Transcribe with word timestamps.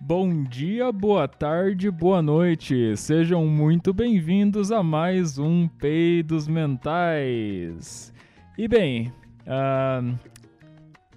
Bom 0.00 0.44
dia, 0.44 0.92
boa 0.92 1.26
tarde, 1.26 1.90
boa 1.90 2.20
noite. 2.20 2.94
Sejam 2.96 3.46
muito 3.46 3.94
bem-vindos 3.94 4.70
a 4.70 4.82
mais 4.82 5.38
um 5.38 5.66
Peidos 5.66 6.46
Mentais. 6.46 8.12
E 8.58 8.68
bem, 8.68 9.10
uh, 9.46 10.14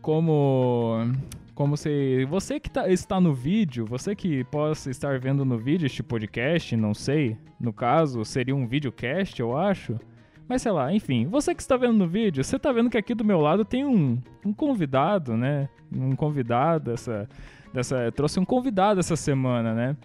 como 0.02 1.12
como 1.54 1.76
se 1.76 2.26
você 2.26 2.57
que 2.57 2.70
tá, 2.70 2.89
está 2.89 3.20
no 3.20 3.34
vídeo, 3.34 3.86
você 3.86 4.16
que 4.16 4.46
possa 4.46 4.89
estar 4.89 5.20
vendo 5.20 5.43
no 5.43 5.57
vídeo 5.57 5.86
este 5.86 6.02
podcast, 6.02 6.75
não 6.77 6.93
sei, 6.93 7.38
no 7.59 7.73
caso 7.73 8.23
seria 8.23 8.55
um 8.55 8.66
videocast, 8.66 9.38
eu 9.39 9.57
acho. 9.57 10.00
Mas 10.48 10.61
sei 10.61 10.71
lá, 10.71 10.91
enfim, 10.93 11.27
você 11.27 11.54
que 11.54 11.61
está 11.61 11.75
vendo 11.75 11.98
no 11.98 12.07
vídeo, 12.07 12.43
você 12.43 12.55
está 12.55 12.71
vendo 12.71 12.89
que 12.89 12.98
aqui 12.98 13.14
do 13.14 13.25
meu 13.25 13.41
lado 13.41 13.66
tem 13.66 13.86
um, 13.86 14.20
um 14.43 14.54
convidado, 14.54 15.36
né? 15.36 15.68
Um 15.91 16.16
convidado 16.16 16.91
essa 16.91 17.27
dessa. 17.74 18.12
Trouxe 18.12 18.40
um 18.40 18.46
convidado 18.46 19.00
essa 19.00 19.16
semana, 19.16 19.74
né? 19.74 19.98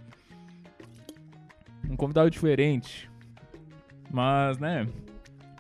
Um 1.89 1.97
convidado 1.97 2.31
diferente. 2.31 3.11
Mas, 4.11 4.59
né? 4.59 4.87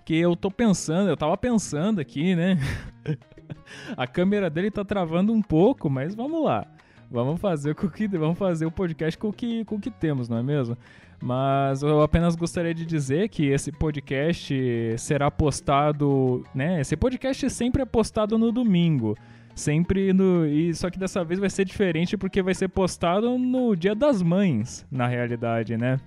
Que 0.05 0.17
eu 0.17 0.37
tô 0.37 0.51
pensando, 0.51 1.09
eu 1.09 1.17
tava 1.17 1.37
pensando 1.37 2.01
aqui, 2.01 2.35
né? 2.35 2.59
A 3.97 4.07
câmera 4.07 4.49
dele 4.49 4.71
tá 4.71 4.85
travando 4.85 5.33
um 5.33 5.43
pouco, 5.43 5.91
mas 5.91 6.15
vamos 6.15 6.45
lá. 6.45 6.67
Vamos 7.11 7.41
fazer 7.41 7.75
com 7.75 7.89
que 7.89 8.09
vamos 8.09 8.39
fazer 8.39 8.67
o 8.67 8.71
podcast 8.71 9.19
com 9.19 9.29
o 9.29 9.33
que 9.33 9.65
com 9.65 9.77
o 9.77 9.81
que 9.81 9.91
temos, 9.91 10.29
não 10.29 10.39
é 10.39 10.43
mesmo? 10.43 10.77
Mas 11.23 11.83
eu 11.83 12.03
apenas 12.03 12.35
gostaria 12.35 12.75
de 12.75 12.85
dizer 12.85 13.29
que 13.29 13.47
esse 13.47 13.73
podcast 13.73 14.55
será 14.99 15.31
postado, 15.31 16.45
né? 16.55 16.81
Esse 16.81 16.97
podcast 16.97 17.49
sempre 17.51 17.83
é 17.83 17.85
postado 17.87 18.37
no 18.37 18.51
domingo. 18.51 19.17
Sempre 19.55 20.13
no. 20.13 20.47
E 20.47 20.75
só 20.75 20.91
que 20.91 20.99
dessa 20.99 21.25
vez 21.25 21.39
vai 21.39 21.49
ser 21.49 21.65
diferente 21.65 22.17
porque 22.17 22.43
vai 22.43 22.55
ser 22.55 22.69
postado 22.69 23.39
no 23.39 23.77
Dia 23.77 23.95
das 23.95 24.21
Mães, 24.21 24.87
na 24.91 25.07
realidade, 25.07 25.77
né? 25.77 26.01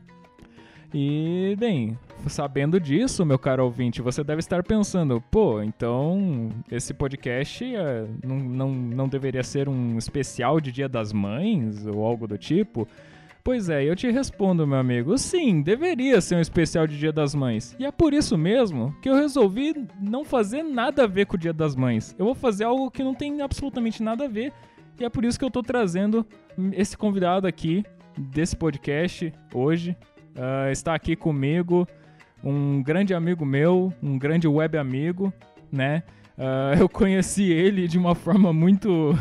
E, 0.94 1.55
bem, 1.60 1.98
sabendo 2.27 2.80
disso, 2.80 3.26
meu 3.26 3.38
caro 3.38 3.63
ouvinte, 3.66 4.02
você 4.02 4.24
deve 4.24 4.40
estar 4.40 4.63
pensando, 4.63 5.21
pô, 5.30 5.62
então 5.62 6.49
esse 6.71 6.94
podcast 6.94 7.76
é, 7.76 8.05
não, 8.24 8.38
não, 8.38 8.71
não 8.71 9.08
deveria 9.08 9.44
ser 9.44 9.68
um 9.68 9.98
especial 9.98 10.62
de 10.62 10.71
Dia 10.71 10.88
das 10.88 11.12
Mães 11.12 11.86
ou 11.86 12.05
algo 12.05 12.26
do 12.26 12.38
tipo? 12.38 12.88
Pois 13.48 13.70
é, 13.70 13.81
eu 13.81 13.95
te 13.95 14.12
respondo, 14.12 14.67
meu 14.67 14.77
amigo, 14.77 15.17
sim, 15.17 15.62
deveria 15.62 16.20
ser 16.20 16.35
um 16.35 16.41
especial 16.41 16.85
de 16.85 16.99
Dia 16.99 17.13
das 17.13 17.34
Mães. 17.34 17.73
E 17.79 17.85
é 17.85 17.91
por 17.93 18.13
isso 18.13 18.37
mesmo 18.37 18.93
que 19.01 19.09
eu 19.09 19.15
resolvi 19.15 19.73
não 20.01 20.26
fazer 20.26 20.63
nada 20.63 21.05
a 21.05 21.07
ver 21.07 21.27
com 21.27 21.37
o 21.37 21.40
Dia 21.40 21.53
das 21.53 21.73
Mães. 21.73 22.13
Eu 22.20 22.25
vou 22.25 22.35
fazer 22.35 22.65
algo 22.65 22.91
que 22.91 23.01
não 23.01 23.13
tem 23.13 23.41
absolutamente 23.41 24.03
nada 24.03 24.25
a 24.25 24.27
ver. 24.27 24.51
E 24.99 25.05
é 25.05 25.09
por 25.09 25.23
isso 25.23 25.40
que 25.40 25.45
eu 25.45 25.49
tô 25.49 25.63
trazendo 25.63 26.27
esse 26.73 26.98
convidado 26.98 27.48
aqui 27.48 27.85
desse 28.18 28.53
podcast 28.53 29.31
hoje. 29.53 29.95
Uh, 30.35 30.70
está 30.70 30.93
aqui 30.93 31.15
comigo 31.15 31.87
um 32.43 32.84
grande 32.84 33.13
amigo 33.13 33.45
meu, 33.45 33.93
um 34.03 34.20
grande 34.20 34.45
web 34.45 34.77
amigo, 34.77 35.31
né? 35.71 36.03
Uh, 36.37 36.81
eu 36.81 36.90
conheci 36.90 37.49
ele 37.49 37.87
de 37.87 37.98
uma 37.98 38.13
forma 38.13 38.51
muito 38.51 39.18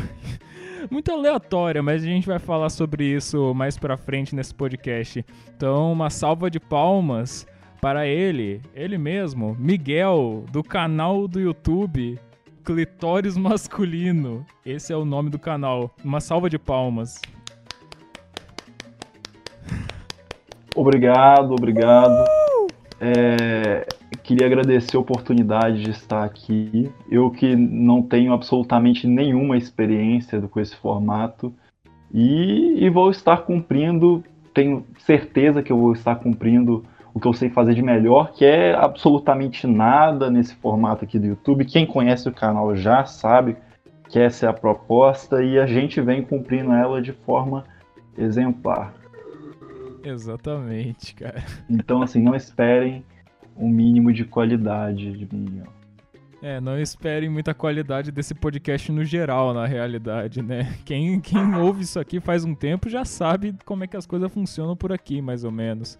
muito 0.89 1.11
aleatória, 1.11 1.81
mas 1.81 2.03
a 2.03 2.05
gente 2.05 2.27
vai 2.27 2.39
falar 2.39 2.69
sobre 2.69 3.03
isso 3.03 3.53
mais 3.53 3.77
pra 3.77 3.97
frente 3.97 4.35
nesse 4.35 4.53
podcast. 4.53 5.25
Então, 5.55 5.91
uma 5.91 6.09
salva 6.09 6.49
de 6.49 6.59
palmas 6.59 7.45
para 7.81 8.07
ele, 8.07 8.61
ele 8.73 8.97
mesmo, 8.97 9.55
Miguel, 9.59 10.45
do 10.51 10.63
canal 10.63 11.27
do 11.27 11.39
YouTube 11.39 12.19
Clitóris 12.63 13.37
Masculino. 13.37 14.45
Esse 14.65 14.91
é 14.91 14.95
o 14.97 15.05
nome 15.05 15.29
do 15.29 15.39
canal. 15.39 15.95
Uma 16.03 16.19
salva 16.19 16.49
de 16.49 16.59
palmas. 16.59 17.21
Obrigado, 20.75 21.51
obrigado. 21.53 22.25
Uh! 22.25 22.67
É, 22.99 23.87
queria 24.27 24.45
agradecer 24.45 24.97
a 24.97 24.99
oportunidade 24.99 25.81
de 25.83 25.89
estar 25.89 26.25
aqui. 26.25 26.91
Eu 27.09 27.31
que 27.31 27.55
não 27.55 28.01
tenho 28.01 28.33
absolutamente 28.33 29.07
nenhuma 29.07 29.55
experiência 29.55 30.41
com 30.41 30.59
esse 30.59 30.75
formato 30.75 31.53
e, 32.13 32.83
e, 32.83 32.89
vou 32.89 33.09
estar 33.09 33.37
cumprindo, 33.37 34.21
tenho 34.53 34.85
certeza 34.99 35.63
que 35.63 35.71
eu 35.71 35.77
vou 35.77 35.93
estar 35.93 36.17
cumprindo 36.17 36.85
o 37.13 37.21
que 37.21 37.27
eu 37.27 37.31
sei 37.31 37.49
fazer 37.49 37.73
de 37.73 37.81
melhor, 37.81 38.33
que 38.33 38.43
é 38.43 38.75
absolutamente 38.75 39.65
nada 39.65 40.29
nesse 40.29 40.55
formato 40.55 41.05
aqui 41.05 41.17
do 41.17 41.27
YouTube. 41.27 41.63
Quem 41.63 41.85
conhece 41.85 42.27
o 42.27 42.33
canal 42.33 42.75
já 42.75 43.05
sabe 43.05 43.55
que 44.09 44.19
essa 44.19 44.45
é 44.45 44.49
a 44.49 44.53
proposta 44.53 45.41
e 45.41 45.57
a 45.57 45.65
gente 45.65 46.01
vem 46.01 46.21
cumprindo 46.21 46.73
ela 46.73 47.01
de 47.01 47.13
forma 47.13 47.63
exemplar. 48.17 48.93
Exatamente, 50.03 51.15
cara. 51.15 51.43
Então, 51.69 52.01
assim, 52.01 52.21
não 52.21 52.35
esperem 52.35 53.03
um 53.57 53.69
mínimo 53.69 54.13
de 54.13 54.23
qualidade 54.25 55.11
de 55.11 55.35
mim. 55.35 55.61
Ó. 55.65 55.77
É, 56.41 56.61
não 56.61 56.79
esperem 56.79 57.29
muita 57.29 57.53
qualidade 57.53 58.11
desse 58.11 58.35
podcast 58.35 58.91
no 58.91 59.03
geral, 59.03 59.53
na 59.53 59.65
realidade, 59.65 60.41
né? 60.41 60.75
Quem, 60.85 61.19
quem 61.19 61.55
ouve 61.55 61.81
isso 61.81 61.99
aqui 61.99 62.19
faz 62.19 62.45
um 62.45 62.53
tempo 62.53 62.89
já 62.89 63.03
sabe 63.03 63.55
como 63.65 63.83
é 63.83 63.87
que 63.87 63.97
as 63.97 64.05
coisas 64.05 64.31
funcionam 64.31 64.75
por 64.75 64.91
aqui, 64.91 65.21
mais 65.21 65.43
ou 65.43 65.51
menos. 65.51 65.97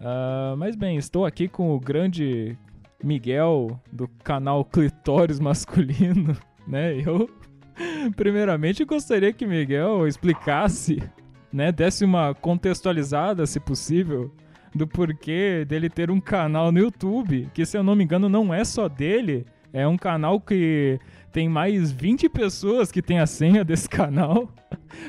Uh, 0.00 0.56
mas 0.58 0.76
bem, 0.76 0.96
estou 0.98 1.24
aqui 1.24 1.48
com 1.48 1.74
o 1.74 1.80
grande 1.80 2.58
Miguel 3.02 3.80
do 3.90 4.06
canal 4.22 4.64
Clitóris 4.64 5.40
Masculino, 5.40 6.36
né? 6.68 6.94
Eu, 7.00 7.30
primeiramente, 8.14 8.84
gostaria 8.84 9.32
que 9.32 9.46
Miguel 9.46 10.06
explicasse, 10.06 11.02
né? 11.50 11.72
Desse 11.72 12.04
uma 12.04 12.34
contextualizada, 12.34 13.46
se 13.46 13.58
possível, 13.58 14.30
do 14.74 14.86
porquê 14.86 15.64
dele 15.64 15.88
ter 15.88 16.10
um 16.10 16.20
canal 16.20 16.72
no 16.72 16.78
YouTube, 16.78 17.48
que 17.54 17.64
se 17.64 17.76
eu 17.76 17.82
não 17.82 17.94
me 17.94 18.04
engano 18.04 18.28
não 18.28 18.52
é 18.52 18.64
só 18.64 18.88
dele, 18.88 19.46
é 19.72 19.86
um 19.86 19.96
canal 19.96 20.40
que 20.40 20.98
tem 21.32 21.48
mais 21.48 21.90
20 21.90 22.28
pessoas 22.28 22.92
que 22.92 23.02
tem 23.02 23.18
a 23.18 23.26
senha 23.26 23.64
desse 23.64 23.88
canal. 23.90 24.48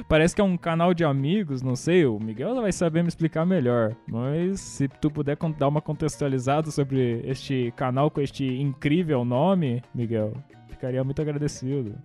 Parece 0.10 0.36
que 0.36 0.42
é 0.42 0.44
um 0.44 0.58
canal 0.58 0.94
de 0.94 1.04
amigos, 1.04 1.62
não 1.62 1.76
sei, 1.76 2.06
o 2.06 2.20
Miguel 2.20 2.56
vai 2.62 2.72
saber 2.72 3.04
me 3.04 3.08
explicar 3.08 3.46
melhor. 3.46 3.96
Mas 4.08 4.60
se 4.60 4.88
tu 4.88 5.12
puder 5.12 5.38
dar 5.58 5.68
uma 5.68 5.82
contextualizada 5.82 6.72
sobre 6.72 7.22
este 7.26 7.72
canal 7.76 8.10
com 8.10 8.22
este 8.22 8.46
incrível 8.46 9.24
nome, 9.24 9.84
Miguel, 9.94 10.34
ficaria 10.68 11.04
muito 11.04 11.22
agradecido. 11.22 11.96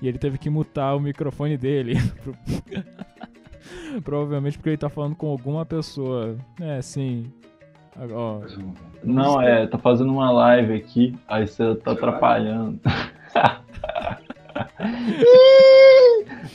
E 0.00 0.06
ele 0.06 0.18
teve 0.18 0.38
que 0.38 0.50
mutar 0.50 0.94
o 0.94 1.00
microfone 1.00 1.56
dele. 1.56 1.94
Provavelmente 4.04 4.58
porque 4.58 4.70
ele 4.70 4.76
tá 4.76 4.88
falando 4.88 5.14
com 5.14 5.28
alguma 5.28 5.64
pessoa. 5.64 6.36
É, 6.60 6.80
sim. 6.82 7.32
Ó, 8.12 8.40
não, 9.02 9.42
é, 9.42 9.66
tá 9.66 9.76
fazendo 9.76 10.12
uma 10.12 10.30
live 10.30 10.72
aqui, 10.72 11.18
aí 11.26 11.48
você 11.48 11.74
tá 11.76 11.90
atrapalhando. 11.92 12.78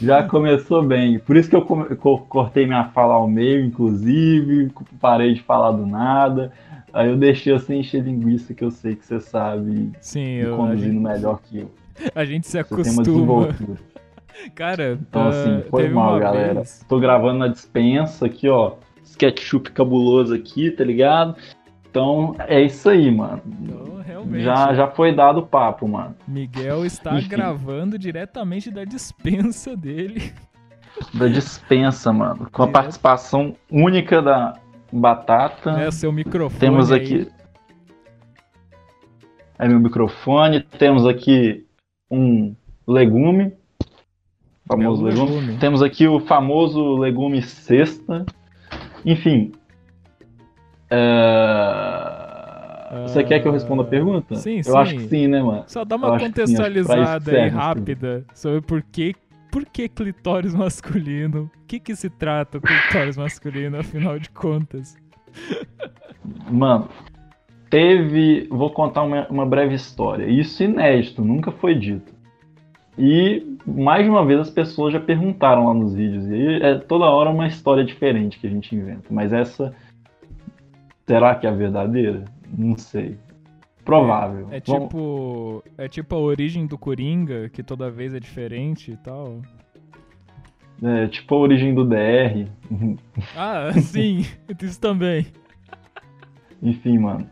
Já 0.01 0.23
começou 0.23 0.81
bem. 0.81 1.19
Por 1.19 1.35
isso 1.35 1.49
que 1.49 1.55
eu, 1.55 1.61
cortei 1.61 2.65
minha 2.65 2.85
fala 2.85 3.15
ao 3.15 3.27
meio, 3.27 3.63
inclusive, 3.65 4.71
parei 5.01 5.33
de 5.33 5.41
falar 5.41 5.71
do 5.71 5.85
nada. 5.85 6.51
Aí 6.93 7.09
eu 7.09 7.17
deixei 7.17 7.53
assim 7.53 7.79
encher 7.79 8.03
linguiça 8.03 8.53
que 8.53 8.63
eu 8.63 8.71
sei 8.71 8.95
que 8.95 9.05
você 9.05 9.19
sabe 9.19 9.91
Sim, 9.99 10.35
eu, 10.35 10.55
conduzindo 10.55 10.93
gente... 10.93 11.01
melhor 11.01 11.41
que 11.41 11.59
eu. 11.59 11.71
A 12.13 12.23
gente 12.23 12.47
se 12.47 12.57
acostuma. 12.57 13.49
Cara, 14.55 14.99
então 14.99 15.27
assim, 15.27 15.57
uh, 15.57 15.69
foi 15.69 15.89
mal, 15.89 16.19
galera. 16.19 16.55
Vez... 16.55 16.85
Tô 16.87 16.99
gravando 16.99 17.39
na 17.39 17.47
dispensa 17.47 18.25
aqui, 18.25 18.49
ó. 18.49 18.75
Sketchup 19.03 19.71
cabuloso 19.71 20.33
aqui, 20.33 20.71
tá 20.71 20.83
ligado? 20.83 21.35
Então 21.89 22.35
é 22.39 22.61
isso 22.61 22.89
aí, 22.89 23.11
mano. 23.11 23.41
Então, 23.45 24.39
já, 24.39 24.73
já 24.73 24.87
foi 24.87 25.13
dado 25.13 25.41
o 25.41 25.45
papo, 25.45 25.87
mano. 25.87 26.15
Miguel 26.27 26.85
está 26.85 27.19
gravando 27.21 27.99
diretamente 27.99 28.71
da 28.71 28.83
dispensa 28.83 29.75
dele. 29.75 30.33
Da 31.13 31.27
dispensa, 31.27 32.11
mano. 32.11 32.47
Com 32.51 32.63
a 32.63 32.67
participação 32.67 33.55
única 33.69 34.21
da 34.21 34.55
Batata. 34.91 35.71
É, 35.71 35.91
seu 35.91 36.11
microfone. 36.11 36.59
Temos 36.59 36.91
aqui. 36.91 37.27
É 39.57 39.67
meu 39.67 39.79
microfone. 39.79 40.61
Temos 40.61 41.05
aqui 41.05 41.65
um 42.09 42.55
legume 42.87 43.53
famoso 44.67 45.03
legume. 45.03 45.31
legume. 45.31 45.57
Temos 45.57 45.81
aqui 45.81 46.07
o 46.07 46.19
famoso 46.19 46.97
legume 46.97 47.41
cesta. 47.41 48.25
Enfim. 49.05 49.51
Uh... 50.91 52.13
Você 53.07 53.23
quer 53.23 53.39
que 53.39 53.47
eu 53.47 53.51
responda 53.51 53.81
a 53.81 53.85
pergunta? 53.85 54.35
Sim, 54.35 54.57
eu 54.57 54.63
sim. 54.63 54.77
acho 54.77 54.95
que 54.95 55.07
sim, 55.07 55.27
né, 55.27 55.41
mano? 55.41 55.63
Só 55.67 55.83
dá 55.83 55.95
uma 55.95 56.17
contextualizada 56.19 57.31
sim, 57.31 57.37
aí 57.37 57.49
rápida 57.49 58.23
sobre 58.33 58.61
por 58.61 58.83
que, 58.83 59.15
por 59.51 59.65
que 59.65 59.89
clitóris 59.89 60.53
masculino. 60.53 61.49
O 61.63 61.65
que 61.65 61.79
que 61.79 61.95
se 61.95 62.09
trata 62.09 62.59
o 62.59 62.61
clitóris 62.61 63.17
masculino, 63.17 63.79
afinal 63.79 64.19
de 64.19 64.29
contas? 64.29 64.95
Mano, 66.51 66.87
teve. 67.69 68.47
Vou 68.51 68.69
contar 68.69 69.01
uma, 69.03 69.27
uma 69.27 69.45
breve 69.45 69.73
história. 69.73 70.25
Isso 70.25 70.63
inédito, 70.63 71.23
nunca 71.23 71.51
foi 71.51 71.73
dito. 71.73 72.13
E 72.97 73.52
mais 73.65 74.03
de 74.03 74.09
uma 74.09 74.25
vez 74.25 74.39
as 74.39 74.49
pessoas 74.49 74.93
já 74.93 74.99
perguntaram 74.99 75.67
lá 75.67 75.73
nos 75.73 75.93
vídeos. 75.93 76.25
E 76.27 76.33
aí 76.33 76.61
é 76.61 76.75
toda 76.79 77.05
hora 77.05 77.29
uma 77.29 77.47
história 77.47 77.83
diferente 77.83 78.39
que 78.39 78.47
a 78.47 78.49
gente 78.49 78.75
inventa. 78.75 79.05
Mas 79.09 79.31
essa. 79.33 79.73
Será 81.07 81.35
que 81.35 81.45
é 81.45 81.49
a 81.49 81.53
verdadeira? 81.53 82.25
Não 82.57 82.77
sei. 82.77 83.17
Provável. 83.83 84.47
É, 84.51 84.57
é 84.57 84.61
Vamos- 84.65 84.83
tipo. 84.89 85.63
É 85.77 85.87
tipo 85.87 86.15
a 86.15 86.19
origem 86.19 86.65
do 86.65 86.77
Coringa, 86.77 87.49
que 87.49 87.61
toda 87.63 87.89
vez 87.91 88.13
é 88.13 88.19
diferente 88.19 88.91
e 88.91 88.97
tal. 88.97 89.41
É, 90.81 91.07
tipo 91.07 91.35
a 91.35 91.37
origem 91.37 91.73
do 91.73 91.85
DR. 91.85 92.47
Ah, 93.35 93.71
sim, 93.79 94.25
isso 94.61 94.79
também. 94.79 95.27
Enfim, 96.61 96.97
mano. 96.97 97.27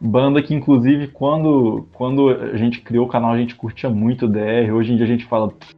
Banda 0.00 0.42
que, 0.42 0.54
inclusive, 0.54 1.08
quando, 1.08 1.88
quando 1.94 2.28
a 2.28 2.56
gente 2.56 2.80
criou 2.80 3.06
o 3.06 3.08
canal, 3.08 3.32
a 3.32 3.38
gente 3.38 3.54
curtia 3.54 3.88
muito 3.88 4.26
o 4.26 4.28
DR. 4.28 4.70
Hoje 4.72 4.92
em 4.92 4.96
dia 4.96 5.06
a 5.06 5.08
gente 5.08 5.24
fala, 5.24 5.48
"Pff, 5.48 5.74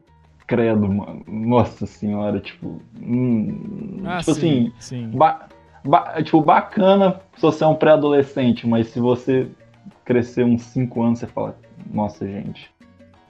credo, 0.46 0.88
mano. 0.88 1.22
Nossa 1.28 1.86
senhora, 1.86 2.40
tipo. 2.40 2.80
hum", 3.00 4.02
Ah, 4.04 4.18
tipo 4.18 4.34
sim, 4.34 4.40
assim, 4.40 4.72
sim. 4.80 5.10
ba- 5.16 5.46
ba- 5.84 6.20
tipo, 6.22 6.40
bacana 6.40 7.20
se 7.36 7.42
você 7.42 7.62
é 7.62 7.66
um 7.66 7.74
pré-adolescente, 7.76 8.66
mas 8.66 8.88
se 8.88 8.98
você 8.98 9.46
crescer 10.04 10.44
uns 10.44 10.62
5 10.62 11.02
anos, 11.02 11.20
você 11.20 11.26
fala, 11.26 11.56
nossa, 11.92 12.26
gente, 12.26 12.70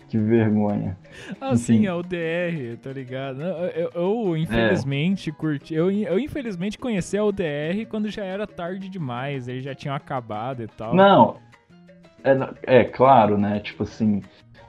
que 0.09 0.17
vergonha. 0.19 0.97
Ah, 1.41 1.55
sim, 1.57 1.77
enfim. 1.77 1.87
é 1.87 1.93
o 1.95 2.03
DR, 2.03 2.77
tá 2.83 2.91
ligado? 2.93 3.43
Eu, 3.43 3.91
eu- 3.95 4.37
infelizmente, 4.37 5.31
curti. 5.31 5.75
Eu, 5.75 5.91
eu, 5.91 6.19
infelizmente, 6.19 6.79
conheci 6.79 7.17
a 7.19 7.25
UDR 7.25 7.87
quando 7.89 8.09
já 8.11 8.25
era 8.25 8.47
tarde 8.47 8.89
demais, 8.89 9.49
eles 9.49 9.63
já 9.65 9.75
tinham 9.75 9.95
acabado 9.95 10.63
e 10.63 10.67
tal. 10.67 10.95
Não, 10.95 11.37
é, 12.25 12.81
é 12.81 12.85
claro, 12.85 13.37
né? 13.37 13.61
Tipo 13.61 13.83
assim, 13.83 14.23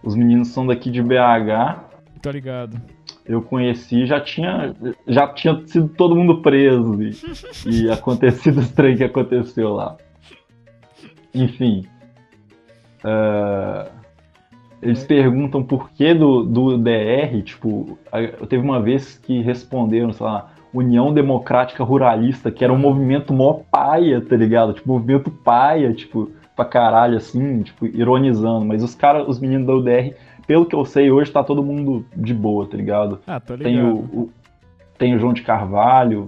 os 0.03 0.15
meninos 0.15 0.49
são 0.49 0.67
daqui 0.67 0.91
de 0.91 1.01
BH. 1.01 1.79
Tô 2.21 2.31
ligado. 2.31 2.79
eu 3.25 3.41
conheci, 3.41 4.05
já 4.05 4.19
tinha, 4.19 4.73
já 5.07 5.27
tinha 5.33 5.65
sido 5.67 5.87
todo 5.87 6.15
mundo 6.15 6.41
preso 6.41 7.01
e, 7.01 7.13
e 7.65 7.89
acontecido 7.91 8.59
os 8.59 8.69
trem 8.71 8.97
que 8.97 9.03
aconteceu 9.05 9.69
lá. 9.73 9.95
Enfim. 11.33 11.85
ah, 13.03 13.87
eles 14.81 15.03
perguntam 15.03 15.61
por 15.63 15.89
que 15.91 16.13
do, 16.13 16.43
do 16.43 16.77
DR, 16.77 17.41
tipo, 17.43 17.97
teve 18.47 18.63
uma 18.63 18.81
vez 18.81 19.17
que 19.17 19.41
responderam, 19.41 20.13
sei 20.13 20.25
lá, 20.25 20.51
União 20.73 21.13
Democrática 21.13 21.83
Ruralista, 21.83 22.51
que 22.51 22.63
era 22.63 22.71
um 22.71 22.77
movimento 22.77 23.33
mó 23.33 23.59
paia, 23.71 24.21
tá 24.21 24.35
ligado? 24.35 24.73
Tipo, 24.73 24.93
movimento 24.93 25.29
paia, 25.31 25.91
tipo, 25.93 26.29
pra 26.55 26.63
caralho, 26.65 27.17
assim, 27.17 27.63
tipo, 27.63 27.85
ironizando. 27.87 28.65
Mas 28.65 28.83
os 28.83 28.93
caras, 28.95 29.27
os 29.27 29.39
meninos 29.39 29.65
da 29.67 29.73
UDR, 29.73 30.13
pelo 30.45 30.65
que 30.65 30.75
eu 30.75 30.85
sei, 30.85 31.09
hoje 31.11 31.31
tá 31.31 31.43
todo 31.43 31.63
mundo 31.63 32.05
de 32.15 32.33
boa, 32.33 32.65
tá 32.67 32.77
ligado? 32.77 33.19
Ah, 33.27 33.39
tô 33.39 33.55
ligado. 33.55 33.73
Tem 33.73 33.83
o, 33.83 33.95
o- 33.97 34.29
tem 34.97 35.15
o 35.15 35.19
João 35.19 35.31
de 35.33 35.41
Carvalho, 35.41 36.27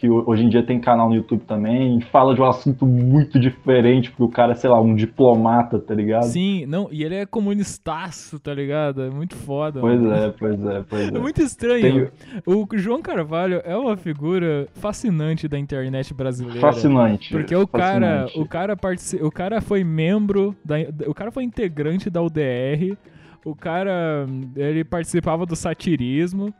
que 0.00 0.08
ho- 0.08 0.24
hoje 0.26 0.42
em 0.44 0.48
dia 0.48 0.62
tem 0.62 0.80
canal 0.80 1.10
no 1.10 1.14
YouTube 1.14 1.42
também, 1.46 2.00
fala 2.00 2.34
de 2.34 2.40
um 2.40 2.46
assunto 2.46 2.86
muito 2.86 3.38
diferente, 3.38 4.08
porque 4.10 4.22
o 4.22 4.28
cara 4.28 4.54
sei 4.54 4.70
lá, 4.70 4.80
um 4.80 4.94
diplomata, 4.94 5.78
tá 5.78 5.94
ligado? 5.94 6.22
Sim, 6.24 6.64
não, 6.64 6.88
e 6.90 7.04
ele 7.04 7.16
é 7.16 7.26
comunistaço, 7.26 8.38
tá 8.40 8.54
ligado? 8.54 9.02
É 9.02 9.10
muito 9.10 9.36
foda. 9.36 9.78
Pois 9.80 10.00
mano. 10.00 10.14
é, 10.14 10.30
pois 10.30 10.64
é, 10.64 10.84
pois 10.88 11.02
é. 11.12 11.16
É 11.16 11.20
muito 11.20 11.42
estranho. 11.42 12.10
Tem- 12.10 12.42
O 12.46 12.66
João 12.78 13.02
Carvalho 13.02 13.60
é 13.62 13.76
uma 13.76 13.96
figura 13.96 14.66
fascinante 14.72 15.46
da 15.46 15.58
internet 15.58 16.14
brasileira. 16.14 16.60
Fascinante. 16.60 17.30
Porque 17.30 17.54
o 17.54 17.66
cara, 17.66 18.22
fascinante. 18.22 18.40
o 18.40 18.48
cara 18.48 18.76
partici- 18.76 19.22
o 19.22 19.30
cara 19.30 19.60
foi 19.60 19.84
membro 19.84 20.56
da, 20.64 20.76
o 21.06 21.12
cara 21.12 21.30
foi 21.30 21.44
integrante 21.44 22.08
da 22.08 22.22
UDR. 22.22 22.96
O 23.44 23.54
cara, 23.54 24.26
ele 24.56 24.82
participava 24.84 25.44
do 25.44 25.54
satirismo. 25.56 26.52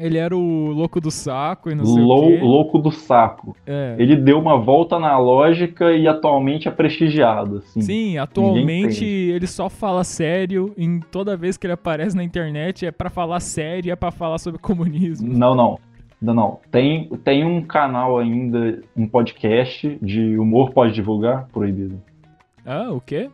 Ele 0.00 0.16
era 0.16 0.34
o 0.36 0.70
louco 0.72 1.00
do 1.00 1.10
saco 1.10 1.70
e 1.70 1.74
não 1.74 1.84
sei 1.84 2.02
Lou- 2.02 2.24
o 2.24 2.28
quê. 2.28 2.38
louco 2.42 2.78
do 2.78 2.90
saco. 2.90 3.54
É. 3.66 3.94
Ele 3.98 4.16
deu 4.16 4.38
uma 4.38 4.56
volta 4.58 4.98
na 4.98 5.18
lógica 5.18 5.92
e 5.92 6.08
atualmente 6.08 6.66
é 6.66 6.70
prestigiado, 6.70 7.58
assim. 7.58 7.80
Sim, 7.82 8.16
atualmente 8.18 9.04
ele 9.04 9.46
só 9.46 9.68
fala 9.68 10.02
sério 10.02 10.72
em 10.78 11.00
toda 11.00 11.36
vez 11.36 11.56
que 11.56 11.66
ele 11.66 11.74
aparece 11.74 12.16
na 12.16 12.24
internet 12.24 12.86
é 12.86 12.90
pra 12.90 13.10
falar 13.10 13.40
sério, 13.40 13.92
é 13.92 13.96
pra 13.96 14.10
falar 14.10 14.38
sobre 14.38 14.58
comunismo. 14.58 15.32
Não, 15.32 15.54
não. 15.54 15.78
Não, 16.20 16.34
não. 16.34 16.58
Tem, 16.70 17.08
tem 17.24 17.44
um 17.46 17.62
canal 17.62 18.18
ainda, 18.18 18.82
um 18.96 19.06
podcast 19.06 19.98
de 20.02 20.38
humor, 20.38 20.70
pode 20.70 20.92
divulgar? 20.92 21.46
Proibido. 21.52 22.00
Ah, 22.64 22.90
o 22.90 23.00
quê? 23.00 23.30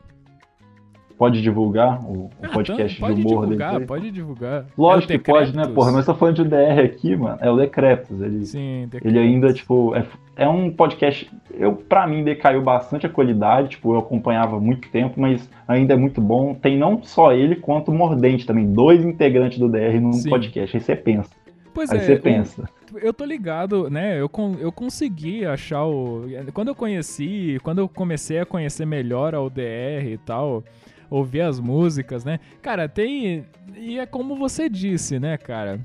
Pode 1.18 1.40
divulgar 1.40 2.04
o, 2.04 2.24
o 2.24 2.30
Ah, 2.42 2.48
podcast 2.48 2.94
então, 2.96 3.08
pode 3.08 3.20
de 3.22 3.26
humor 3.26 3.44
divulgar, 3.44 3.72
dele? 3.72 3.86
pode 3.86 4.10
divulgar. 4.10 4.66
Lógico 4.76 5.12
É 5.14 5.18
que 5.18 5.24
pode, 5.24 5.56
né, 5.56 5.66
porra? 5.66 5.90
Nós 5.90 6.00
estamos 6.00 6.18
falando 6.18 6.36
de 6.36 6.44
DR 6.44 6.84
aqui, 6.84 7.16
mano. 7.16 7.38
É 7.40 7.50
o 7.50 7.56
Decretos. 7.56 8.20
Ele, 8.20 8.44
Sim, 8.44 8.86
ele 9.02 9.18
ainda, 9.18 9.50
tipo, 9.52 9.94
é, 9.94 10.04
é 10.36 10.46
um 10.46 10.70
podcast. 10.70 11.30
Eu, 11.54 11.72
pra 11.74 12.06
mim, 12.06 12.22
decaiu 12.22 12.60
bastante 12.60 13.06
a 13.06 13.08
qualidade. 13.08 13.70
Tipo, 13.70 13.94
eu 13.94 13.98
acompanhava 13.98 14.60
muito 14.60 14.90
tempo, 14.90 15.18
mas 15.18 15.48
ainda 15.66 15.94
é 15.94 15.96
muito 15.96 16.20
bom. 16.20 16.52
Tem 16.54 16.76
não 16.76 17.02
só 17.02 17.32
ele, 17.32 17.56
quanto 17.56 17.90
o 17.90 17.94
Mordente 17.94 18.44
também. 18.44 18.70
Dois 18.70 19.02
integrantes 19.02 19.58
do 19.58 19.70
DR 19.70 19.98
num 19.98 20.12
Sim. 20.12 20.28
podcast. 20.28 20.76
Aí 20.76 20.82
você 20.82 20.94
pensa. 20.94 21.30
Pois 21.72 21.90
Aí 21.90 21.98
é, 21.98 22.00
você 22.00 22.16
pensa. 22.16 22.68
Eu 23.02 23.12
tô 23.12 23.24
ligado, 23.24 23.88
né? 23.90 24.20
Eu, 24.20 24.30
eu 24.60 24.70
consegui 24.72 25.46
achar 25.46 25.84
o. 25.86 26.24
Quando 26.52 26.68
eu 26.68 26.74
conheci, 26.74 27.58
quando 27.62 27.78
eu 27.78 27.88
comecei 27.88 28.38
a 28.38 28.46
conhecer 28.46 28.86
melhor 28.86 29.34
a 29.34 29.40
UDR 29.42 30.06
e 30.06 30.18
tal, 30.24 30.62
ouvir 31.10 31.40
as 31.42 31.58
músicas, 31.60 32.24
né? 32.24 32.38
Cara, 32.62 32.88
tem. 32.88 33.44
E 33.76 33.98
é 33.98 34.06
como 34.06 34.36
você 34.36 34.68
disse, 34.68 35.18
né, 35.18 35.36
cara? 35.36 35.80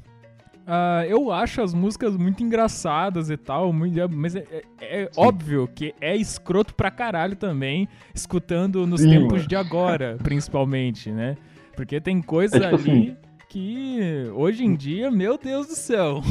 Ah, 0.66 1.04
eu 1.08 1.32
acho 1.32 1.62
as 1.62 1.74
músicas 1.74 2.16
muito 2.16 2.44
engraçadas 2.44 3.30
e 3.30 3.36
tal, 3.36 3.74
muito- 3.74 4.08
mas 4.10 4.36
é, 4.36 4.46
é- 4.80 5.02
é 5.04 5.10
óbvio 5.18 5.68
que 5.74 5.94
é 6.00 6.16
escroto 6.16 6.74
pra 6.76 6.92
caralho 6.92 7.36
também, 7.36 7.88
escutando 8.14 8.86
nos 8.86 9.02
Sim, 9.02 9.10
tempos 9.10 9.34
mano. 9.40 9.48
de 9.48 9.56
agora, 9.56 10.18
principalmente, 10.24 11.12
né? 11.12 11.36
Porque 11.76 12.00
tem 12.00 12.22
coisa 12.22 12.58
É 12.58 12.60
tipo 12.60 12.76
ali 12.76 12.92
assim- 12.92 13.18
que 13.50 14.30
hoje 14.34 14.64
em 14.64 14.76
dia, 14.76 15.10
meu 15.12 15.38
Deus 15.38 15.68
do 15.68 15.76
céu. 15.76 16.22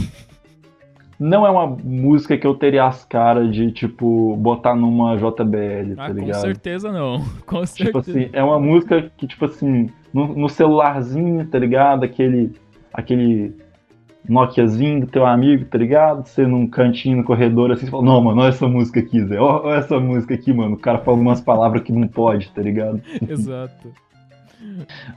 Não 1.21 1.47
é 1.47 1.51
uma 1.51 1.67
música 1.67 2.39
que 2.39 2.47
eu 2.47 2.55
teria 2.55 2.87
as 2.87 3.05
caras 3.05 3.55
de, 3.55 3.71
tipo, 3.73 4.35
botar 4.37 4.75
numa 4.75 5.17
JBL, 5.19 5.95
tá 5.95 6.07
Ah, 6.07 6.09
com 6.09 6.15
ligado? 6.15 6.41
certeza 6.41 6.91
não. 6.91 7.23
Com 7.45 7.67
certeza. 7.67 7.85
Tipo 7.85 7.99
assim, 7.99 8.31
é 8.33 8.43
uma 8.43 8.59
música 8.59 9.13
que, 9.19 9.27
tipo 9.27 9.45
assim, 9.45 9.91
no, 10.15 10.35
no 10.35 10.49
celularzinho, 10.49 11.47
tá 11.47 11.59
ligado? 11.59 12.05
Aquele, 12.05 12.53
aquele 12.93 13.55
Nokiazinho 14.27 15.01
do 15.01 15.07
teu 15.07 15.27
amigo, 15.27 15.67
tá 15.67 15.77
ligado? 15.77 16.27
Você 16.27 16.47
num 16.47 16.67
cantinho 16.67 17.19
no 17.19 17.25
corredor 17.25 17.71
assim, 17.71 17.85
você 17.85 17.91
fala, 17.91 18.05
não, 18.05 18.21
mano, 18.23 18.41
olha 18.41 18.49
essa 18.49 18.67
música 18.67 19.01
aqui, 19.01 19.23
Zé. 19.25 19.39
Olha, 19.39 19.63
olha 19.67 19.79
essa 19.79 20.01
música 20.01 20.33
aqui, 20.35 20.53
mano. 20.55 20.75
O 20.77 20.79
cara 20.79 20.99
fala 20.99 21.19
umas 21.19 21.41
palavras 21.41 21.83
que 21.83 21.93
não 21.93 22.09
pode, 22.09 22.51
tá 22.51 22.63
ligado? 22.63 23.01
Exato. 23.29 23.89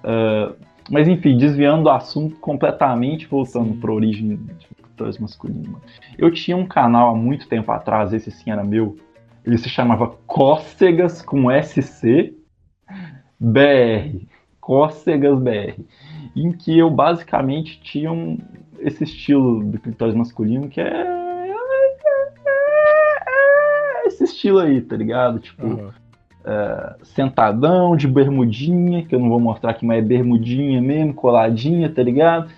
Ah, 0.04 0.52
mas 0.92 1.08
enfim, 1.08 1.38
desviando 1.38 1.84
do 1.84 1.90
assunto 1.90 2.36
completamente, 2.38 3.26
voltando 3.28 3.74
Sim. 3.74 3.80
pra 3.80 3.92
origem 3.94 4.40
mano. 5.00 5.82
Eu 6.18 6.32
tinha 6.32 6.56
um 6.56 6.66
canal 6.66 7.10
há 7.10 7.16
muito 7.16 7.48
tempo 7.48 7.72
atrás, 7.72 8.14
esse 8.14 8.32
sim 8.32 8.52
era 8.52 8.64
meu. 8.64 8.98
Ele 9.46 9.58
se 9.58 9.70
chamava 9.70 10.08
Cócegas 10.26 11.22
com 11.22 11.50
SC 11.52 12.34
BR. 13.40 14.26
Cócegas 14.62 15.38
BR. 15.40 15.84
Em 16.36 16.52
que 16.52 16.78
eu 16.78 16.90
basicamente 16.90 17.82
tinha 17.82 18.12
um, 18.12 18.38
esse 18.80 19.04
estilo 19.04 19.64
do 19.64 19.80
clitóris 19.80 20.16
masculino 20.16 20.70
que 20.70 20.80
é. 20.80 21.24
Esse 24.06 24.24
estilo 24.24 24.60
aí, 24.60 24.82
tá 24.82 24.96
ligado? 24.96 25.40
Tipo, 25.40 25.66
Aham. 26.46 26.96
sentadão, 27.04 27.96
de 27.96 28.08
bermudinha, 28.08 29.06
que 29.06 29.16
eu 29.16 29.20
não 29.20 29.30
vou 29.30 29.40
mostrar 29.40 29.72
aqui, 29.72 29.86
mas 29.86 30.00
é 30.00 30.02
bermudinha 30.02 30.82
mesmo, 30.82 31.14
coladinha, 31.14 31.90
tá 31.90 32.04
ligado? 32.04 32.50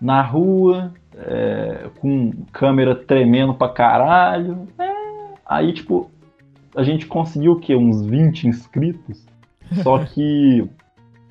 Na 0.00 0.22
rua, 0.22 0.92
é, 1.18 1.90
com 2.00 2.30
câmera 2.52 2.94
tremendo 2.94 3.54
pra 3.54 3.68
caralho. 3.68 4.68
É, 4.78 4.92
aí, 5.44 5.72
tipo, 5.72 6.10
a 6.74 6.82
gente 6.82 7.06
conseguiu 7.06 7.52
o 7.52 7.60
quê? 7.60 7.74
Uns 7.74 8.04
20 8.04 8.48
inscritos. 8.48 9.26
Só 9.82 9.98
que. 10.04 10.68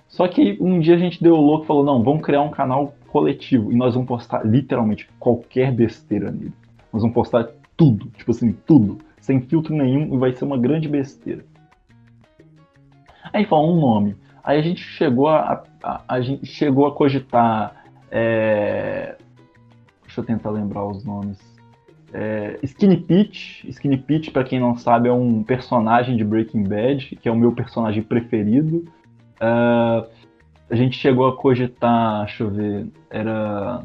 Só 0.08 0.27
que 0.27 0.58
um 0.60 0.79
dia 0.79 0.96
a 0.96 1.00
gente 1.00 1.22
deu 1.22 1.36
louco 1.36 1.63
e 1.63 1.67
falou: 1.67 1.84
não, 1.84 2.03
vamos 2.03 2.22
criar 2.22 2.41
um 2.41 2.50
canal 2.50 2.94
coletivo. 3.08 3.72
E 3.72 3.75
nós 3.75 3.94
vamos 3.94 4.08
postar 4.08 4.46
literalmente 4.46 5.10
qualquer 5.20 5.72
besteira 5.72 6.32
nele. 6.32 6.53
Nós 6.91 7.01
vamos 7.01 7.13
postar 7.13 7.48
tudo, 7.75 8.08
tipo 8.17 8.32
assim, 8.32 8.53
tudo. 8.65 8.98
Sem 9.20 9.41
filtro 9.41 9.75
nenhum 9.75 10.15
e 10.15 10.17
vai 10.17 10.34
ser 10.34 10.46
uma 10.46 10.58
grande 10.58 10.88
besteira. 10.88 11.44
Aí 13.34 13.46
falou 13.46 13.75
um 13.75 13.82
nome. 13.82 14.15
Aí 14.44 14.58
a 14.58 14.62
gente 14.62 14.82
chegou 14.82 15.27
a, 15.27 15.63
a, 15.84 16.01
a 16.08 16.22
gente 16.22 16.46
chegou 16.46 16.88
a 16.88 16.94
cogitar. 16.94 17.84
é, 18.10 19.17
Deixa 20.18 20.32
eu 20.32 20.36
tentar 20.36 20.50
lembrar 20.50 20.84
os 20.84 21.06
nomes. 21.06 21.38
É, 22.12 22.58
Skinny 22.64 22.98
Pete. 22.98 23.70
Skinny 23.70 23.98
Pete, 23.98 24.32
pra 24.32 24.44
quem 24.44 24.60
não 24.60 24.76
sabe, 24.76 25.10
é 25.10 25.14
um 25.14 25.44
personagem 25.44 26.18
de 26.18 26.24
Breaking 26.24 26.64
Bad, 26.64 27.16
que 27.18 27.30
é 27.30 27.32
o 27.32 27.36
meu 27.36 27.52
personagem 27.52 28.02
preferido. 28.02 28.86
Ah, 29.40 30.08
a 30.72 30.76
gente 30.76 30.98
chegou 30.98 31.28
a 31.28 31.38
cogitar, 31.38 32.26
deixa 32.26 32.44
eu 32.44 32.50
ver, 32.50 32.88
era 33.12 33.84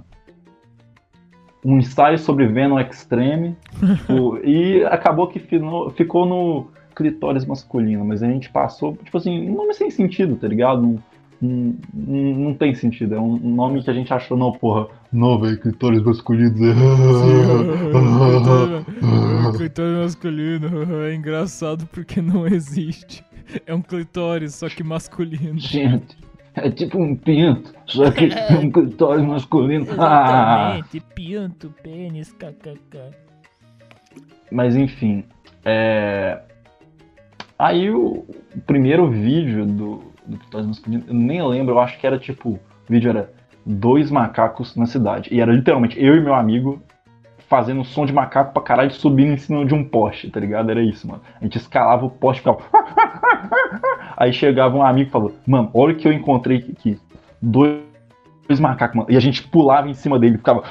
um 1.63 1.79
ensaio 1.79 2.19
sobre 2.19 2.47
Venom 2.47 2.81
Extreme, 2.81 3.55
tipo, 3.99 4.39
e 4.43 4.83
acabou 4.87 5.29
que 5.29 5.39
ficou 5.39 6.25
no 6.25 6.69
clitóris 6.97 7.45
masculino, 7.45 8.05
mas 8.07 8.23
a 8.23 8.27
gente 8.27 8.49
passou, 8.49 8.97
tipo 8.97 9.19
assim, 9.19 9.51
um 9.51 9.55
nome 9.55 9.75
sem 9.75 9.91
sentido, 9.91 10.37
tá 10.37 10.49
ligado? 10.49 10.99
Não, 11.43 11.77
não 11.93 12.55
tem 12.55 12.75
sentido, 12.75 13.17
é 13.17 13.21
um 13.21 13.37
nome 13.37 13.83
que 13.83 13.91
a 13.91 13.93
gente 13.93 14.15
achou, 14.15 14.37
não, 14.37 14.53
porra, 14.53 14.87
não, 15.13 15.41
velho, 15.41 15.61
clitóris 15.61 16.01
masculino. 16.01 16.55
clitóris 19.59 19.99
masculino 19.99 20.69
é 21.05 21.13
engraçado 21.15 21.85
porque 21.93 22.23
não 22.23 22.47
existe. 22.47 23.25
É 23.67 23.75
um 23.75 23.83
clitóris, 23.83 24.55
só 24.55 24.69
que 24.69 24.85
masculino. 24.85 25.59
Gente, 25.59 26.17
é 26.55 26.71
tipo 26.71 27.03
um 27.03 27.17
pinto, 27.17 27.75
só 27.87 28.13
que 28.13 28.27
é 28.27 28.53
um 28.55 28.71
clitóris 28.71 29.25
masculino. 29.25 29.85
Exatamente, 29.85 30.99
ah. 30.99 31.03
pinto, 31.15 31.75
pênis, 31.83 32.31
kkk. 32.33 33.11
Mas 34.51 34.77
enfim, 34.77 35.25
é... 35.65 36.41
Aí 37.59 37.91
o 37.91 38.25
primeiro 38.67 39.11
vídeo 39.11 39.67
do, 39.67 40.12
do 40.27 40.69
masculino, 40.69 41.05
eu 41.07 41.15
nem 41.15 41.47
lembro, 41.47 41.75
eu 41.75 41.81
acho 41.81 41.99
que 41.99 42.07
era 42.07 42.19
tipo, 42.19 42.51
o 42.51 42.61
vídeo 42.89 43.11
era 43.11 43.33
dois 43.65 44.11
macacos 44.11 44.77
na 44.77 44.87
cidade. 44.87 45.29
E 45.33 45.41
era 45.41 45.53
literalmente 45.53 46.03
eu 46.03 46.17
e 46.17 46.21
meu 46.21 46.35
amigo 46.35 46.83
fazendo 47.53 47.85
som 47.85 48.07
de 48.07 48.15
macaco 48.15 48.55
pra 48.55 48.63
caralho 48.63 48.91
subindo 48.91 49.33
em 49.33 49.37
cima 49.37 49.63
de 49.67 49.75
um 49.75 49.85
poste, 49.85 50.31
tá 50.31 50.41
ligado? 50.41 50.71
Era 50.71 50.83
isso, 50.83 51.07
mano. 51.07 51.21
A 51.39 51.45
gente 51.45 51.59
escalava 51.59 52.07
o 52.07 52.11
poste 52.11 52.41
e 52.41 52.43
ficava. 52.43 52.63
Aí 54.17 54.33
chegava 54.33 54.75
um 54.75 54.83
amigo 54.83 55.11
e 55.11 55.13
falou: 55.13 55.35
Mano, 55.47 55.71
olha 55.75 55.93
o 55.93 55.97
que 55.97 56.09
eu 56.09 56.13
encontrei 56.13 56.59
aqui. 56.59 56.99
Dois 57.43 57.79
macacos, 58.59 58.97
mano. 58.97 59.11
E 59.11 59.17
a 59.19 59.21
gente 59.21 59.47
pulava 59.49 59.87
em 59.87 59.93
cima 59.93 60.19
dele 60.19 60.39
ficava. 60.39 60.63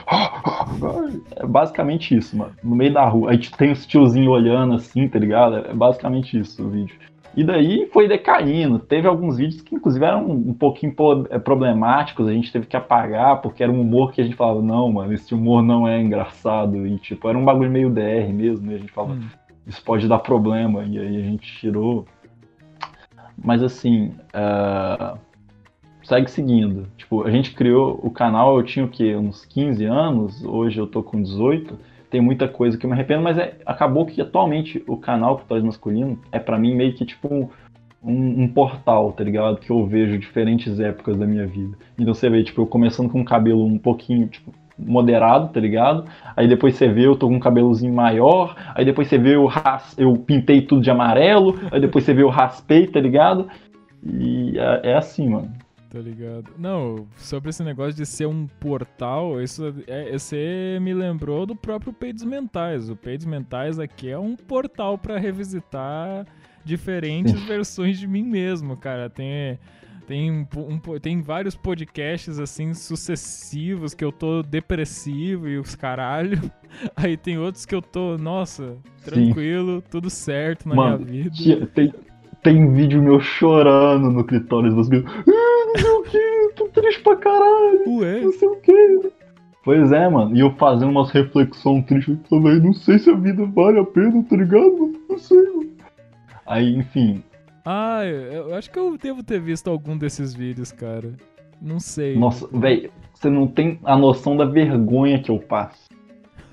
É 1.35 1.45
basicamente 1.45 2.17
isso, 2.17 2.35
mano. 2.35 2.53
No 2.63 2.75
meio 2.75 2.93
da 2.93 3.05
rua. 3.05 3.29
Aí 3.29 3.37
tem 3.37 3.71
os 3.71 3.85
tiozinhos 3.85 4.33
olhando 4.33 4.73
assim, 4.73 5.07
tá 5.07 5.19
ligado? 5.19 5.57
É 5.57 5.73
basicamente 5.75 6.39
isso 6.39 6.65
o 6.65 6.69
vídeo. 6.69 6.95
E 7.35 7.43
daí 7.43 7.89
foi 7.93 8.07
decaindo. 8.07 8.77
Teve 8.79 9.07
alguns 9.07 9.37
vídeos 9.37 9.61
que, 9.61 9.75
inclusive, 9.75 10.03
eram 10.03 10.29
um 10.29 10.53
pouquinho 10.53 10.93
é, 11.29 11.39
problemáticos, 11.39 12.27
a 12.27 12.33
gente 12.33 12.51
teve 12.51 12.67
que 12.67 12.75
apagar, 12.75 13.41
porque 13.41 13.63
era 13.63 13.71
um 13.71 13.79
humor 13.81 14.11
que 14.11 14.21
a 14.21 14.23
gente 14.23 14.35
falava, 14.35 14.61
não, 14.61 14.91
mano, 14.91 15.13
esse 15.13 15.33
humor 15.33 15.63
não 15.63 15.87
é 15.87 15.99
engraçado. 16.01 16.85
E, 16.85 16.97
tipo, 16.97 17.27
era 17.29 17.37
um 17.37 17.45
bagulho 17.45 17.71
meio 17.71 17.89
DR 17.89 18.31
mesmo, 18.33 18.71
e 18.71 18.75
a 18.75 18.77
gente 18.77 18.91
falava, 18.91 19.13
hum. 19.13 19.27
isso 19.65 19.81
pode 19.83 20.07
dar 20.07 20.19
problema. 20.19 20.83
E 20.83 20.99
aí 20.99 21.17
a 21.17 21.23
gente 21.23 21.57
tirou. 21.57 22.05
Mas, 23.37 23.63
assim, 23.63 24.13
uh... 24.35 25.17
segue 26.03 26.29
seguindo. 26.29 26.87
Tipo, 26.97 27.23
a 27.23 27.31
gente 27.31 27.53
criou 27.53 27.97
o 28.03 28.11
canal, 28.11 28.57
eu 28.57 28.63
tinha 28.63 28.85
o 28.85 28.89
quê? 28.89 29.15
Uns 29.15 29.45
15 29.45 29.85
anos, 29.85 30.43
hoje 30.43 30.79
eu 30.79 30.85
tô 30.85 31.01
com 31.01 31.21
18 31.21 31.90
tem 32.11 32.21
muita 32.21 32.47
coisa 32.47 32.77
que 32.77 32.85
eu 32.85 32.89
me 32.89 32.93
arrependo, 32.93 33.23
mas 33.23 33.37
é, 33.37 33.55
acabou 33.65 34.05
que 34.05 34.21
atualmente 34.21 34.83
o 34.85 34.97
canal 34.97 35.37
Culturais 35.37 35.63
Masculino 35.63 36.19
é 36.31 36.37
para 36.37 36.59
mim 36.59 36.75
meio 36.75 36.93
que 36.93 37.05
tipo 37.05 37.49
um, 38.03 38.43
um, 38.43 38.47
portal, 38.49 39.13
tá 39.13 39.23
ligado? 39.23 39.57
Que 39.57 39.71
eu 39.71 39.85
vejo 39.87 40.17
diferentes 40.19 40.79
épocas 40.79 41.17
da 41.17 41.25
minha 41.25 41.47
vida. 41.47 41.77
Então 41.97 42.13
você 42.13 42.29
vê, 42.29 42.43
tipo, 42.43 42.61
eu 42.61 42.67
começando 42.67 43.09
com 43.09 43.19
um 43.19 43.23
cabelo 43.23 43.63
um 43.65 43.77
pouquinho, 43.77 44.27
tipo, 44.27 44.51
moderado, 44.77 45.49
tá 45.49 45.59
ligado? 45.59 46.05
Aí 46.35 46.47
depois 46.47 46.75
você 46.75 46.87
vê 46.87 47.05
eu 47.05 47.15
tô 47.15 47.27
com 47.27 47.35
um 47.35 47.39
cabelozinho 47.39 47.93
maior, 47.93 48.55
aí 48.75 48.83
depois 48.83 49.07
você 49.07 49.17
vê 49.17 49.35
eu, 49.35 49.45
ras... 49.45 49.95
eu 49.97 50.13
pintei 50.17 50.61
tudo 50.61 50.81
de 50.81 50.89
amarelo, 50.89 51.59
aí 51.71 51.79
depois 51.79 52.03
você 52.03 52.13
vê 52.13 52.23
eu 52.23 52.29
raspei, 52.29 52.87
tá 52.87 52.99
ligado? 52.99 53.47
E 54.03 54.57
é, 54.57 54.91
é 54.91 54.97
assim, 54.97 55.29
mano. 55.29 55.51
Tá 55.91 55.99
ligado? 55.99 56.53
Não, 56.57 57.05
sobre 57.17 57.49
esse 57.49 57.61
negócio 57.63 57.93
de 57.93 58.05
ser 58.05 58.25
um 58.25 58.47
portal, 58.47 59.41
isso 59.41 59.75
é, 59.87 60.13
você 60.13 60.79
me 60.81 60.93
lembrou 60.93 61.45
do 61.45 61.53
próprio 61.53 61.91
Peidos 61.91 62.23
Mentais. 62.23 62.89
O 62.89 62.95
Peidos 62.95 63.25
Mentais 63.25 63.77
aqui 63.77 64.09
é 64.09 64.17
um 64.17 64.37
portal 64.37 64.97
para 64.97 65.19
revisitar 65.19 66.25
diferentes 66.63 67.33
versões 67.43 67.99
de 67.99 68.07
mim 68.07 68.23
mesmo, 68.23 68.77
cara. 68.77 69.09
Tem 69.09 69.59
tem, 70.07 70.29
um, 70.31 70.99
tem 70.99 71.21
vários 71.21 71.55
podcasts 71.55 72.39
assim 72.39 72.73
sucessivos 72.73 73.93
que 73.93 74.03
eu 74.03 74.11
tô 74.11 74.41
depressivo 74.41 75.47
e 75.47 75.57
os 75.57 75.75
caralho. 75.75 76.39
Aí 76.95 77.15
tem 77.15 77.37
outros 77.37 77.65
que 77.65 77.75
eu 77.75 77.81
tô, 77.81 78.17
nossa, 78.17 78.77
tranquilo, 79.03 79.81
Sim. 79.81 79.87
tudo 79.89 80.09
certo 80.09 80.67
na 80.67 80.75
Mano, 80.75 81.05
minha 81.05 81.29
vida. 81.29 81.67
Tem, 81.67 81.93
tem 82.43 82.71
vídeo 82.73 83.01
meu 83.01 83.19
chorando 83.19 84.09
no 84.09 84.23
clitóris 84.23 84.73
dos 84.73 84.89
meus. 84.89 85.05
Ah, 85.05 85.23
não 85.27 85.79
sei 85.79 85.91
o 85.91 86.03
que, 86.03 86.53
tô 86.55 86.67
triste 86.69 87.01
pra 87.03 87.15
caralho. 87.15 87.83
Ué? 87.99 88.21
Não 88.21 88.31
sei 88.31 88.47
o 88.47 88.55
que. 88.57 89.11
Pois 89.63 89.91
é, 89.91 90.09
mano. 90.09 90.35
E 90.35 90.39
eu 90.39 90.51
fazendo 90.55 90.89
umas 90.89 91.11
reflexões 91.11 91.85
tristes 91.85 92.17
também. 92.29 92.59
Não 92.59 92.73
sei 92.73 92.97
se 92.97 93.09
a 93.09 93.15
vida 93.15 93.45
vale 93.45 93.79
a 93.79 93.85
pena, 93.85 94.23
tá 94.23 94.35
ligado? 94.35 94.93
Não 95.07 95.17
sei, 95.17 95.37
mano. 95.37 95.69
Aí, 96.45 96.75
enfim. 96.75 97.23
Ah, 97.63 98.03
eu 98.03 98.55
acho 98.55 98.71
que 98.71 98.79
eu 98.79 98.97
devo 98.97 99.21
ter 99.21 99.39
visto 99.39 99.69
algum 99.69 99.95
desses 99.95 100.33
vídeos, 100.33 100.71
cara. 100.71 101.13
Não 101.61 101.79
sei. 101.79 102.17
Nossa, 102.17 102.47
velho, 102.51 102.89
você 103.13 103.29
não 103.29 103.45
tem 103.45 103.79
a 103.83 103.95
noção 103.95 104.35
da 104.35 104.45
vergonha 104.45 105.21
que 105.21 105.29
eu 105.29 105.37
passo. 105.37 105.90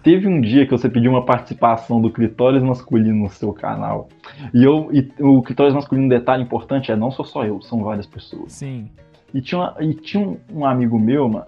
Teve 0.03 0.29
um 0.29 0.41
dia 0.41 0.65
que 0.65 0.71
você 0.71 0.89
pediu 0.89 1.11
uma 1.11 1.25
participação 1.25 2.01
do 2.01 2.11
clitóris 2.11 2.63
masculino 2.63 3.25
no 3.25 3.31
seu 3.31 3.53
canal. 3.53 4.09
E 4.55 4.63
eu 4.63 4.89
e 4.93 5.11
o 5.21 5.43
clitóris 5.43 5.75
masculino, 5.75 6.07
um 6.07 6.09
detalhe 6.09 6.43
importante 6.43 6.93
é 6.93 6.97
não 6.97 7.11
sou 7.11 7.25
só 7.25 7.45
eu, 7.45 7.61
são 7.61 7.83
várias 7.83 8.07
pessoas. 8.07 8.53
Sim. 8.53 8.89
E 9.35 9.41
tinha, 9.41 9.61
uma, 9.61 9.77
e 9.81 9.95
tinha 9.95 10.27
um, 10.27 10.39
um, 10.53 10.65
amigo 10.65 10.99
meu, 10.99 11.29
mano. 11.29 11.47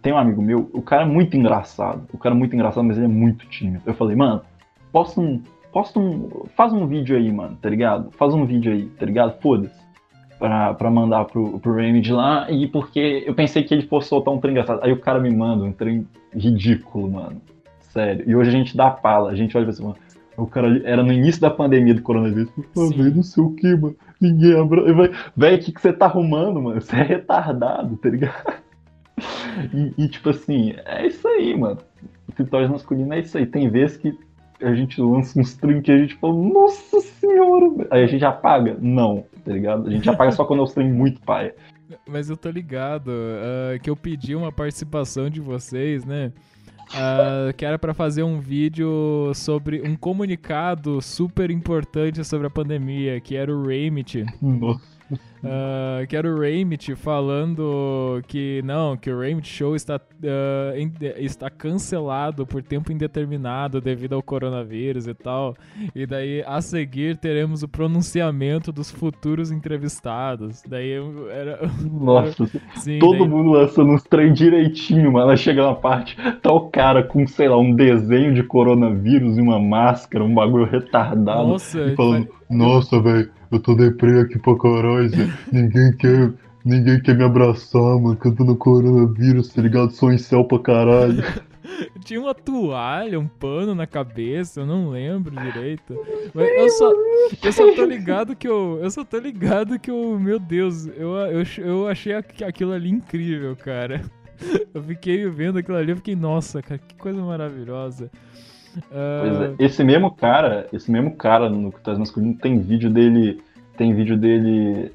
Tem 0.00 0.12
um 0.12 0.18
amigo 0.18 0.40
meu, 0.40 0.70
o 0.72 0.80
cara 0.80 1.02
é 1.02 1.06
muito 1.06 1.36
engraçado. 1.36 2.06
O 2.12 2.16
cara 2.16 2.34
é 2.34 2.38
muito 2.38 2.54
engraçado, 2.54 2.84
mas 2.84 2.96
ele 2.96 3.06
é 3.06 3.08
muito 3.08 3.46
tímido. 3.46 3.82
Eu 3.84 3.94
falei, 3.94 4.16
mano, 4.16 4.40
posta 4.92 5.20
um. 5.20 5.42
Posta 5.72 5.98
um. 5.98 6.46
Faz 6.56 6.72
um 6.72 6.86
vídeo 6.86 7.16
aí, 7.16 7.30
mano, 7.30 7.58
tá 7.60 7.68
ligado? 7.68 8.10
Faz 8.12 8.32
um 8.32 8.46
vídeo 8.46 8.72
aí, 8.72 8.86
tá 8.98 9.04
ligado? 9.04 9.38
Foda-se. 9.40 9.80
Pra, 10.38 10.72
pra 10.72 10.90
mandar 10.90 11.26
pro, 11.26 11.60
pro 11.60 11.74
Remedy 11.74 12.12
lá. 12.12 12.50
E 12.50 12.66
porque 12.66 13.24
eu 13.26 13.34
pensei 13.34 13.62
que 13.62 13.74
ele 13.74 13.82
fosse 13.82 14.08
soltar 14.08 14.32
um 14.32 14.38
trem 14.38 14.52
engraçado. 14.52 14.80
Aí 14.82 14.90
o 14.90 14.98
cara 14.98 15.20
me 15.20 15.30
manda 15.30 15.64
um 15.64 15.72
trem 15.72 16.06
ridículo, 16.32 17.10
mano 17.10 17.42
sério. 17.92 18.24
E 18.28 18.34
hoje 18.34 18.50
a 18.50 18.52
gente 18.52 18.76
dá 18.76 18.90
pala, 18.90 19.30
a 19.30 19.34
gente 19.34 19.56
olha 19.56 19.66
pra 19.66 19.74
cima. 19.74 19.94
O 20.36 20.46
cara 20.46 20.80
era 20.84 21.02
no 21.02 21.12
início 21.12 21.40
da 21.40 21.50
pandemia 21.50 21.94
do 21.94 22.02
coronavírus. 22.02 22.50
Pô, 22.72 22.88
velho, 22.88 23.16
não 23.16 23.22
sei 23.22 23.42
o 23.42 23.50
que, 23.50 23.76
mano. 23.76 23.94
Ninguém 24.20 24.58
abra. 24.58 24.82
Velho, 25.36 25.56
o 25.56 25.58
que, 25.60 25.72
que 25.72 25.80
você 25.80 25.92
tá 25.92 26.06
arrumando, 26.06 26.62
mano? 26.62 26.80
Você 26.80 26.96
é 26.96 27.02
retardado, 27.02 27.96
tá 27.96 28.08
ligado? 28.08 28.60
E, 29.74 30.04
e, 30.04 30.08
tipo 30.08 30.30
assim, 30.30 30.74
é 30.86 31.06
isso 31.06 31.28
aí, 31.28 31.54
mano. 31.54 31.76
O 32.26 32.32
clitóris 32.32 32.70
masculino 32.70 33.12
é 33.12 33.20
isso 33.20 33.36
aí. 33.36 33.44
Tem 33.44 33.68
vezes 33.68 33.98
que 33.98 34.18
a 34.62 34.74
gente 34.74 34.98
lança 34.98 35.38
uns 35.38 35.54
trinques 35.54 35.88
e 35.88 35.92
a 35.92 35.98
gente 35.98 36.14
fala, 36.14 36.32
nossa 36.34 37.00
senhora, 37.00 37.68
velho. 37.68 37.88
Aí 37.90 38.04
a 38.04 38.06
gente 38.06 38.24
apaga? 38.24 38.78
Não, 38.80 39.26
tá 39.44 39.52
ligado? 39.52 39.88
A 39.88 39.90
gente 39.90 40.08
apaga 40.08 40.32
só 40.32 40.46
quando 40.46 40.60
é 40.60 40.62
os 40.62 40.72
trem 40.72 40.90
muito 40.90 41.20
paia. 41.20 41.54
Mas 42.08 42.30
eu 42.30 42.36
tô 42.36 42.48
ligado 42.50 43.08
uh, 43.08 43.78
que 43.82 43.90
eu 43.90 43.96
pedi 43.96 44.34
uma 44.34 44.52
participação 44.52 45.28
de 45.28 45.40
vocês, 45.40 46.04
né? 46.04 46.32
Uh, 46.90 47.52
que 47.56 47.64
era 47.64 47.78
para 47.78 47.94
fazer 47.94 48.24
um 48.24 48.40
vídeo 48.40 49.32
sobre 49.34 49.80
um 49.80 49.94
comunicado 49.94 51.00
super 51.00 51.50
importante 51.50 52.24
sobre 52.24 52.48
a 52.48 52.50
pandemia, 52.50 53.20
que 53.20 53.36
era 53.36 53.54
o 53.54 53.64
Remit. 53.64 54.26
Nossa. 54.42 54.99
Uh, 55.12 56.06
que 56.06 56.14
era 56.14 56.28
o 56.28 56.38
Raymit 56.38 56.94
falando 56.94 58.22
que 58.28 58.60
não, 58.62 58.94
que 58.94 59.10
o 59.10 59.18
Raymit 59.18 59.48
Show 59.48 59.74
está, 59.74 59.96
uh, 59.96 61.16
está 61.16 61.48
cancelado 61.48 62.46
por 62.46 62.62
tempo 62.62 62.92
indeterminado 62.92 63.80
devido 63.80 64.14
ao 64.14 64.22
coronavírus 64.22 65.06
e 65.06 65.14
tal. 65.14 65.56
E 65.94 66.06
daí 66.06 66.44
a 66.46 66.60
seguir 66.60 67.16
teremos 67.16 67.62
o 67.62 67.68
pronunciamento 67.68 68.70
dos 68.70 68.90
futuros 68.90 69.50
entrevistados. 69.50 70.62
Daí 70.68 70.92
era. 71.30 71.58
Nossa, 71.90 72.46
sim, 72.76 72.98
todo 72.98 73.20
daí... 73.20 73.28
mundo 73.28 73.52
lançando 73.52 73.92
uns 73.92 74.02
trem 74.02 74.34
direitinho, 74.34 75.10
mas 75.12 75.22
ela 75.22 75.36
chega 75.36 75.66
na 75.66 75.74
parte, 75.74 76.16
tá 76.42 76.52
o 76.52 76.68
cara 76.68 77.02
com, 77.02 77.26
sei 77.26 77.48
lá, 77.48 77.58
um 77.58 77.74
desenho 77.74 78.34
de 78.34 78.42
coronavírus 78.42 79.38
e 79.38 79.40
uma 79.40 79.58
máscara, 79.58 80.22
um 80.22 80.34
bagulho 80.34 80.66
retardado. 80.66 81.48
Nossa, 81.48 81.80
e 81.80 81.96
falando, 81.96 82.28
nossa, 82.48 83.00
velho 83.00 83.39
eu 83.50 83.60
tô 83.60 83.74
deprê 83.74 84.20
aqui 84.20 84.38
pra 84.38 84.56
caralho, 84.56 85.10
ninguém 85.52 85.92
quer. 85.96 86.32
Ninguém 86.62 87.00
quer 87.00 87.16
me 87.16 87.24
abraçar, 87.24 87.98
mano, 87.98 88.16
que 88.16 88.28
eu 88.28 88.34
tô 88.34 88.44
no 88.44 88.54
coronavírus, 88.54 89.48
tá 89.48 89.62
ligado? 89.62 89.92
Sou 89.92 90.12
em 90.12 90.18
céu 90.18 90.44
pra 90.44 90.58
caralho. 90.58 91.24
Tinha 92.04 92.20
uma 92.20 92.34
toalha, 92.34 93.18
um 93.18 93.26
pano 93.26 93.74
na 93.74 93.86
cabeça, 93.86 94.60
eu 94.60 94.66
não 94.66 94.90
lembro 94.90 95.34
direito. 95.34 95.98
Mas 96.34 96.48
eu 96.48 96.68
só, 96.70 96.92
eu 97.42 97.52
só 97.52 97.74
tô 97.74 97.84
ligado 97.84 98.36
que 98.36 98.46
eu. 98.46 98.78
Eu 98.82 98.90
só 98.90 99.04
tô 99.04 99.18
ligado 99.18 99.78
que 99.78 99.90
eu. 99.90 100.18
Meu 100.18 100.38
Deus, 100.38 100.86
eu, 100.86 101.14
eu, 101.16 101.42
eu 101.58 101.88
achei 101.88 102.14
aquilo 102.14 102.72
ali 102.72 102.90
incrível, 102.90 103.56
cara. 103.56 104.02
Eu 104.72 104.82
fiquei 104.82 105.28
vendo 105.28 105.58
aquilo 105.58 105.76
ali, 105.76 105.90
eu 105.90 105.96
fiquei, 105.96 106.16
nossa, 106.16 106.62
cara, 106.62 106.78
que 106.78 106.94
coisa 106.94 107.20
maravilhosa. 107.20 108.10
É. 108.90 109.54
Esse 109.58 109.82
mesmo 109.84 110.10
cara, 110.10 110.66
esse 110.72 110.90
mesmo 110.90 111.14
cara 111.16 111.48
no 111.48 111.72
Cutas 111.72 111.98
Masculino 111.98 112.34
tem 112.34 112.58
vídeo 112.58 112.90
dele. 112.90 113.42
Tem 113.76 113.94
vídeo 113.94 114.16
dele 114.16 114.92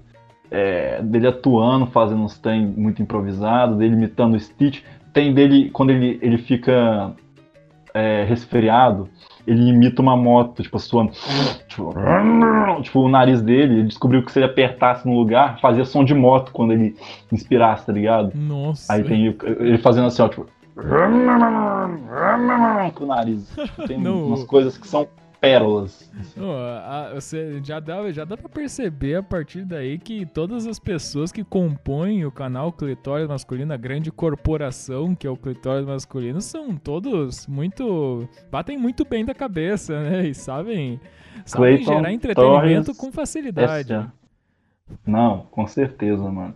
é, 0.51 1.01
dele 1.01 1.27
atuando, 1.27 1.87
fazendo 1.87 2.21
uns 2.21 2.37
trem 2.37 2.65
muito 2.65 3.01
improvisado, 3.01 3.75
dele 3.75 3.95
imitando 3.95 4.35
o 4.35 4.39
Stitch. 4.39 4.81
Tem 5.11 5.33
dele, 5.33 5.69
quando 5.71 5.91
ele, 5.91 6.19
ele 6.21 6.37
fica 6.37 7.13
é, 7.93 8.23
resfriado, 8.23 9.09
ele 9.47 9.69
imita 9.69 10.01
uma 10.01 10.17
moto, 10.17 10.61
tipo, 10.61 10.77
suando. 10.79 11.11
Tipo, 11.67 11.93
tipo, 12.81 12.99
o 12.99 13.09
nariz 13.09 13.41
dele, 13.41 13.75
ele 13.75 13.87
descobriu 13.87 14.23
que 14.23 14.31
se 14.31 14.39
ele 14.39 14.45
apertasse 14.45 15.07
no 15.07 15.15
lugar, 15.15 15.59
fazia 15.59 15.85
som 15.85 16.03
de 16.03 16.13
moto 16.13 16.51
quando 16.51 16.73
ele 16.73 16.95
inspirasse, 17.31 17.85
tá 17.85 17.93
ligado? 17.93 18.31
Nossa. 18.35 18.91
Aí 18.91 19.03
tem 19.03 19.35
ele 19.59 19.77
fazendo 19.77 20.07
assim, 20.07 20.21
ó, 20.21 20.27
tipo. 20.27 20.47
Com 22.93 23.03
o 23.03 23.07
nariz. 23.07 23.49
Tipo, 23.49 23.87
tem 23.87 23.97
Não. 24.01 24.27
umas 24.27 24.43
coisas 24.43 24.77
que 24.77 24.87
são 24.87 25.07
pérolas. 25.39 26.11
Não, 26.35 26.51
a- 26.51 27.11
você 27.13 27.61
já 27.63 27.79
dá, 27.79 28.11
já 28.11 28.25
dá 28.25 28.35
pra 28.35 28.49
perceber 28.49 29.15
a 29.17 29.23
partir 29.23 29.63
daí 29.63 29.97
que 29.97 30.25
todas 30.25 30.65
as 30.65 30.79
pessoas 30.79 31.31
que 31.31 31.43
compõem 31.43 32.25
o 32.25 32.31
canal 32.31 32.71
Clitóris 32.71 33.27
Masculino, 33.27 33.73
a 33.73 33.77
grande 33.77 34.11
corporação 34.11 35.13
que 35.15 35.27
é 35.27 35.29
o 35.29 35.37
Clitóris 35.37 35.85
Masculino, 35.85 36.41
são 36.41 36.75
todos 36.75 37.45
muito. 37.47 38.27
batem 38.51 38.77
muito 38.77 39.05
bem 39.05 39.23
da 39.23 39.33
cabeça, 39.35 40.01
né? 40.01 40.27
E 40.27 40.33
sabem, 40.33 40.99
sabem 41.45 41.75
Clayton 41.77 41.93
gerar 41.95 42.11
entretenimento 42.11 42.85
Torres, 42.85 42.97
com 42.99 43.11
facilidade. 43.11 44.09
Não, 45.05 45.39
com 45.51 45.65
certeza, 45.67 46.23
mano. 46.29 46.53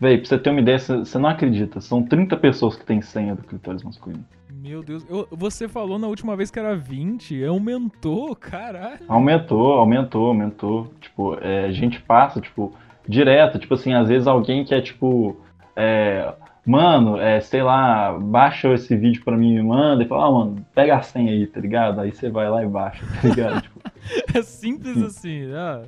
Véi, 0.00 0.16
pra 0.18 0.26
você 0.26 0.38
ter 0.38 0.50
uma 0.50 0.60
ideia, 0.60 0.78
você 0.78 1.18
não 1.18 1.28
acredita. 1.28 1.80
São 1.80 2.02
30 2.02 2.36
pessoas 2.36 2.74
que 2.74 2.84
têm 2.84 3.02
senha 3.02 3.34
do 3.34 3.42
clitóris 3.42 3.82
masculino. 3.82 4.24
Meu 4.50 4.82
Deus, 4.82 5.04
eu- 5.08 5.28
você 5.30 5.68
falou 5.68 5.98
na 5.98 6.06
última 6.06 6.34
vez 6.36 6.50
que 6.50 6.58
era 6.58 6.74
20, 6.74 7.42
aumentou, 7.44 8.34
caralho. 8.34 9.00
Aumentou, 9.08 9.72
aumentou, 9.72 10.26
aumentou. 10.28 10.92
Tipo, 11.00 11.36
é, 11.40 11.66
a 11.66 11.72
gente 11.72 12.00
passa, 12.00 12.40
tipo, 12.40 12.72
direto. 13.06 13.58
Tipo 13.58 13.74
assim, 13.74 13.92
às 13.92 14.08
vezes 14.08 14.26
alguém 14.26 14.64
quer, 14.64 14.80
tipo, 14.82 15.36
é, 15.76 16.32
mano, 16.66 17.18
é, 17.18 17.40
sei 17.40 17.62
lá, 17.62 18.18
baixa 18.18 18.72
esse 18.74 18.94
vídeo 18.96 19.22
pra 19.24 19.36
mim 19.36 19.52
e 19.52 19.56
me 19.56 19.62
manda. 19.62 20.02
E 20.02 20.06
fala, 20.08 20.26
ah, 20.26 20.30
mano, 20.30 20.66
pega 20.74 20.96
a 20.96 21.02
senha 21.02 21.30
aí, 21.32 21.46
tá 21.46 21.60
ligado? 21.60 22.00
Aí 22.00 22.10
você 22.12 22.28
vai 22.30 22.48
lá 22.50 22.62
e 22.62 22.66
baixa, 22.66 23.04
tá 23.20 23.28
ligado? 23.28 23.60
Tipo, 23.62 23.80
É 24.34 24.42
simples 24.42 25.02
assim. 25.02 25.50
Ah, 25.52 25.82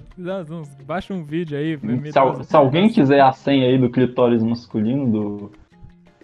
baixa 0.87 1.13
um 1.15 1.25
vídeo 1.25 1.57
aí. 1.59 1.79
se, 2.11 2.19
al- 2.19 2.43
se 2.45 2.55
alguém 2.57 2.89
quiser 2.89 3.21
a 3.21 3.33
senha 3.33 3.67
aí 3.67 3.79
do 3.79 3.91
clitóris 3.91 4.43
masculino, 4.43 5.11
do, 5.11 5.53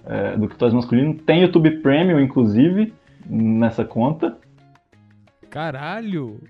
é, 0.05 0.37
do 0.37 0.49
clitóris 0.49 0.75
masculino, 0.75 1.15
tem 1.15 1.43
YouTube 1.43 1.79
Premium, 1.81 2.21
inclusive, 2.21 2.93
nessa 3.29 3.85
conta. 3.85 4.37
Caralho! 5.51 6.41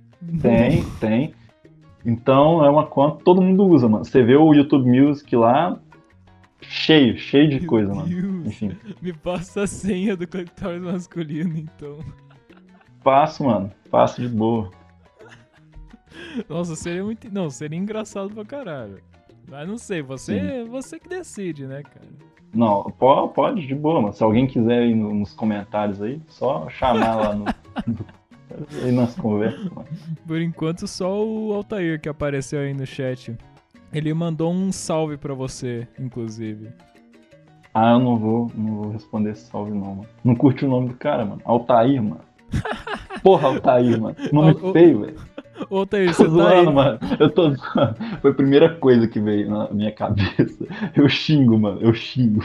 Tem, 0.41 0.85
tem. 1.01 1.35
Então 2.05 2.65
é 2.65 2.71
uma 2.71 2.87
conta 2.87 3.19
que 3.19 3.25
todo 3.25 3.43
mundo 3.43 3.65
usa, 3.67 3.89
mano. 3.89 4.05
Você 4.05 4.23
vê 4.23 4.37
o 4.37 4.53
YouTube 4.55 4.89
Music 4.91 5.35
lá, 5.37 5.79
cheio, 6.61 7.17
cheio 7.19 7.49
de 7.49 7.61
Meu 7.61 7.69
coisa, 7.69 7.95
mano. 7.95 8.09
Deus. 8.09 8.47
Enfim, 8.47 8.73
Me 9.01 9.13
passa 9.13 9.63
a 9.63 9.67
senha 9.67 10.17
do 10.17 10.27
clitóris 10.27 10.83
masculino, 10.83 11.57
então. 11.57 11.99
passo, 13.05 13.45
mano. 13.45 13.71
Passo 13.91 14.21
de 14.21 14.29
boa. 14.29 14.71
Nossa, 16.49 16.75
seria 16.77 17.03
muito. 17.05 17.33
Não, 17.33 17.49
seria 17.51 17.79
engraçado 17.79 18.31
pra 18.31 18.45
caralho. 18.45 19.01
Mas 19.51 19.67
não 19.67 19.79
sei, 19.79 20.03
você, 20.03 20.65
você 20.65 20.99
que 20.99 21.09
decide, 21.09 21.67
né, 21.67 21.83
cara? 21.83 22.07
Não, 22.55 22.85
pode, 22.99 23.33
pode, 23.35 23.67
de 23.67 23.75
boa, 23.75 24.01
mano. 24.01 24.13
Se 24.15 24.23
alguém 24.23 24.47
quiser 24.47 24.87
ir 24.87 24.95
no- 24.95 25.15
nos 25.15 25.33
comentários 25.35 26.01
aí, 26.03 26.21
só 26.29 26.69
chamar 26.69 27.15
lá 27.17 27.35
no. 27.35 27.45
aí 28.83 28.93
nas 28.93 29.15
conversas, 29.15 29.65
mano. 29.71 29.87
Por 30.27 30.41
enquanto, 30.41 30.87
só 30.87 31.25
o 31.25 31.53
Altair 31.55 32.01
que 32.01 32.09
apareceu 32.09 32.61
aí 32.61 32.73
no 32.75 32.87
chat. 32.87 33.37
Ele 33.93 34.13
mandou 34.13 34.53
um 34.53 34.71
salve 34.71 35.17
pra 35.17 35.33
você, 35.35 35.89
inclusive. 35.99 36.69
Ah, 37.73 37.93
eu 37.93 37.99
não 38.01 38.17
vou, 38.17 38.51
não 38.55 38.75
vou 38.77 38.91
responder 38.91 39.31
esse 39.31 39.47
salve, 39.47 39.71
não, 39.71 39.95
mano. 39.97 40.07
Não 40.25 40.35
curte 40.35 40.65
o 40.65 40.69
nome 40.69 40.89
do 40.89 40.95
cara, 40.95 41.25
mano. 41.25 41.41
Altair, 41.45 42.03
mano. 42.03 42.21
Porra, 43.23 43.49
Altair, 43.49 44.01
mano. 44.01 44.17
Nome 44.33 44.53
o- 44.53 44.73
feio, 44.73 45.01
velho. 45.01 45.19
Ô, 45.71 45.85
Tô 45.87 45.97
você 45.97 46.25
tá 46.25 46.31
zoando, 46.31 46.73
mano. 46.73 46.99
Eu 47.19 47.31
tô 47.31 47.51
zoando. 47.55 47.97
Foi 48.21 48.31
a 48.31 48.35
primeira 48.35 48.75
coisa 48.77 49.07
que 49.09 49.21
veio 49.21 49.51
na 49.51 49.69
minha 49.71 49.93
cabeça. 49.93 50.65
Eu 50.97 51.09
xingo, 51.09 51.59
mano. 51.59 51.81
Eu 51.81 51.93
xingo. 51.95 52.45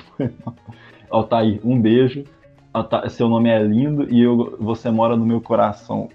Altair, 1.10 1.60
um 1.64 1.80
beijo. 1.80 2.24
Seu 3.10 3.30
nome 3.30 3.50
é 3.50 3.62
lindo 3.62 4.08
e 4.12 4.22
eu, 4.22 4.58
você 4.60 4.90
mora 4.90 5.16
no 5.16 5.26
meu 5.26 5.40
coração. 5.40 6.10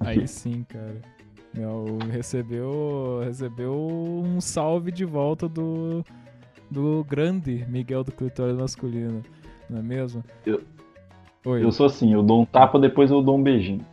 Aí 0.00 0.26
sim, 0.26 0.64
cara. 0.68 0.96
Não, 1.54 1.98
recebeu, 2.10 3.20
recebeu 3.24 3.74
um 3.74 4.40
salve 4.40 4.90
de 4.90 5.04
volta 5.04 5.46
do, 5.46 6.02
do 6.70 7.04
grande 7.06 7.66
Miguel 7.68 8.02
do 8.02 8.10
Clitóris 8.10 8.56
Masculino, 8.56 9.22
não 9.68 9.80
é 9.80 9.82
mesmo? 9.82 10.24
Eu- 10.46 10.62
Oi. 11.44 11.62
Eu 11.62 11.70
sou 11.72 11.86
assim, 11.86 12.12
eu 12.12 12.22
dou 12.22 12.40
um 12.40 12.44
tapa, 12.46 12.78
depois 12.78 13.10
eu 13.10 13.20
dou 13.20 13.36
um 13.36 13.42
beijinho. 13.42 13.84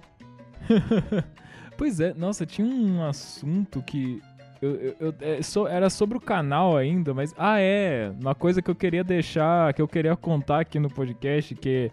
Pois 1.79 1.99
é, 2.01 2.13
nossa, 2.13 2.45
tinha 2.45 2.67
um 2.67 3.01
assunto 3.03 3.81
que. 3.81 4.21
Eu, 4.61 4.75
eu- 4.75 4.95
eu- 4.99 5.13
é, 5.21 5.41
so- 5.41 5.65
era 5.65 5.89
sobre 5.89 6.17
o 6.17 6.21
canal 6.21 6.75
ainda, 6.75 7.13
mas. 7.13 7.33
Ah, 7.37 7.57
é! 7.61 8.11
Uma 8.19 8.35
coisa 8.35 8.61
que 8.61 8.69
eu 8.69 8.75
queria 8.75 9.01
deixar, 9.05 9.73
que 9.73 9.81
eu 9.81 9.87
queria 9.87 10.13
contar 10.17 10.59
aqui 10.59 10.77
no 10.77 10.89
podcast, 10.89 11.55
que 11.55 11.89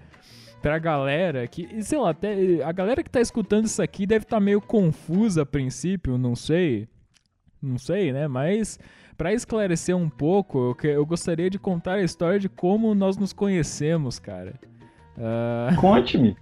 pra 0.60 0.76
galera 0.80 1.46
que. 1.46 1.82
Sei 1.84 1.96
lá, 1.96 2.10
até, 2.10 2.60
a 2.64 2.72
galera 2.72 3.04
que 3.04 3.08
tá 3.10 3.20
escutando 3.20 3.66
isso 3.66 3.80
aqui 3.80 4.04
deve 4.04 4.24
estar 4.24 4.40
meio 4.40 4.60
confusa 4.60 5.42
a 5.42 5.46
princípio, 5.46 6.18
não 6.18 6.34
sei. 6.34 6.88
Não 7.62 7.78
sei, 7.78 8.12
né? 8.12 8.26
Mas. 8.26 8.80
Pra 9.16 9.32
esclarecer 9.32 9.96
um 9.96 10.10
pouco, 10.10 10.76
eu, 10.82 10.90
eu 10.90 11.06
gostaria 11.06 11.48
de 11.48 11.58
contar 11.58 11.92
a 11.94 12.02
história 12.02 12.38
de 12.40 12.48
como 12.50 12.94
nós 12.94 13.16
nos 13.16 13.32
conhecemos, 13.32 14.18
cara. 14.18 14.54
Ah, 15.16 15.70
Conte-me. 15.80 16.36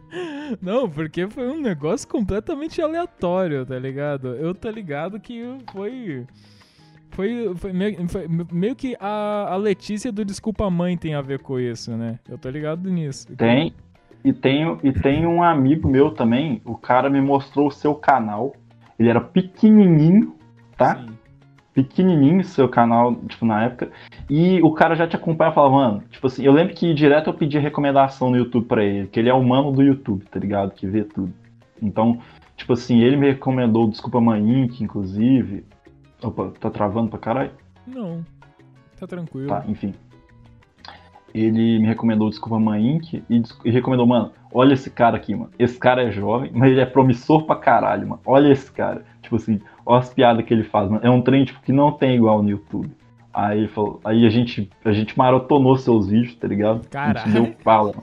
não, 0.60 0.88
porque 0.88 1.28
foi 1.28 1.48
um 1.48 1.60
negócio 1.60 2.08
completamente 2.08 2.80
aleatório, 2.80 3.64
tá 3.64 3.78
ligado? 3.78 4.34
Eu 4.34 4.54
tô 4.54 4.70
ligado 4.70 5.20
que 5.20 5.42
foi. 5.72 6.26
Foi, 7.10 7.54
foi, 7.56 7.72
meio, 7.74 8.08
foi 8.08 8.26
meio 8.50 8.74
que 8.74 8.96
a, 8.98 9.48
a 9.50 9.56
Letícia 9.56 10.10
do 10.10 10.24
Desculpa 10.24 10.70
Mãe 10.70 10.96
tem 10.96 11.14
a 11.14 11.20
ver 11.20 11.40
com 11.40 11.60
isso, 11.60 11.90
né? 11.94 12.18
Eu 12.26 12.38
tô 12.38 12.48
ligado 12.48 12.90
nisso. 12.90 13.36
Tem. 13.36 13.74
E 14.24 14.32
tem, 14.32 14.78
e 14.82 14.92
tem 14.92 15.26
um 15.26 15.42
amigo 15.42 15.88
meu 15.88 16.10
também. 16.12 16.62
O 16.64 16.76
cara 16.76 17.10
me 17.10 17.20
mostrou 17.20 17.68
o 17.68 17.72
seu 17.72 17.94
canal. 17.94 18.54
Ele 18.98 19.10
era 19.10 19.20
pequenininho, 19.20 20.34
tá? 20.76 20.96
Sim. 20.96 21.11
Pequenininho 21.74 22.44
seu 22.44 22.68
canal, 22.68 23.14
tipo, 23.14 23.46
na 23.46 23.64
época, 23.64 23.90
e 24.28 24.60
o 24.62 24.72
cara 24.72 24.94
já 24.94 25.06
te 25.06 25.16
acompanha 25.16 25.50
e 25.50 25.54
falava, 25.54 25.74
mano, 25.74 26.02
tipo 26.10 26.26
assim, 26.26 26.44
eu 26.44 26.52
lembro 26.52 26.74
que 26.74 26.92
direto 26.92 27.28
eu 27.28 27.34
pedi 27.34 27.58
recomendação 27.58 28.30
no 28.30 28.36
YouTube 28.36 28.66
pra 28.66 28.84
ele, 28.84 29.08
que 29.08 29.18
ele 29.18 29.28
é 29.28 29.34
o 29.34 29.42
mano 29.42 29.72
do 29.72 29.82
YouTube, 29.82 30.24
tá 30.26 30.38
ligado? 30.38 30.72
Que 30.72 30.86
vê 30.86 31.04
tudo. 31.04 31.32
Então, 31.80 32.20
tipo 32.56 32.74
assim, 32.74 33.00
ele 33.00 33.16
me 33.16 33.28
recomendou 33.28 33.88
Desculpa 33.88 34.20
Mãe 34.20 34.40
Inc, 34.40 34.80
inclusive. 34.80 35.64
Opa, 36.22 36.52
tá 36.60 36.70
travando 36.70 37.10
pra 37.10 37.18
caralho? 37.18 37.50
Não. 37.86 38.24
Tá 38.98 39.06
tranquilo. 39.06 39.48
Tá, 39.48 39.64
enfim. 39.66 39.94
Ele 41.34 41.78
me 41.78 41.86
recomendou 41.86 42.28
Desculpa 42.28 42.58
Mãe 42.60 42.96
Inc 42.96 43.14
e, 43.14 43.42
e 43.64 43.70
recomendou, 43.70 44.06
mano, 44.06 44.30
olha 44.52 44.74
esse 44.74 44.90
cara 44.90 45.16
aqui, 45.16 45.34
mano. 45.34 45.50
Esse 45.58 45.78
cara 45.78 46.02
é 46.02 46.10
jovem, 46.10 46.50
mas 46.54 46.70
ele 46.70 46.80
é 46.80 46.86
promissor 46.86 47.44
pra 47.44 47.56
caralho, 47.56 48.08
mano. 48.08 48.20
Olha 48.24 48.52
esse 48.52 48.70
cara. 48.70 49.04
Tipo 49.22 49.36
assim, 49.36 49.60
olha 49.84 50.00
as 50.00 50.12
piadas 50.12 50.44
que 50.44 50.52
ele 50.52 50.64
faz, 50.64 50.90
mano. 50.90 51.04
É 51.04 51.10
um 51.10 51.22
trem 51.22 51.44
tipo, 51.44 51.60
que 51.62 51.72
não 51.72 51.92
tem 51.92 52.16
igual 52.16 52.42
no 52.42 52.50
YouTube. 52.50 52.90
Aí, 53.34 53.60
ele 53.60 53.68
falou, 53.68 54.00
aí 54.04 54.26
a 54.26 54.30
gente 54.30 54.70
a 54.84 54.92
gente 54.92 55.16
maratonou 55.16 55.76
seus 55.76 56.08
vídeos, 56.08 56.34
tá 56.34 56.46
ligado? 56.46 56.82
A 56.86 56.88
Caralho. 56.88 57.18
gente 57.18 57.32
deu 57.32 57.56
fala. 57.62 57.94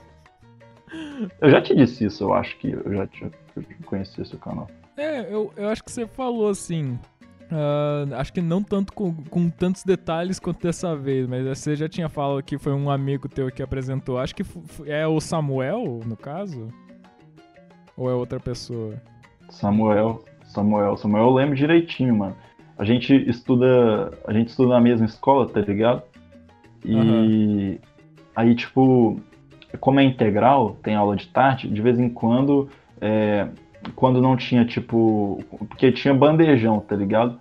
Eu 1.40 1.50
já 1.50 1.62
te 1.62 1.74
disse 1.74 2.04
isso, 2.04 2.24
eu 2.24 2.34
acho 2.34 2.56
que 2.58 2.72
eu 2.72 2.92
já 2.92 3.06
te 3.06 3.24
eu 3.56 3.64
conheci 3.86 4.24
seu 4.24 4.38
canal. 4.38 4.68
É, 4.96 5.20
eu, 5.32 5.52
eu 5.56 5.68
acho 5.68 5.84
que 5.84 5.92
você 5.92 6.06
falou 6.06 6.48
assim. 6.48 6.98
Ah, 7.50 8.06
acho 8.18 8.32
que 8.32 8.40
não 8.40 8.62
tanto 8.62 8.92
com, 8.92 9.12
com 9.24 9.50
tantos 9.50 9.82
detalhes 9.82 10.38
quanto 10.38 10.62
dessa 10.62 10.94
vez, 10.94 11.26
mas 11.26 11.46
você 11.46 11.74
já 11.74 11.88
tinha 11.88 12.08
falado 12.08 12.42
que 12.42 12.58
foi 12.58 12.72
um 12.72 12.90
amigo 12.90 13.28
teu 13.28 13.50
que 13.50 13.62
apresentou. 13.62 14.18
Acho 14.18 14.34
que 14.34 14.44
é 14.86 15.06
o 15.06 15.20
Samuel, 15.20 16.00
no 16.06 16.16
caso? 16.16 16.68
Ou 17.96 18.08
é 18.08 18.14
outra 18.14 18.38
pessoa? 18.38 18.94
Samuel, 19.48 20.24
Samuel, 20.44 20.96
Samuel 20.96 21.24
eu 21.24 21.34
lembro 21.34 21.56
direitinho, 21.56 22.16
mano. 22.16 22.36
A 22.78 22.84
gente 22.84 23.14
estuda, 23.28 24.12
a 24.26 24.32
gente 24.32 24.48
estuda 24.48 24.70
na 24.70 24.80
mesma 24.80 25.04
escola, 25.04 25.48
tá 25.48 25.60
ligado? 25.60 26.02
E 26.84 27.78
aí, 28.34 28.54
tipo, 28.54 29.20
como 29.80 30.00
é 30.00 30.04
integral, 30.04 30.78
tem 30.82 30.94
aula 30.94 31.14
de 31.14 31.28
tarde, 31.28 31.68
de 31.68 31.82
vez 31.82 31.98
em 31.98 32.08
quando, 32.08 32.70
é, 33.00 33.48
quando 33.94 34.20
não 34.20 34.36
tinha, 34.36 34.64
tipo, 34.64 35.42
porque 35.68 35.92
tinha 35.92 36.14
bandejão, 36.14 36.80
tá 36.80 36.96
ligado? 36.96 37.38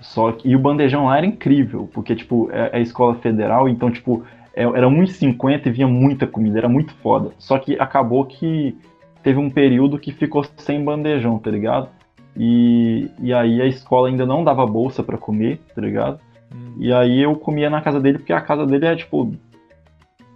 Só 0.00 0.32
que, 0.32 0.48
e 0.48 0.54
o 0.54 0.58
bandejão 0.58 1.06
lá 1.06 1.16
era 1.16 1.26
incrível, 1.26 1.88
porque, 1.92 2.14
tipo, 2.14 2.50
é, 2.52 2.78
é 2.78 2.82
escola 2.82 3.14
federal, 3.16 3.68
então, 3.68 3.90
tipo, 3.90 4.24
é, 4.54 4.62
era 4.62 4.88
1,50 4.88 5.66
e 5.66 5.70
vinha 5.70 5.88
muita 5.88 6.26
comida, 6.26 6.58
era 6.58 6.68
muito 6.68 6.94
foda. 6.96 7.32
Só 7.38 7.58
que 7.58 7.78
acabou 7.78 8.24
que 8.26 8.76
teve 9.22 9.38
um 9.38 9.50
período 9.50 9.98
que 9.98 10.12
ficou 10.12 10.44
sem 10.56 10.84
bandejão, 10.84 11.38
tá 11.38 11.50
ligado? 11.50 11.88
E, 12.36 13.10
e 13.20 13.32
aí 13.32 13.60
a 13.60 13.66
escola 13.66 14.08
ainda 14.08 14.26
não 14.26 14.44
dava 14.44 14.66
bolsa 14.66 15.02
pra 15.02 15.16
comer, 15.16 15.60
tá 15.74 15.80
ligado? 15.80 16.20
Hum. 16.54 16.74
E 16.78 16.92
aí 16.92 17.22
eu 17.22 17.34
comia 17.36 17.70
na 17.70 17.80
casa 17.80 18.00
dele, 18.00 18.18
porque 18.18 18.32
a 18.32 18.40
casa 18.40 18.66
dele 18.66 18.86
é 18.86 18.96
tipo. 18.96 19.32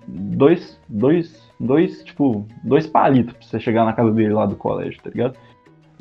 Dois. 0.07 0.81
Dois. 0.89 1.48
Dois, 1.61 2.03
tipo, 2.05 2.47
dois 2.63 2.87
palitos 2.87 3.33
pra 3.35 3.47
você 3.47 3.59
chegar 3.61 3.85
na 3.85 3.93
casa 3.93 4.13
dele 4.13 4.33
lá 4.33 4.47
do 4.47 4.55
colégio, 4.57 5.01
tá 5.03 5.11
ligado? 5.11 5.37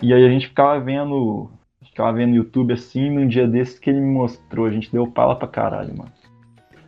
E 0.02 0.14
aí 0.14 0.24
a 0.26 0.30
gente 0.30 0.48
ficava 0.48 0.80
vendo. 0.80 1.50
Ficava 1.84 2.14
vendo 2.16 2.36
YouTube 2.36 2.74
assim, 2.74 3.10
num 3.10 3.28
dia 3.28 3.48
desses 3.48 3.80
que 3.80 3.90
ele 3.90 4.00
me 4.00 4.14
mostrou, 4.14 4.68
a 4.68 4.72
gente 4.72 4.92
deu 4.92 5.08
pala 5.08 5.36
pra 5.36 5.48
caralho, 5.48 5.98
mano. 5.98 6.12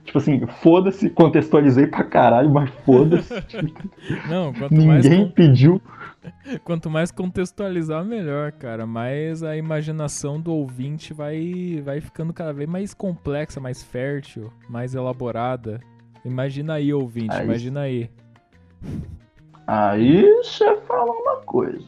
Tipo 0.06 0.20
assim, 0.20 0.46
foda-se, 0.62 1.10
contextualizei 1.10 1.88
pra 1.88 2.04
caralho, 2.04 2.50
mas 2.52 2.70
foda-se. 2.86 3.34
Não, 4.30 4.54
quanto 4.54 4.76
mais, 4.86 5.04
Ninguém 5.06 5.26
con- 5.28 5.32
pediu. 5.34 5.82
quanto 6.64 6.90
mais 6.92 7.12
contextualizar, 7.12 8.04
melhor, 8.06 8.52
cara. 8.52 8.86
Mais 8.86 9.42
a 9.42 9.56
imaginação 9.58 10.40
do 10.40 10.52
ouvinte 10.54 11.12
vai, 11.14 11.82
vai 11.84 12.02
ficando 12.02 12.32
cada 12.32 12.54
vez 12.54 12.70
mais 12.70 12.94
complexa, 12.94 13.60
mais 13.60 13.82
fértil, 13.84 14.52
mais 14.70 14.94
elaborada. 14.94 15.80
Imagina 16.24 16.74
aí, 16.74 16.94
ouvinte, 16.94 17.36
Aí- 17.36 17.46
imagina 17.46 17.82
aí. 17.82 18.10
Aí 19.68 20.24
você 20.38 20.76
falou 20.82 21.16
uma 21.22 21.38
coisa. 21.38 21.88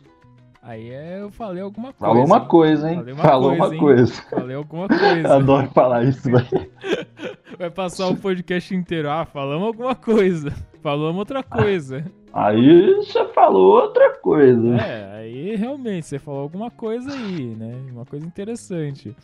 Aí 0.64 0.92
é, 0.92 1.22
eu 1.22 1.32
falei 1.32 1.64
alguma 1.64 1.92
coisa. 1.92 2.14
Falou 2.14 2.26
uma 2.26 2.46
coisa, 2.46 2.90
hein? 2.92 2.98
Falei 2.98 3.14
uma 3.14 3.24
Falou 3.24 3.50
coisa, 3.50 3.64
uma 3.66 3.74
hein? 3.74 3.80
coisa. 3.80 4.22
Falei 4.30 4.56
alguma 4.56 4.88
coisa. 4.88 5.34
Adoro 5.36 5.68
falar 5.70 6.04
isso, 6.04 6.30
velho. 6.30 6.72
Vai 7.58 7.72
passar 7.72 8.08
o 8.08 8.16
podcast 8.16 8.74
inteiro. 8.76 9.10
Ah, 9.10 9.26
falamos 9.26 9.68
alguma 9.68 9.96
coisa. 9.96 10.54
Falamos 10.84 11.18
outra 11.18 11.42
coisa. 11.42 12.06
Aí 12.32 12.94
você 12.96 13.26
falou 13.30 13.82
outra 13.82 14.18
coisa. 14.18 14.76
É, 14.78 15.18
aí 15.18 15.56
realmente 15.56 16.06
você 16.06 16.20
falou 16.20 16.42
alguma 16.42 16.70
coisa 16.70 17.12
aí, 17.12 17.56
né? 17.56 17.74
Uma 17.92 18.06
coisa 18.06 18.26
interessante. 18.26 19.16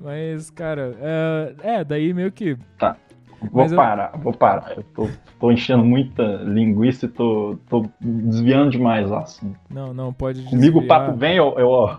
Mas, 0.00 0.50
cara, 0.50 0.94
é, 1.00 1.54
é, 1.62 1.84
daí 1.84 2.12
meio 2.12 2.32
que. 2.32 2.58
Vou 3.52 3.66
eu- 3.66 3.76
parar, 3.76 4.12
vou 4.18 4.32
parar. 4.32 4.72
Eu 4.76 4.82
tô, 4.94 5.08
tô 5.40 5.50
enchendo 5.52 5.84
muita 5.84 6.22
linguiça 6.22 7.06
e 7.06 7.08
tô, 7.08 7.56
tô 7.68 7.86
desviando 8.00 8.70
demais 8.70 9.10
o 9.10 9.14
assunto. 9.14 9.58
Não, 9.70 9.92
não, 9.94 10.12
pode 10.12 10.42
Comigo 10.44 10.78
o 10.78 10.80
desviar. 10.82 11.06
papo 11.06 11.16
vem, 11.18 11.36
eu, 11.36 11.54
eu, 11.58 11.68
ó. 11.68 11.98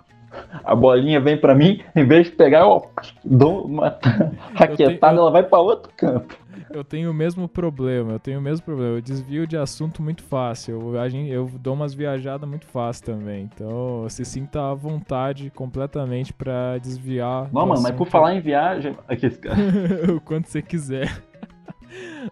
A 0.65 0.75
bolinha 0.75 1.21
vem 1.21 1.38
pra 1.38 1.55
mim, 1.55 1.81
em 1.95 2.05
vez 2.05 2.25
de 2.27 2.34
pegar, 2.34 2.60
eu 2.62 2.67
ó, 2.69 2.81
dou 3.23 3.65
uma 3.65 3.97
raquetada, 4.53 5.15
eu- 5.15 5.21
ela 5.21 5.31
vai 5.31 5.43
pra 5.43 5.60
outro 5.60 5.91
canto. 5.95 6.38
Eu 6.73 6.84
tenho 6.84 7.10
o 7.10 7.13
mesmo 7.13 7.47
problema, 7.47 8.13
eu 8.13 8.19
tenho 8.19 8.39
o 8.39 8.41
mesmo 8.41 8.65
problema. 8.65 8.95
Eu 8.97 9.01
desvio 9.01 9.47
de 9.47 9.55
assunto 9.55 10.01
muito 10.01 10.23
fácil. 10.23 10.93
Eu, 10.93 10.99
a 10.99 11.08
gen- 11.08 11.27
eu 11.29 11.49
dou 11.60 11.73
umas 11.73 11.93
viajadas 11.93 12.49
muito 12.49 12.65
fácil 12.65 13.05
também. 13.05 13.43
Então, 13.53 14.05
se 14.10 14.25
sinta 14.25 14.71
à 14.71 14.73
vontade 14.73 15.49
completamente 15.51 16.34
pra 16.34 16.77
desviar. 16.79 17.43
Não, 17.53 17.65
mano, 17.65 17.81
mas 17.81 17.91
por 17.91 18.03
assunto 18.03 18.10
falar 18.12 18.36
em 18.36 18.41
viagem. 18.41 18.93
Aqui, 19.08 19.29
cara. 19.29 19.55
o 20.17 20.19
quanto 20.19 20.49
você 20.49 20.62
quiser. 20.62 21.15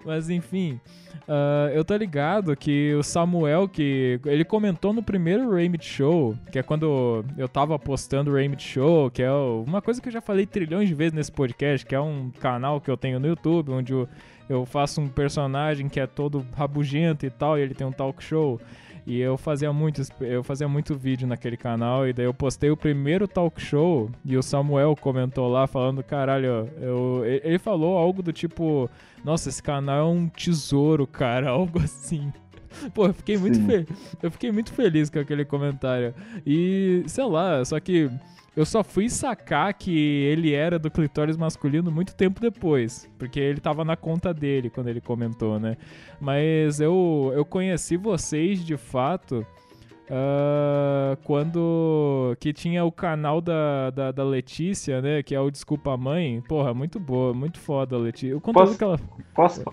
Mas 0.05 0.29
enfim, 0.29 0.79
ah, 1.27 1.69
eu 1.73 1.83
tô 1.83 1.95
ligado 1.95 2.55
que 2.55 2.93
o 2.95 3.03
Samuel, 3.03 3.67
que 3.67 4.19
ele 4.25 4.43
comentou 4.43 4.93
no 4.93 5.01
primeiro 5.01 5.49
Raymond 5.51 5.83
Show, 5.83 6.35
que 6.51 6.59
é 6.59 6.63
quando 6.63 7.23
eu 7.37 7.47
tava 7.47 7.77
postando 7.79 8.31
o 8.31 8.33
Raymond 8.33 8.61
Show, 8.61 9.09
que 9.09 9.21
é 9.21 9.31
uma 9.31 9.81
coisa 9.81 10.01
que 10.01 10.09
eu 10.09 10.13
já 10.13 10.21
falei 10.21 10.45
trilhões 10.45 10.87
de 10.87 10.95
vezes 10.95 11.13
nesse 11.13 11.31
podcast, 11.31 11.85
que 11.85 11.95
é 11.95 11.99
um 11.99 12.31
canal 12.39 12.81
que 12.81 12.89
eu 12.89 12.97
tenho 12.97 13.19
no 13.19 13.27
YouTube, 13.27 13.71
onde 13.71 13.93
eu, 13.93 14.07
eu 14.49 14.65
faço 14.65 14.99
um 14.99 15.07
personagem 15.07 15.87
que 15.87 15.99
é 15.99 16.07
todo 16.07 16.45
rabugento 16.55 17.25
e 17.25 17.29
tal, 17.29 17.57
e 17.57 17.61
ele 17.61 17.73
tem 17.73 17.87
um 17.87 17.91
talk 17.91 18.23
show. 18.23 18.59
E 19.05 19.19
eu 19.19 19.37
fazia 19.37 19.73
muito, 19.73 20.01
eu 20.21 20.43
fazia 20.43 20.67
muito 20.67 20.95
vídeo 20.95 21.27
naquele 21.27 21.57
canal, 21.57 22.07
e 22.07 22.13
daí 22.13 22.25
eu 22.25 22.33
postei 22.33 22.69
o 22.69 22.77
primeiro 22.77 23.27
talk 23.27 23.61
show, 23.61 24.09
e 24.23 24.37
o 24.37 24.43
Samuel 24.43 24.95
comentou 24.95 25.49
lá 25.49 25.67
falando, 25.67 26.01
caralho, 26.03 26.69
eu, 26.79 27.23
ele 27.25 27.59
falou 27.59 27.97
algo 27.97 28.23
do 28.23 28.31
tipo, 28.31 28.89
nossa, 29.23 29.49
esse 29.49 29.61
canal 29.61 29.99
é 29.99 30.09
um 30.09 30.27
tesouro, 30.29 31.05
cara, 31.05 31.49
algo 31.51 31.79
assim. 31.79 32.31
Pô, 32.93 33.07
eu 33.07 33.13
fiquei 33.13 33.37
muito 33.37 33.59
fe... 33.65 33.85
eu 34.21 34.31
fiquei 34.31 34.51
muito 34.51 34.73
feliz 34.73 35.09
com 35.09 35.19
aquele 35.19 35.45
comentário. 35.45 36.13
E, 36.45 37.03
sei 37.07 37.25
lá, 37.25 37.63
só 37.65 37.79
que 37.79 38.09
eu 38.55 38.65
só 38.65 38.83
fui 38.83 39.09
sacar 39.09 39.73
que 39.73 39.91
ele 39.97 40.53
era 40.53 40.77
do 40.77 40.91
clitóris 40.91 41.35
masculino 41.35 41.91
muito 41.91 42.15
tempo 42.15 42.39
depois, 42.39 43.09
porque 43.17 43.39
ele 43.39 43.59
tava 43.59 43.83
na 43.83 43.95
conta 43.97 44.33
dele 44.33 44.69
quando 44.69 44.89
ele 44.89 45.01
comentou, 45.01 45.59
né? 45.59 45.75
Mas 46.21 46.79
eu, 46.79 47.31
eu 47.35 47.43
conheci 47.43 47.97
vocês 47.97 48.63
de 48.63 48.77
fato 48.77 49.45
ah, 50.09 51.17
quando 51.23 52.35
que 52.39 52.53
tinha 52.53 52.83
o 52.85 52.91
canal 52.91 53.41
da, 53.41 53.89
da, 53.89 54.11
da 54.11 54.23
Letícia, 54.23 55.01
né? 55.01 55.23
Que 55.23 55.33
é 55.33 55.39
o 55.39 55.49
Desculpa 55.49 55.97
Mãe. 55.97 56.41
Porra, 56.47 56.73
muito 56.73 56.99
boa, 56.99 57.33
muito 57.33 57.59
foda 57.59 57.95
a 57.95 57.99
Letícia. 57.99 58.37
O 58.37 58.41
conteúdo 58.41 58.67
Posso- 58.67 58.77
que 58.77 58.83
ela. 58.83 58.99
Posso, 59.33 59.63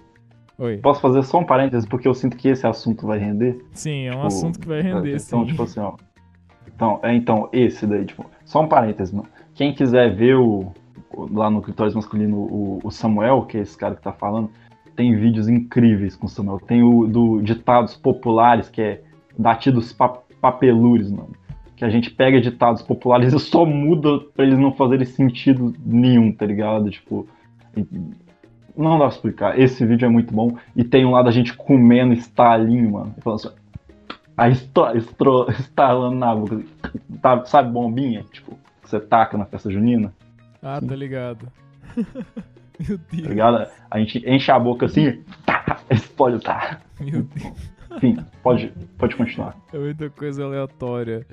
Oi. 0.61 0.77
posso 0.79 1.01
fazer 1.01 1.23
só 1.25 1.38
um 1.38 1.44
parênteses, 1.44 1.88
porque 1.88 2.07
eu 2.07 2.14
sinto 2.14 2.37
que 2.37 2.49
esse 2.49 2.66
assunto 2.66 3.07
vai 3.07 3.18
render. 3.18 3.59
Sim, 3.73 4.05
é 4.07 4.11
um 4.11 4.14
Tipo, 4.14 4.27
assunto 4.27 4.61
que 4.61 4.68
vai 4.68 4.83
render, 4.83 5.16
Então, 5.16 5.40
sim. 5.40 5.46
tipo 5.46 5.62
assim, 5.62 5.81
ó. 5.81 5.94
Então, 6.68 7.01
é, 7.03 7.14
então, 7.14 7.49
esse 7.53 7.87
daí, 7.87 8.05
tipo, 8.05 8.25
só 8.44 8.62
um 8.62 8.68
parênteses, 8.68 9.12
mano. 9.12 9.29
Quem 9.55 9.75
quiser 9.75 10.14
ver 10.14 10.37
o, 10.37 10.73
lá 11.31 11.51
no 11.51 11.61
Clitóris 11.62 11.94
Masculino 11.94 12.37
o, 12.37 12.79
o 12.85 12.90
Samuel, 12.90 13.42
que 13.46 13.59
é 13.59 13.61
esse 13.61 13.77
cara 13.77 13.94
que 13.94 14.03
tá 14.03 14.12
falando, 14.12 14.51
tem 14.96 15.16
vídeos 15.16 15.49
incríveis 15.49 16.14
com 16.16 16.27
o 16.27 16.29
Samuel. 16.29 16.61
Tem 16.61 16.83
o 16.83 17.07
do 17.07 17.40
Ditados 17.42 17.96
Populares, 17.96 18.68
que 18.68 18.81
é 18.83 19.03
Datidos 19.38 19.92
pa 19.92 20.20
Papelures, 20.40 21.11
mano. 21.11 21.31
Que 21.77 21.85
a 21.85 21.90
gente 21.90 22.11
pega 22.11 22.40
ditados 22.40 22.83
populares 22.83 23.33
e 23.33 23.38
só 23.38 23.64
muda 23.64 24.20
pra 24.35 24.44
eles 24.44 24.59
não 24.59 24.73
fazerem 24.73 25.07
sentido 25.07 25.75
nenhum, 25.85 26.31
tá 26.33 26.44
ligado? 26.46 26.90
Tipo. 26.90 27.27
E- 28.76 28.80
Não 28.83 28.92
dá 28.98 29.06
pra 29.06 29.14
explicar. 29.14 29.59
Esse 29.59 29.85
vídeo 29.87 30.06
é 30.06 30.09
muito 30.09 30.33
bom. 30.35 30.56
E 30.76 30.83
tem 30.85 31.04
um 31.04 31.11
lá 31.12 31.22
da 31.22 31.30
gente 31.30 31.54
comendo 31.54 32.12
estalinho, 32.14 32.92
mano. 32.92 33.14
Falando 33.20 33.38
assim, 33.46 33.54
Aí 34.37 34.52
estro- 34.52 35.50
estalando 35.50 36.16
na 36.16 36.35
boca. 36.35 36.62
Tá- 37.20 37.44
sabe 37.44 37.70
bombinha? 37.70 38.24
Tipo, 38.33 38.52
que 38.83 38.88
você 38.88 38.98
taca 38.98 39.37
na 39.37 39.44
festa 39.44 39.70
junina, 39.70 40.12
Ah, 40.62 40.80
tá 40.80 40.94
ligado. 40.96 41.46
Meu 42.88 42.96
tá 42.98 43.04
Deus, 43.12 43.26
ligado? 43.28 43.66
A 43.90 43.98
gente 43.98 44.22
enche 44.26 44.50
a 44.50 44.59
boca 44.59 44.87
assim, 44.87 45.22
tá, 45.44 45.78
explode, 45.90 46.42
tá. 46.42 46.78
meu 46.98 47.22
Deus. 47.22 47.52
Enfim, 47.96 48.16
pode, 48.42 48.72
pode 48.96 49.16
continuar. 49.16 49.54
É 49.74 49.78
muita 49.78 50.09
coisa 50.09 50.44
aleatória. 50.44 51.26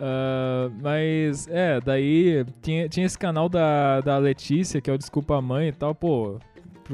Ah, 0.00 0.70
mas, 0.80 1.48
é, 1.48 1.80
daí 1.80 2.44
tinha, 2.62 2.88
tinha 2.88 3.06
esse 3.06 3.18
canal 3.18 3.48
da, 3.48 4.00
da 4.02 4.18
Letícia, 4.18 4.80
que 4.80 4.88
é 4.90 4.92
o 4.92 4.98
Desculpa 4.98 5.40
Mãe 5.42 5.68
e 5.68 5.72
tal, 5.72 5.94
pô. 5.94 6.38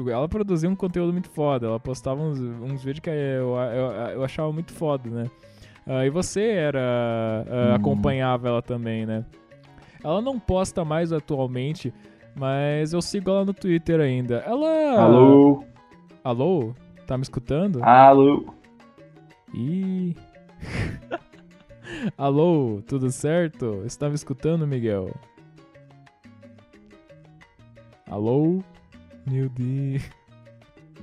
Ela 0.07 0.27
produzia 0.29 0.69
um 0.69 0.75
conteúdo 0.75 1.11
muito 1.11 1.29
foda. 1.29 1.67
Ela 1.67 1.79
postava 1.79 2.21
uns, 2.21 2.39
uns 2.39 2.83
vídeos 2.83 2.99
que 2.99 3.09
eu, 3.09 3.55
eu, 3.55 3.91
eu 4.15 4.23
achava 4.23 4.51
muito 4.51 4.71
foda, 4.73 5.09
né? 5.09 5.25
Ah, 5.87 6.05
e 6.05 6.09
você 6.09 6.41
era. 6.43 6.79
ah, 6.79 7.71
Hum. 7.71 7.75
acompanhava 7.75 8.47
ela 8.47 8.61
também, 8.61 9.05
né? 9.05 9.25
Ela 10.03 10.21
não 10.21 10.39
posta 10.39 10.85
mais 10.85 11.11
atualmente, 11.11 11.93
mas 12.35 12.93
eu 12.93 13.01
sigo 13.01 13.29
ela 13.29 13.43
no 13.43 13.53
Twitter 13.53 13.99
ainda. 13.99 14.37
Ela. 14.45 15.01
Alô? 15.01 15.63
Alô? 16.23 16.73
Tá 17.07 17.17
me 17.17 17.23
escutando? 17.23 17.83
Alô? 17.83 18.53
Ih. 19.53 20.15
Alô, 22.17 22.81
tudo 22.87 23.09
certo? 23.11 23.81
Você 23.83 23.97
tá 23.97 24.07
me 24.07 24.15
escutando, 24.15 24.65
Miguel? 24.67 25.11
Alô? 28.09 28.61
Meu 29.25 29.49
Deus. 29.49 30.03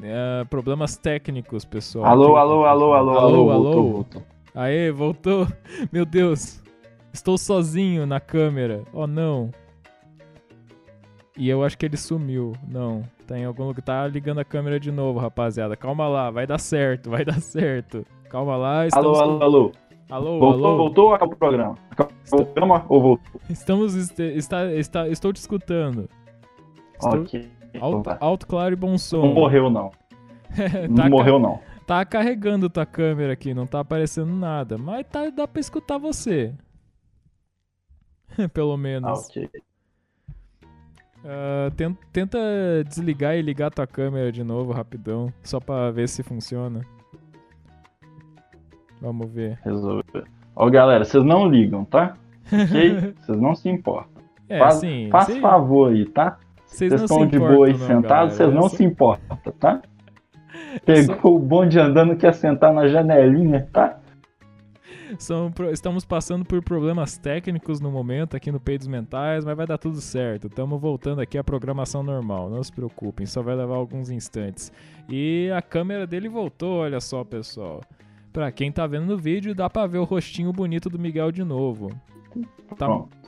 É, 0.02 0.44
problemas 0.44 0.96
técnicos, 0.96 1.64
pessoal. 1.64 2.04
Alô, 2.04 2.36
alô, 2.36 2.64
alô, 2.64 2.92
alô, 2.92 3.10
Alô, 3.12 3.18
alô, 3.18 3.50
alô. 3.50 3.62
voltou, 3.72 3.92
voltou. 3.92 4.22
Aê, 4.54 4.90
voltou. 4.90 5.46
Meu 5.92 6.04
Deus. 6.04 6.62
Estou 7.12 7.38
sozinho 7.38 8.06
na 8.06 8.20
câmera. 8.20 8.82
Oh, 8.92 9.06
não. 9.06 9.50
E 11.36 11.48
eu 11.48 11.62
acho 11.64 11.76
que 11.78 11.86
ele 11.86 11.96
sumiu. 11.96 12.52
Não. 12.68 13.02
Tá 13.26 13.38
em 13.38 13.44
algum 13.44 13.64
lugar. 13.64 13.82
Tá 13.82 14.06
ligando 14.06 14.38
a 14.38 14.44
câmera 14.44 14.78
de 14.78 14.90
novo, 14.92 15.18
rapaziada. 15.18 15.76
Calma 15.76 16.06
lá. 16.08 16.30
Vai 16.30 16.46
dar 16.46 16.58
certo. 16.58 17.08
Vai 17.10 17.24
dar 17.26 17.40
certo. 17.40 18.04
Calma 18.28 18.56
lá. 18.56 18.78
Alô, 18.80 18.86
Estamos 18.88 19.20
alô, 19.20 19.42
alô. 19.42 19.72
Alô, 20.08 20.38
Voltou, 20.38 20.66
alô. 20.66 20.76
voltou 20.76 21.04
ou 21.08 21.14
acabou 21.14 21.34
o 21.34 21.38
programa? 21.38 21.74
Acabou 21.90 22.12
o 22.32 22.44
programa 22.46 22.84
ou 22.88 23.00
voltou? 23.00 23.40
Estamos. 23.48 23.94
Está, 24.18 24.72
está, 24.72 25.08
estou 25.08 25.32
te 25.32 25.36
escutando. 25.36 26.08
Estou 26.94 27.22
Ok. 27.22 27.48
Alto, 27.80 28.16
alto, 28.20 28.46
claro 28.46 28.72
e 28.72 28.76
bom 28.76 28.90
Não 28.92 28.98
som. 28.98 29.32
morreu, 29.32 29.68
não. 29.70 29.90
Tá 30.56 30.88
Não 30.88 31.08
morreu, 31.10 31.38
não. 31.38 31.60
Tá 31.86 32.04
carregando 32.04 32.68
tua 32.70 32.86
câmera 32.86 33.32
aqui, 33.32 33.52
não 33.54 33.66
tá 33.66 33.80
aparecendo 33.80 34.32
nada. 34.34 34.76
Mas 34.78 35.06
tá, 35.06 35.28
dá 35.30 35.46
pra 35.46 35.60
escutar 35.60 35.98
você. 35.98 36.52
Pelo 38.52 38.72
Ah, 38.72 38.76
menos. 38.78 39.28
ok. 39.28 39.48
Ah, 41.24 41.70
ten- 41.76 41.96
tenta 42.12 42.38
desligar 42.88 43.36
e 43.36 43.42
ligar 43.42 43.70
tua 43.70 43.86
câmera 43.86 44.30
de 44.32 44.42
novo, 44.44 44.72
rapidão. 44.72 45.32
Só 45.42 45.60
pra 45.60 45.90
ver 45.90 46.08
se 46.08 46.22
funciona. 46.22 46.80
Vamos 49.00 49.30
ver. 49.30 49.58
Resolveu. 49.62 50.24
Ó, 50.54 50.70
galera, 50.70 51.04
vocês 51.04 51.22
não 51.24 51.48
ligam, 51.48 51.84
tá? 51.84 52.16
Ok? 52.50 53.14
Vocês 53.20 53.38
não 53.40 53.54
se 53.54 53.68
importam. 53.68 54.22
É, 54.48 54.58
Faz, 54.58 54.74
sim. 54.76 55.08
faz 55.10 55.26
sim. 55.26 55.40
favor 55.40 55.90
aí, 55.92 56.06
tá? 56.06 56.38
Vocês 56.66 56.90
Vocês 56.90 56.92
não 56.92 56.98
se 56.98 57.04
estão 57.04 57.26
de 57.26 57.38
boa 57.38 57.66
aí 57.66 57.78
sentados, 57.78 58.34
vocês 58.34 58.52
não 58.52 58.68
se 58.68 58.84
importam, 58.84 59.38
tá? 59.58 59.80
Pegou 60.84 61.36
o 61.36 61.38
bonde 61.38 61.78
andando, 61.78 62.16
quer 62.16 62.34
sentar 62.34 62.72
na 62.72 62.88
janelinha, 62.88 63.68
tá? 63.72 63.98
São 65.18 65.52
estamos 65.72 66.04
passando 66.04 66.44
por 66.44 66.62
problemas 66.62 67.16
técnicos 67.16 67.80
no 67.80 67.90
momento 67.90 68.36
aqui 68.36 68.50
no 68.50 68.60
Peidos 68.60 68.86
Mentais, 68.86 69.44
mas 69.44 69.56
vai 69.56 69.66
dar 69.66 69.78
tudo 69.78 70.00
certo. 70.00 70.48
Estamos 70.48 70.80
voltando 70.80 71.20
aqui 71.20 71.38
à 71.38 71.44
programação 71.44 72.02
normal, 72.02 72.50
não 72.50 72.62
se 72.62 72.72
preocupem, 72.72 73.24
só 73.24 73.40
vai 73.40 73.54
levar 73.54 73.76
alguns 73.76 74.10
instantes. 74.10 74.72
E 75.08 75.50
a 75.56 75.62
câmera 75.62 76.06
dele 76.06 76.28
voltou, 76.28 76.80
olha 76.80 77.00
só, 77.00 77.24
pessoal. 77.24 77.80
Pra 78.32 78.50
quem 78.52 78.70
tá 78.70 78.86
vendo 78.86 79.06
no 79.06 79.16
vídeo, 79.16 79.54
dá 79.54 79.70
pra 79.70 79.86
ver 79.86 79.98
o 79.98 80.04
rostinho 80.04 80.52
bonito 80.52 80.90
do 80.90 80.98
Miguel 80.98 81.30
de 81.32 81.44
novo. 81.44 81.90
Tá, 82.76 82.86
Pronto. 82.86 83.25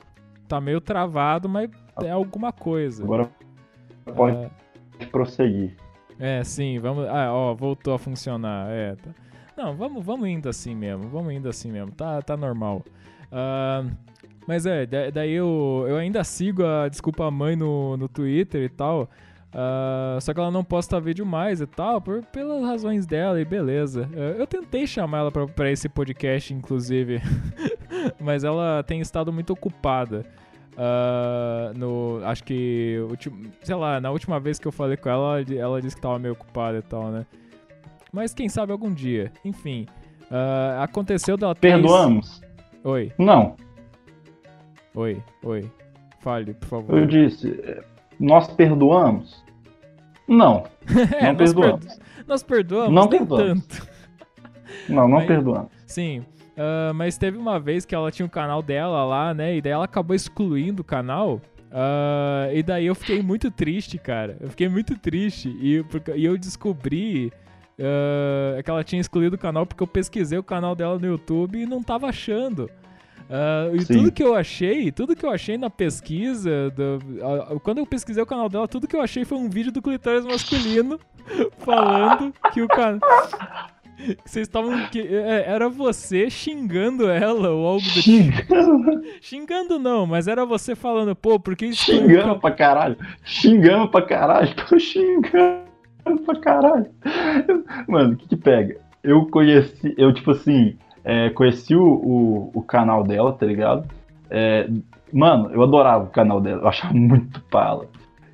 Tá 0.49 0.59
meio 0.59 0.81
travado, 0.81 1.47
mas 1.47 1.69
é 2.03 2.09
alguma 2.11 2.51
coisa. 2.51 3.03
Agora 3.03 3.29
pode 4.15 4.37
Ah, 4.45 5.05
prosseguir. 5.11 5.75
É, 6.19 6.43
sim, 6.43 6.79
vamos. 6.79 7.07
Ah, 7.07 7.31
ó, 7.31 7.53
voltou 7.53 7.93
a 7.93 7.99
funcionar. 7.99 8.67
É. 8.69 8.95
tá- 8.95 9.11
Não, 9.55 9.75
vamos, 9.75 10.03
vamos 10.05 10.27
indo 10.27 10.49
assim 10.49 10.75
mesmo. 10.75 11.07
Vamos 11.09 11.31
indo 11.33 11.47
assim 11.47 11.71
mesmo. 11.71 11.91
Tá, 11.91 12.21
tá 12.21 12.35
normal. 12.35 12.83
Ah, 13.31 13.85
mas 14.47 14.65
é, 14.65 14.85
da- 14.85 15.09
daí 15.11 15.31
eu, 15.33 15.85
eu 15.87 15.97
ainda 15.97 16.23
sigo 16.23 16.65
a 16.65 16.89
Desculpa 16.89 17.29
Mãe 17.29 17.55
no, 17.55 17.95
no 17.95 18.07
Twitter 18.09 18.63
e 18.63 18.69
tal. 18.69 19.09
Ah, 19.53 20.17
só 20.21 20.33
que 20.33 20.39
ela 20.39 20.51
não 20.51 20.63
posta 20.63 20.99
vídeo 20.99 21.25
mais 21.25 21.59
e 21.61 21.65
tal, 21.67 21.99
por, 22.01 22.23
pelas 22.25 22.63
razões 22.63 23.05
dela 23.05 23.39
e 23.39 23.45
beleza. 23.45 24.09
Ah, 24.13 24.37
eu 24.37 24.45
tentei 24.47 24.85
chamar 24.87 25.19
ela 25.19 25.31
pra, 25.31 25.47
pra 25.47 25.71
esse 25.71 25.87
podcast, 25.87 26.53
inclusive. 26.53 27.21
mas 28.19 28.43
ela 28.43 28.83
tem 28.83 28.99
estado 29.01 29.31
muito 29.33 29.51
ocupada. 29.53 30.25
Ah, 30.77 31.73
no, 31.75 32.21
acho 32.23 32.43
que, 32.43 32.97
sei 33.63 33.75
lá, 33.75 33.99
na 33.99 34.11
última 34.11 34.39
vez 34.39 34.57
que 34.59 34.67
eu 34.67 34.71
falei 34.71 34.95
com 34.97 35.09
ela, 35.09 35.41
ela 35.41 35.81
disse 35.81 35.95
que 35.95 36.01
tava 36.01 36.17
meio 36.19 36.33
ocupada 36.33 36.77
e 36.77 36.81
tal, 36.81 37.09
né? 37.09 37.25
Mas 38.13 38.33
quem 38.33 38.47
sabe 38.49 38.71
algum 38.71 38.93
dia. 38.93 39.31
Enfim, 39.43 39.85
ah, 40.31 40.83
aconteceu 40.83 41.35
dela 41.37 41.53
ter... 41.53 41.71
Perdoamos? 41.73 42.41
Oi, 42.83 43.11
Não. 43.17 43.55
oi, 44.95 45.21
oi. 45.43 45.69
Fale, 46.21 46.53
por 46.53 46.67
favor. 46.67 46.97
Eu 46.97 47.05
disse, 47.05 47.81
nós 48.19 48.47
perdoamos? 48.47 49.43
Não. 50.27 50.63
É, 51.19 51.27
não 51.27 51.33
nós, 51.33 51.53
perdoamos. 51.53 51.85
perdo- 51.85 52.01
nós 52.27 52.43
perdoamos, 52.43 52.93
Não 52.93 53.07
perdoamos. 53.07 53.65
tanto. 53.67 53.87
Não, 54.87 55.07
não 55.07 55.17
Mas- 55.17 55.27
perdoamos. 55.27 55.71
Sim, 55.85 56.25
ah, 56.59 56.91
mas 56.93 57.17
teve 57.17 57.37
uma 57.37 57.57
vez 57.59 57.85
que 57.85 57.95
ela 57.95 58.11
tinha 58.11 58.25
o 58.25 58.29
canal 58.29 58.61
dela 58.61 59.03
lá, 59.05 59.33
né? 59.33 59.55
E 59.55 59.61
daí 59.61 59.71
ela 59.71 59.85
acabou 59.85 60.13
excluindo 60.15 60.81
o 60.81 60.85
canal. 60.85 61.41
ah, 61.71 62.49
e 62.53 62.61
daí 62.61 62.85
eu 62.87 62.95
fiquei 62.95 63.21
muito 63.23 63.49
triste, 63.49 63.97
cara. 63.97 64.35
Eu 64.41 64.49
fiquei 64.49 64.67
muito 64.67 64.97
triste. 64.97 65.49
E, 65.61 65.83
porque- 65.83 66.11
e 66.15 66.25
eu 66.25 66.37
descobri 66.37 67.31
ah, 67.79 68.61
que 68.61 68.69
ela 68.69 68.83
tinha 68.83 68.99
excluído 68.99 69.35
o 69.35 69.39
canal 69.39 69.65
porque 69.65 69.81
eu 69.83 69.87
pesquisei 69.87 70.37
o 70.37 70.43
canal 70.43 70.75
dela 70.75 70.99
no 70.99 71.05
YouTube 71.07 71.57
e 71.61 71.65
não 71.65 71.81
tava 71.81 72.07
achando. 72.07 72.69
Ah, 73.31 73.69
e 73.73 73.81
Sim. 73.81 73.93
tudo 73.93 74.11
que 74.11 74.23
eu 74.23 74.33
achei, 74.35 74.91
tudo 74.91 75.15
que 75.15 75.23
eu 75.23 75.29
achei 75.29 75.55
na 75.57 75.69
pesquisa, 75.69 76.71
do- 76.71 77.59
quando 77.61 77.77
eu 77.77 77.85
pesquisei 77.85 78.21
o 78.23 78.25
canal 78.25 78.49
dela, 78.49 78.67
tudo 78.67 78.87
que 78.87 78.95
eu 78.95 79.01
achei 79.01 79.23
foi 79.23 79.37
um 79.37 79.47
vídeo 79.49 79.71
do 79.71 79.81
clitóris 79.83 80.25
masculino 80.25 80.99
falando 81.59 82.33
que 82.51 82.61
o 82.63 82.67
canal. 82.67 82.99
Vocês 84.25 84.47
estavam. 84.47 84.87
que 84.89 84.99
é, 85.01 85.45
Era 85.47 85.69
você 85.69 86.29
xingando 86.29 87.09
ela 87.09 87.49
ou 87.49 87.67
algo 87.67 87.81
do 87.81 88.01
tipo. 88.01 88.31
Xingando, 88.37 89.01
Xingando 89.21 89.79
não, 89.79 90.05
mas 90.05 90.27
era 90.27 90.45
você 90.45 90.75
falando, 90.75 91.15
pô, 91.15 91.39
por 91.39 91.55
que 91.55 91.65
excluiu 91.67 92.01
o 92.01 92.07
xingando 92.07 92.21
canal? 92.21 92.39
pra 92.39 92.51
caralho. 92.51 92.97
Xingando 93.23 93.87
pra 93.89 94.01
caralho. 94.01 94.55
Tô 94.55 94.79
xingando 94.79 95.63
pra 96.25 96.39
caralho. 96.39 96.85
Mano, 97.87 98.13
o 98.13 98.17
que 98.17 98.27
que 98.29 98.37
pega? 98.37 98.77
Eu 99.03 99.25
conheci, 99.27 99.93
eu 99.97 100.13
tipo 100.13 100.31
assim, 100.31 100.75
é, 101.03 101.29
conheci 101.29 101.75
o, 101.75 101.83
o, 101.85 102.51
o 102.53 102.61
canal 102.61 103.03
dela, 103.03 103.33
tá 103.33 103.45
ligado? 103.45 103.87
É, 104.29 104.69
mano, 105.11 105.49
eu 105.51 105.61
adorava 105.63 106.05
o 106.05 106.09
canal 106.09 106.39
dela, 106.41 106.61
eu 106.61 106.67
achava 106.67 106.93
muito 106.93 107.41
pala. 107.51 107.85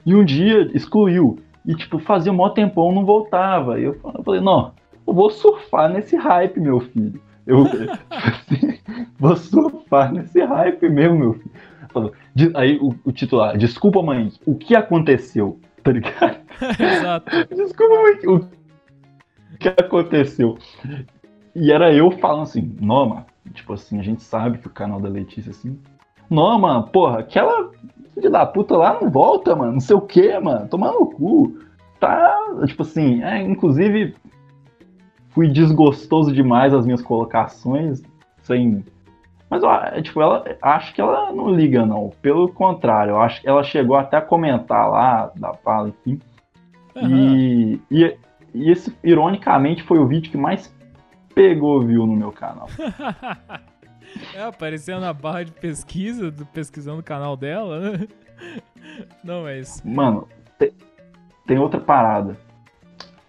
E 0.05 0.15
um 0.15 0.23
dia 0.23 0.69
excluiu. 0.73 1.39
E 1.65 1.73
tipo, 1.75 1.97
fazia 1.97 2.31
um 2.31 2.35
maior 2.35 2.49
tempão, 2.49 2.91
não 2.91 3.03
voltava. 3.05 3.79
E 3.79 3.85
eu, 3.85 3.95
eu 4.13 4.23
falei, 4.23 4.39
não, 4.41 4.71
eu 5.07 5.13
vou 5.13 5.29
surfar 5.29 5.89
nesse 5.91 6.15
hype, 6.15 6.59
meu 6.59 6.79
filho. 6.79 7.21
Eu 7.45 7.63
assim, 7.63 8.79
vou 9.19 9.35
surfar 9.35 10.11
nesse 10.11 10.41
hype 10.41 10.89
mesmo, 10.89 11.17
meu 11.17 11.33
filho. 11.33 12.51
Aí 12.55 12.77
o, 12.79 12.93
o 13.05 13.11
titular, 13.11 13.57
desculpa, 13.57 14.01
mãe, 14.01 14.31
o 14.45 14.55
que 14.55 14.75
aconteceu? 14.75 15.59
Tá 15.83 15.91
ligado? 15.91 16.37
Exato. 16.79 17.31
Desculpa, 17.55 17.95
mãe, 18.01 18.39
o 19.53 19.57
que 19.57 19.69
aconteceu? 19.69 20.57
E 21.55 21.71
era 21.71 21.93
eu 21.93 22.11
falando 22.11 22.43
assim, 22.43 22.75
não, 22.81 23.09
mano, 23.09 23.25
tipo 23.53 23.73
assim, 23.73 23.99
a 23.99 24.03
gente 24.03 24.23
sabe 24.23 24.57
que 24.57 24.67
o 24.67 24.71
canal 24.71 24.99
da 24.99 25.07
Letícia, 25.07 25.51
assim, 25.51 25.79
não, 26.29 26.59
mano, 26.59 26.87
porra, 26.87 27.19
aquela 27.19 27.71
filha 28.13 28.29
da 28.29 28.45
puta 28.45 28.75
lá 28.75 28.99
não 28.99 29.09
volta, 29.09 29.55
mano, 29.55 29.73
não 29.73 29.79
sei 29.79 29.95
o 29.95 30.01
que, 30.01 30.37
mano, 30.39 30.67
tomar 30.67 30.91
no 30.91 31.05
cu. 31.05 31.57
Tá, 31.99 32.37
tipo 32.65 32.81
assim, 32.81 33.23
é, 33.23 33.41
inclusive, 33.41 34.15
fui 35.35 35.47
desgostoso 35.49 36.33
demais 36.33 36.73
as 36.73 36.85
minhas 36.85 37.01
colocações, 37.01 38.01
sem. 38.41 38.83
Mas 39.49 39.63
a- 39.63 40.01
tipo, 40.01 40.19
ela 40.21 40.43
acho 40.61 40.93
que 40.95 40.99
ela 41.01 41.31
não 41.31 41.53
liga, 41.53 41.85
não. 41.85 42.11
Pelo 42.21 42.47
contrário, 42.49 43.11
eu 43.11 43.19
acho 43.21 43.41
que 43.41 43.47
ela 43.47 43.63
chegou 43.63 43.95
até 43.95 44.17
a 44.17 44.21
comentar 44.21 44.89
lá 44.89 45.31
da 45.35 45.53
fala, 45.53 45.89
enfim. 45.89 46.19
Aham. 46.95 47.09
E, 47.09 47.81
e, 47.91 48.17
e 48.53 48.71
esse, 48.71 48.95
ironicamente, 49.03 49.83
foi 49.83 49.99
o 49.99 50.07
vídeo 50.07 50.31
que 50.31 50.37
mais 50.37 50.73
pegou 51.35 51.81
view 51.81 52.07
no 52.07 52.15
meu 52.15 52.31
canal. 52.31 52.67
É, 54.33 54.43
apareceu 54.43 54.97
na 55.01 55.11
barra 55.11 55.43
de 55.43 55.51
pesquisa, 55.51 56.31
do, 56.31 56.45
pesquisando 56.45 57.01
o 57.01 57.03
canal 57.03 57.35
dela, 57.35 57.79
né? 57.81 58.07
Não, 59.21 59.43
mas. 59.43 59.81
Mano, 59.83 60.25
te- 60.57 60.73
tem 61.45 61.57
outra 61.57 61.81
parada. 61.81 62.37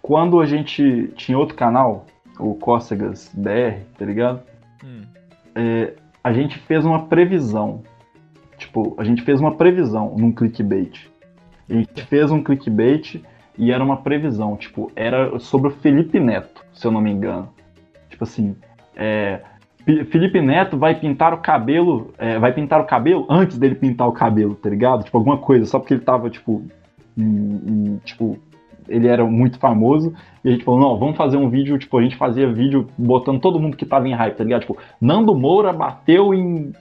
Quando 0.07 0.39
a 0.39 0.45
gente 0.45 1.11
tinha 1.17 1.37
outro 1.37 1.53
canal, 1.57 2.05
o 2.39 2.55
Cócegas 2.55 3.29
BR, 3.33 3.81
tá 3.97 4.05
ligado? 4.05 4.41
hum, 4.81 5.01
É, 5.53 5.93
a 6.23 6.31
gente 6.31 6.57
fez 6.59 6.85
uma 6.85 7.07
previsão. 7.07 7.83
Tipo, 8.57 8.95
a 8.97 9.03
gente 9.03 9.21
fez 9.23 9.41
uma 9.41 9.55
previsão 9.55 10.15
num 10.17 10.31
clickbait. 10.31 11.09
A 11.69 11.73
gente 11.73 12.03
fez 12.05 12.31
um 12.31 12.41
clickbait 12.41 13.21
e 13.57 13.69
era 13.69 13.83
uma 13.83 13.97
previsão. 13.97 14.55
Tipo, 14.55 14.89
era 14.95 15.37
sobre 15.39 15.67
o 15.67 15.71
Felipe 15.71 16.21
Neto, 16.21 16.63
se 16.73 16.87
eu 16.87 16.91
não 16.91 17.01
me 17.01 17.11
engano. 17.11 17.49
Tipo 18.09 18.23
assim, 18.23 18.55
é, 18.95 19.41
Felipe 20.09 20.39
Neto 20.41 20.77
vai 20.77 20.95
pintar 20.95 21.33
o 21.33 21.39
cabelo. 21.39 22.13
é, 22.17 22.39
vai 22.39 22.53
pintar 22.53 22.79
o 22.79 22.85
cabelo 22.85 23.25
antes 23.29 23.57
dele 23.57 23.75
pintar 23.75 24.07
o 24.07 24.13
cabelo, 24.13 24.55
tá 24.55 24.69
ligado? 24.69 25.03
Tipo, 25.03 25.17
alguma 25.17 25.37
coisa, 25.37 25.65
só 25.65 25.79
porque 25.79 25.95
ele 25.95 26.01
tava, 26.01 26.29
tipo. 26.29 26.63
em- 27.17 27.61
em- 27.65 27.97
tipo, 28.05 28.37
ele 28.87 29.07
era 29.07 29.25
muito 29.25 29.59
famoso. 29.59 30.13
E 30.43 30.49
a 30.49 30.51
gente 30.51 30.63
falou, 30.63 30.79
não, 30.79 30.97
vamos 30.97 31.17
fazer 31.17 31.37
um 31.37 31.49
vídeo, 31.49 31.77
tipo, 31.77 31.97
a 31.97 32.01
gente 32.01 32.15
fazia 32.15 32.51
vídeo 32.51 32.87
botando 32.97 33.39
todo 33.39 33.59
mundo 33.59 33.77
que 33.77 33.85
tava 33.85 34.07
em 34.07 34.13
hype, 34.13 34.35
tá 34.35 34.43
ligado? 34.43 34.61
Tipo, 34.61 34.77
Nando 34.99 35.35
Moura 35.35 35.73
bateu 35.73 36.33
em, 36.33 36.71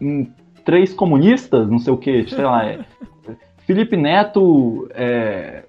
em 0.00 0.32
três 0.64 0.92
comunistas, 0.92 1.68
não 1.68 1.78
sei 1.78 1.92
o 1.92 1.98
que, 1.98 2.26
sei 2.28 2.44
lá. 2.44 2.64
É. 2.66 2.80
Felipe 3.66 3.96
Neto. 3.96 4.88
é, 4.94 5.64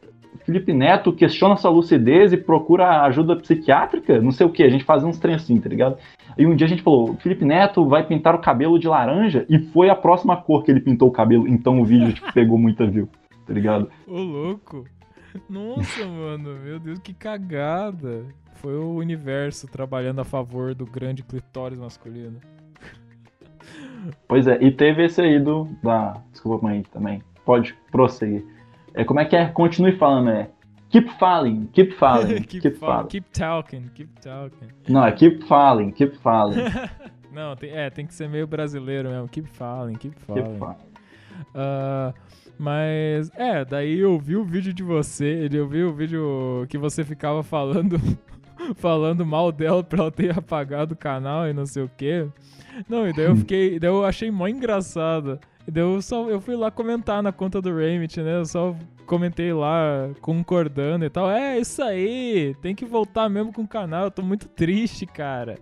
Felipe 0.46 0.72
Neto 0.74 1.12
questiona 1.12 1.56
sua 1.56 1.72
lucidez 1.72 2.32
e 2.32 2.38
procura 2.38 3.02
ajuda 3.02 3.36
psiquiátrica, 3.36 4.22
não 4.22 4.32
sei 4.32 4.46
o 4.46 4.52
que, 4.52 4.62
a 4.62 4.70
gente 4.70 4.84
fazia 4.84 5.08
uns 5.08 5.18
trem 5.18 5.34
assim, 5.34 5.60
tá 5.60 5.68
ligado? 5.68 5.98
E 6.38 6.46
um 6.46 6.56
dia 6.56 6.68
a 6.68 6.70
gente 6.70 6.84
falou, 6.84 7.16
Felipe 7.16 7.44
Neto 7.44 7.88
vai 7.88 8.06
pintar 8.06 8.36
o 8.36 8.40
cabelo 8.40 8.78
de 8.78 8.88
laranja 8.88 9.44
e 9.50 9.58
foi 9.58 9.90
a 9.90 9.96
próxima 9.96 10.38
cor 10.38 10.64
que 10.64 10.70
ele 10.70 10.82
pintou 10.82 11.10
o 11.10 11.12
cabelo, 11.12 11.48
então 11.48 11.82
o 11.82 11.86
vídeo 11.86 12.14
tipo, 12.14 12.32
pegou 12.32 12.60
muita 12.60 12.86
view, 12.86 13.10
tá 13.48 13.54
ligado? 13.54 13.90
Ô, 14.08 14.20
louco. 14.20 14.86
Nossa, 15.50 16.06
mano, 16.06 16.56
meu 16.60 16.80
Deus, 16.80 17.00
que 17.00 17.14
cagada. 17.14 18.26
Foi 18.56 18.76
o 18.76 18.96
universo 18.96 19.68
trabalhando 19.68 20.22
a 20.22 20.24
favor 20.24 20.74
do 20.74 20.86
grande 20.86 21.24
clitóris 21.24 21.78
masculino. 21.78 22.40
Pois 24.28 24.46
é, 24.46 24.64
e 24.64 24.72
teve 24.72 25.04
esse 25.06 25.20
aí 25.20 25.40
do. 25.40 25.68
Da, 25.82 26.22
desculpa, 26.32 26.68
mãe, 26.68 26.84
também. 26.92 27.24
Pode 27.44 27.76
prosseguir. 27.92 28.46
É, 28.94 29.04
como 29.04 29.20
é 29.20 29.26
que 29.26 29.36
é? 29.36 29.48
Continue 29.48 29.94
falando, 29.98 30.30
é. 30.30 30.50
Keep 30.90 31.10
falling, 31.18 31.68
keep 31.74 31.92
falling, 31.98 32.42
keep, 32.46 32.62
keep, 32.62 32.78
fa- 32.78 32.86
falling. 32.86 33.08
keep 33.08 33.28
talking, 33.32 33.90
keep 33.96 34.20
talking. 34.22 34.68
Não, 34.88 35.04
é 35.06 35.12
keep 35.12 35.44
falling, 35.48 35.92
keep 35.92 36.16
falling, 36.20 36.58
Não, 37.32 37.56
tem- 37.56 37.72
é, 37.72 37.90
tem 37.90 38.06
que 38.06 38.14
ser 38.14 38.30
meio 38.30 38.46
brasileiro 38.46 39.10
mesmo. 39.10 39.28
Keep 39.28 39.48
falling, 39.50 39.96
keep 39.96 40.16
keep 40.16 40.26
falling. 40.26 40.58
falling. 40.60 40.78
Mas, 42.58 43.30
é, 43.36 43.66
daí 43.66 44.00
eu 44.00 44.18
vi 44.20 44.36
o 44.36 44.46
vídeo 44.46 44.74
de 44.74 44.84
você, 44.84 45.50
eu 45.52 45.68
vi 45.68 45.84
o 45.84 45.94
vídeo 45.94 46.66
que 46.70 46.78
você 46.78 47.04
ficava 47.04 47.44
falando 47.44 48.00
falando 48.76 49.26
mal 49.26 49.52
dela 49.52 49.84
pra 49.84 50.04
ela 50.04 50.12
ter 50.12 50.38
apagado 50.38 50.94
o 50.94 50.98
canal 50.98 51.48
e 51.48 51.54
não 51.54 51.66
sei 51.66 51.84
o 51.84 51.92
quê. 51.98 52.28
Não, 52.90 53.08
e 53.08 53.14
daí 53.14 53.26
eu 53.26 53.36
fiquei. 53.36 53.80
daí 53.80 53.90
eu 53.90 54.06
achei 54.06 54.32
mó 54.32 54.48
engraçado. 54.48 55.40
E 55.68 55.72
daí 55.72 55.84
eu 55.84 56.02
só 56.02 56.30
eu 56.30 56.40
fui 56.40 56.56
lá 56.56 56.70
comentar 56.70 57.22
na 57.24 57.32
conta 57.32 57.62
do 57.62 57.76
Remit, 57.76 58.22
né? 58.22 58.38
Eu 58.38 58.46
só 58.46 58.76
comentei 59.06 59.54
lá, 59.54 60.10
concordando 60.22 61.06
e 61.06 61.10
tal. 61.10 61.30
É, 61.30 61.60
isso 61.60 61.82
aí, 61.82 62.56
tem 62.62 62.76
que 62.76 62.86
voltar 62.86 63.30
mesmo 63.30 63.54
com 63.54 63.62
o 63.64 63.68
canal, 63.68 64.06
eu 64.06 64.12
tô 64.12 64.22
muito 64.22 64.48
triste, 64.48 65.06
cara. 65.06 65.58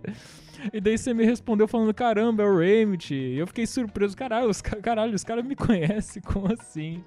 E 0.72 0.80
daí 0.80 0.96
você 0.96 1.12
me 1.12 1.24
respondeu 1.24 1.66
falando, 1.68 1.92
caramba, 1.94 2.42
é 2.42 2.46
o 2.46 2.58
Remit. 2.58 3.14
E 3.14 3.38
eu 3.38 3.46
fiquei 3.46 3.66
surpreso, 3.66 4.16
caralho, 4.16 4.48
os, 4.48 4.60
caralho, 4.60 5.14
os 5.14 5.24
caras 5.24 5.44
me 5.44 5.54
conhecem, 5.54 6.22
como 6.26 6.52
assim? 6.52 7.02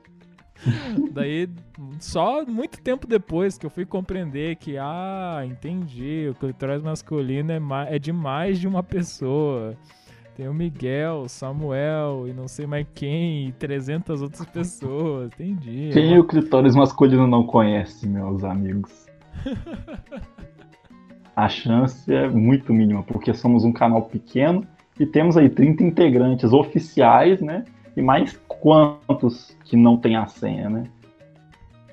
Daí, 1.11 1.47
só 1.99 2.43
muito 2.45 2.81
tempo 2.81 3.05
depois 3.05 3.57
que 3.57 3.65
eu 3.65 3.69
fui 3.69 3.85
compreender 3.85 4.55
que, 4.55 4.77
ah, 4.77 5.43
entendi, 5.45 6.27
o 6.31 6.35
clitóris 6.35 6.81
masculino 6.81 7.51
é, 7.51 7.59
é 7.95 7.99
de 7.99 8.11
mais 8.11 8.59
de 8.59 8.67
uma 8.67 8.81
pessoa. 8.81 9.77
Tem 10.35 10.47
o 10.47 10.53
Miguel, 10.53 11.21
o 11.21 11.29
Samuel 11.29 12.25
e 12.27 12.33
não 12.33 12.47
sei 12.47 12.67
mais 12.67 12.85
quem, 12.93 13.47
e 13.47 13.51
300 13.53 14.21
outras 14.21 14.45
pessoas, 14.45 15.31
entendi. 15.33 15.89
Quem 15.93 16.17
o 16.19 16.23
clitóris 16.23 16.75
masculino 16.75 17.25
não 17.27 17.43
conhece, 17.45 18.07
meus 18.07 18.43
amigos? 18.43 19.07
A 21.37 21.47
chance 21.47 22.11
é 22.11 22.27
muito 22.27 22.73
mínima, 22.73 23.03
porque 23.03 23.31
somos 23.31 23.63
um 23.63 23.71
canal 23.71 24.01
pequeno 24.01 24.65
e 24.99 25.05
temos 25.05 25.37
aí 25.37 25.47
30 25.47 25.83
integrantes 25.83 26.51
oficiais, 26.51 27.39
né? 27.41 27.63
E 27.95 28.01
mais 28.01 28.35
quantos 28.47 29.55
que 29.63 29.77
não 29.77 29.97
tem 29.97 30.15
a 30.15 30.25
senha, 30.25 30.67
né? 30.67 30.89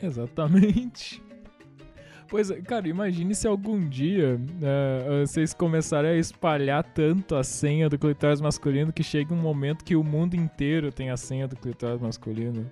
Exatamente. 0.03 1.23
Pois 2.27 2.51
é, 2.51 2.59
cara, 2.63 2.89
imagine 2.89 3.35
se 3.35 3.47
algum 3.47 3.87
dia 3.87 4.41
uh, 4.41 5.27
vocês 5.27 5.53
começarem 5.53 6.13
a 6.13 6.17
espalhar 6.17 6.83
tanto 6.83 7.37
a 7.37 7.45
senha 7.45 7.91
do 7.91 7.99
clitóris 7.99 8.41
masculino 8.41 8.95
que 8.95 9.03
chega 9.03 9.35
um 9.35 9.43
momento 9.43 9.85
que 9.85 9.95
o 9.95 10.03
mundo 10.03 10.35
inteiro 10.35 10.91
tem 10.91 11.11
a 11.11 11.19
senha 11.19 11.47
do 11.47 11.55
clitóris 11.55 12.01
masculino. 12.01 12.65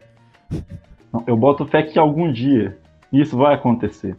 Eu 1.27 1.37
boto 1.37 1.67
fé 1.67 1.83
que 1.83 1.99
algum 1.99 2.33
dia 2.33 2.79
isso 3.13 3.37
vai 3.37 3.55
acontecer. 3.57 4.17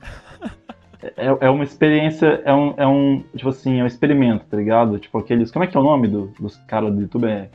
é, 1.02 1.26
é 1.40 1.50
uma 1.50 1.64
experiência, 1.64 2.40
é 2.44 2.54
um, 2.54 2.74
é 2.76 2.86
um, 2.86 3.24
tipo 3.36 3.48
assim, 3.48 3.80
é 3.80 3.84
um 3.84 3.86
experimento, 3.86 4.44
tá 4.46 4.56
ligado? 4.56 4.98
Tipo 4.98 5.18
aqueles, 5.18 5.50
como 5.50 5.64
é 5.64 5.68
que 5.68 5.76
é 5.76 5.80
o 5.80 5.82
nome 5.82 6.08
do, 6.08 6.32
dos 6.38 6.56
caras 6.66 6.94
do 6.94 7.00
YouTube? 7.00 7.26
É 7.26 7.50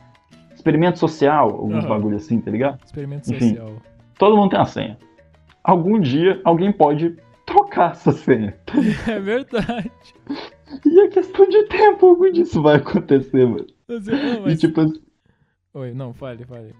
experimento 0.54 0.98
social, 0.98 1.48
alguns 1.50 1.84
uhum. 1.84 1.88
bagulho 1.88 2.16
assim, 2.16 2.40
tá 2.40 2.50
ligado? 2.50 2.78
Experimento 2.84 3.32
Enfim, 3.32 3.50
social. 3.50 3.72
Todo 4.18 4.36
mundo 4.36 4.50
tem 4.50 4.60
a 4.60 4.64
senha. 4.64 4.98
Algum 5.62 6.00
dia 6.00 6.40
alguém 6.44 6.72
pode 6.72 7.16
trocar 7.46 7.92
essa 7.92 8.12
senha. 8.12 8.54
É 9.08 9.18
verdade. 9.18 9.90
E 10.84 11.00
é 11.00 11.08
questão 11.08 11.48
de 11.48 11.62
tempo 11.64 12.06
algum 12.06 12.30
disso 12.30 12.60
vai 12.60 12.76
acontecer, 12.76 13.46
mano. 13.46 13.66
Não, 13.88 14.42
mas... 14.42 14.54
E 14.54 14.56
tipo 14.56 14.80
assim... 14.82 15.00
Oi, 15.72 15.94
não, 15.94 16.12
fale, 16.12 16.44
fale. 16.44 16.74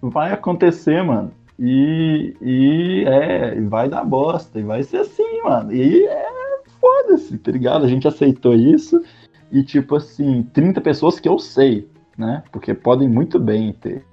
Vai 0.00 0.32
acontecer, 0.32 1.02
mano. 1.02 1.32
E, 1.58 2.34
e 2.40 3.04
é, 3.06 3.60
vai 3.62 3.88
dar 3.88 4.04
bosta. 4.04 4.58
E 4.58 4.62
vai 4.62 4.82
ser 4.82 4.98
assim, 4.98 5.27
mano. 5.42 5.72
E 5.72 6.06
é 6.06 6.28
foda-se, 6.80 7.38
tá 7.38 7.50
ligado? 7.50 7.84
A 7.84 7.88
gente 7.88 8.06
aceitou 8.06 8.54
isso. 8.54 9.02
E 9.50 9.62
tipo 9.62 9.96
assim, 9.96 10.42
30 10.52 10.80
pessoas 10.80 11.18
que 11.18 11.28
eu 11.28 11.38
sei 11.38 11.88
né? 12.18 12.42
Porque 12.50 12.74
podem 12.74 13.08
muito 13.08 13.38
bem 13.38 13.72
ter, 13.72 14.04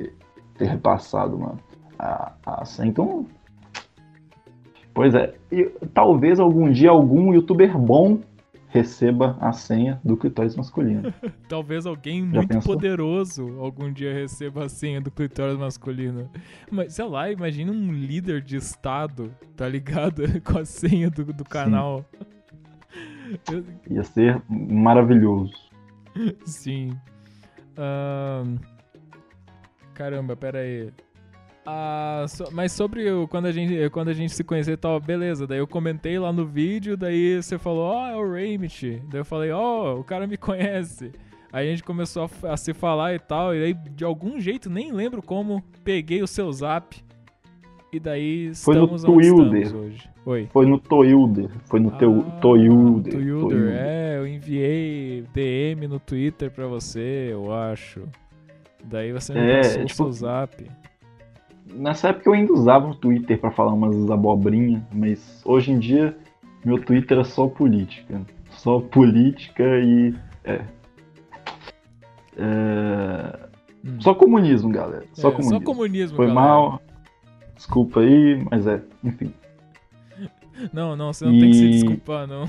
ter 0.55 0.65
repassado, 0.65 1.39
mano, 1.39 1.59
a, 1.97 2.33
a. 2.45 2.63
Então, 2.83 3.25
pois 4.93 5.15
é, 5.15 5.33
e, 5.51 5.65
talvez 5.93 6.39
algum 6.39 6.71
dia 6.71 6.91
algum 6.91 7.33
youtuber 7.33 7.75
bom 7.75 8.19
receba 8.75 9.37
a 9.39 9.53
senha 9.53 10.01
do 10.03 10.17
clitóris 10.17 10.55
masculino. 10.55 11.13
Talvez 11.47 11.85
alguém 11.85 12.25
Já 12.25 12.37
muito 12.37 12.49
pensou? 12.49 12.73
poderoso 12.73 13.57
algum 13.59 13.91
dia 13.91 14.13
receba 14.13 14.65
a 14.65 14.69
senha 14.69 14.99
do 14.99 15.09
clitóris 15.09 15.57
masculino. 15.57 16.29
Mas, 16.69 16.93
sei 16.93 17.05
lá, 17.05 17.31
imagina 17.31 17.71
um 17.71 17.93
líder 17.93 18.41
de 18.41 18.57
estado, 18.57 19.33
tá 19.55 19.67
ligado? 19.67 20.23
Com 20.43 20.59
a 20.59 20.65
senha 20.65 21.09
do, 21.09 21.23
do 21.23 21.45
canal. 21.45 22.05
Ia 23.89 24.03
ser 24.03 24.41
maravilhoso. 24.49 25.53
Sim. 26.45 26.91
Uh... 27.77 28.59
Caramba, 29.93 30.35
pera 30.35 30.59
aí. 30.59 30.91
Ah, 31.65 32.25
so, 32.27 32.45
mas 32.51 32.71
sobre 32.71 33.09
o, 33.11 33.27
quando, 33.27 33.47
a 33.47 33.51
gente, 33.51 33.89
quando 33.89 34.09
a 34.09 34.13
gente 34.13 34.33
se 34.33 34.43
conhecer 34.43 34.73
e 34.73 34.77
tal, 34.77 34.99
beleza. 34.99 35.47
Daí 35.47 35.57
eu 35.57 35.67
comentei 35.67 36.19
lá 36.19 36.31
no 36.31 36.45
vídeo, 36.45 36.95
daí 36.95 37.41
você 37.41 37.57
falou, 37.57 37.85
ó, 37.85 38.03
oh, 38.03 38.07
é 38.07 38.15
o 38.15 38.31
Raymit. 38.31 39.01
Daí 39.09 39.21
eu 39.21 39.25
falei, 39.25 39.51
ó, 39.51 39.95
oh, 39.95 39.99
o 39.99 40.03
cara 40.03 40.27
me 40.27 40.37
conhece. 40.37 41.11
Aí 41.51 41.67
a 41.67 41.71
gente 41.71 41.83
começou 41.83 42.29
a, 42.43 42.53
a, 42.53 42.57
se 42.57 42.73
falar 42.73 43.15
e 43.15 43.19
tal, 43.19 43.55
e 43.55 43.63
aí 43.63 43.73
de 43.73 44.03
algum 44.03 44.39
jeito, 44.39 44.69
nem 44.69 44.91
lembro 44.91 45.21
como, 45.21 45.63
peguei 45.83 46.21
o 46.21 46.27
seu 46.27 46.51
zap. 46.51 47.03
E 47.91 47.99
daí 47.99 48.53
Foi 48.53 48.75
estamos 48.75 49.03
no 49.03 49.13
Twilder. 49.13 49.75
hoje. 49.75 50.09
Oi. 50.25 50.49
Foi 50.51 50.65
no 50.65 50.77
Toilder. 50.77 51.49
Foi 51.65 51.79
no 51.79 51.89
ah, 51.89 51.97
teu 51.97 52.25
Toilder. 52.41 53.13
Toilder. 53.13 53.73
É, 53.73 54.17
eu 54.17 54.27
enviei 54.27 55.23
DM 55.33 55.87
no 55.87 55.99
Twitter 55.99 56.51
pra 56.51 56.67
você, 56.67 57.29
eu 57.31 57.53
acho. 57.53 58.01
Daí 58.83 59.13
você 59.13 59.33
me 59.33 59.39
é, 59.39 59.57
passou 59.57 59.85
tipo, 59.85 60.03
o 60.03 60.11
seu 60.11 60.11
zap. 60.11 60.65
Nessa 61.75 62.09
época 62.09 62.29
eu 62.29 62.33
ainda 62.33 62.53
usava 62.53 62.87
o 62.87 62.95
Twitter 62.95 63.39
para 63.39 63.51
falar 63.51 63.73
umas 63.73 64.09
abobrinhas, 64.09 64.81
mas 64.93 65.41
hoje 65.45 65.71
em 65.71 65.79
dia 65.79 66.17
meu 66.63 66.83
Twitter 66.83 67.19
é 67.19 67.23
só 67.23 67.47
política. 67.47 68.21
Só 68.49 68.79
política 68.79 69.63
e. 69.63 70.15
É. 70.43 70.61
é... 72.37 73.39
Hum. 73.83 74.01
Só 74.01 74.15
comunismo, 74.15 74.71
galera. 74.71 75.05
Só 75.13 75.27
é, 75.27 75.31
comunismo. 75.31 75.59
Só 75.59 75.65
comunismo, 75.65 76.15
Foi 76.15 76.27
galera. 76.27 76.47
mal. 76.47 76.81
Desculpa 77.55 77.99
aí, 77.99 78.43
mas 78.49 78.65
é, 78.65 78.81
enfim. 79.03 79.31
Não, 80.73 80.95
não, 80.95 81.13
você 81.13 81.25
não 81.25 81.33
e... 81.33 81.39
tem 81.39 81.51
que 81.51 81.55
se 81.55 81.69
desculpar, 81.71 82.27
não. 82.27 82.45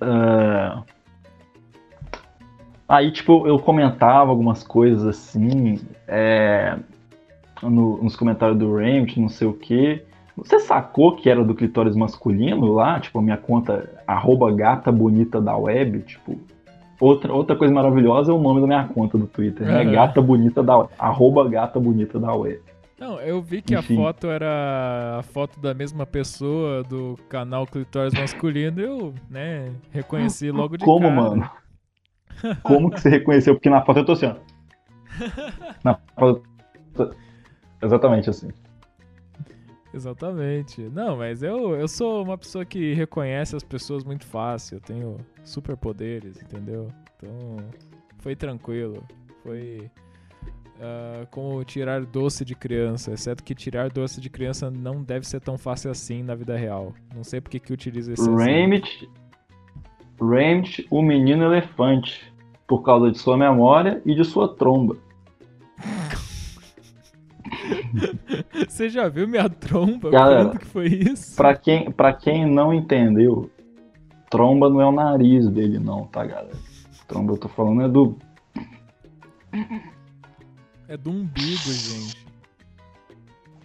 Uh... 0.00 0.84
Aí, 2.88 3.12
tipo, 3.12 3.46
eu 3.46 3.58
comentava 3.58 4.30
algumas 4.30 4.64
coisas 4.64 5.06
assim, 5.06 5.80
é... 6.08 6.76
no, 7.62 8.02
nos 8.02 8.16
comentários 8.16 8.58
do 8.58 8.74
Ramt, 8.76 9.16
não 9.18 9.28
sei 9.28 9.46
o 9.46 9.52
que. 9.52 10.02
Você 10.36 10.58
sacou 10.60 11.16
que 11.16 11.28
era 11.28 11.44
do 11.44 11.54
clitóris 11.54 11.94
masculino 11.94 12.72
lá? 12.72 12.98
Tipo, 12.98 13.18
a 13.18 13.22
minha 13.22 13.36
conta, 13.36 13.90
arroba 14.06 14.50
gata 14.52 14.90
bonita 14.90 15.40
da 15.40 15.56
web, 15.56 16.00
tipo... 16.02 16.38
Outra, 16.98 17.32
outra 17.32 17.56
coisa 17.56 17.72
maravilhosa 17.72 18.30
é 18.30 18.34
o 18.34 18.38
nome 18.38 18.60
da 18.60 18.66
minha 18.66 18.84
conta 18.84 19.16
do 19.16 19.26
Twitter, 19.26 19.66
né? 19.66 19.84
Uhum. 19.84 19.92
Gata 19.92 20.20
bonita 20.20 20.62
da 20.62 20.76
web, 20.76 20.90
arroba 20.98 21.48
gata 21.48 21.80
bonita 21.80 22.18
da 22.18 22.34
web. 22.34 22.60
Não, 22.98 23.18
eu 23.18 23.40
vi 23.40 23.62
que 23.62 23.74
Enfim. 23.74 23.94
a 23.94 24.02
foto 24.02 24.26
era 24.26 25.16
a 25.18 25.22
foto 25.22 25.58
da 25.58 25.72
mesma 25.72 26.04
pessoa 26.04 26.82
do 26.82 27.18
canal 27.30 27.66
Clitóris 27.66 28.12
Masculino 28.12 28.78
eu, 28.78 29.14
né, 29.30 29.72
reconheci 29.90 30.50
logo 30.50 30.76
de 30.76 30.84
Como, 30.84 31.08
cara. 31.08 31.14
mano? 31.14 31.50
Como 32.62 32.90
que 32.90 33.00
você 33.00 33.08
reconheceu? 33.08 33.54
Porque 33.54 33.70
na 33.70 33.82
foto 33.82 34.00
eu 34.00 34.04
tô 34.04 34.12
assim, 34.12 34.26
ó. 34.26 34.34
Na 35.82 35.94
foto... 35.94 36.42
Exatamente 37.82 38.30
assim. 38.30 38.48
Exatamente. 39.92 40.82
Não, 40.82 41.16
mas 41.16 41.42
eu, 41.42 41.74
eu 41.74 41.88
sou 41.88 42.22
uma 42.22 42.38
pessoa 42.38 42.64
que 42.64 42.94
reconhece 42.94 43.56
as 43.56 43.64
pessoas 43.64 44.04
muito 44.04 44.24
fácil. 44.24 44.76
Eu 44.76 44.80
tenho 44.80 45.16
superpoderes, 45.42 46.40
entendeu? 46.40 46.88
Então, 47.16 47.56
foi 48.18 48.36
tranquilo. 48.36 49.02
Foi 49.42 49.90
uh, 50.80 51.26
como 51.30 51.62
tirar 51.64 52.04
doce 52.04 52.44
de 52.44 52.54
criança, 52.54 53.12
exceto 53.12 53.42
que 53.42 53.54
tirar 53.54 53.90
doce 53.90 54.20
de 54.20 54.30
criança 54.30 54.70
não 54.70 55.02
deve 55.02 55.26
ser 55.26 55.40
tão 55.40 55.58
fácil 55.58 55.90
assim 55.90 56.22
na 56.22 56.34
vida 56.34 56.56
real. 56.56 56.94
Não 57.14 57.24
sei 57.24 57.40
porque 57.40 57.58
que 57.58 57.72
utiliza 57.72 58.12
esse 58.12 58.28
Ramit, 58.28 59.08
Ramit, 60.20 60.86
o 60.90 61.02
menino 61.02 61.44
elefante, 61.44 62.32
por 62.66 62.82
causa 62.82 63.10
de 63.10 63.18
sua 63.18 63.36
memória 63.36 64.00
e 64.04 64.14
de 64.14 64.24
sua 64.24 64.54
tromba. 64.54 64.96
Você 68.68 68.88
já 68.88 69.08
viu 69.08 69.26
minha 69.28 69.48
tromba? 69.48 70.10
Galera, 70.10 70.44
Quando 70.46 70.58
que 70.58 70.66
foi 70.66 70.86
isso? 70.86 71.36
Pra 71.36 71.56
quem, 71.56 71.90
pra 71.90 72.12
quem 72.12 72.46
não 72.46 72.72
entendeu, 72.72 73.50
tromba 74.30 74.68
não 74.68 74.80
é 74.80 74.86
o 74.86 74.92
nariz 74.92 75.48
dele 75.48 75.78
não, 75.78 76.06
tá, 76.06 76.24
galera? 76.24 76.56
Tromba 77.06 77.32
eu 77.32 77.38
tô 77.38 77.48
falando 77.48 77.82
é 77.82 77.88
do 77.88 78.16
é 80.88 80.96
do 80.96 81.10
umbigo, 81.10 81.72
gente. 81.72 82.26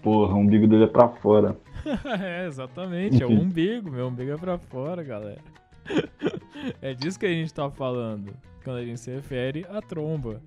Porra, 0.02 0.36
o 0.36 0.38
umbigo 0.38 0.68
dele 0.68 0.84
é 0.84 0.88
pra 0.88 1.10
fora. 1.10 1.58
é, 2.22 2.46
exatamente. 2.46 3.22
É 3.22 3.26
o 3.26 3.30
umbigo. 3.34 3.90
Meu 3.90 4.08
umbigo 4.08 4.32
é 4.32 4.38
pra 4.38 4.58
fora, 4.58 5.04
galera. 5.04 5.42
é 6.82 6.94
disso 6.94 7.20
que 7.20 7.26
a 7.26 7.30
gente 7.30 7.54
tá 7.54 7.70
falando. 7.70 8.32
Quando 8.64 8.78
a 8.78 8.86
gente 8.86 9.00
se 9.00 9.12
refere 9.12 9.66
à 9.70 9.82
tromba. 9.82 10.42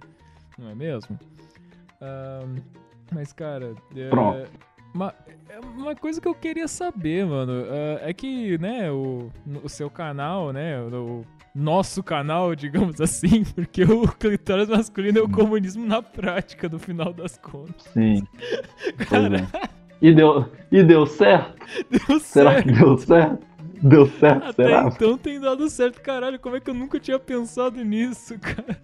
Não 0.56 0.70
é 0.70 0.74
mesmo? 0.74 1.18
Mas, 3.12 3.32
cara. 3.32 3.74
Pronto. 4.10 4.48
Uma, 4.94 5.14
é 5.48 5.60
uma 5.60 5.94
coisa 5.94 6.20
que 6.20 6.26
eu 6.26 6.34
queria 6.34 6.66
saber, 6.66 7.26
mano, 7.26 7.52
uh, 7.52 7.98
é 8.00 8.12
que, 8.12 8.56
né, 8.58 8.90
o, 8.90 9.30
o 9.62 9.68
seu 9.68 9.90
canal, 9.90 10.52
né, 10.52 10.80
o, 10.80 11.24
nosso 11.54 12.02
canal, 12.02 12.54
digamos 12.56 13.00
assim, 13.00 13.44
porque 13.44 13.84
o 13.84 14.08
clitóris 14.08 14.68
masculino 14.68 15.18
é 15.18 15.22
o 15.22 15.28
comunismo 15.28 15.86
na 15.86 16.02
prática, 16.02 16.68
no 16.68 16.78
final 16.78 17.12
das 17.12 17.36
contas. 17.36 17.82
Sim. 17.92 18.22
Cara... 19.08 19.48
É. 19.52 19.78
E 20.00 20.12
deu, 20.12 20.48
e 20.70 20.82
deu 20.84 21.06
certo? 21.06 21.58
Deu 21.90 22.20
Será 22.20 22.52
certo. 22.52 22.68
que 22.68 22.72
deu 22.72 22.98
certo? 22.98 23.46
Deu 23.82 24.06
certo, 24.06 24.44
Até 24.48 24.64
será? 24.64 24.88
então 24.94 25.18
tem 25.18 25.40
dado 25.40 25.68
certo, 25.68 26.00
caralho. 26.00 26.38
Como 26.38 26.54
é 26.54 26.60
que 26.60 26.70
eu 26.70 26.74
nunca 26.74 27.00
tinha 27.00 27.18
pensado 27.18 27.82
nisso, 27.84 28.38
cara? 28.38 28.80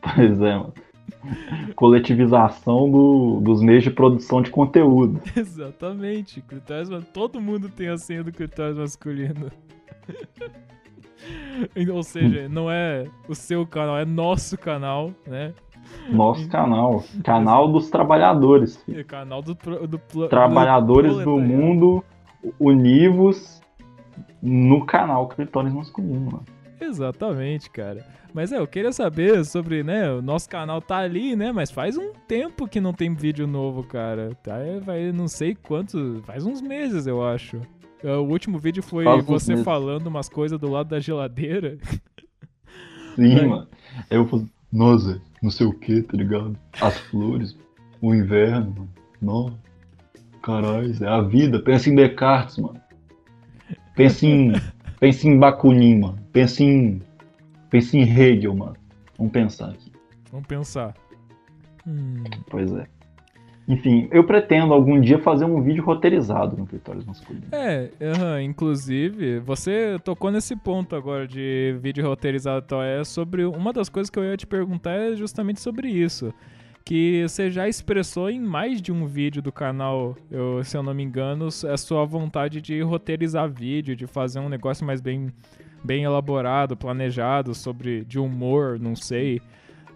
Pois 0.00 0.40
é, 0.40 0.56
mano. 0.56 0.72
Coletivização 1.74 2.90
do, 2.90 3.40
dos 3.40 3.62
meios 3.62 3.84
de 3.84 3.90
produção 3.90 4.42
de 4.42 4.50
conteúdo. 4.50 5.20
Exatamente. 5.36 6.40
Clitóris, 6.42 6.88
todo 7.12 7.40
mundo 7.40 7.68
tem 7.68 7.88
a 7.88 7.96
senha 7.96 8.22
do 8.22 8.32
clitóris 8.32 8.76
masculino. 8.76 9.50
Ou 11.92 12.02
seja, 12.02 12.48
não 12.48 12.70
é 12.70 13.04
o 13.28 13.34
seu 13.34 13.66
canal, 13.66 13.98
é 13.98 14.04
nosso 14.04 14.56
canal, 14.56 15.12
né? 15.26 15.52
Nosso 16.08 16.48
canal. 16.48 17.04
Canal 17.22 17.70
dos 17.70 17.90
trabalhadores. 17.90 18.82
Filho. 18.84 19.04
Canal 19.04 19.42
do, 19.42 19.54
do 19.54 20.28
Trabalhadores 20.28 21.14
do, 21.16 21.24
do 21.24 21.38
mundo 21.38 22.04
univos 22.58 23.60
no 24.42 24.86
canal 24.86 25.28
Clitóris 25.28 25.72
Masculino, 25.72 26.32
mano. 26.32 26.44
Exatamente, 26.80 27.70
cara. 27.70 28.04
Mas 28.32 28.52
é, 28.52 28.58
eu 28.58 28.66
queria 28.66 28.92
saber 28.92 29.44
sobre, 29.44 29.82
né, 29.82 30.10
o 30.12 30.22
nosso 30.22 30.48
canal 30.48 30.80
tá 30.80 30.98
ali, 30.98 31.34
né, 31.34 31.52
mas 31.52 31.70
faz 31.70 31.96
um 31.96 32.12
tempo 32.28 32.68
que 32.68 32.80
não 32.80 32.92
tem 32.92 33.12
vídeo 33.14 33.46
novo, 33.46 33.82
cara. 33.82 34.36
Tá, 34.42 34.58
vai 34.82 35.10
não 35.12 35.26
sei 35.26 35.54
quantos, 35.54 36.20
faz 36.24 36.46
uns 36.46 36.60
meses, 36.60 37.06
eu 37.06 37.24
acho. 37.24 37.60
É, 38.02 38.14
o 38.14 38.22
último 38.22 38.58
vídeo 38.58 38.82
foi 38.82 39.04
faz 39.04 39.24
você 39.24 39.56
falando 39.58 40.06
umas 40.06 40.28
coisas 40.28 40.58
do 40.58 40.70
lado 40.70 40.88
da 40.88 41.00
geladeira. 41.00 41.78
Sim, 43.16 43.46
mano. 43.46 43.68
Eu 44.08 44.26
falei, 44.26 44.46
nossa, 44.72 45.20
não 45.42 45.50
sei 45.50 45.66
o 45.66 45.72
que, 45.72 46.02
tá 46.02 46.16
ligado? 46.16 46.56
As 46.80 46.96
flores, 46.98 47.56
o 48.00 48.14
inverno, 48.14 48.74
mano. 48.76 48.90
Nossa, 49.20 49.56
caralho, 50.42 51.04
é 51.04 51.08
a 51.08 51.20
vida. 51.20 51.60
Pensa 51.60 51.90
em 51.90 51.94
Descartes, 51.94 52.56
mano. 52.56 52.80
Pensa 53.94 54.24
em, 54.24 54.52
pensa 54.98 55.28
em 55.28 55.38
Bakunin, 55.38 56.00
mano. 56.00 56.18
Pensa 56.32 56.62
em 56.62 57.02
Pense 57.70 57.96
em 57.96 58.02
Hegel, 58.02 58.54
mano. 58.54 58.76
Vamos 59.16 59.32
pensar 59.32 59.70
aqui. 59.70 59.92
Vamos 60.30 60.46
pensar. 60.46 60.94
Hum. 61.86 62.24
Pois 62.50 62.72
é. 62.72 62.86
Enfim, 63.68 64.08
eu 64.10 64.24
pretendo 64.24 64.74
algum 64.74 65.00
dia 65.00 65.20
fazer 65.20 65.44
um 65.44 65.62
vídeo 65.62 65.84
roteirizado 65.84 66.56
no 66.56 66.66
Clitóris 66.66 67.04
Masculino. 67.04 67.46
É, 67.52 67.88
uhum, 68.00 68.40
inclusive, 68.40 69.38
você 69.38 69.96
tocou 70.02 70.32
nesse 70.32 70.56
ponto 70.56 70.96
agora 70.96 71.28
de 71.28 71.78
vídeo 71.80 72.04
roteirizado. 72.04 72.64
Então, 72.66 72.82
é 72.82 73.04
sobre. 73.04 73.44
Uma 73.44 73.72
das 73.72 73.88
coisas 73.88 74.10
que 74.10 74.18
eu 74.18 74.24
ia 74.24 74.36
te 74.36 74.44
perguntar 74.46 74.92
é 74.92 75.14
justamente 75.14 75.60
sobre 75.60 75.88
isso. 75.88 76.34
Que 76.84 77.22
você 77.28 77.48
já 77.48 77.68
expressou 77.68 78.28
em 78.28 78.40
mais 78.40 78.82
de 78.82 78.90
um 78.90 79.06
vídeo 79.06 79.40
do 79.40 79.52
canal, 79.52 80.16
eu, 80.28 80.64
se 80.64 80.76
eu 80.76 80.82
não 80.82 80.92
me 80.92 81.04
engano, 81.04 81.46
a 81.46 81.76
sua 81.76 82.04
vontade 82.04 82.60
de 82.60 82.80
roteirizar 82.80 83.48
vídeo, 83.48 83.94
de 83.94 84.06
fazer 84.06 84.40
um 84.40 84.48
negócio 84.48 84.84
mais 84.84 85.00
bem 85.00 85.30
bem 85.82 86.04
elaborado, 86.04 86.76
planejado, 86.76 87.54
sobre 87.54 88.04
de 88.04 88.18
humor, 88.18 88.78
não 88.78 88.94
sei. 88.94 89.40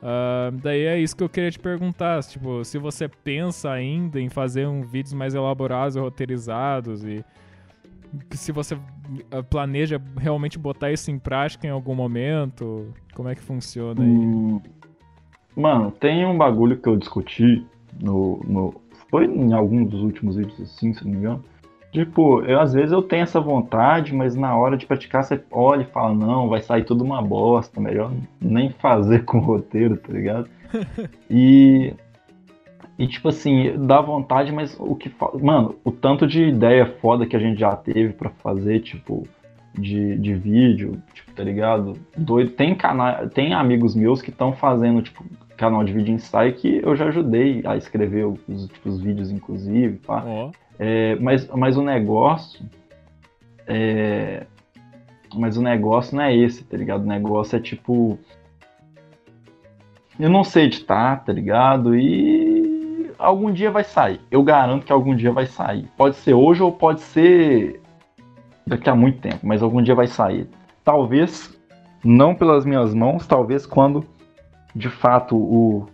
Uh, 0.02 0.52
daí 0.62 0.82
é 0.82 0.98
isso 0.98 1.16
que 1.16 1.24
eu 1.24 1.28
queria 1.28 1.50
te 1.50 1.58
perguntar, 1.58 2.22
tipo, 2.24 2.62
se 2.64 2.76
você 2.76 3.08
pensa 3.08 3.70
ainda 3.70 4.20
em 4.20 4.28
fazer 4.28 4.66
um 4.66 4.82
vídeos 4.82 5.14
mais 5.14 5.34
elaborados 5.34 5.96
e 5.96 5.98
roteirizados 5.98 7.04
e 7.04 7.24
se 8.32 8.52
você 8.52 8.76
ah, 9.30 9.42
planeja 9.42 10.00
realmente 10.16 10.58
botar 10.58 10.92
isso 10.92 11.10
em 11.10 11.18
prática 11.18 11.66
em 11.66 11.70
algum 11.70 11.94
momento, 11.94 12.92
como 13.14 13.28
é 13.28 13.34
que 13.34 13.40
funciona 13.40 14.02
aí? 14.02 14.08
Hum, 14.08 14.60
mano, 15.56 15.90
tem 15.90 16.24
um 16.26 16.36
bagulho 16.36 16.76
que 16.76 16.88
eu 16.88 16.96
discuti 16.96 17.64
no, 18.00 18.40
no 18.46 18.74
foi 19.10 19.26
em 19.26 19.52
algum 19.52 19.84
dos 19.84 20.02
últimos 20.02 20.36
vídeos 20.36 20.60
assim, 20.60 20.92
se 20.92 21.04
não 21.04 21.12
me 21.12 21.18
engano, 21.18 21.44
Tipo, 21.94 22.42
eu 22.42 22.58
às 22.58 22.72
vezes 22.72 22.90
eu 22.90 23.00
tenho 23.00 23.22
essa 23.22 23.40
vontade, 23.40 24.12
mas 24.12 24.34
na 24.34 24.56
hora 24.56 24.76
de 24.76 24.84
praticar 24.84 25.22
você 25.22 25.40
olha 25.48 25.82
e 25.82 25.92
fala, 25.92 26.12
não, 26.12 26.48
vai 26.48 26.60
sair 26.60 26.82
tudo 26.82 27.04
uma 27.04 27.22
bosta, 27.22 27.80
melhor 27.80 28.12
nem 28.40 28.68
fazer 28.68 29.24
com 29.24 29.38
o 29.38 29.40
roteiro, 29.40 29.96
tá 29.96 30.12
ligado? 30.12 30.48
e 31.30 31.94
e 32.98 33.06
tipo 33.06 33.28
assim, 33.28 33.74
dá 33.86 34.00
vontade, 34.00 34.50
mas 34.50 34.76
o 34.80 34.96
que 34.96 35.08
mano, 35.40 35.76
o 35.84 35.92
tanto 35.92 36.26
de 36.26 36.42
ideia 36.48 36.84
foda 37.00 37.26
que 37.26 37.36
a 37.36 37.38
gente 37.38 37.60
já 37.60 37.76
teve 37.76 38.12
para 38.12 38.30
fazer, 38.30 38.80
tipo, 38.80 39.28
de, 39.72 40.16
de 40.18 40.34
vídeo, 40.34 41.00
tipo, 41.12 41.30
tá 41.32 41.44
ligado? 41.44 41.96
Doido. 42.16 42.50
Tem 42.50 42.74
canal, 42.74 43.28
tem 43.28 43.54
amigos 43.54 43.94
meus 43.94 44.20
que 44.20 44.30
estão 44.30 44.52
fazendo, 44.52 45.00
tipo, 45.00 45.24
canal 45.56 45.84
de 45.84 45.92
vídeo 45.92 46.12
ensaio 46.12 46.54
que 46.54 46.80
eu 46.82 46.96
já 46.96 47.06
ajudei 47.06 47.62
a 47.64 47.76
escrever 47.76 48.26
os, 48.26 48.68
tipo, 48.68 48.88
os 48.88 49.00
vídeos, 49.00 49.30
inclusive, 49.30 49.98
pá. 49.98 50.24
Oh. 50.26 50.63
É, 50.78 51.16
mas, 51.16 51.46
mas 51.48 51.76
o 51.76 51.82
negócio. 51.82 52.64
É, 53.66 54.46
mas 55.34 55.56
o 55.56 55.62
negócio 55.62 56.16
não 56.16 56.22
é 56.22 56.34
esse, 56.34 56.64
tá 56.64 56.76
ligado? 56.76 57.02
O 57.02 57.06
negócio 57.06 57.56
é 57.56 57.60
tipo. 57.60 58.18
Eu 60.18 60.30
não 60.30 60.44
sei 60.44 60.64
editar, 60.64 61.24
tá 61.24 61.32
ligado? 61.32 61.96
E 61.96 63.10
algum 63.18 63.52
dia 63.52 63.70
vai 63.70 63.84
sair. 63.84 64.20
Eu 64.30 64.42
garanto 64.42 64.86
que 64.86 64.92
algum 64.92 65.14
dia 65.14 65.32
vai 65.32 65.46
sair. 65.46 65.88
Pode 65.96 66.16
ser 66.16 66.34
hoje 66.34 66.62
ou 66.62 66.70
pode 66.70 67.00
ser 67.00 67.80
daqui 68.66 68.88
a 68.88 68.94
muito 68.94 69.20
tempo, 69.20 69.40
mas 69.42 69.62
algum 69.62 69.82
dia 69.82 69.94
vai 69.94 70.06
sair. 70.06 70.48
Talvez 70.84 71.52
não 72.04 72.34
pelas 72.34 72.64
minhas 72.64 72.94
mãos, 72.94 73.26
talvez 73.26 73.66
quando 73.66 74.04
de 74.74 74.88
fato 74.88 75.36
o, 75.36 75.88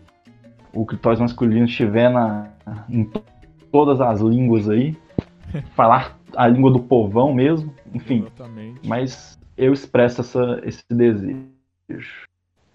o 0.72 0.84
clitóris 0.84 1.20
masculino 1.20 1.66
estiver 1.66 2.10
na, 2.10 2.48
em 2.88 3.04
todas 3.70 4.00
as 4.00 4.20
línguas 4.20 4.68
aí, 4.68 4.96
falar 5.74 6.18
a 6.36 6.46
língua 6.46 6.70
do 6.70 6.80
povão 6.80 7.34
mesmo, 7.34 7.72
enfim. 7.94 8.20
Exatamente. 8.20 8.80
Mas 8.86 9.38
eu 9.56 9.72
expresso 9.72 10.20
essa, 10.20 10.60
esse 10.64 10.84
desejo. 10.90 11.48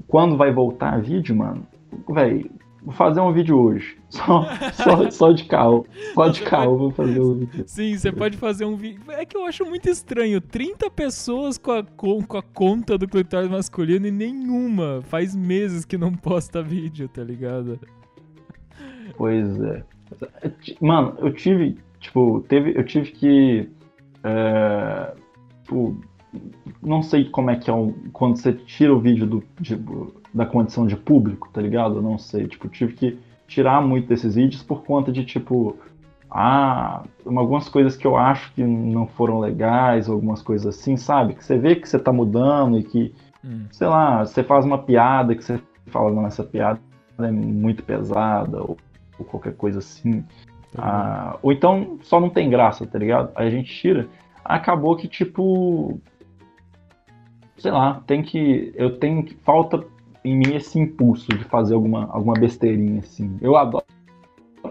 Quando 0.07 0.37
vai 0.37 0.51
voltar 0.51 1.01
vídeo, 1.01 1.35
mano? 1.35 1.65
Véi, 2.09 2.51
vou 2.83 2.93
fazer 2.93 3.21
um 3.21 3.31
vídeo 3.31 3.57
hoje. 3.57 3.97
Só, 4.15 4.45
só, 4.71 5.11
só 5.11 5.31
de 5.33 5.43
carro. 5.43 5.85
Só 6.13 6.29
de 6.29 6.41
carro 6.43 6.77
vou 6.77 6.91
fazer 6.91 7.19
um 7.19 7.33
vídeo. 7.33 7.65
Sim, 7.67 7.97
você 7.97 8.13
pode 8.13 8.37
fazer 8.37 8.63
um 8.63 8.77
vídeo. 8.77 9.01
É 9.09 9.25
que 9.25 9.35
eu 9.35 9.45
acho 9.45 9.65
muito 9.65 9.89
estranho. 9.89 10.39
30 10.39 10.89
pessoas 10.89 11.57
com 11.57 11.71
a, 11.71 11.83
com, 11.83 12.23
com 12.23 12.37
a 12.37 12.41
conta 12.41 12.97
do 12.97 13.09
clitóris 13.09 13.49
masculino 13.49 14.07
e 14.07 14.11
nenhuma. 14.11 15.01
Faz 15.03 15.35
meses 15.35 15.83
que 15.83 15.97
não 15.97 16.13
posta 16.13 16.63
vídeo, 16.63 17.09
tá 17.09 17.21
ligado? 17.21 17.77
Pois 19.17 19.59
é. 19.61 19.83
Mano, 20.81 21.15
eu 21.19 21.33
tive, 21.33 21.77
tipo, 21.99 22.43
teve, 22.47 22.77
eu 22.77 22.83
tive 22.83 23.11
que. 23.11 23.69
É, 24.23 25.13
tipo, 25.63 25.99
não 26.81 27.01
sei 27.01 27.25
como 27.25 27.49
é 27.49 27.55
que 27.55 27.69
é 27.69 27.73
um, 27.73 27.93
quando 28.11 28.37
você 28.37 28.53
tira 28.53 28.93
o 28.93 28.99
vídeo 28.99 29.25
do, 29.25 29.43
de, 29.59 29.79
da 30.33 30.45
condição 30.45 30.85
de 30.85 30.95
público, 30.95 31.49
tá 31.51 31.61
ligado? 31.61 31.95
Eu 31.95 32.01
não 32.01 32.17
sei. 32.17 32.47
Tipo, 32.47 32.67
tive 32.67 32.93
que 32.93 33.19
tirar 33.47 33.81
muito 33.81 34.07
desses 34.07 34.35
vídeos 34.35 34.63
por 34.63 34.83
conta 34.83 35.11
de, 35.11 35.23
tipo, 35.23 35.77
ah, 36.29 37.03
algumas 37.25 37.69
coisas 37.69 37.95
que 37.95 38.05
eu 38.05 38.17
acho 38.17 38.51
que 38.53 38.63
não 38.63 39.07
foram 39.07 39.39
legais, 39.39 40.09
algumas 40.09 40.41
coisas 40.41 40.75
assim, 40.75 40.97
sabe? 40.97 41.35
Que 41.35 41.43
você 41.43 41.57
vê 41.57 41.75
que 41.75 41.87
você 41.87 41.97
tá 41.97 42.11
mudando 42.11 42.77
e 42.77 42.83
que, 42.83 43.13
hum. 43.43 43.65
sei 43.71 43.87
lá, 43.87 44.25
você 44.25 44.43
faz 44.43 44.65
uma 44.65 44.77
piada 44.77 45.35
que 45.35 45.43
você 45.43 45.59
fala, 45.87 46.11
não, 46.11 46.25
essa 46.25 46.43
piada 46.43 46.79
é 47.19 47.31
muito 47.31 47.83
pesada, 47.83 48.61
ou 48.61 48.77
ou 49.17 49.25
qualquer 49.25 49.55
coisa 49.55 49.79
assim. 49.79 50.23
Tá 50.73 50.83
ah, 50.83 51.39
ou 51.41 51.51
então 51.51 51.97
só 52.01 52.19
não 52.19 52.29
tem 52.29 52.49
graça, 52.49 52.85
tá 52.85 52.99
ligado? 52.99 53.31
Aí 53.35 53.47
a 53.47 53.51
gente 53.51 53.73
tira. 53.73 54.07
Acabou 54.43 54.95
que, 54.95 55.07
tipo. 55.07 55.99
Sei 57.57 57.71
lá, 57.71 58.01
tem 58.05 58.21
que. 58.21 58.73
Eu 58.75 58.97
tenho 58.97 59.23
que. 59.23 59.35
Falta 59.35 59.83
em 60.23 60.37
mim 60.37 60.55
esse 60.55 60.79
impulso 60.79 61.27
de 61.29 61.43
fazer 61.45 61.75
alguma, 61.75 62.05
alguma 62.11 62.33
besteirinha, 62.33 62.99
assim. 62.99 63.37
Eu 63.41 63.55
adoro 63.55 63.85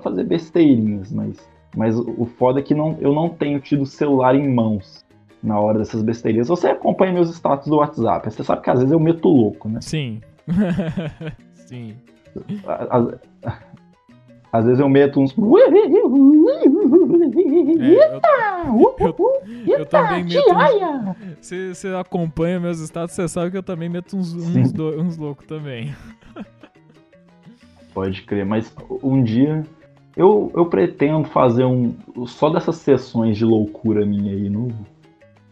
fazer 0.02 0.24
besteirinhas, 0.24 1.10
mas. 1.12 1.52
Mas 1.76 1.98
o 1.98 2.24
foda 2.24 2.60
é 2.60 2.62
que 2.62 2.72
não, 2.72 2.96
eu 3.00 3.12
não 3.12 3.28
tenho 3.28 3.58
tido 3.58 3.82
o 3.82 3.86
celular 3.86 4.36
em 4.36 4.48
mãos 4.48 5.04
na 5.42 5.58
hora 5.58 5.78
dessas 5.78 6.02
besteirinhas. 6.02 6.46
Você 6.46 6.68
acompanha 6.68 7.12
meus 7.12 7.30
status 7.30 7.66
do 7.66 7.76
WhatsApp. 7.76 8.30
Você 8.30 8.44
sabe 8.44 8.62
que 8.62 8.70
às 8.70 8.78
vezes 8.78 8.92
eu 8.92 9.00
meto 9.00 9.28
louco, 9.28 9.68
né? 9.68 9.80
Sim. 9.82 10.20
Sim. 11.66 11.96
Às 12.66 13.18
vezes 14.62 14.78
eu 14.78 14.88
meto 14.88 15.20
uns. 15.20 15.34
É, 17.84 18.66
eu, 18.68 18.96
eu, 18.98 19.78
eu, 19.78 19.86
também 19.86 20.24
meto. 20.24 20.54
Uns... 20.54 21.36
Se 21.40 21.74
você 21.74 21.88
acompanha 21.88 22.60
meus 22.60 22.78
status, 22.80 23.14
você 23.14 23.26
sabe 23.26 23.50
que 23.50 23.56
eu 23.56 23.62
também 23.62 23.88
meto 23.88 24.16
uns, 24.16 24.34
uns, 24.34 24.72
uns 24.72 25.16
loucos 25.16 25.46
também. 25.46 25.94
Pode 27.92 28.22
crer, 28.22 28.44
mas 28.44 28.74
um 29.02 29.22
dia 29.22 29.64
Eu, 30.16 30.52
eu 30.54 30.66
pretendo 30.66 31.24
fazer 31.24 31.64
um. 31.64 31.94
Só 32.26 32.48
dessas 32.50 32.76
sessões 32.76 33.36
de 33.36 33.44
loucura 33.44 34.06
minha 34.06 34.32
aí 34.32 34.48
no, 34.48 34.68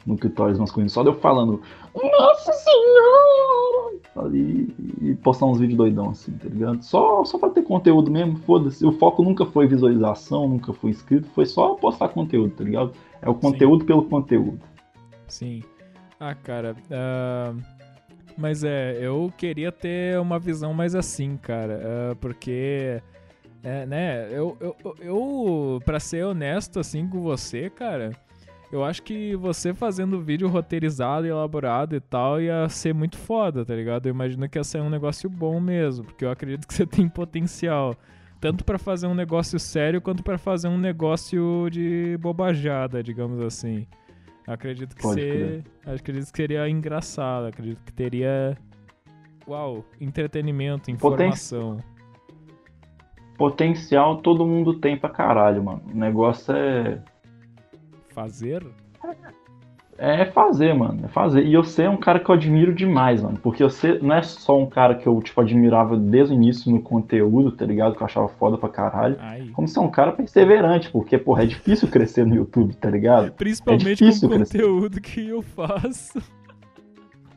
no 0.06 0.16
Clitóris 0.16 0.58
Masculino, 0.58 0.90
só 0.90 1.02
de 1.02 1.08
eu 1.08 1.14
falando 1.14 1.60
Nossa 1.94 2.52
Senhora! 2.52 4.32
E, 4.34 4.74
e 5.00 5.14
postar 5.22 5.46
uns 5.46 5.58
vídeos 5.58 5.78
doidão 5.78 6.10
assim, 6.10 6.32
tá 6.32 6.48
ligado? 6.48 6.82
Só, 6.82 7.24
só 7.24 7.38
pra 7.38 7.48
ter 7.48 7.62
conteúdo 7.62 8.10
mesmo, 8.10 8.36
foda-se. 8.38 8.84
O 8.84 8.92
foco 8.92 9.22
nunca 9.22 9.46
foi 9.46 9.66
visualização, 9.66 10.48
nunca 10.48 10.72
foi 10.72 10.90
inscrito, 10.90 11.28
foi 11.28 11.46
só 11.46 11.74
postar 11.76 12.08
conteúdo, 12.08 12.54
tá 12.54 12.64
ligado? 12.64 12.92
É 13.22 13.30
o 13.30 13.34
conteúdo 13.34 13.80
Sim. 13.80 13.86
pelo 13.86 14.04
conteúdo. 14.04 14.60
Sim. 15.28 15.62
Ah, 16.20 16.34
cara. 16.34 16.76
Uh, 16.90 17.60
mas 18.36 18.64
é, 18.64 18.98
eu 19.00 19.32
queria 19.36 19.72
ter 19.72 20.18
uma 20.20 20.38
visão 20.38 20.74
mais 20.74 20.94
assim, 20.94 21.36
cara. 21.36 21.80
Uh, 22.12 22.16
porque. 22.16 23.00
É, 23.64 23.86
né, 23.86 24.28
eu, 24.32 24.56
eu, 24.60 24.76
eu, 25.00 25.80
pra 25.84 26.00
ser 26.00 26.24
honesto 26.24 26.80
assim 26.80 27.06
com 27.06 27.20
você, 27.20 27.70
cara, 27.70 28.10
eu 28.72 28.82
acho 28.82 29.02
que 29.02 29.36
você 29.36 29.74
fazendo 29.74 30.18
vídeo 30.18 30.48
roteirizado, 30.48 31.26
elaborado 31.26 31.94
e 31.94 32.00
tal, 32.00 32.40
ia 32.40 32.66
ser 32.70 32.94
muito 32.94 33.18
foda, 33.18 33.66
tá 33.66 33.74
ligado? 33.74 34.06
Eu 34.06 34.14
imagino 34.14 34.48
que 34.48 34.58
ia 34.58 34.64
ser 34.64 34.80
um 34.80 34.88
negócio 34.88 35.28
bom 35.28 35.60
mesmo, 35.60 36.06
porque 36.06 36.24
eu 36.24 36.30
acredito 36.30 36.66
que 36.66 36.72
você 36.72 36.86
tem 36.88 37.06
potencial. 37.06 37.94
Tanto 38.40 38.64
para 38.64 38.78
fazer 38.78 39.06
um 39.06 39.14
negócio 39.14 39.60
sério, 39.60 40.00
quanto 40.00 40.22
para 40.22 40.38
fazer 40.38 40.68
um 40.68 40.78
negócio 40.78 41.68
de 41.70 42.16
bobajada, 42.18 43.02
digamos 43.02 43.40
assim. 43.42 43.86
Eu 44.46 44.54
acredito 44.54 44.96
que 44.96 45.02
você. 45.02 45.62
Acredito 45.86 46.32
que 46.32 46.36
seria 46.36 46.66
engraçado, 46.66 47.48
acredito 47.48 47.84
que 47.84 47.92
teria. 47.92 48.56
Uau, 49.46 49.84
entretenimento, 50.00 50.90
informação. 50.90 51.76
Potencial 53.36 54.16
todo 54.22 54.46
mundo 54.46 54.74
tem 54.80 54.96
pra 54.96 55.10
caralho, 55.10 55.62
mano. 55.62 55.82
O 55.92 55.96
negócio 55.96 56.54
é 56.54 57.02
Fazer? 58.12 58.66
É 59.98 60.24
fazer, 60.24 60.74
mano. 60.74 61.00
É 61.04 61.08
fazer. 61.08 61.46
E 61.46 61.56
você 61.56 61.82
é 61.84 61.90
um 61.90 61.96
cara 61.96 62.18
que 62.18 62.28
eu 62.28 62.34
admiro 62.34 62.74
demais, 62.74 63.22
mano. 63.22 63.38
Porque 63.42 63.62
você 63.62 63.98
não 64.00 64.14
é 64.14 64.22
só 64.22 64.58
um 64.58 64.66
cara 64.66 64.94
que 64.94 65.06
eu, 65.06 65.20
tipo, 65.22 65.40
admirava 65.40 65.96
desde 65.96 66.34
o 66.34 66.36
início 66.36 66.72
no 66.72 66.82
conteúdo, 66.82 67.52
tá 67.52 67.64
ligado? 67.64 67.94
Que 67.94 68.02
eu 68.02 68.06
achava 68.06 68.28
foda 68.28 68.58
pra 68.58 68.68
caralho. 68.68 69.16
Ai. 69.20 69.50
Como 69.52 69.68
você 69.68 69.78
é 69.78 69.82
um 69.82 69.90
cara 69.90 70.12
perseverante, 70.12 70.90
porque, 70.90 71.18
porra, 71.18 71.44
é 71.44 71.46
difícil 71.46 71.88
crescer 71.88 72.26
no 72.26 72.34
YouTube, 72.34 72.74
tá 72.74 72.90
ligado? 72.90 73.32
Principalmente 73.32 74.04
é 74.04 74.10
com 74.10 74.26
o 74.26 74.38
conteúdo 74.38 75.00
que 75.00 75.28
eu 75.28 75.42
faço. 75.42 76.18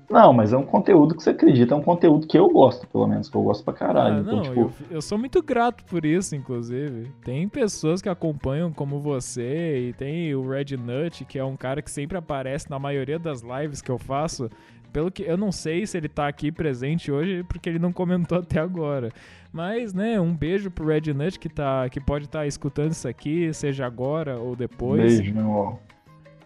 Não, 0.10 0.32
mas 0.32 0.54
é 0.54 0.58
um 0.58 0.66
conteúdo 0.66 1.16
que 1.16 1.24
você 1.24 1.32
acredita, 1.32 1.74
é 1.74 1.78
um 1.78 1.82
conteúdo 1.82 2.28
que 2.28 2.38
eu 2.38 2.48
gosto, 2.50 2.88
pelo 2.88 3.08
menos, 3.08 3.28
que 3.28 3.36
eu 3.36 3.42
gosto 3.42 3.64
pra 3.64 3.74
caralho. 3.74 4.18
Ah, 4.18 4.20
então, 4.20 4.36
não, 4.36 4.44
tipo... 4.44 4.60
eu, 4.60 4.72
eu, 4.92 5.02
sou 5.02 5.18
muito 5.18 5.42
grato 5.42 5.84
por 5.86 6.06
isso, 6.06 6.36
inclusive. 6.36 7.12
Tem 7.24 7.48
pessoas 7.50 8.02
que 8.02 8.10
acompanham 8.10 8.72
como 8.72 9.00
você, 9.00 9.90
e 9.90 9.94
tem 9.94 10.34
o 10.36 10.48
Red 10.48 10.78
Nut, 10.78 11.26
que 11.26 11.40
é 11.40 11.44
um 11.44 11.56
cara 11.56 11.82
que 11.82 11.90
sempre 11.90 12.18
aparece 12.18 12.70
na 12.70 12.78
maioria 12.78 13.18
das 13.18 13.42
lives 13.42 13.82
que 13.82 13.90
eu 13.90 13.98
faço. 13.98 14.50
Pelo 14.94 15.12
que 15.12 15.24
eu 15.24 15.36
não 15.36 15.52
sei 15.52 15.86
se 15.86 15.98
ele 15.98 16.08
tá 16.08 16.28
aqui 16.28 16.52
presente 16.52 17.12
hoje, 17.12 17.44
porque 17.44 17.68
ele 17.68 17.80
não 17.80 17.92
comentou 17.92 18.38
até 18.40 18.60
agora. 18.60 19.12
Mas, 19.52 19.94
né, 19.94 20.20
um 20.20 20.34
beijo 20.34 20.70
pro 20.70 20.86
Red 20.86 21.14
Nut 21.14 21.40
que, 21.40 21.50
tá, 21.50 21.90
que 21.90 22.00
pode 22.00 22.26
estar 22.26 22.40
tá 22.40 22.48
escutando 22.48 22.92
isso 22.92 23.08
aqui, 23.08 23.52
seja 23.54 23.86
agora 23.86 24.38
ou 24.38 24.56
depois. 24.56 25.18
Beijo, 25.20 25.34
meu. 25.34 25.80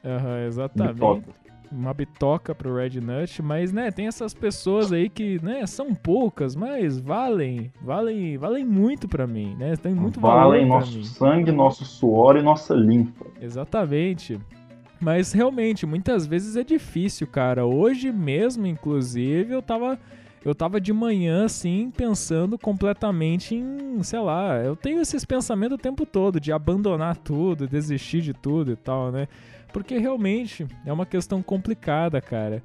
Aham, 0.03 0.29
uhum, 0.29 0.47
exatamente 0.47 0.99
uma 1.71 1.93
bitoca 1.93 2.53
pro 2.53 2.75
Red 2.75 2.99
Nut, 3.01 3.41
mas 3.41 3.71
né, 3.71 3.91
tem 3.91 4.07
essas 4.07 4.33
pessoas 4.33 4.91
aí 4.91 5.09
que, 5.09 5.39
né, 5.43 5.65
são 5.65 5.93
poucas, 5.93 6.55
mas 6.55 6.99
valem, 6.99 7.71
valem, 7.81 8.37
valem 8.37 8.65
muito 8.65 9.07
para 9.07 9.27
mim, 9.27 9.55
né? 9.57 9.75
Tem 9.75 9.93
muito 9.93 10.19
valem 10.19 10.67
valor 10.67 10.79
nosso 10.79 10.97
mim. 10.97 11.03
sangue, 11.03 11.51
nosso 11.51 11.85
suor 11.85 12.37
e 12.37 12.41
nossa 12.41 12.73
linfa. 12.73 13.25
Exatamente. 13.41 14.39
Mas 14.99 15.31
realmente, 15.31 15.85
muitas 15.85 16.25
vezes 16.25 16.55
é 16.55 16.63
difícil, 16.63 17.25
cara. 17.27 17.65
Hoje 17.65 18.11
mesmo, 18.11 18.67
inclusive, 18.67 19.53
eu 19.53 19.61
tava 19.61 19.97
eu 20.43 20.55
tava 20.55 20.79
de 20.79 20.93
manhã, 20.93 21.45
assim, 21.45 21.91
pensando 21.95 22.57
completamente 22.57 23.55
em, 23.55 24.01
sei 24.03 24.19
lá, 24.19 24.57
eu 24.63 24.75
tenho 24.75 25.01
esses 25.01 25.25
pensamentos 25.25 25.75
o 25.75 25.81
tempo 25.81 26.05
todo 26.05 26.39
de 26.39 26.51
abandonar 26.51 27.17
tudo, 27.17 27.67
desistir 27.67 28.21
de 28.21 28.33
tudo 28.33 28.71
e 28.71 28.75
tal, 28.75 29.11
né? 29.11 29.27
Porque 29.71 29.97
realmente 29.97 30.65
é 30.85 30.91
uma 30.91 31.05
questão 31.05 31.41
complicada, 31.41 32.19
cara. 32.21 32.63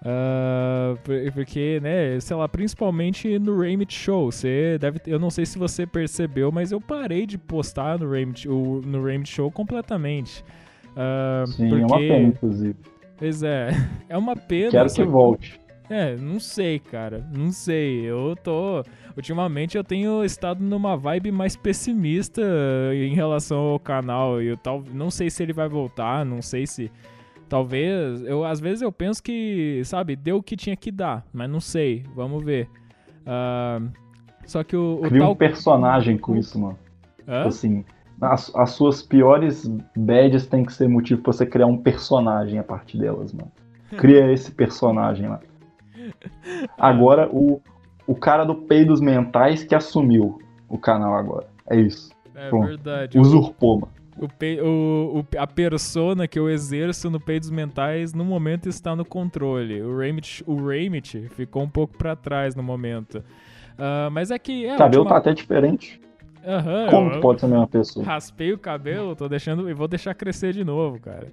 Uh, 0.00 0.96
porque, 1.34 1.78
né, 1.82 2.18
sei 2.20 2.34
lá, 2.34 2.48
principalmente 2.48 3.38
no 3.38 3.58
Raymond 3.58 3.92
Show, 3.92 4.32
você 4.32 4.78
deve, 4.78 4.98
eu 5.06 5.18
não 5.18 5.28
sei 5.28 5.44
se 5.44 5.58
você 5.58 5.86
percebeu, 5.86 6.50
mas 6.50 6.72
eu 6.72 6.80
parei 6.80 7.26
de 7.26 7.36
postar 7.36 7.98
no 7.98 8.10
Raymond, 8.10 8.48
no 8.48 9.04
Raymond 9.04 9.28
Show 9.28 9.50
completamente. 9.50 10.42
Uh, 10.92 11.46
Sim, 11.48 11.68
porque... 11.68 11.82
é 11.82 11.86
uma 11.86 11.98
pena, 11.98 12.28
inclusive. 12.28 12.76
Pois 13.18 13.42
é, 13.42 13.70
é 14.08 14.16
uma 14.16 14.34
pena. 14.34 14.70
Quero 14.70 14.92
que 14.92 15.04
volte. 15.04 15.60
É, 15.90 16.16
não 16.16 16.38
sei, 16.38 16.78
cara. 16.78 17.26
Não 17.36 17.50
sei. 17.50 18.00
Eu 18.02 18.36
tô. 18.42 18.82
Ultimamente 19.16 19.76
eu 19.76 19.84
tenho 19.84 20.24
estado 20.24 20.62
numa 20.62 20.96
vibe 20.96 21.32
mais 21.32 21.56
pessimista 21.56 22.42
em 22.94 23.14
relação 23.14 23.58
ao 23.58 23.80
canal. 23.80 24.40
Eu 24.40 24.56
tal, 24.56 24.82
não 24.92 25.10
sei 25.10 25.30
se 25.30 25.42
ele 25.42 25.52
vai 25.52 25.68
voltar, 25.68 26.24
não 26.24 26.42
sei 26.42 26.66
se. 26.66 26.90
Talvez. 27.48 28.22
Eu, 28.22 28.44
às 28.44 28.60
vezes 28.60 28.82
eu 28.82 28.92
penso 28.92 29.22
que, 29.22 29.82
sabe, 29.84 30.14
deu 30.14 30.36
o 30.36 30.42
que 30.42 30.56
tinha 30.56 30.76
que 30.76 30.90
dar, 30.90 31.24
mas 31.32 31.50
não 31.50 31.60
sei. 31.60 32.04
Vamos 32.14 32.44
ver. 32.44 32.68
Uh, 33.22 33.90
só 34.46 34.62
que 34.62 34.76
o. 34.76 35.00
o 35.00 35.02
Cria 35.02 35.20
tal... 35.20 35.32
um 35.32 35.36
personagem 35.36 36.16
com 36.16 36.36
isso, 36.36 36.58
mano. 36.58 36.78
Hã? 37.26 37.38
Tipo 37.38 37.48
assim. 37.48 37.84
As, 38.20 38.54
as 38.54 38.72
suas 38.72 39.02
piores 39.02 39.66
bads 39.96 40.46
tem 40.46 40.62
que 40.62 40.74
ser 40.74 40.86
motivo 40.86 41.22
pra 41.22 41.32
você 41.32 41.46
criar 41.46 41.66
um 41.66 41.78
personagem 41.78 42.58
a 42.58 42.62
partir 42.62 42.98
delas, 42.98 43.32
mano. 43.32 43.50
Cria 43.96 44.30
esse 44.30 44.52
personagem 44.52 45.26
lá. 45.26 45.40
Agora, 46.78 47.28
o, 47.32 47.62
o 48.10 48.14
cara 48.16 48.42
do 48.42 48.56
peidos 48.56 49.00
mentais 49.00 49.62
que 49.62 49.72
assumiu 49.72 50.40
o 50.68 50.76
canal 50.76 51.14
agora. 51.14 51.46
É 51.70 51.76
isso. 51.76 52.10
É 52.34 52.48
Pronto. 52.48 52.66
verdade. 52.66 53.16
Usurpou, 53.16 53.82
mano. 53.82 53.92
O, 54.18 54.28
pe, 54.28 54.60
o, 54.60 55.20
o, 55.20 55.38
a 55.38 55.46
persona 55.46 56.26
que 56.26 56.36
eu 56.36 56.50
exerço 56.50 57.08
no 57.08 57.20
peidos 57.20 57.50
mentais 57.50 58.12
no 58.12 58.24
momento 58.24 58.68
está 58.68 58.96
no 58.96 59.04
controle. 59.04 59.80
O 59.80 59.96
Raymit, 59.96 60.42
o 60.44 60.56
Raymit 60.56 61.28
ficou 61.28 61.62
um 61.62 61.68
pouco 61.68 61.96
para 61.96 62.16
trás 62.16 62.56
no 62.56 62.64
momento. 62.64 63.18
Uh, 63.18 64.10
mas 64.10 64.32
é 64.32 64.40
que. 64.40 64.66
É, 64.66 64.74
o 64.74 64.78
cabelo 64.78 65.02
última... 65.04 65.20
tá 65.20 65.30
até 65.30 65.32
diferente. 65.32 66.00
Uhum, 66.44 66.90
Como 66.90 67.10
eu, 67.12 67.20
pode 67.20 67.38
ser 67.38 67.46
a 67.46 67.48
mesma 67.48 67.68
pessoa? 67.68 68.04
Raspei 68.04 68.52
o 68.52 68.58
cabelo, 68.58 69.14
tô 69.14 69.28
deixando 69.28 69.70
e 69.70 69.72
vou 69.72 69.86
deixar 69.86 70.14
crescer 70.14 70.52
de 70.52 70.64
novo, 70.64 70.98
cara. 70.98 71.28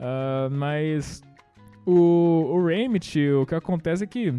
Uh, 0.00 0.50
mas 0.50 1.22
o, 1.86 2.52
o 2.54 2.64
Remit, 2.64 3.28
o 3.30 3.44
que 3.44 3.54
acontece 3.54 4.02
é 4.02 4.06
que 4.06 4.34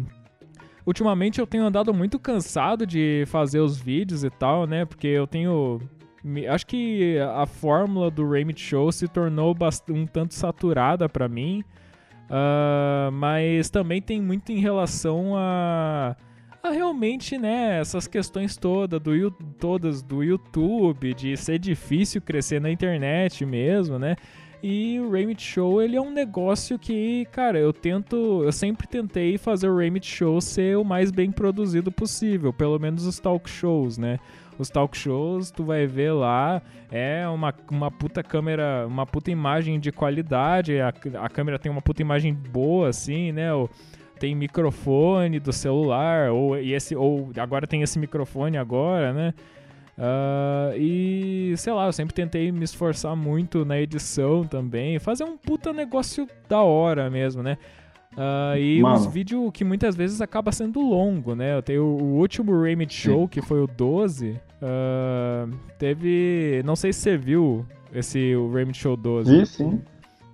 ultimamente 0.88 1.38
eu 1.38 1.46
tenho 1.46 1.64
andado 1.64 1.92
muito 1.92 2.18
cansado 2.18 2.86
de 2.86 3.24
fazer 3.26 3.60
os 3.60 3.78
vídeos 3.78 4.24
e 4.24 4.30
tal, 4.30 4.66
né? 4.66 4.86
Porque 4.86 5.06
eu 5.06 5.26
tenho. 5.26 5.80
Acho 6.50 6.66
que 6.66 7.18
a 7.18 7.44
fórmula 7.44 8.10
do 8.10 8.28
Remit 8.28 8.60
Show 8.60 8.90
se 8.90 9.06
tornou 9.06 9.54
um 9.90 10.06
tanto 10.06 10.34
saturada 10.34 11.08
para 11.08 11.28
mim. 11.28 11.62
Uh, 12.24 13.10
mas 13.12 13.70
também 13.70 14.02
tem 14.02 14.20
muito 14.20 14.50
em 14.50 14.58
relação 14.58 15.34
a, 15.34 16.14
a 16.62 16.70
realmente, 16.70 17.38
né, 17.38 17.80
essas 17.80 18.06
questões 18.06 18.54
todas 18.54 19.00
do, 19.00 19.30
todas 19.58 20.02
do 20.02 20.22
YouTube, 20.22 21.14
de 21.14 21.34
ser 21.38 21.58
difícil 21.58 22.20
crescer 22.20 22.60
na 22.60 22.70
internet 22.70 23.46
mesmo, 23.46 23.98
né? 23.98 24.16
E 24.62 24.98
o 24.98 25.10
Raymond 25.10 25.40
Show, 25.40 25.80
ele 25.80 25.96
é 25.96 26.00
um 26.00 26.10
negócio 26.10 26.78
que, 26.78 27.26
cara, 27.26 27.58
eu 27.58 27.72
tento, 27.72 28.42
eu 28.42 28.50
sempre 28.50 28.88
tentei 28.88 29.38
fazer 29.38 29.68
o 29.68 29.76
Raymond 29.76 30.04
Show 30.04 30.40
ser 30.40 30.76
o 30.76 30.84
mais 30.84 31.12
bem 31.12 31.30
produzido 31.30 31.92
possível, 31.92 32.52
pelo 32.52 32.78
menos 32.78 33.06
os 33.06 33.20
talk 33.20 33.48
shows, 33.48 33.98
né? 33.98 34.18
Os 34.58 34.68
talk 34.68 34.98
shows, 34.98 35.52
tu 35.52 35.62
vai 35.62 35.86
ver 35.86 36.12
lá, 36.12 36.60
é 36.90 37.28
uma, 37.28 37.54
uma 37.70 37.90
puta 37.90 38.20
câmera, 38.24 38.84
uma 38.88 39.06
puta 39.06 39.30
imagem 39.30 39.78
de 39.78 39.92
qualidade, 39.92 40.80
a, 40.80 40.88
a 41.22 41.28
câmera 41.28 41.60
tem 41.60 41.70
uma 41.70 41.80
puta 41.80 42.02
imagem 42.02 42.34
boa, 42.34 42.88
assim, 42.88 43.30
né? 43.30 43.54
O, 43.54 43.70
tem 44.18 44.34
microfone 44.34 45.38
do 45.38 45.52
celular, 45.52 46.32
ou, 46.32 46.58
e 46.58 46.74
esse, 46.74 46.96
ou 46.96 47.30
agora 47.36 47.68
tem 47.68 47.82
esse 47.82 47.98
microfone 48.00 48.58
agora, 48.58 49.12
né? 49.12 49.34
Uh, 49.98 50.78
e 50.78 51.54
sei 51.56 51.72
lá, 51.72 51.86
eu 51.86 51.92
sempre 51.92 52.14
tentei 52.14 52.52
me 52.52 52.62
esforçar 52.62 53.16
muito 53.16 53.64
na 53.64 53.80
edição 53.80 54.44
também, 54.44 55.00
fazer 55.00 55.24
um 55.24 55.36
puta 55.36 55.72
negócio 55.72 56.28
da 56.48 56.62
hora 56.62 57.10
mesmo, 57.10 57.42
né? 57.42 57.58
Uh, 58.12 58.56
e 58.56 58.80
Mano. 58.80 58.94
os 58.94 59.06
vídeos 59.06 59.50
que 59.52 59.64
muitas 59.64 59.96
vezes 59.96 60.20
acaba 60.20 60.52
sendo 60.52 60.80
longo, 60.80 61.34
né? 61.34 61.56
Eu 61.56 61.62
tenho 61.62 61.82
o, 61.82 62.16
último 62.16 62.62
Remit 62.62 62.94
Show, 62.94 63.26
que 63.26 63.42
foi 63.42 63.60
o 63.60 63.66
12, 63.66 64.30
uh, 64.30 64.38
ah, 64.62 65.48
teve. 65.78 66.62
Não 66.64 66.76
sei 66.76 66.92
se 66.92 67.00
você 67.00 67.16
viu 67.16 67.66
esse 67.92 68.36
o 68.36 68.52
Remit 68.52 68.78
Show 68.78 68.96
12. 68.96 69.38
Vi 69.38 69.46
sim. 69.46 69.80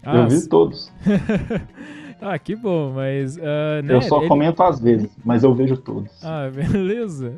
Ah, 0.02 0.18
eu 0.18 0.28
vi 0.28 0.46
todos. 0.46 0.92
ah, 2.20 2.38
que 2.38 2.54
bom, 2.54 2.92
mas. 2.94 3.36
Uh, 3.36 3.82
né, 3.82 3.94
eu 3.94 4.02
só 4.02 4.18
ele... 4.18 4.28
comento 4.28 4.62
às 4.62 4.78
vezes, 4.78 5.10
mas 5.24 5.42
eu 5.42 5.54
vejo 5.54 5.76
todos. 5.78 6.22
Ah, 6.22 6.48
beleza. 6.54 7.34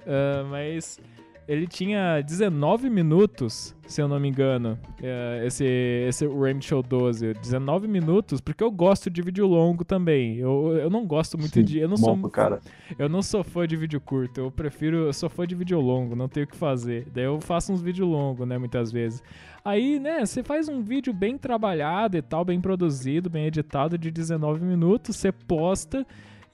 mas 0.50 1.00
ele 1.48 1.66
tinha 1.66 2.20
19 2.20 2.90
minutos, 2.90 3.74
se 3.86 4.02
eu 4.02 4.08
não 4.08 4.18
me 4.18 4.28
engano, 4.28 4.76
é, 5.00 5.44
esse, 5.46 5.64
esse 5.64 6.26
Raymond 6.26 6.64
Show 6.64 6.82
12. 6.82 7.34
19 7.34 7.86
minutos, 7.86 8.40
porque 8.40 8.64
eu 8.64 8.70
gosto 8.70 9.08
de 9.08 9.22
vídeo 9.22 9.46
longo 9.46 9.84
também. 9.84 10.38
Eu, 10.38 10.76
eu 10.76 10.90
não 10.90 11.06
gosto 11.06 11.38
muito 11.38 11.54
Sim, 11.54 11.64
de. 11.64 11.78
Eu 11.78 11.88
não, 11.88 11.96
bom 11.96 12.20
sou, 12.20 12.30
cara. 12.30 12.60
eu 12.98 13.08
não 13.08 13.22
sou 13.22 13.44
fã 13.44 13.66
de 13.66 13.76
vídeo 13.76 14.00
curto. 14.00 14.40
Eu 14.40 14.50
prefiro. 14.50 15.06
Eu 15.06 15.12
sou 15.12 15.30
fã 15.30 15.46
de 15.46 15.54
vídeo 15.54 15.80
longo, 15.80 16.16
não 16.16 16.28
tenho 16.28 16.46
o 16.46 16.48
que 16.48 16.56
fazer. 16.56 17.06
Daí 17.12 17.24
eu 17.24 17.40
faço 17.40 17.72
uns 17.72 17.80
vídeos 17.80 18.08
longos, 18.08 18.46
né, 18.46 18.58
muitas 18.58 18.90
vezes. 18.90 19.22
Aí, 19.64 20.00
né, 20.00 20.24
você 20.24 20.42
faz 20.42 20.68
um 20.68 20.80
vídeo 20.80 21.12
bem 21.12 21.38
trabalhado 21.38 22.16
e 22.16 22.22
tal, 22.22 22.44
bem 22.44 22.60
produzido, 22.60 23.30
bem 23.30 23.46
editado, 23.46 23.96
de 23.96 24.10
19 24.10 24.64
minutos, 24.64 25.16
você 25.16 25.30
posta 25.30 26.06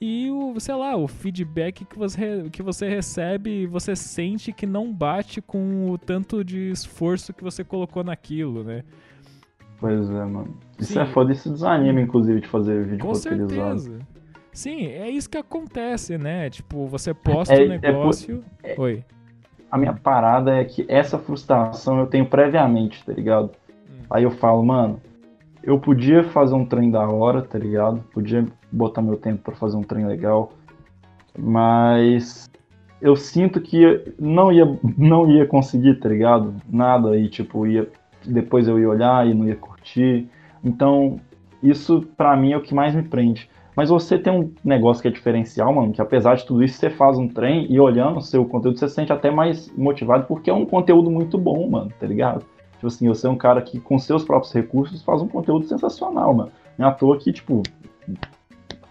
e 0.05 0.29
o, 0.33 0.59
sei 0.59 0.75
lá, 0.75 0.97
o 0.97 1.07
feedback 1.07 1.85
que 1.85 1.97
você, 1.97 2.49
que 2.51 2.61
você 2.61 2.89
recebe, 2.89 3.67
você 3.67 3.95
sente 3.95 4.53
que 4.53 4.67
não 4.67 4.93
bate 4.93 5.41
com 5.41 5.93
o 5.93 5.97
tanto 5.97 6.43
de 6.43 6.73
esforço 6.73 7.33
que 7.33 7.45
você 7.45 7.63
colocou 7.63 8.03
naquilo, 8.03 8.65
né? 8.65 8.83
Pois 9.79 10.11
é, 10.11 10.25
mano. 10.25 10.59
Isso 10.77 10.95
Sim. 10.95 10.99
é 10.99 11.07
foda, 11.07 11.31
isso 11.33 11.49
desanima, 11.53 12.01
inclusive, 12.01 12.41
de 12.41 12.49
fazer 12.49 12.83
vídeo 12.85 12.99
Com 12.99 13.13
roteirizado. 13.13 13.79
certeza. 13.79 14.07
Sim, 14.53 14.87
é 14.87 15.09
isso 15.09 15.31
que 15.31 15.39
acontece, 15.39 16.19
né? 16.19 16.51
Tipo, 16.51 16.89
você 16.89 17.15
posta 17.15 17.55
É- 17.55 17.61
um 17.69 17.73
é 17.73 17.79
negócio. 17.79 18.43
Oi. 18.77 19.05
A 19.71 19.79
minha 19.79 19.93
parada 19.95 20.57
é 20.57 20.65
que 20.65 20.85
essa 20.89 21.17
frustração 21.17 22.01
eu 22.01 22.07
tenho 22.09 22.27
previamente, 22.27 23.05
tá 23.05 23.13
ligado? 23.13 23.53
Hum. 23.89 24.03
Aí 24.11 24.25
eu 24.25 24.33
falo, 24.33 24.65
mano, 24.65 25.01
eu 25.63 25.79
podia 25.79 26.25
fazer 26.25 26.55
um 26.55 26.65
trem 26.65 26.91
da 26.91 27.09
hora, 27.09 27.43
tá 27.43 27.59
ligado? 27.59 28.03
Podia 28.13 28.47
botar 28.71 29.03
meu 29.03 29.17
tempo 29.17 29.43
pra 29.43 29.55
fazer 29.55 29.77
um 29.77 29.83
trem 29.83 30.07
legal, 30.07 30.53
mas 31.39 32.51
eu 33.01 33.17
sinto 33.17 33.61
que 33.61 34.13
não 34.19 34.53
ia, 34.53 34.65
não 34.99 35.31
ia 35.31 35.47
conseguir, 35.47 35.95
tá 35.97 36.09
ligado? 36.09 36.55
Nada 36.69 37.17
e 37.17 37.29
tipo 37.29 37.67
ia, 37.67 37.89
depois 38.25 38.67
eu 38.69 38.79
ia 38.79 38.89
olhar 38.89 39.27
e 39.27 39.35
não 39.35 39.47
ia 39.47 39.57
curtir. 39.57 40.29
Então 40.65 41.21
isso 41.63 42.07
pra 42.17 42.37
mim 42.37 42.53
é 42.53 42.57
o 42.57 42.63
que 42.63 42.75
mais 42.75 42.95
me 42.95 43.03
prende. 43.03 43.49
Mas 43.75 43.89
você 43.89 44.19
tem 44.19 44.33
um 44.33 44.53
negócio 44.63 45.01
que 45.01 45.09
é 45.09 45.11
diferencial, 45.11 45.73
mano, 45.73 45.93
que 45.93 46.03
apesar 46.03 46.35
de 46.35 46.45
tudo 46.45 46.63
isso, 46.63 46.79
você 46.79 46.91
faz 46.91 47.17
um 47.17 47.27
trem 47.27 47.67
e 47.73 47.81
olhando 47.81 48.19
o 48.19 48.23
seu 48.23 48.45
conteúdo, 48.45 48.79
você 48.79 48.87
se 48.87 48.95
sente 48.95 49.13
até 49.13 49.31
mais 49.31 49.73
motivado, 49.77 50.27
porque 50.27 50.51
é 50.51 50.53
um 50.53 50.67
conteúdo 50.67 51.11
muito 51.11 51.39
bom, 51.39 51.71
mano, 51.71 51.91
tá 51.99 52.07
ligado? 52.07 52.45
Tipo 52.83 52.89
assim, 52.89 53.07
você 53.07 53.29
é 53.29 53.31
um 53.31 53.37
cara 53.37 53.63
que, 53.63 53.79
com 53.79 53.97
seus 53.97 54.25
próprios 54.25 54.53
recursos, 54.53 55.05
faz 55.05 55.23
um 55.23 55.29
conteúdo 55.29 55.69
sensacional, 55.69 56.35
mano. 56.35 56.51
Não 56.77 56.89
é 56.89 56.91
à 56.91 56.93
toa 56.93 57.17
que, 57.17 57.33
tipo, 57.33 57.63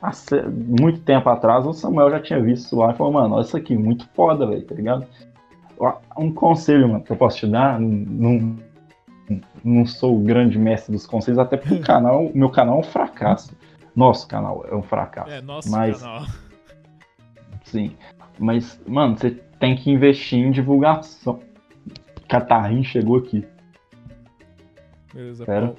há 0.02 0.12
muito 0.56 1.02
tempo 1.02 1.28
atrás, 1.28 1.66
o 1.68 1.74
Samuel 1.74 2.10
já 2.10 2.22
tinha 2.22 2.42
visto 2.42 2.68
isso 2.68 2.78
lá 2.78 2.94
e 2.94 2.96
falou, 2.96 3.12
mano, 3.12 3.36
olha 3.36 3.42
isso 3.42 3.58
aqui, 3.58 3.78
muito 3.78 4.08
foda, 4.14 4.48
velho, 4.48 4.64
tá 4.64 4.74
ligado? 4.74 5.06
Um 6.18 6.32
conselho, 6.32 6.88
mano, 6.88 7.04
que 7.04 7.12
eu 7.12 7.18
posso 7.18 7.40
te 7.40 7.48
dar, 7.48 7.82
não, 7.82 8.56
não 9.62 9.86
sou 9.86 10.18
o 10.18 10.24
grande 10.24 10.58
mestre 10.58 10.94
dos 10.94 11.06
conselhos, 11.06 11.38
até 11.38 11.58
porque 11.58 11.74
o 11.74 11.82
canal, 11.84 12.32
meu 12.34 12.50
canal 12.50 12.78
é 12.78 12.80
um 12.80 12.84
fracasso. 12.84 13.54
Nosso 13.94 14.26
canal 14.26 14.66
é 14.70 14.74
um 14.74 14.84
fracasso. 14.84 15.32
É, 15.32 15.42
nosso 15.42 15.70
Mas- 15.70 16.02
canal. 16.02 16.26
Sim. 17.66 17.92
Mas, 18.40 18.80
mano, 18.88 19.18
você 19.18 19.32
tem 19.60 19.76
que 19.76 19.92
investir 19.92 20.40
em 20.40 20.50
divulgação. 20.50 21.42
Catarrim 22.30 22.86
chegou 22.86 23.18
aqui. 23.18 23.46
Beleza, 25.14 25.46
Pera. 25.46 25.76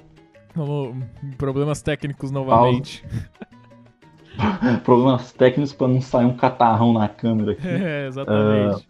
Vamos, 0.55 1.03
problemas 1.37 1.81
técnicos 1.81 2.31
novamente. 2.31 3.03
Problemas 4.83 5.31
técnicos 5.31 5.73
pra 5.73 5.87
não 5.87 6.01
sair 6.01 6.25
um 6.25 6.35
catarrão 6.35 6.93
na 6.93 7.07
câmera 7.07 7.51
aqui. 7.51 7.61
É, 7.67 8.07
exatamente. 8.07 8.87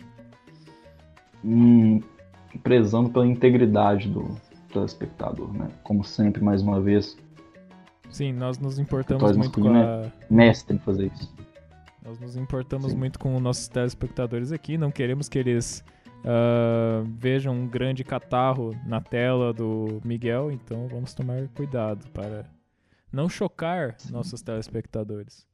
Hum, 1.43 2.01
prezando 2.63 3.09
pela 3.09 3.27
integridade 3.27 4.07
do 4.07 4.35
telespectador, 4.71 5.51
né? 5.53 5.67
Como 5.83 6.03
sempre, 6.03 6.41
mais 6.41 6.61
uma 6.61 6.79
vez, 6.79 7.17
Sim, 8.13 8.31
nós 8.31 8.59
nos 8.59 8.77
importamos 8.77 9.35
muito 9.35 9.59
com 9.59 9.67
masculina 9.67 10.05
a. 10.05 10.33
mestre 10.33 10.75
em 10.75 10.79
fazer 10.79 11.11
isso. 11.13 11.33
Nós 12.05 12.19
nos 12.19 12.35
importamos 12.35 12.91
Sim. 12.91 12.97
muito 12.97 13.17
com 13.17 13.35
os 13.35 13.41
nossos 13.41 13.67
telespectadores 13.67 14.51
aqui. 14.51 14.77
Não 14.77 14.91
queremos 14.91 15.27
que 15.27 15.39
eles 15.39 15.83
ah, 16.25 17.03
vejam 17.19 17.53
um 17.53 17.67
grande 17.67 18.03
catarro 18.03 18.75
na 18.85 19.01
tela 19.01 19.53
do 19.53 20.01
Miguel, 20.03 20.51
então 20.51 20.87
vamos 20.87 21.13
tomar 21.13 21.47
cuidado 21.55 22.09
para 22.11 22.45
não 23.11 23.29
chocar 23.29 23.95
nossos 24.09 24.41
telespectadores. 24.41 25.45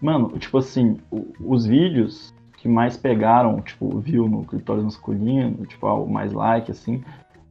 Mano, 0.00 0.38
tipo 0.38 0.56
assim, 0.58 0.98
o- 1.10 1.26
os 1.40 1.66
vídeos 1.66 2.34
que 2.56 2.68
mais 2.68 2.96
pegaram, 2.96 3.60
tipo, 3.60 3.98
viu 4.00 4.28
no 4.28 4.44
clitóris 4.44 4.84
masculino, 4.84 5.66
tipo, 5.66 5.86
o 5.86 6.06
mais 6.10 6.32
like, 6.32 6.70
assim, 6.70 7.02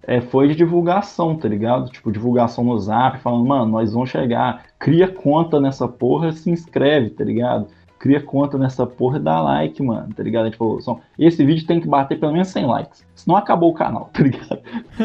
é, 0.04 0.22
foi 0.22 0.48
de 0.48 0.56
divulgação, 0.56 1.36
tá 1.36 1.48
ligado? 1.48 1.90
Tipo, 1.92 2.12
divulgação 2.12 2.64
no 2.64 2.78
zap, 2.80 3.20
falando, 3.20 3.46
mano, 3.46 3.72
nós 3.72 3.94
vamos 3.94 4.10
chegar, 4.10 4.66
cria 4.80 5.08
conta 5.08 5.60
nessa 5.60 5.88
porra, 5.88 6.32
se 6.32 6.50
inscreve, 6.50 7.12
tá 7.12 7.24
ligado? 7.24 7.68
Cria 8.00 8.22
conta 8.22 8.58
nessa 8.58 8.88
porra 8.88 9.18
e 9.18 9.22
dá 9.22 9.42
like, 9.42 9.84
mano, 9.84 10.14
tá 10.16 10.24
ligado? 10.24 10.50
Tipo, 10.50 10.82
só, 10.82 11.00
esse 11.18 11.44
vídeo 11.46 11.68
tem 11.68 11.80
que 11.82 11.88
bater 11.88 12.20
pelo 12.20 12.32
menos 12.32 12.48
100 12.48 12.66
likes, 12.66 13.06
senão 13.14 13.38
acabou 13.38 13.70
o 13.72 13.74
canal, 13.74 14.10
tá 14.14 14.24
ligado? 14.24 14.60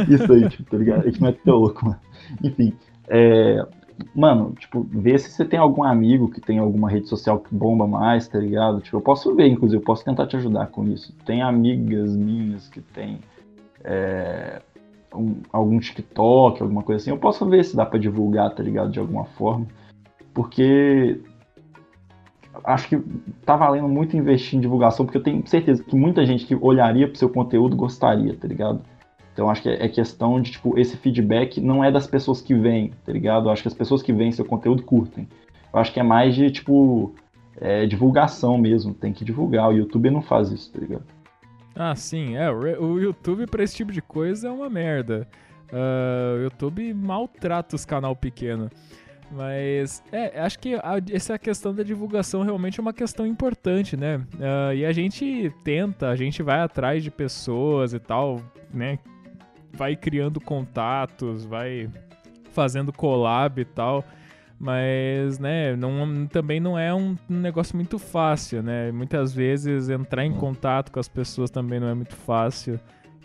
Isso 0.08 0.32
aí, 0.32 0.48
tipo, 0.48 0.70
tá 0.70 0.76
ligado? 0.76 1.00
A 1.02 1.06
gente 1.06 1.20
mete 1.22 1.40
teu 1.42 1.56
louco, 1.56 1.84
mano. 1.84 2.00
Enfim, 2.42 2.72
é, 3.08 3.66
Mano, 4.14 4.52
tipo, 4.58 4.84
vê 4.90 5.16
se 5.18 5.30
você 5.30 5.44
tem 5.44 5.58
algum 5.58 5.84
amigo 5.84 6.28
que 6.28 6.40
tem 6.40 6.58
alguma 6.58 6.90
rede 6.90 7.08
social 7.08 7.38
que 7.38 7.54
bomba 7.54 7.86
mais, 7.86 8.26
tá 8.26 8.38
ligado? 8.40 8.80
Tipo, 8.80 8.96
eu 8.96 9.00
posso 9.00 9.32
ver, 9.36 9.46
inclusive, 9.46 9.80
eu 9.80 9.84
posso 9.84 10.04
tentar 10.04 10.26
te 10.26 10.36
ajudar 10.36 10.66
com 10.66 10.84
isso. 10.88 11.12
Tem 11.24 11.42
amigas 11.42 12.16
minhas 12.16 12.68
que 12.68 12.80
tem 12.80 13.20
é, 13.84 14.60
um- 15.14 15.36
algum 15.52 15.78
TikTok, 15.78 16.60
alguma 16.62 16.82
coisa 16.82 17.00
assim. 17.02 17.10
Eu 17.10 17.18
posso 17.18 17.46
ver 17.48 17.64
se 17.64 17.76
dá 17.76 17.86
pra 17.86 17.98
divulgar, 17.98 18.52
tá 18.54 18.62
ligado? 18.62 18.90
De 18.90 18.98
alguma 18.98 19.24
forma. 19.26 19.66
Porque 20.32 21.20
acho 22.62 22.88
que 22.88 23.02
tá 23.44 23.56
valendo 23.56 23.88
muito 23.88 24.16
investir 24.16 24.56
em 24.56 24.60
divulgação, 24.60 25.04
porque 25.04 25.18
eu 25.18 25.22
tenho 25.22 25.46
certeza 25.46 25.82
que 25.82 25.96
muita 25.96 26.24
gente 26.24 26.46
que 26.46 26.54
olharia 26.54 27.08
pro 27.08 27.18
seu 27.18 27.28
conteúdo 27.28 27.74
gostaria, 27.76 28.34
tá 28.36 28.46
ligado? 28.46 28.80
Então 29.32 29.50
acho 29.50 29.62
que 29.62 29.68
é 29.68 29.84
é 29.84 29.88
questão 29.88 30.40
de, 30.40 30.52
tipo, 30.52 30.78
esse 30.78 30.96
feedback 30.96 31.60
não 31.60 31.82
é 31.82 31.90
das 31.90 32.06
pessoas 32.06 32.40
que 32.40 32.54
vêm, 32.54 32.92
tá 33.04 33.12
ligado? 33.12 33.48
Eu 33.48 33.52
acho 33.52 33.62
que 33.62 33.68
as 33.68 33.74
pessoas 33.74 34.02
que 34.02 34.12
veem 34.12 34.30
seu 34.30 34.44
conteúdo 34.44 34.82
curtem. 34.82 35.28
Eu 35.72 35.80
acho 35.80 35.92
que 35.92 35.98
é 35.98 36.04
mais 36.04 36.34
de, 36.34 36.50
tipo, 36.50 37.12
é, 37.60 37.84
divulgação 37.84 38.56
mesmo. 38.56 38.94
Tem 38.94 39.12
que 39.12 39.24
divulgar. 39.24 39.68
O 39.68 39.72
YouTube 39.72 40.10
não 40.10 40.22
faz 40.22 40.52
isso, 40.52 40.72
tá 40.72 40.78
ligado? 40.78 41.04
Ah, 41.74 41.96
sim, 41.96 42.36
é. 42.36 42.48
O 42.50 43.00
YouTube 43.00 43.46
pra 43.48 43.64
esse 43.64 43.74
tipo 43.74 43.90
de 43.90 44.00
coisa 44.00 44.48
é 44.48 44.50
uma 44.50 44.70
merda. 44.70 45.26
Ah, 45.72 46.36
o 46.36 46.42
YouTube 46.42 46.94
maltrata 46.94 47.74
os 47.74 47.84
canal 47.84 48.14
pequeno. 48.14 48.70
Mas, 49.36 50.02
é, 50.12 50.40
acho 50.40 50.58
que 50.58 50.74
a- 50.76 51.00
essa 51.10 51.36
questão 51.38 51.74
da 51.74 51.82
divulgação 51.82 52.42
realmente 52.42 52.78
é 52.78 52.82
uma 52.82 52.92
questão 52.92 53.26
importante, 53.26 53.96
né? 53.96 54.20
Ah, 54.40 54.74
e 54.74 54.84
a 54.86 54.92
gente 54.92 55.52
tenta, 55.64 56.08
a 56.08 56.16
gente 56.16 56.42
vai 56.42 56.60
atrás 56.60 57.02
de 57.02 57.10
pessoas 57.10 57.92
e 57.92 57.98
tal, 57.98 58.40
né? 58.72 58.98
Vai 59.72 59.96
criando 59.96 60.40
contatos, 60.40 61.44
vai 61.44 61.90
fazendo 62.52 62.92
collab 62.92 63.60
e 63.60 63.64
tal. 63.64 64.04
Mas, 64.56 65.38
né, 65.40 65.74
não, 65.74 66.26
também 66.28 66.60
não 66.60 66.78
é 66.78 66.94
um 66.94 67.16
negócio 67.28 67.74
muito 67.76 67.98
fácil, 67.98 68.62
né? 68.62 68.92
Muitas 68.92 69.32
vezes 69.34 69.88
entrar 69.90 70.24
em 70.24 70.30
Hum. 70.30 70.36
contato 70.38 70.92
com 70.92 71.00
as 71.00 71.08
pessoas 71.08 71.50
também 71.50 71.80
não 71.80 71.88
é 71.88 71.94
muito 71.94 72.14
fácil. 72.14 72.78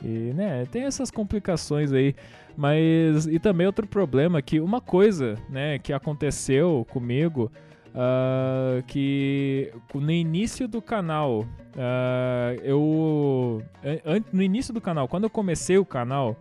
E, 0.03 0.33
né, 0.33 0.65
tem 0.71 0.83
essas 0.83 1.11
complicações 1.11 1.93
aí. 1.93 2.15
Mas, 2.57 3.25
e 3.25 3.39
também 3.39 3.65
outro 3.65 3.87
problema 3.87 4.41
que 4.41 4.59
uma 4.59 4.81
coisa, 4.81 5.35
né, 5.49 5.79
que 5.79 5.93
aconteceu 5.93 6.85
comigo, 6.91 7.51
ah, 7.95 8.81
que 8.85 9.71
no 9.93 10.11
início 10.11 10.67
do 10.67 10.81
canal, 10.81 11.45
ah, 11.77 12.55
eu, 12.63 13.61
no 14.31 14.43
início 14.43 14.73
do 14.73 14.81
canal, 14.81 15.07
quando 15.07 15.23
eu 15.23 15.29
comecei 15.29 15.77
o 15.77 15.85
canal, 15.85 16.35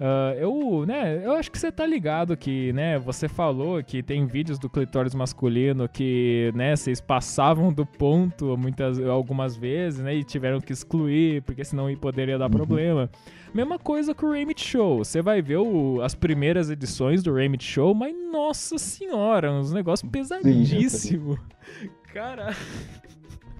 ah, 0.00 0.34
eu, 0.38 0.84
né, 0.86 1.20
eu 1.24 1.32
acho 1.32 1.50
que 1.50 1.58
você 1.58 1.72
tá 1.72 1.86
ligado 1.86 2.36
que, 2.36 2.72
né, 2.72 2.98
você 2.98 3.28
falou 3.28 3.82
que 3.82 4.02
tem 4.02 4.26
vídeos 4.26 4.58
do 4.58 4.68
clitóris 4.68 5.14
masculino 5.14 5.88
que, 5.88 6.52
né, 6.54 6.76
vocês 6.76 7.00
passavam 7.00 7.72
do 7.72 7.84
ponto 7.84 8.56
muitas, 8.56 9.00
algumas 9.00 9.56
vezes, 9.56 10.00
né, 10.00 10.14
e 10.14 10.24
tiveram 10.24 10.60
que 10.60 10.72
excluir, 10.72 11.42
porque 11.42 11.64
senão 11.64 11.94
poderia 11.96 12.38
dar 12.38 12.46
Uhum. 13.04 13.08
Mesma 13.56 13.78
coisa 13.78 14.14
com 14.14 14.26
o 14.26 14.32
Remit 14.32 14.62
Show. 14.62 14.98
Você 14.98 15.22
vai 15.22 15.40
ver 15.40 15.56
o- 15.56 16.00
as 16.02 16.14
primeiras 16.14 16.68
edições 16.68 17.22
do 17.22 17.32
Remit 17.32 17.64
Show, 17.64 17.94
mas 17.94 18.14
nossa 18.30 18.76
senhora, 18.76 19.50
uns 19.50 19.72
negócios 19.72 20.10
pesadíssimos. 20.10 21.38
Cara, 22.12 22.54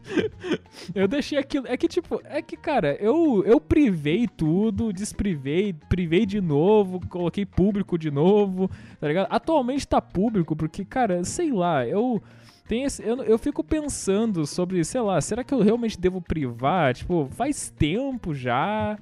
eu 0.94 1.09
deixei 1.09 1.38
aquilo. 1.38 1.66
É 1.66 1.76
que, 1.76 1.88
tipo, 1.88 2.20
é 2.24 2.42
que, 2.42 2.57
cara, 2.57 2.94
eu, 3.01 3.42
eu 3.47 3.59
privei 3.61 4.26
tudo, 4.28 4.92
desprivei, 4.92 5.72
privei 5.88 6.26
de 6.26 6.40
novo, 6.40 7.01
coloquei 7.09 7.47
público 7.47 7.97
de 7.99 8.11
novo, 8.11 8.70
tá 9.01 9.09
ligado? 9.09 9.28
Atualmente 9.30 9.88
tá 9.88 10.01
público, 10.01 10.55
porque, 10.55 10.84
cara, 10.84 11.24
sei 11.24 11.51
lá, 11.53 11.86
eu. 11.86 12.22
Tem 12.68 12.82
esse, 12.82 13.01
eu, 13.03 13.22
eu 13.22 13.38
fico 13.38 13.62
pensando 13.62 14.44
sobre, 14.44 14.84
sei 14.84 15.01
lá, 15.01 15.20
será 15.20 15.44
que 15.44 15.55
eu 15.55 15.62
realmente 15.62 15.99
devo 15.99 16.20
privar? 16.20 16.92
Tipo, 16.94 17.28
faz 17.30 17.70
tempo 17.70 18.34
já. 18.34 18.99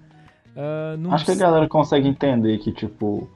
Uh, 0.57 1.12
Acho 1.12 1.24
que 1.24 1.32
a 1.32 1.36
galera 1.36 1.68
consegue 1.68 2.09
entender 2.09 2.59
que, 2.59 2.72
tipo, 2.72 3.28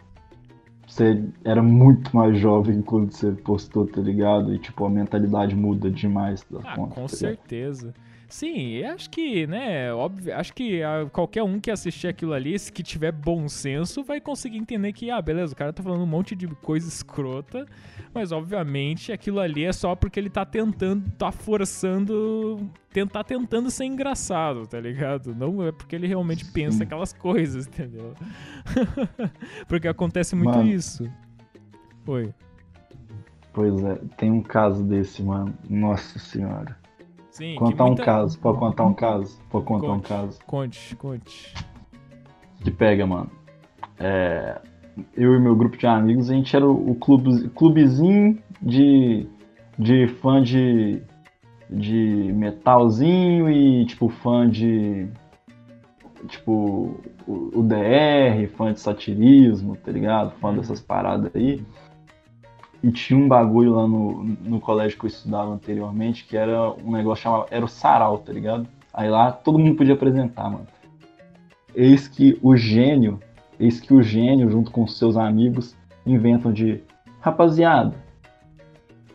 você 0.87 1.23
era 1.45 1.63
muito 1.63 2.15
mais 2.17 2.39
jovem 2.39 2.81
quando 2.81 3.13
você 3.13 3.33
postou, 3.33 3.87
tá 3.87 4.01
ligado? 4.01 4.55
E, 4.55 4.59
tipo, 4.59 4.85
a 4.85 4.91
mentalidade 4.91 5.55
muda 5.55 5.91
demais 5.91 6.45
da 6.51 6.61
ah, 6.65 6.77
conta. 6.77 6.95
Com 6.95 7.03
tá 7.03 7.09
certeza. 7.09 7.93
Sim, 8.29 8.85
acho 8.85 9.09
que, 9.09 9.47
né, 9.47 9.91
óbvio, 9.91 10.37
acho 10.37 10.53
que 10.53 10.83
a, 10.83 11.07
qualquer 11.11 11.43
um 11.43 11.59
que 11.59 11.71
assistir 11.71 12.09
aquilo 12.09 12.35
ali, 12.35 12.59
se 12.59 12.71
que 12.71 12.83
tiver 12.83 13.11
bom 13.11 13.49
senso, 13.49 14.05
vai 14.05 14.21
conseguir 14.21 14.59
entender 14.59 14.93
que, 14.93 15.11
ah, 15.11 15.21
beleza, 15.23 15.55
o 15.55 15.57
cara 15.57 15.73
tá 15.73 15.83
falando 15.83 16.03
um 16.03 16.07
monte 16.07 16.37
de 16.37 16.47
coisa 16.47 16.87
escrota, 16.87 17.65
mas 18.13 18.31
obviamente 18.31 19.13
aquilo 19.13 19.41
ali 19.41 19.65
é 19.65 19.73
só 19.73 19.97
porque 19.97 20.21
ele 20.21 20.29
tá 20.29 20.45
tentando, 20.45 21.11
tá 21.13 21.33
forçando, 21.33 22.71
tentar 22.93 23.25
tentando 23.25 23.71
ser 23.71 23.87
engraçado, 23.87 24.67
tá 24.67 24.79
ligado? 24.79 25.35
Não 25.35 25.67
é 25.67 25.73
porque 25.73 25.97
ele 25.97 26.07
realmente 26.07 26.45
pensa 26.45 26.85
aquelas 26.85 27.15
coisas, 27.15 27.67
entendeu? 27.67 28.13
porque 29.67 29.89
acontece 29.89 30.37
muito 30.37 30.55
mano, 30.55 30.69
isso. 30.69 31.11
Oi. 32.07 32.35
Pois 33.55 33.83
é, 33.83 33.95
tem 34.19 34.31
um 34.31 34.43
caso 34.43 34.85
desse, 34.85 35.23
mano. 35.23 35.55
Nossa 35.69 36.19
senhora. 36.19 36.77
Sim, 37.39 37.55
contar 37.55 37.85
muita... 37.85 38.03
um 38.03 38.05
caso, 38.05 38.39
pode 38.41 38.59
contar 38.59 38.85
um 38.85 38.95
caso, 38.95 39.41
pode 39.49 39.65
contar 39.65 39.87
conte, 39.87 39.99
um 39.99 40.09
caso. 40.09 40.39
Conte, 40.45 40.97
conte. 40.97 41.55
Que 42.65 42.71
pega, 42.73 43.07
mano. 43.07 43.31
É, 43.97 44.61
eu 45.17 45.37
e 45.37 45.39
meu 45.39 45.55
grupo 45.55 45.77
de 45.77 45.87
amigos, 45.87 46.29
a 46.29 46.35
gente 46.35 46.57
era 46.57 46.69
o, 46.69 46.97
clube, 46.97 47.49
clubezinho 47.51 48.43
de, 48.61 49.25
de 49.79 50.09
fã 50.21 50.43
de, 50.43 51.01
de 51.71 52.33
metalzinho 52.35 53.49
e 53.49 53.87
tipo 53.87 54.09
fã 54.09 54.51
de 54.51 55.09
tipo 56.27 57.01
o, 57.25 57.61
o 57.61 57.63
DR, 57.63 58.49
fã 58.57 58.73
de 58.73 58.81
satirismo, 58.81 59.77
tá 59.77 59.93
ligado? 59.93 60.33
Fã 60.41 60.53
dessas 60.53 60.81
paradas 60.81 61.31
aí. 61.37 61.65
E 62.83 62.91
tinha 62.93 63.19
um 63.19 63.27
bagulho 63.27 63.75
lá 63.75 63.89
no, 63.89 64.25
no 64.25 64.61
colégio 64.61 64.99
que 64.99 65.05
eu 65.05 65.09
estudava 65.09 65.51
anteriormente, 65.51 66.25
que 66.25 66.37
era 66.37 66.71
um 66.73 66.93
negócio 66.93 67.25
chamado. 67.25 67.47
Era 67.51 67.65
o 67.65 67.69
sarau, 67.69 68.19
tá 68.19 68.33
ligado? 68.33 68.69
Aí 68.95 69.11
lá 69.11 69.33
todo 69.33 69.59
mundo 69.59 69.77
podia 69.77 69.95
apresentar, 69.95 70.45
mano. 70.45 70.67
Eis 71.75 72.07
que 72.07 72.39
o 72.43 72.57
gênio, 72.57 73.19
eis 73.59 73.81
que 73.81 73.93
o 73.93 74.03
gênio, 74.03 74.51
junto 74.51 74.71
com 74.71 74.87
seus 74.87 75.17
amigos, 75.17 75.77
inventam 76.07 76.53
de. 76.53 76.81
Rapaziada, 77.21 77.97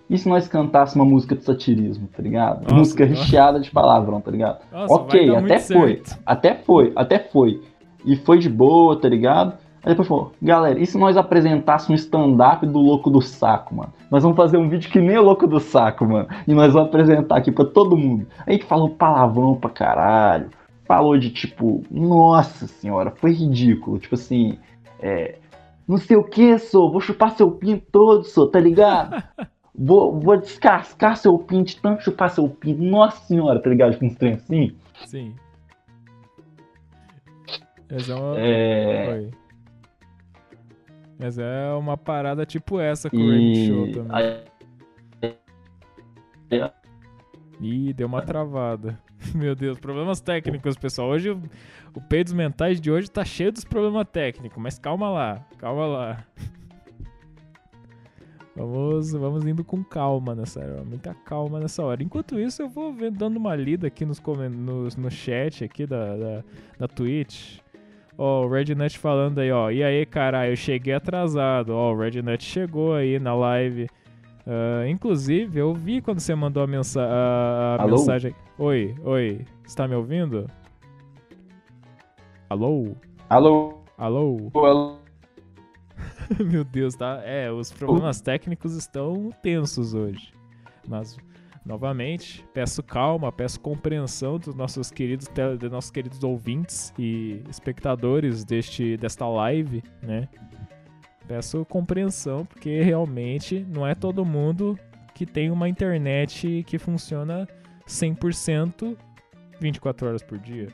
e 0.10 0.18
se 0.18 0.30
nós 0.30 0.48
cantássemos 0.48 1.04
uma 1.04 1.12
música 1.12 1.36
de 1.36 1.44
satirismo, 1.44 2.08
tá 2.08 2.22
ligado? 2.22 2.62
Nossa, 2.64 2.76
música 2.76 3.06
nossa. 3.06 3.20
recheada 3.20 3.60
de 3.60 3.72
palavrão, 3.72 4.22
tá 4.22 4.30
ligado? 4.30 4.60
Nossa, 4.72 4.94
ok, 4.94 5.36
até 5.36 5.60
foi. 5.60 5.96
Certo. 5.96 6.20
Até 6.26 6.54
foi, 6.54 6.94
até 6.96 7.20
foi. 7.20 7.62
E 8.06 8.16
foi 8.18 8.38
de 8.38 8.48
boa, 8.48 9.00
tá 9.00 9.10
ligado? 9.10 9.58
Aí 9.84 9.92
depois 9.92 10.08
falou, 10.08 10.32
galera, 10.42 10.80
e 10.80 10.86
se 10.86 10.98
nós 10.98 11.18
apresentássemos 11.18 12.00
um 12.00 12.04
stand-up 12.06 12.66
do 12.66 12.80
Louco 12.80 13.10
do 13.10 13.22
Saco, 13.22 13.76
mano? 13.76 13.94
Nós 14.10 14.24
vamos 14.24 14.38
fazer 14.38 14.58
um 14.58 14.70
vídeo 14.70 14.90
que 14.90 15.02
nem 15.02 15.18
o 15.18 15.24
Louco 15.24 15.46
do 15.46 15.60
Saco, 15.60 16.06
mano. 16.06 16.28
E 16.48 16.54
nós 16.54 16.72
vamos 16.72 16.88
apresentar 16.88 17.38
aqui 17.38 17.52
pra 17.52 17.66
todo 17.66 17.98
mundo. 17.98 18.26
A 18.48 18.52
gente 18.52 18.64
falou 18.64 18.90
palavrão 18.90 19.56
pra 19.56 19.70
caralho. 19.70 20.50
Falou 20.86 21.18
de 21.18 21.30
tipo, 21.30 21.84
nossa 21.92 22.66
senhora, 22.66 23.12
foi 23.12 23.34
ridículo. 23.34 24.00
Tipo 24.00 24.16
assim, 24.16 24.58
é. 25.02 25.38
Não 25.86 25.98
sei 25.98 26.16
o 26.16 26.24
que, 26.24 26.58
sou, 26.60 26.90
vou 26.90 27.02
chupar 27.02 27.32
seu 27.32 27.52
pinto 27.52 27.86
todo, 27.92 28.24
sou, 28.24 28.48
tá 28.48 28.60
ligado? 28.60 29.22
Vou, 29.76 30.20
vou 30.20 30.38
descascar 30.38 31.18
seu 31.18 31.36
pinto 31.40 31.70
de 31.70 31.78
tanto 31.78 32.04
chupar 32.04 32.30
seu 32.30 32.48
pinto. 32.48 32.80
Nossa 32.80 33.26
senhora, 33.26 33.60
tá 33.60 33.72
ligado? 33.72 33.98
Com 33.98 34.06
uns 34.06 34.14
trem 34.14 34.34
assim. 34.34 34.76
Sim. 35.04 35.34
Essa 37.90 38.14
é 38.14 38.16
uma... 38.16 38.40
É... 38.40 39.10
Oi. 39.10 39.43
Mas 41.24 41.38
é 41.38 41.72
uma 41.72 41.96
parada 41.96 42.46
tipo 42.46 42.82
essa 42.82 43.10
com 43.10 43.16
o 43.16 43.34
e... 43.34 43.66
Show 43.66 43.92
também. 43.94 44.44
Ih, 47.62 47.94
deu 47.94 48.08
uma 48.08 48.22
travada. 48.22 49.00
Meu 49.34 49.56
Deus, 49.56 49.80
problemas 49.80 50.20
técnicos, 50.20 50.76
pessoal. 50.76 51.08
Hoje 51.08 51.30
o 51.30 52.02
Peidos 52.10 52.34
Mentais 52.34 52.82
de 52.82 52.92
hoje 52.92 53.10
tá 53.10 53.24
cheio 53.24 53.54
dos 53.54 53.64
problemas 53.64 54.06
técnicos, 54.12 54.62
mas 54.62 54.78
calma 54.78 55.10
lá, 55.10 55.48
calma 55.60 55.86
lá. 55.86 56.26
Vamos, 58.56 59.12
vamos 59.14 59.48
indo 59.48 59.64
com 59.64 59.84
calma 59.84 60.36
nessa 60.36 60.60
hora, 60.60 60.84
muita 60.84 61.12
calma 61.16 61.60
nessa 61.60 61.82
hora. 61.82 62.04
Enquanto 62.04 62.40
isso, 62.40 62.62
eu 62.62 62.70
vou 62.70 62.94
vendo, 62.94 63.18
dando 63.18 63.38
uma 63.38 63.56
lida 63.56 63.88
aqui 63.88 64.06
nos, 64.06 64.22
nos, 64.52 64.96
no 64.96 65.10
chat 65.10 65.64
aqui 65.64 65.88
da, 65.88 66.16
da, 66.16 66.44
da 66.78 66.88
Twitch. 66.88 67.63
Ó, 68.18 68.46
o 68.46 68.50
Rednut 68.50 68.98
falando 68.98 69.40
aí, 69.40 69.52
ó. 69.52 69.72
E 69.72 69.84
aí, 69.84 70.06
caralho, 70.06 70.52
eu 70.52 70.56
cheguei 70.56 70.94
atrasado. 70.94 71.72
Ó, 71.72 71.94
o 71.94 71.98
Rednut 71.98 72.44
chegou 72.44 72.94
aí 72.94 73.20
na 73.20 73.34
live. 73.34 73.88
Uh, 74.46 74.88
inclusive, 74.88 75.58
eu 75.58 75.74
vi 75.74 76.02
quando 76.02 76.20
você 76.20 76.36
mandou 76.36 76.64
a, 76.64 76.68
mensa 76.68 77.02
a, 77.02 77.84
a 77.84 77.88
mensagem. 77.88 78.36
Oi, 78.58 78.94
oi. 79.04 79.46
Está 79.66 79.88
me 79.88 79.96
ouvindo? 79.96 80.50
Alô? 82.50 82.96
Alô? 83.30 83.82
Alô? 83.98 84.52
Alô? 84.54 84.96
Meu 86.40 86.64
Deus, 86.64 86.96
tá? 86.96 87.22
É, 87.24 87.52
os 87.52 87.72
problemas 87.72 88.22
técnicos 88.22 88.76
estão 88.76 89.32
tensos 89.42 89.94
hoje. 89.94 90.34
Mas 90.88 91.18
novamente, 91.66 92.46
peço 92.54 92.84
calma, 92.84 93.32
peço 93.32 93.60
compreensão 93.60 94.38
dos 94.38 94.54
nossos 94.54 94.92
queridos, 94.92 95.28
dos 95.60 95.72
nossos 95.72 95.92
queridos 95.92 96.24
ouvintes 96.24 96.94
e 96.98 97.42
espectadores 97.50 98.44
deste, 98.44 98.98
desta 98.98 99.28
live, 99.28 99.84
né? 100.02 100.28
Peço 101.28 101.64
compreensão, 101.66 102.46
porque 102.46 102.82
realmente 102.82 103.66
não 103.70 103.88
é 103.88 103.96
todo 103.96 104.26
mundo 104.26 104.78
que 105.14 105.26
tem 105.26 105.50
uma 105.50 105.70
internet 105.70 106.64
que 106.68 106.78
funciona 106.78 107.48
100% 107.88 108.98
24 109.60 110.08
horas 110.08 110.24
por 110.24 110.38
dia. 110.38 110.68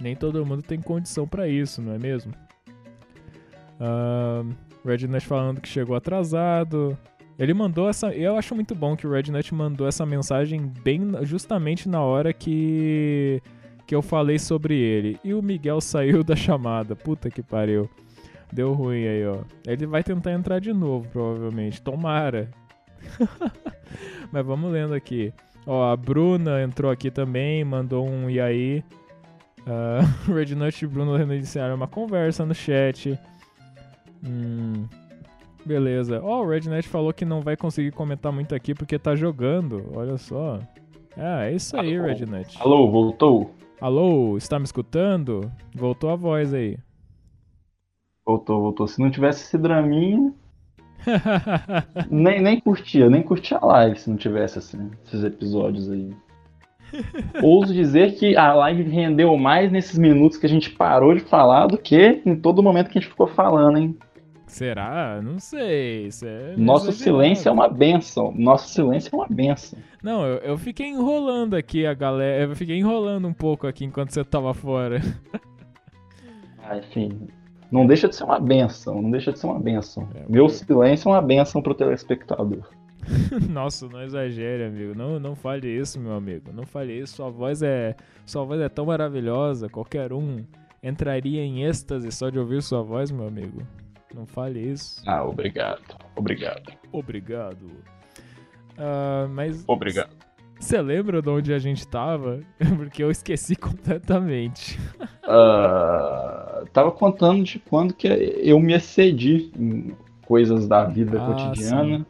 Nem 0.00 0.14
todo 0.14 0.44
mundo 0.44 0.62
tem 0.62 0.80
condição 0.80 1.26
para 1.26 1.48
isso, 1.48 1.80
não 1.80 1.94
é 1.94 1.98
mesmo? 1.98 2.32
Uh, 3.80 4.54
Rednut 4.84 5.26
falando 5.26 5.60
que 5.60 5.68
chegou 5.68 5.96
atrasado. 5.96 6.96
Ele 7.40 7.54
mandou 7.54 7.88
essa. 7.88 8.12
Eu 8.12 8.36
acho 8.36 8.54
muito 8.54 8.74
bom 8.74 8.94
que 8.94 9.06
o 9.06 9.10
Rednut 9.10 9.54
mandou 9.54 9.88
essa 9.88 10.04
mensagem 10.04 10.70
bem 10.84 11.00
justamente 11.22 11.88
na 11.88 12.02
hora 12.02 12.34
que 12.34 13.42
que 13.86 13.94
eu 13.94 14.02
falei 14.02 14.38
sobre 14.38 14.78
ele. 14.78 15.18
E 15.24 15.32
o 15.32 15.42
Miguel 15.42 15.80
saiu 15.82 16.22
da 16.22 16.36
chamada. 16.36 16.94
Puta 16.94 17.30
que 17.30 17.42
pariu. 17.42 17.88
Deu 18.52 18.74
ruim 18.74 19.06
aí, 19.06 19.26
ó. 19.26 19.38
Ele 19.66 19.86
vai 19.86 20.04
tentar 20.04 20.32
entrar 20.32 20.60
de 20.60 20.72
novo, 20.72 21.08
provavelmente. 21.08 21.80
Tomara. 21.80 22.50
Mas 24.30 24.44
vamos 24.44 24.70
lendo 24.70 24.92
aqui. 24.92 25.32
Ó, 25.66 25.90
a 25.90 25.96
Bruna 25.96 26.62
entrou 26.62 26.90
aqui 26.90 27.10
também, 27.10 27.64
mandou 27.64 28.06
um 28.06 28.28
e 28.28 28.38
aí. 28.38 28.84
Uh, 29.60 30.32
Rednut 30.32 30.82
e 30.82 30.88
Bruno 30.88 31.20
iniciaram 31.22 31.74
uma 31.74 31.86
conversa 31.86 32.46
no 32.46 32.54
chat. 32.54 33.16
Hum, 34.24 34.69
beleza. 35.64 36.20
Ó, 36.22 36.40
oh, 36.40 36.44
o 36.44 36.48
Rednet 36.48 36.88
falou 36.88 37.12
que 37.12 37.24
não 37.24 37.40
vai 37.40 37.56
conseguir 37.56 37.92
comentar 37.92 38.32
muito 38.32 38.54
aqui 38.54 38.74
porque 38.74 38.98
tá 38.98 39.14
jogando. 39.14 39.84
Olha 39.94 40.16
só. 40.16 40.58
Ah, 41.16 41.44
é 41.44 41.54
isso 41.54 41.76
aí, 41.76 41.96
Alô. 41.96 42.06
Rednet. 42.06 42.56
Alô, 42.60 42.90
voltou? 42.90 43.54
Alô, 43.80 44.36
está 44.36 44.58
me 44.58 44.64
escutando? 44.64 45.50
Voltou 45.74 46.10
a 46.10 46.16
voz 46.16 46.52
aí. 46.52 46.78
Voltou, 48.24 48.60
voltou. 48.60 48.86
Se 48.86 49.00
não 49.00 49.10
tivesse 49.10 49.44
esse 49.44 49.58
draminha. 49.58 50.32
nem, 52.10 52.42
nem 52.42 52.60
curtia, 52.60 53.08
nem 53.08 53.22
curtia 53.22 53.58
a 53.58 53.66
live 53.66 53.98
se 53.98 54.10
não 54.10 54.16
tivesse 54.16 54.58
assim, 54.58 54.90
esses 55.06 55.24
episódios 55.24 55.90
aí. 55.90 56.14
Ouso 57.42 57.72
dizer 57.72 58.16
que 58.16 58.36
a 58.36 58.52
live 58.52 58.82
rendeu 58.82 59.36
mais 59.36 59.70
nesses 59.70 59.98
minutos 59.98 60.36
que 60.36 60.46
a 60.46 60.48
gente 60.48 60.70
parou 60.70 61.14
de 61.14 61.20
falar 61.20 61.68
do 61.68 61.78
que 61.78 62.20
em 62.24 62.36
todo 62.36 62.62
momento 62.62 62.90
que 62.90 62.98
a 62.98 63.00
gente 63.00 63.10
ficou 63.10 63.26
falando, 63.26 63.78
hein? 63.78 63.96
Será? 64.50 65.20
Não 65.22 65.38
sei. 65.38 66.08
É 66.24 66.54
Nosso 66.56 66.90
silêncio 66.92 67.48
é 67.48 67.52
uma 67.52 67.68
benção. 67.68 68.32
Nosso 68.36 68.68
silêncio 68.68 69.10
é 69.12 69.16
uma 69.16 69.28
benção. 69.28 69.78
Não, 70.02 70.26
eu, 70.26 70.38
eu, 70.38 70.58
fiquei 70.58 70.88
enrolando 70.88 71.54
aqui 71.54 71.86
a 71.86 71.94
galera. 71.94 72.44
Eu 72.44 72.56
fiquei 72.56 72.76
enrolando 72.76 73.28
um 73.28 73.32
pouco 73.32 73.66
aqui 73.66 73.84
enquanto 73.84 74.10
você 74.10 74.24
tava 74.24 74.52
fora. 74.52 75.00
Ah, 76.62 76.76
enfim. 76.76 77.26
Não 77.72 77.84
deixa 77.84 78.06
de 78.06 78.14
ser 78.14 78.22
uma 78.22 78.38
benção. 78.38 79.02
Não 79.02 79.10
deixa 79.10 79.32
de 79.32 79.40
ser 79.40 79.46
uma 79.46 79.58
benção. 79.58 80.06
É, 80.14 80.24
Meu 80.28 80.48
silêncio 80.48 81.08
é 81.08 81.12
uma 81.12 81.22
benção 81.22 81.60
pro 81.60 81.74
telespectador. 81.74 82.68
Nossa, 83.50 83.88
não 83.88 84.02
exagere, 84.02 84.64
amigo. 84.64 84.94
Não, 84.94 85.18
não 85.18 85.34
fale 85.34 85.66
isso, 85.68 85.98
meu 85.98 86.12
amigo. 86.12 86.52
Não 86.52 86.64
fale 86.64 86.92
isso. 86.92 87.16
Sua 87.16 87.30
voz 87.30 87.60
é, 87.60 87.96
sua 88.24 88.44
voz 88.44 88.60
é 88.60 88.68
tão 88.68 88.86
maravilhosa. 88.86 89.68
Qualquer 89.68 90.12
um 90.12 90.44
entraria 90.82 91.42
em 91.42 91.64
êxtase 91.64 92.12
só 92.12 92.30
de 92.30 92.38
ouvir 92.38 92.62
sua 92.62 92.82
voz, 92.82 93.10
meu 93.10 93.26
amigo. 93.26 93.62
Não 94.14 94.26
fale 94.26 94.60
isso. 94.60 95.02
Ah, 95.06 95.24
obrigado. 95.24 95.82
Obrigado. 96.16 96.72
Obrigado. 96.92 97.66
Uh, 98.76 99.28
mas. 99.30 99.64
Obrigado. 99.66 100.10
Você 100.58 100.80
lembra 100.82 101.22
de 101.22 101.28
onde 101.28 101.54
a 101.54 101.58
gente 101.58 101.88
tava? 101.88 102.40
Porque 102.76 103.02
eu 103.02 103.10
esqueci 103.10 103.56
completamente. 103.56 104.78
Uh, 105.24 106.66
tava 106.72 106.90
contando 106.92 107.44
de 107.44 107.58
quando 107.58 107.94
que 107.94 108.06
eu 108.08 108.60
me 108.60 108.74
excedi 108.74 109.50
em 109.58 109.96
coisas 110.26 110.68
da 110.68 110.84
vida 110.84 111.20
ah, 111.20 111.26
cotidiana 111.26 112.06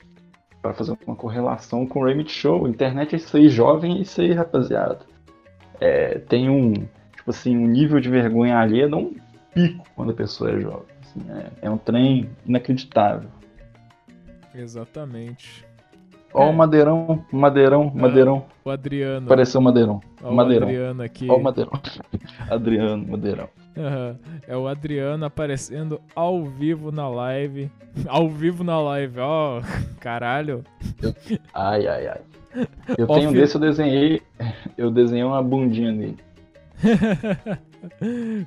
para 0.61 0.75
fazer 0.75 0.97
uma 1.07 1.17
correlação 1.17 1.87
com 1.87 2.01
o 2.01 2.05
Remit 2.05 2.31
Show. 2.31 2.67
Internet 2.67 3.15
é 3.15 3.19
isso 3.19 3.37
aí, 3.37 3.49
jovem 3.49 3.99
é 3.99 4.01
isso 4.03 4.21
aí, 4.21 4.33
rapaziada. 4.33 4.99
É, 5.81 6.19
tem 6.19 6.51
um, 6.51 6.73
tipo 6.75 7.31
assim, 7.31 7.57
um 7.57 7.67
nível 7.67 8.01
de 8.01 8.11
vergonha 8.11 8.59
alheia, 8.59 8.89
dá 8.89 8.97
um 8.97 9.15
pico 9.55 9.87
quando 9.95 10.11
a 10.11 10.15
pessoa 10.15 10.51
é 10.51 10.61
jovem. 10.61 10.90
Assim, 11.11 11.21
é, 11.31 11.67
é 11.67 11.71
um 11.71 11.77
trem 11.77 12.31
inacreditável. 12.47 13.29
Exatamente. 14.55 15.65
Ó, 16.33 16.47
é. 16.47 16.51
o 16.51 16.53
Madeirão, 16.53 17.25
Madeirão, 17.33 17.93
ah, 17.95 17.99
Madeirão. 17.99 18.45
O 18.65 18.71
Adriano. 18.71 19.27
Pareceu 19.27 19.61
Madeirão. 19.61 20.01
Ó, 20.23 20.33
Madeirão. 20.33 20.69
O 20.69 20.71
Adriano 20.71 21.03
aqui. 21.03 21.29
Ó, 21.29 21.37
o 21.37 21.43
Madeirão. 21.43 21.73
Adriano, 22.49 23.07
Madeirão. 23.09 23.49
Uhum. 23.77 24.17
É 24.47 24.57
o 24.57 24.69
Adriano 24.69 25.25
aparecendo 25.25 26.01
ao 26.15 26.45
vivo 26.45 26.93
na 26.93 27.09
live. 27.09 27.71
ao 28.07 28.29
vivo 28.29 28.63
na 28.63 28.81
live, 28.81 29.19
ó. 29.19 29.61
Caralho. 29.99 30.63
Eu... 31.03 31.15
Ai, 31.53 31.87
ai, 31.87 32.07
ai. 32.07 32.21
Eu 32.99 33.07
tenho 33.07 33.31
um 33.31 33.33
desse, 33.33 33.57
eu 33.57 33.61
desenhei. 33.61 34.23
Eu 34.77 34.91
desenhei 34.91 35.25
uma 35.25 35.43
bundinha 35.43 35.93
nele. 35.93 36.19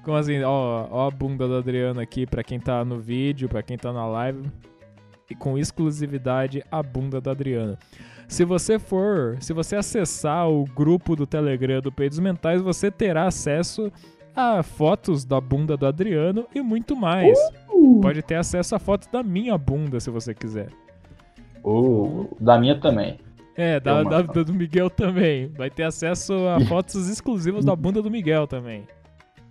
Como 0.04 0.18
assim? 0.18 0.42
Ó, 0.44 0.88
ó 0.90 1.08
a 1.08 1.12
bunda 1.12 1.48
do 1.48 1.56
Adriano 1.56 2.00
aqui 2.00 2.26
pra 2.26 2.44
quem 2.44 2.60
tá 2.60 2.84
no 2.84 3.00
vídeo, 3.00 3.50
pra 3.50 3.64
quem 3.64 3.78
tá 3.78 3.92
na 3.92 4.06
live 4.06 4.50
e 5.30 5.36
com 5.36 5.58
exclusividade 5.58 6.64
a 6.72 6.82
bunda 6.84 7.20
da 7.20 7.32
Adriana. 7.32 7.78
Se 8.28 8.46
você 8.46 8.80
for, 8.80 9.38
se 9.42 9.54
você 9.54 9.76
acessar 9.76 10.50
o 10.50 10.66
grupo 10.66 11.16
do 11.16 11.28
Telegram 11.28 11.82
do 11.82 11.92
Peidos 11.92 12.20
Mentais, 12.20 12.62
você 12.62 12.90
terá 12.90 13.28
acesso 13.28 13.92
a 14.36 14.64
fotos 14.64 15.24
da 15.26 15.40
bunda 15.40 15.78
do 15.78 15.86
Adriano 15.86 16.48
e 16.54 16.62
muito 16.62 16.96
mais. 16.96 17.38
Uh! 17.70 18.00
Pode 18.02 18.22
ter 18.22 18.36
acesso 18.36 18.76
a 18.76 18.80
fotos 18.80 19.08
da 19.12 19.22
minha 19.22 19.58
bunda, 19.58 20.00
se 20.00 20.10
você 20.10 20.34
quiser. 20.34 20.70
Uh, 21.64 22.36
da 22.40 22.60
minha 22.60 22.80
também. 22.80 23.20
É, 23.56 23.80
da, 23.80 24.02
da, 24.04 24.22
da, 24.24 24.44
do 24.44 24.54
Miguel 24.54 24.90
também. 24.90 25.48
Vai 25.50 25.70
ter 25.70 25.84
acesso 25.84 26.34
a 26.48 26.60
fotos 26.66 27.08
exclusivas 27.08 27.64
da 27.64 27.76
bunda 27.76 28.02
do 28.02 28.10
Miguel 28.10 28.48
também. 28.48 28.84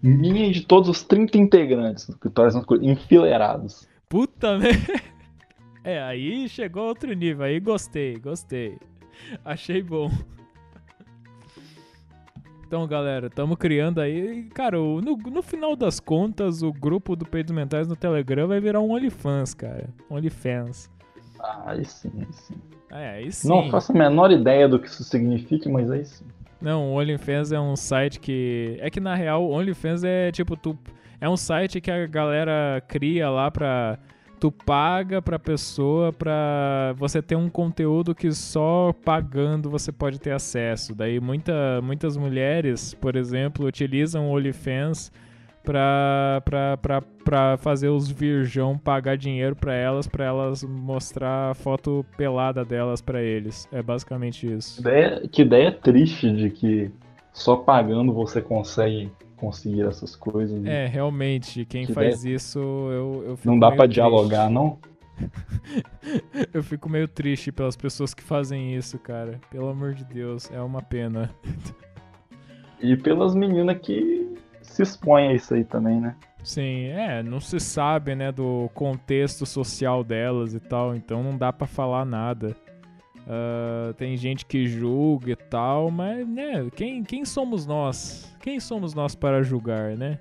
Minha 0.02 0.46
e 0.46 0.50
de 0.50 0.62
todos 0.62 0.88
os 0.88 1.02
30 1.04 1.38
integrantes 1.38 2.08
do 2.08 2.18
Vitórias 2.22 2.56
enfileirados. 2.80 3.86
Puta 4.08 4.58
merda. 4.58 5.00
É, 5.84 6.02
aí 6.02 6.48
chegou 6.48 6.88
outro 6.88 7.12
nível, 7.12 7.44
aí 7.44 7.60
gostei, 7.60 8.16
gostei. 8.16 8.78
Achei 9.44 9.82
bom. 9.82 10.10
Então, 12.66 12.86
galera, 12.86 13.26
estamos 13.26 13.58
criando 13.58 14.00
aí. 14.00 14.44
Cara, 14.54 14.78
no, 14.78 15.00
no 15.00 15.42
final 15.42 15.76
das 15.76 16.00
contas, 16.00 16.62
o 16.62 16.72
grupo 16.72 17.14
do 17.14 17.26
Peitos 17.26 17.54
Mentais 17.54 17.86
no 17.86 17.94
Telegram 17.94 18.48
vai 18.48 18.60
virar 18.60 18.80
um 18.80 18.92
OnlyFans, 18.92 19.52
cara. 19.52 19.90
OnlyFans. 20.08 20.90
Ah, 21.38 21.64
aí 21.66 21.84
sim, 21.84 22.10
aí 22.16 22.32
sim. 22.32 22.54
É, 22.90 23.10
aí 23.10 23.32
sim. 23.32 23.48
Não 23.48 23.70
faço 23.70 23.92
a 23.92 23.94
menor 23.94 24.30
ideia 24.30 24.68
do 24.68 24.78
que 24.78 24.86
isso 24.86 25.04
significa, 25.04 25.68
mas 25.68 25.90
aí 25.90 26.04
sim. 26.04 26.24
Não, 26.62 26.92
o 26.92 26.98
OnlyFans 26.98 27.50
é 27.50 27.60
um 27.60 27.74
site 27.74 28.20
que. 28.20 28.76
É 28.80 28.88
que 28.88 29.00
na 29.00 29.16
real, 29.16 29.44
o 29.44 29.50
OnlyFans 29.50 30.04
é 30.04 30.30
tipo, 30.30 30.56
tu. 30.56 30.78
É 31.20 31.28
um 31.28 31.36
site 31.36 31.80
que 31.80 31.90
a 31.90 32.06
galera 32.06 32.82
cria 32.86 33.28
lá 33.28 33.50
pra 33.50 33.98
tu 34.38 34.50
paga 34.50 35.22
pra 35.22 35.38
pessoa 35.38 36.12
pra 36.12 36.94
você 36.96 37.22
ter 37.22 37.36
um 37.36 37.48
conteúdo 37.48 38.12
que 38.12 38.32
só 38.32 38.92
pagando 39.04 39.70
você 39.70 39.92
pode 39.92 40.20
ter 40.20 40.32
acesso. 40.32 40.94
Daí 40.96 41.20
muita, 41.20 41.80
muitas 41.80 42.16
mulheres, 42.16 42.92
por 42.94 43.14
exemplo, 43.14 43.66
utilizam 43.66 44.28
o 44.28 44.34
OnlyFans 44.36 45.12
pra, 45.62 46.42
pra, 46.44 46.76
pra, 46.76 47.02
pra 47.24 47.56
fazer 47.56 47.88
os 47.88 48.08
virgão 48.08 48.76
pagar 48.76 49.16
dinheiro 49.16 49.54
pra 49.56 49.74
elas, 49.74 50.06
pra 50.06 50.24
elas 50.24 50.62
mostrar 50.62 51.50
a 51.50 51.54
foto 51.54 52.04
pelada 52.16 52.64
delas 52.64 53.00
pra 53.00 53.22
eles. 53.22 53.68
É 53.72 53.82
basicamente 53.82 54.50
isso. 54.52 54.80
Ideia, 54.80 55.28
que 55.30 55.42
ideia 55.42 55.72
triste 55.72 56.30
de 56.32 56.50
que 56.50 56.90
só 57.32 57.56
pagando 57.56 58.12
você 58.12 58.40
consegue 58.40 59.10
conseguir 59.36 59.82
essas 59.82 60.14
coisas. 60.14 60.60
Né? 60.60 60.84
É, 60.84 60.86
realmente, 60.86 61.64
quem 61.64 61.86
faz 61.86 62.24
isso, 62.24 62.58
eu, 62.58 63.24
eu 63.26 63.36
fico 63.36 63.50
Não 63.50 63.58
dá 63.58 63.68
para 63.68 63.78
triste. 63.84 63.94
dialogar, 63.94 64.48
não? 64.50 64.78
eu 66.52 66.62
fico 66.62 66.88
meio 66.88 67.06
triste 67.08 67.52
pelas 67.52 67.76
pessoas 67.76 68.14
que 68.14 68.22
fazem 68.22 68.74
isso, 68.74 68.98
cara. 68.98 69.40
Pelo 69.50 69.68
amor 69.68 69.94
de 69.94 70.04
Deus, 70.04 70.50
é 70.52 70.60
uma 70.60 70.82
pena. 70.82 71.30
e 72.80 72.96
pelas 72.96 73.34
meninas 73.34 73.78
que 73.78 74.31
se 74.72 74.82
expõem 74.82 75.28
a 75.28 75.34
isso 75.34 75.54
aí 75.54 75.64
também, 75.64 76.00
né? 76.00 76.14
Sim, 76.42 76.86
é, 76.86 77.22
não 77.22 77.40
se 77.40 77.60
sabe, 77.60 78.14
né, 78.14 78.32
do 78.32 78.68
contexto 78.74 79.46
social 79.46 80.02
delas 80.02 80.54
e 80.54 80.60
tal, 80.60 80.94
então 80.94 81.22
não 81.22 81.36
dá 81.36 81.52
para 81.52 81.66
falar 81.66 82.04
nada. 82.04 82.56
Uh, 83.20 83.94
tem 83.94 84.16
gente 84.16 84.44
que 84.44 84.66
julga 84.66 85.30
e 85.30 85.36
tal, 85.36 85.90
mas, 85.90 86.26
né, 86.26 86.68
quem, 86.74 87.04
quem 87.04 87.24
somos 87.24 87.64
nós? 87.64 88.34
Quem 88.40 88.58
somos 88.58 88.94
nós 88.94 89.14
para 89.14 89.42
julgar, 89.42 89.96
né? 89.96 90.18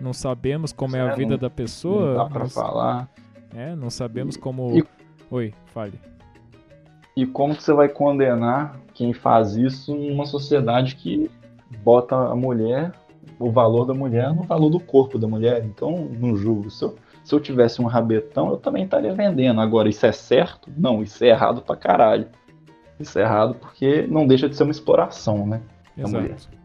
Não 0.00 0.14
sabemos 0.14 0.72
como 0.72 0.96
é, 0.96 1.00
é 1.00 1.02
a 1.02 1.14
vida 1.14 1.32
não, 1.32 1.38
da 1.38 1.50
pessoa. 1.50 2.14
Não 2.14 2.24
dá 2.24 2.30
pra 2.30 2.46
falar. 2.46 3.10
É, 3.54 3.76
não 3.76 3.90
sabemos 3.90 4.36
como. 4.36 4.78
E, 4.78 4.84
Oi, 5.30 5.52
fale. 5.66 6.00
E 7.14 7.26
como 7.26 7.54
que 7.54 7.62
você 7.62 7.74
vai 7.74 7.88
condenar 7.88 8.80
quem 8.94 9.12
faz 9.12 9.56
isso 9.56 9.94
numa 9.94 10.24
sociedade 10.24 10.96
que 10.96 11.30
bota 11.84 12.16
a 12.16 12.34
mulher, 12.34 12.92
o 13.38 13.50
valor 13.50 13.84
da 13.84 13.94
mulher 13.94 14.34
no 14.34 14.42
valor 14.42 14.70
do 14.70 14.80
corpo 14.80 15.18
da 15.18 15.26
mulher? 15.26 15.64
Então, 15.64 16.08
não 16.18 16.36
julgo. 16.36 16.70
Se 16.70 16.84
eu, 16.84 16.96
se 17.22 17.34
eu 17.34 17.40
tivesse 17.40 17.80
um 17.80 17.86
rabetão, 17.86 18.50
eu 18.50 18.56
também 18.56 18.84
estaria 18.84 19.12
vendendo. 19.12 19.60
Agora, 19.60 19.88
isso 19.88 20.04
é 20.06 20.12
certo? 20.12 20.70
Não, 20.76 21.02
isso 21.02 21.22
é 21.24 21.28
errado 21.28 21.62
pra 21.62 21.76
caralho. 21.76 22.28
Isso 22.98 23.18
é 23.18 23.22
errado 23.22 23.54
porque 23.54 24.06
não 24.08 24.26
deixa 24.26 24.48
de 24.48 24.56
ser 24.56 24.64
uma 24.64 24.72
exploração, 24.72 25.46
né? 25.46 25.60
Exato. 25.96 26.60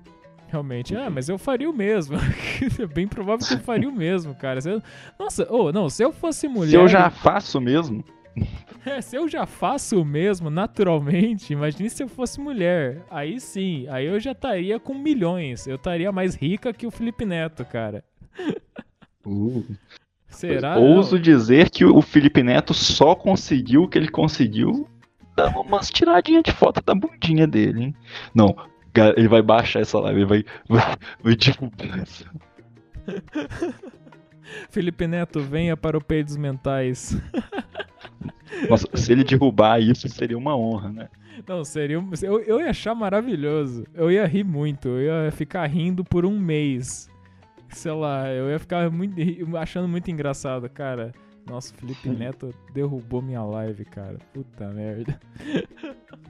Realmente. 0.48 0.96
Ah, 0.96 1.10
mas 1.10 1.28
eu 1.28 1.38
faria 1.38 1.70
o 1.70 1.74
mesmo. 1.74 2.18
é 2.80 2.86
bem 2.86 3.08
provável 3.08 3.46
que 3.46 3.54
eu 3.54 3.60
faria 3.60 3.90
o 3.90 3.92
mesmo, 3.92 4.36
cara. 4.36 4.60
Eu... 4.66 4.82
Nossa, 5.20 5.48
oh, 5.50 5.72
não, 5.72 5.90
se 5.90 6.04
eu 6.04 6.12
fosse 6.12 6.48
mulher. 6.48 6.72
Se 6.72 6.76
eu 6.76 6.88
já 6.88 7.10
faço 7.10 7.60
mesmo. 7.60 8.04
É, 8.86 9.02
se 9.02 9.16
eu 9.16 9.28
já 9.28 9.48
faço 9.48 10.00
o 10.00 10.06
mesmo 10.06 10.52
naturalmente, 10.52 11.54
imagine 11.54 11.90
se 11.90 12.04
eu 12.04 12.08
fosse 12.08 12.40
mulher. 12.40 13.04
Aí 13.10 13.40
sim, 13.40 13.88
aí 13.90 14.06
eu 14.06 14.20
já 14.20 14.32
estaria 14.32 14.80
com 14.80 14.94
milhões. 14.94 15.66
Eu 15.66 15.76
estaria 15.76 16.12
mais 16.12 16.36
rica 16.36 16.72
que 16.72 16.86
o 16.86 16.92
Felipe 16.92 17.26
Neto, 17.26 17.66
cara. 17.66 18.04
Uh. 19.28 19.66
Será? 20.28 20.78
Ouso 20.78 21.18
dizer 21.18 21.72
que 21.72 21.84
o 21.84 22.00
Felipe 22.00 22.44
Neto 22.44 22.76
só 22.76 23.16
conseguiu 23.16 23.84
o 23.84 23.88
que 23.88 23.98
ele 23.98 24.08
conseguiu 24.08 24.88
dando 25.36 25.62
umas 25.62 25.90
tiradinhas 25.90 26.44
de 26.44 26.52
foto 26.52 26.82
da 26.86 26.94
bundinha 26.94 27.48
dele, 27.48 27.86
hein? 27.86 27.96
Não, 28.34 28.56
ele 29.18 29.28
vai 29.28 29.42
baixar 29.42 29.82
essa 29.82 30.00
live, 30.00 30.22
ele 30.22 30.26
vai, 30.26 30.46
vai, 30.70 30.96
vai 31.24 31.36
derrubar 31.36 32.00
essa. 32.02 32.26
Felipe 34.70 35.08
Neto, 35.08 35.42
venha 35.42 35.76
para 35.76 35.98
o 35.98 36.04
Peidos 36.04 36.36
Mentais. 36.36 37.18
Nossa, 38.70 38.88
se 38.94 39.12
ele 39.12 39.24
derrubar 39.24 39.80
isso, 39.80 40.08
seria 40.08 40.38
uma 40.38 40.56
honra, 40.56 40.92
né? 40.92 41.10
Não, 41.48 41.64
seria. 41.64 42.02
Eu, 42.22 42.40
eu 42.42 42.60
ia 42.60 42.70
achar 42.70 42.96
maravilhoso. 42.96 43.86
Eu 43.94 44.12
ia 44.12 44.26
rir 44.26 44.44
muito. 44.44 44.88
Eu 44.88 45.26
ia 45.26 45.32
ficar 45.32 45.66
rindo 45.68 46.04
por 46.04 46.26
um 46.26 46.40
mês. 46.40 47.10
Sei 47.70 47.92
lá, 47.92 48.30
eu 48.30 48.50
ia 48.50 48.60
ficar 48.60 48.90
muito, 48.90 49.16
achando 49.58 49.88
muito 49.88 50.10
engraçado, 50.10 50.70
cara. 50.70 51.12
Nossa, 51.46 51.74
o 51.74 51.78
Felipe 51.78 52.10
Neto 52.10 52.54
derrubou 52.74 53.22
minha 53.22 53.44
live, 53.44 53.86
cara. 53.86 54.18
Puta 54.34 54.68
merda. 54.70 55.20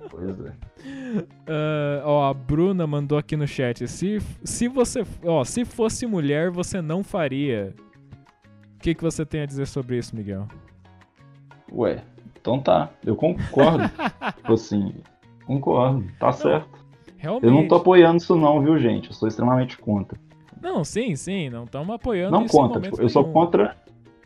Pois 0.10 0.40
é. 0.40 0.50
Uh, 0.50 2.02
ó, 2.04 2.30
a 2.30 2.34
Bruna 2.34 2.86
mandou 2.86 3.18
aqui 3.18 3.36
no 3.36 3.48
chat. 3.48 3.88
Se, 3.88 4.20
se 4.44 4.68
você. 4.68 5.04
Ó, 5.24 5.44
se 5.44 5.64
fosse 5.64 6.06
mulher, 6.06 6.50
você 6.50 6.82
não 6.82 7.04
faria. 7.04 7.74
O 8.76 8.80
que, 8.80 8.94
que 8.94 9.04
você 9.04 9.26
tem 9.26 9.42
a 9.42 9.46
dizer 9.46 9.66
sobre 9.68 9.98
isso, 9.98 10.16
Miguel? 10.16 10.48
Ué, 11.72 12.04
então 12.40 12.60
tá. 12.60 12.90
Eu 13.06 13.16
concordo. 13.16 13.90
tipo 14.38 14.54
assim, 14.54 14.94
concordo. 15.46 16.06
Tá 16.20 16.28
não, 16.28 16.34
certo. 16.34 16.86
Realmente. 17.18 17.46
Eu 17.46 17.52
não 17.52 17.68
tô 17.68 17.76
apoiando 17.76 18.18
isso, 18.18 18.36
não, 18.36 18.62
viu, 18.62 18.78
gente? 18.78 19.10
Eu 19.10 19.16
sou 19.16 19.28
extremamente 19.28 19.78
contra. 19.78 20.20
Não, 20.62 20.84
sim, 20.84 21.16
sim. 21.16 21.50
Não 21.50 21.64
estamos 21.64 21.94
apoiando 21.96 22.32
não 22.32 22.46
isso. 22.46 22.56
Não 22.56 22.68
contra. 22.68 22.82
Tipo, 22.82 23.02
eu 23.02 23.10
sou 23.10 23.26
contra 23.26 23.76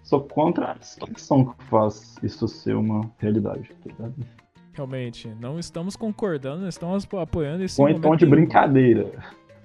sou 0.03 0.21
contra 0.21 0.71
a 0.71 0.81
situação 0.81 1.45
que 1.45 1.65
faz 1.65 2.15
isso 2.23 2.47
ser 2.47 2.75
uma 2.75 3.01
realidade, 3.19 3.69
tá 3.83 3.89
ligado? 3.91 4.15
realmente. 4.79 5.27
Não 5.39 5.59
estamos 5.59 5.95
concordando, 5.95 6.61
não 6.61 6.69
estamos 6.69 7.07
apoiando 7.13 7.63
esse 7.63 7.75
Foi 7.75 7.91
em 7.91 7.99
tom 7.99 8.15
de 8.15 8.25
brincadeira. 8.25 9.11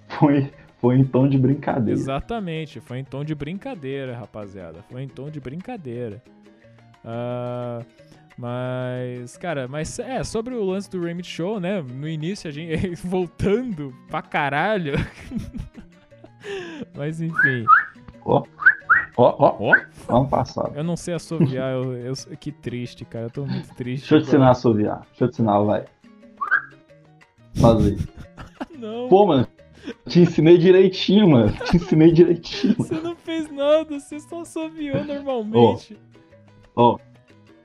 Foi, 0.09 0.51
foi 0.85 0.99
em 0.99 1.05
tom 1.05 1.27
de 1.27 1.39
brincadeira. 1.39 1.99
Exatamente, 1.99 2.79
foi 2.79 2.99
em 2.99 3.05
tom 3.05 3.25
de 3.25 3.35
brincadeira, 3.35 4.15
rapaziada. 4.19 4.81
Foi 4.91 5.03
em 5.03 5.09
tom 5.09 5.31
de 5.31 5.41
brincadeira. 5.41 6.23
Ah, 7.03 7.81
mas, 8.37 9.35
cara, 9.39 9.67
mas 9.67 9.99
é, 9.99 10.23
sobre 10.23 10.55
o 10.55 10.63
lance 10.63 10.91
do 10.91 11.01
Remit 11.01 11.27
Show, 11.27 11.59
né? 11.59 11.81
No 11.81 12.07
início 12.07 12.51
a 12.51 12.53
gente 12.53 12.95
voltando 13.03 13.95
pra 14.11 14.21
caralho. 14.21 14.93
mas 16.95 17.23
enfim. 17.23 17.65
Ó, 18.27 18.43
ó, 19.17 19.57
Ó, 19.59 19.73
vamos 20.07 20.29
passar. 20.29 20.71
eu 20.77 20.85
não 20.85 20.99
sei 20.99 21.15
assoviar, 21.15 21.73
eu, 21.73 21.95
eu- 21.97 22.15
que 22.39 22.53
triste, 22.53 23.07
cara. 23.07 23.25
Eu 23.25 23.31
tô 23.31 23.47
muito 23.47 23.75
triste. 23.75 24.03
Deixa 24.03 24.17
eu 24.17 24.21
te 24.21 24.27
ensinar 24.29 24.49
a 24.49 24.51
assoviar. 24.51 25.01
Deixa 25.09 25.25
eu 25.25 25.29
te 25.29 25.33
ensinar, 25.35 25.59
vai. 25.61 25.85
Faz 27.55 27.87
aí. 27.87 27.97
Não, 28.79 29.09
Pô, 29.09 29.25
mano, 29.27 29.47
te 30.09 30.21
ensinei 30.21 30.59
direitinho, 30.59 31.29
mano. 31.31 31.53
Te 31.71 31.77
ensinei 31.77 32.13
direitinho. 32.13 32.75
você 32.77 32.95
não 33.01 33.17
fez 33.17 33.51
nada, 33.53 33.99
você 33.99 34.19
só 34.21 34.41
assoviou 34.43 35.05
normalmente. 35.05 35.99
Ó. 36.77 36.99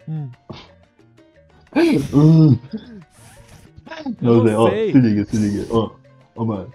Hum, 0.08 0.30
Hum. 2.14 2.58
eu 4.22 4.34
Não, 4.36 4.44
Zé, 4.48 4.58
ó, 4.58 4.70
sei. 4.70 4.92
se 4.92 5.00
liga, 5.00 5.26
se 5.26 5.38
liga. 5.38 5.66
Ó, 5.72 5.92
ó, 6.36 6.46
mano. 6.46 6.74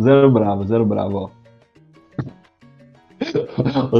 Zero 0.00 0.30
bravo, 0.32 0.64
zero 0.64 0.84
bravo, 0.86 1.16
ó. 1.18 1.30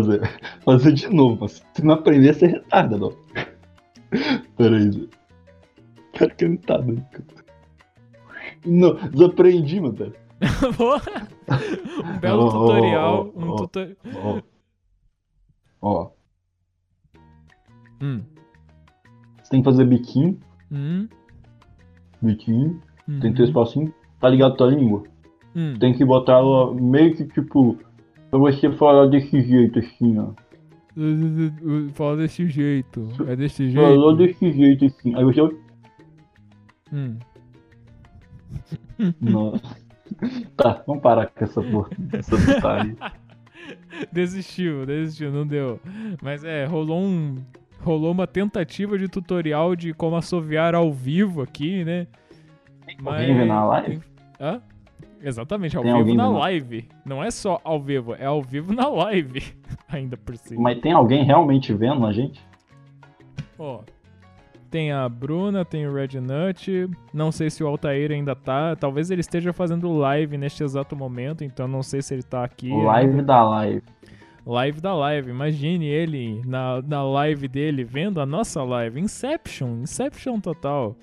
Zé, 0.02 0.20
fazer 0.64 0.92
de 0.92 1.08
novo, 1.08 1.36
mano. 1.36 1.48
Se 1.48 1.84
não 1.84 1.94
aprender, 1.94 2.34
você 2.34 2.46
é 2.46 2.48
retardado, 2.48 3.06
ó. 3.06 3.12
Pera 4.56 4.76
aí, 4.76 4.90
Zé. 4.90 5.00
Cara, 6.14 6.30
que 6.34 6.46
não 6.48 6.56
tá 6.56 6.76
dando. 6.78 7.04
Não, 8.66 8.94
desaprendi, 9.10 9.80
mano. 9.80 9.94
Pera. 9.94 10.12
um 12.04 12.18
belo 12.18 12.42
ó, 12.46 12.50
tutorial. 12.50 13.32
ó, 13.34 13.38
um 13.40 13.50
ó. 13.50 13.56
tutor... 13.56 13.96
Ó. 15.80 16.10
Hum, 18.00 18.22
Você 19.42 19.50
tem 19.50 19.60
que 19.62 19.64
fazer 19.70 19.84
biquinho, 19.84 20.38
hum, 20.70 21.08
biquinho. 22.20 22.80
hum, 23.08 23.20
Tem 23.20 23.32
três 23.32 23.50
passinhos. 23.50 23.92
Tá 24.20 24.28
ligado 24.28 24.56
tua 24.56 24.68
língua? 24.70 25.04
hum. 25.54 25.74
Tem 25.78 25.92
que 25.94 26.04
botar 26.04 26.34
ela 26.38 26.74
meio 26.74 27.14
que 27.16 27.24
tipo. 27.26 27.78
Pra 28.30 28.38
você 28.38 28.72
falar 28.72 29.06
desse 29.08 29.40
jeito 29.42 29.78
assim, 29.78 30.18
ó. 30.18 30.32
Fala 31.94 32.16
desse 32.16 32.48
jeito. 32.48 33.08
É 33.26 33.36
desse 33.36 33.72
Falou 33.72 34.16
jeito. 34.16 34.32
desse 34.32 34.52
jeito 34.52 34.84
assim. 34.86 35.14
Aí 35.14 35.24
você. 35.24 35.40
Hum. 36.92 37.16
Nossa. 39.20 39.76
Tá, 40.56 40.82
vamos 40.86 41.02
parar 41.02 41.26
com 41.26 41.44
essa 41.44 41.62
porra. 41.62 41.90
Essa 42.12 42.36
putaria. 42.36 42.96
Desistiu, 44.12 44.84
desistiu, 44.84 45.30
não 45.30 45.46
deu. 45.46 45.78
Mas 46.20 46.42
é, 46.42 46.64
rolou 46.64 47.00
um. 47.00 47.36
Rolou 47.80 48.12
uma 48.12 48.26
tentativa 48.26 48.98
de 48.98 49.08
tutorial 49.08 49.74
de 49.74 49.92
como 49.92 50.16
assoviar 50.16 50.74
ao 50.74 50.92
vivo 50.92 51.42
aqui, 51.42 51.84
né? 51.84 52.06
Alguém 53.04 53.36
vê 53.36 53.44
na 53.44 53.64
live? 53.64 54.00
Hã? 54.40 54.60
Exatamente, 55.20 55.76
ao 55.76 55.82
Tem 55.82 55.92
vivo 55.92 56.00
alguém 56.00 56.16
na 56.16 56.28
live. 56.28 56.88
Não 57.04 57.22
é 57.22 57.30
só 57.30 57.60
ao 57.62 57.80
vivo, 57.80 58.14
é 58.14 58.24
ao 58.24 58.42
vivo 58.42 58.72
na 58.72 58.88
live. 58.88 59.54
Ainda 59.88 60.16
por 60.16 60.36
cima. 60.36 60.60
Mas 60.62 60.80
tem 60.80 60.92
alguém 60.92 61.24
realmente 61.24 61.72
vendo 61.72 62.04
a 62.04 62.12
gente? 62.12 62.40
Ó, 63.58 63.82
tem 64.72 64.90
a 64.90 65.06
Bruna, 65.06 65.66
tem 65.66 65.86
o 65.86 65.92
Red 65.92 66.18
Nut. 66.18 66.88
Não 67.12 67.30
sei 67.30 67.50
se 67.50 67.62
o 67.62 67.66
Altair 67.66 68.10
ainda 68.10 68.34
tá. 68.34 68.74
Talvez 68.74 69.10
ele 69.10 69.20
esteja 69.20 69.52
fazendo 69.52 69.92
live 69.92 70.38
neste 70.38 70.64
exato 70.64 70.96
momento, 70.96 71.44
então 71.44 71.68
não 71.68 71.82
sei 71.82 72.00
se 72.00 72.14
ele 72.14 72.22
tá 72.22 72.42
aqui. 72.42 72.72
Live 72.72 73.20
da 73.20 73.46
live. 73.46 73.82
Live 74.46 74.80
da 74.80 74.94
live. 74.94 75.30
Imagine 75.30 75.86
ele 75.86 76.40
na, 76.46 76.80
na 76.80 77.04
live 77.04 77.46
dele 77.46 77.84
vendo 77.84 78.18
a 78.18 78.24
nossa 78.24 78.64
live. 78.64 78.98
Inception, 78.98 79.82
Inception 79.82 80.40
total. 80.40 80.96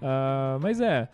Ah, 0.00 0.58
mas 0.62 0.80
é. 0.80 1.06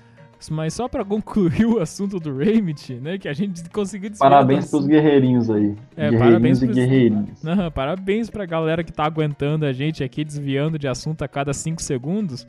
Mas 0.50 0.74
só 0.74 0.88
pra 0.88 1.04
concluir 1.04 1.64
o 1.66 1.80
assunto 1.80 2.18
do 2.18 2.36
Remit, 2.36 2.94
né? 2.94 3.18
Que 3.18 3.28
a 3.28 3.32
gente 3.32 3.68
conseguiu 3.70 4.10
desviar 4.10 4.30
Parabéns 4.30 4.70
pros 4.70 4.86
guerreirinhos 4.86 5.50
aí. 5.50 5.76
É, 5.96 6.10
guerreirinhos 6.10 6.20
parabéns 6.20 6.62
e 6.62 6.66
guerreirinhos. 6.66 7.44
Aham, 7.46 7.70
parabéns 7.70 8.30
pra 8.30 8.46
galera 8.46 8.82
que 8.84 8.92
tá 8.92 9.04
aguentando 9.04 9.64
a 9.66 9.72
gente 9.72 10.02
aqui, 10.02 10.24
desviando 10.24 10.78
de 10.78 10.88
assunto 10.88 11.22
a 11.22 11.28
cada 11.28 11.52
5 11.52 11.82
segundos. 11.82 12.46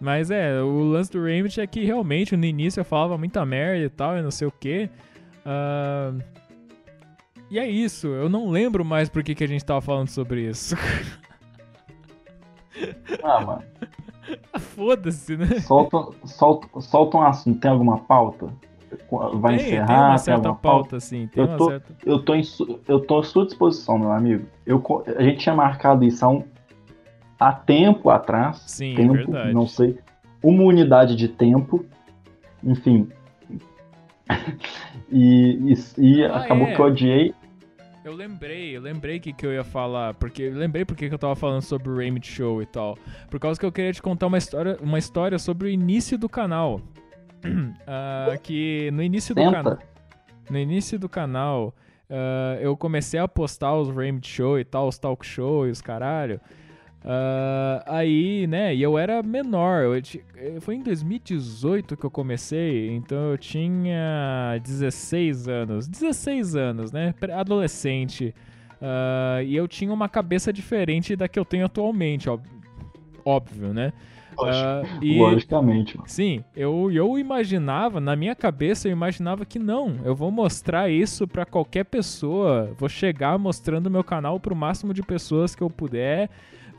Mas 0.00 0.30
é, 0.30 0.60
o 0.62 0.82
lance 0.84 1.10
do 1.10 1.24
Remit 1.24 1.60
é 1.60 1.66
que 1.66 1.84
realmente 1.84 2.36
no 2.36 2.44
início 2.44 2.80
eu 2.80 2.84
falava 2.84 3.18
muita 3.18 3.44
merda 3.44 3.84
e 3.84 3.88
tal, 3.88 4.16
e 4.16 4.22
não 4.22 4.30
sei 4.30 4.46
o 4.46 4.52
que. 4.52 4.88
E 7.50 7.58
é 7.58 7.68
isso, 7.68 8.06
eu 8.06 8.28
não 8.28 8.48
lembro 8.48 8.84
mais 8.84 9.08
por 9.08 9.24
que, 9.24 9.34
que 9.34 9.42
a 9.42 9.48
gente 9.48 9.64
tava 9.64 9.80
falando 9.80 10.08
sobre 10.08 10.48
isso. 10.48 10.76
Ah, 13.22 13.40
mano. 13.40 13.62
Foda-se, 14.58 15.36
né? 15.36 15.46
Solta, 15.60 16.08
solta, 16.24 16.80
solta 16.80 17.16
um 17.16 17.22
assunto. 17.22 17.60
Tem 17.60 17.70
alguma 17.70 17.98
pauta? 17.98 18.48
Vai 19.34 19.56
tem, 19.56 19.66
encerrar? 19.66 19.86
tem 19.86 19.96
uma 19.96 20.08
tem 20.10 20.18
certa 20.18 20.48
alguma 20.48 20.54
pauta, 20.56 21.00
sim. 21.00 21.28
Tem 21.28 21.42
Eu 21.44 21.48
uma 21.48 21.56
tô- 21.56 21.70
certa. 21.70 21.94
Eu 22.04 22.18
tô, 22.22 22.34
em 22.34 22.42
eu 22.88 23.00
tô 23.00 23.18
à 23.18 23.22
sua 23.24 23.44
disposição, 23.46 23.98
meu 23.98 24.10
amigo. 24.12 24.46
Eu, 24.66 24.82
a 25.16 25.22
gente 25.22 25.38
tinha 25.38 25.54
marcado 25.54 26.04
isso 26.04 26.24
há, 26.24 26.28
um, 26.28 26.44
há 27.38 27.52
tempo 27.52 28.10
atrás. 28.10 28.58
Sim, 28.66 28.92
é 28.94 28.96
tempo, 28.96 29.12
verdade. 29.12 29.52
não 29.54 29.66
sei. 29.66 29.98
Uma 30.42 30.64
unidade 30.64 31.14
de 31.14 31.28
tempo. 31.28 31.84
Enfim. 32.64 33.08
e 35.10 35.74
e, 35.98 36.18
e 36.18 36.24
Ah, 36.24 36.38
acabou 36.38 36.66
é. 36.66 36.74
que 36.74 36.80
eu 36.80 36.84
odiei. 36.86 37.34
Eu 38.02 38.14
lembrei, 38.14 38.74
eu 38.74 38.80
lembrei 38.80 39.20
que 39.20 39.30
que 39.32 39.44
eu 39.44 39.52
ia 39.52 39.62
falar, 39.62 40.14
porque 40.14 40.44
eu 40.44 40.54
lembrei 40.54 40.86
porque 40.86 41.08
que 41.08 41.14
eu 41.14 41.18
tava 41.18 41.36
falando 41.36 41.60
sobre 41.60 41.90
o 41.90 41.96
Raymond 41.96 42.26
Show 42.26 42.62
e 42.62 42.66
tal. 42.66 42.96
Por 43.28 43.38
causa 43.38 43.60
que 43.60 43.66
eu 43.66 43.70
queria 43.70 43.92
te 43.92 44.00
contar 44.00 44.26
uma 44.26 44.38
história, 44.38 44.78
uma 44.80 44.98
história 44.98 45.38
sobre 45.38 45.68
o 45.68 45.70
início 45.70 46.16
do 46.16 46.28
canal. 46.28 46.80
Ah, 47.86 48.36
que 48.42 48.90
no 48.92 49.02
início 49.02 49.34
do 49.34 49.42
canal, 49.50 49.78
no 50.48 50.58
início 50.58 50.98
do 50.98 51.08
canal, 51.08 51.74
ah, 52.08 52.58
eu 52.60 52.76
comecei 52.76 53.18
a 53.18 53.26
postar 53.26 53.74
os 53.74 53.88
Raymond 53.88 54.26
Show 54.26 54.58
e 54.58 54.64
tal, 54.64 54.88
os 54.88 54.98
talk 54.98 55.24
show 55.26 55.66
e 55.66 55.70
os 55.70 55.80
caralho. 55.80 56.40
Ah, 57.04 57.82
aí, 57.86 58.46
né, 58.46 58.74
e 58.74 58.82
eu 58.82 58.98
era 58.98 59.22
menor, 59.22 59.84
eu 59.84 59.94
eh, 59.94 60.60
foi 60.60 60.74
em 60.74 60.82
2018 60.82 61.96
que 61.96 62.04
eu 62.04 62.10
comecei, 62.10 62.90
então 62.90 63.30
eu 63.30 63.38
tinha 63.38 64.58
16 64.62 65.48
anos, 65.48 65.88
16 65.88 66.54
anos, 66.54 66.92
né, 66.92 67.14
adolescente, 67.34 68.34
Ah, 68.82 69.42
e 69.42 69.54
eu 69.56 69.66
tinha 69.68 69.92
uma 69.92 70.08
cabeça 70.08 70.52
diferente 70.52 71.14
da 71.16 71.28
que 71.28 71.38
eu 71.38 71.44
tenho 71.44 71.66
atualmente, 71.66 72.28
ó, 72.30 72.38
óbvio, 73.24 73.72
né. 73.74 73.92
E- 75.02 75.18
Logicamente, 75.18 75.96
mano. 75.98 76.08
Sim, 76.08 76.42
eu, 76.56 76.90
eu 76.90 77.18
imaginava, 77.18 78.00
na 78.00 78.16
minha 78.16 78.34
cabeça 78.34 78.88
eu 78.88 78.92
imaginava 78.92 79.44
que 79.44 79.58
não, 79.58 79.96
eu 80.02 80.14
vou 80.14 80.30
mostrar 80.30 80.90
isso 80.90 81.26
pra 81.28 81.44
qualquer 81.44 81.84
pessoa, 81.84 82.70
vou 82.78 82.88
chegar 82.88 83.38
mostrando 83.38 83.90
meu 83.90 84.02
canal 84.04 84.40
pro 84.40 84.56
máximo 84.56 84.94
de 84.94 85.02
pessoas 85.02 85.54
que 85.54 85.62
eu 85.62 85.68
puder, 85.68 86.30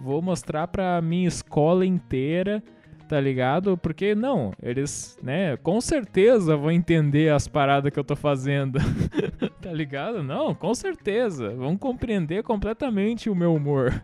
vou 0.02 0.22
mostrar 0.22 0.68
pra 0.68 1.02
minha 1.02 1.28
escola 1.28 1.86
inteira, 1.86 2.64
tá 3.08 3.20
ligado? 3.20 3.78
Porque 3.78 4.16
não, 4.16 4.52
eles, 4.62 5.18
né, 5.22 5.58
com 5.58 5.80
certeza 5.80 6.58
vão 6.58 6.72
entender 6.72 7.32
as 7.32 7.48
paradas 7.48 7.92
que 7.92 8.00
eu 8.00 8.04
tô 8.04 8.16
fazendo, 8.16 8.80
tá 9.62 9.72
ligado? 9.72 10.24
Não, 10.24 10.56
com 10.56 10.74
certeza, 10.74 11.50
vão 11.56 11.78
compreender 11.78 12.44
completamente 12.44 13.30
o 13.30 13.36
meu 13.36 13.54
humor. 13.54 14.02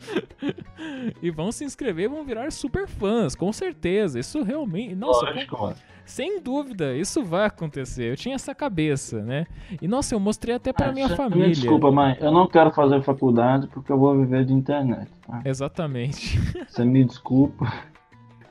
e 1.22 1.30
vão 1.30 1.52
se 1.52 1.64
inscrever, 1.64 2.08
vão 2.08 2.24
virar 2.24 2.50
super 2.50 2.88
fãs, 2.88 3.34
com 3.34 3.52
certeza. 3.52 4.18
Isso 4.18 4.42
realmente, 4.42 4.94
nossa, 4.94 5.26
Lógico, 5.26 5.60
mano. 5.60 5.76
Sem 6.10 6.40
dúvida, 6.42 6.94
isso 6.96 7.24
vai 7.24 7.46
acontecer. 7.46 8.10
Eu 8.10 8.16
tinha 8.16 8.34
essa 8.34 8.54
cabeça, 8.54 9.22
né? 9.22 9.46
E 9.80 9.88
nossa, 9.88 10.14
eu 10.14 10.20
mostrei 10.20 10.54
até 10.56 10.72
pra 10.72 10.88
Ah, 10.88 10.92
minha 10.92 11.08
você- 11.08 11.16
família. 11.16 11.46
Me 11.48 11.54
desculpa, 11.54 11.90
mãe. 11.90 12.16
Eu 12.20 12.30
não 12.30 12.46
quero 12.46 12.70
fazer 12.72 13.02
faculdade 13.02 13.66
porque 13.68 13.90
eu 13.90 13.98
vou 13.98 14.16
viver 14.18 14.44
de 14.44 14.52
internet. 14.52 15.10
tá? 15.26 15.40
Exatamente. 15.44 16.38
Você 16.68 16.84
me 16.84 17.02
desculpa. 17.04 17.72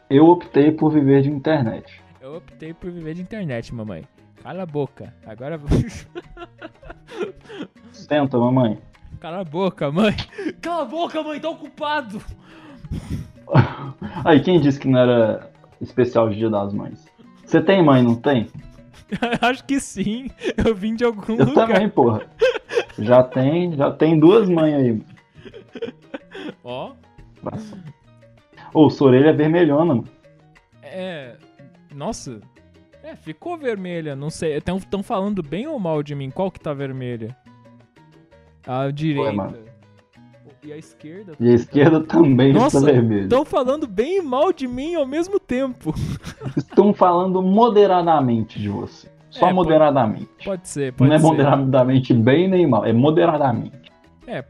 Eu 0.10 0.26
optei 0.28 0.72
por 0.72 0.90
viver 0.92 1.22
de 1.22 1.30
internet. 1.30 2.02
Eu 2.20 2.38
optei 2.38 2.74
por 2.74 2.90
viver 2.90 3.14
de 3.14 3.22
internet, 3.22 3.74
mamãe. 3.76 4.04
Cala 4.42 4.64
a 4.64 4.66
boca. 4.66 5.14
Agora 5.26 5.60
Senta, 7.92 8.38
mamãe. 8.38 8.80
Cala 9.20 9.42
a 9.42 9.44
boca, 9.44 9.92
mãe. 9.92 10.16
Cala 10.62 10.84
a 10.84 10.86
boca, 10.86 11.22
mãe, 11.22 11.40
tá 11.40 11.50
ocupado. 11.50 12.22
Aí, 14.24 14.40
quem 14.42 14.60
disse 14.60 14.80
que 14.80 14.88
não 14.88 15.00
era 15.00 15.52
especial 15.82 16.30
de 16.30 16.38
Dia 16.38 16.50
das 16.50 16.74
Mães? 16.74 17.06
Você 17.50 17.60
tem 17.62 17.84
mãe, 17.84 18.04
não 18.04 18.14
tem? 18.14 18.48
Acho 19.42 19.64
que 19.66 19.80
sim. 19.80 20.30
Eu 20.56 20.76
vim 20.76 20.94
de 20.94 21.04
algum 21.04 21.34
Eu 21.34 21.46
lugar. 21.48 21.68
também, 21.68 21.90
porra. 21.90 22.22
Já 23.00 23.24
tem, 23.24 23.76
já 23.76 23.92
tem 23.92 24.20
duas 24.20 24.48
mães 24.48 24.76
aí. 24.76 25.02
Ó, 26.64 26.92
Ô, 28.72 28.88
sua 28.92 29.08
orelha 29.08 29.30
é 29.30 29.34
vermelhona, 29.34 29.96
mano. 29.96 30.08
É. 30.84 31.38
Nossa. 31.96 32.40
É, 33.02 33.16
ficou 33.16 33.58
vermelha. 33.58 34.16
Não 34.16 34.30
sei. 34.30 34.56
Estão 34.58 35.02
falando 35.02 35.42
bem 35.42 35.66
ou 35.66 35.80
mal 35.80 36.04
de 36.04 36.14
mim? 36.14 36.30
Qual 36.30 36.52
que 36.52 36.60
tá 36.60 36.72
vermelha? 36.72 37.36
A 38.68 38.92
direita. 38.92 39.34
mano. 39.34 39.58
E 40.64 40.74
a 40.74 40.78
esquerda? 40.78 41.34
E 41.40 41.50
a 41.50 41.54
esquerda 41.54 42.02
também 42.02 42.54
Nossa, 42.54 42.78
está 42.78 42.92
vermelha. 42.92 43.24
Estão 43.24 43.46
falando 43.46 43.88
bem 43.88 44.18
e 44.18 44.22
mal 44.22 44.52
de 44.52 44.68
mim 44.68 44.96
ao 44.96 45.06
mesmo 45.06 45.40
tempo. 45.40 45.94
Estão 46.58 46.94
falando 46.94 47.42
moderadamente 47.42 48.60
de 48.60 48.70
você. 48.70 49.10
Só 49.30 49.50
É, 49.50 49.54
moderadamente. 49.54 50.28
Pode 50.44 50.68
ser, 50.68 50.94
pode 50.94 51.08
Não 51.10 51.16
é 51.16 51.20
ser. 51.20 51.26
moderadamente 51.26 52.14
bem 52.14 52.48
nem 52.48 52.66
mal, 52.68 52.84
é 52.86 52.92
moderadamente. 52.92 53.78
É, 54.28 54.44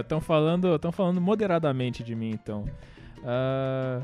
estão 0.00 0.20
falando, 0.20 0.76
tão 0.78 0.90
falando 0.90 1.20
moderadamente 1.20 2.02
de 2.02 2.14
mim, 2.14 2.30
então. 2.30 2.64
Ah, 3.24 4.00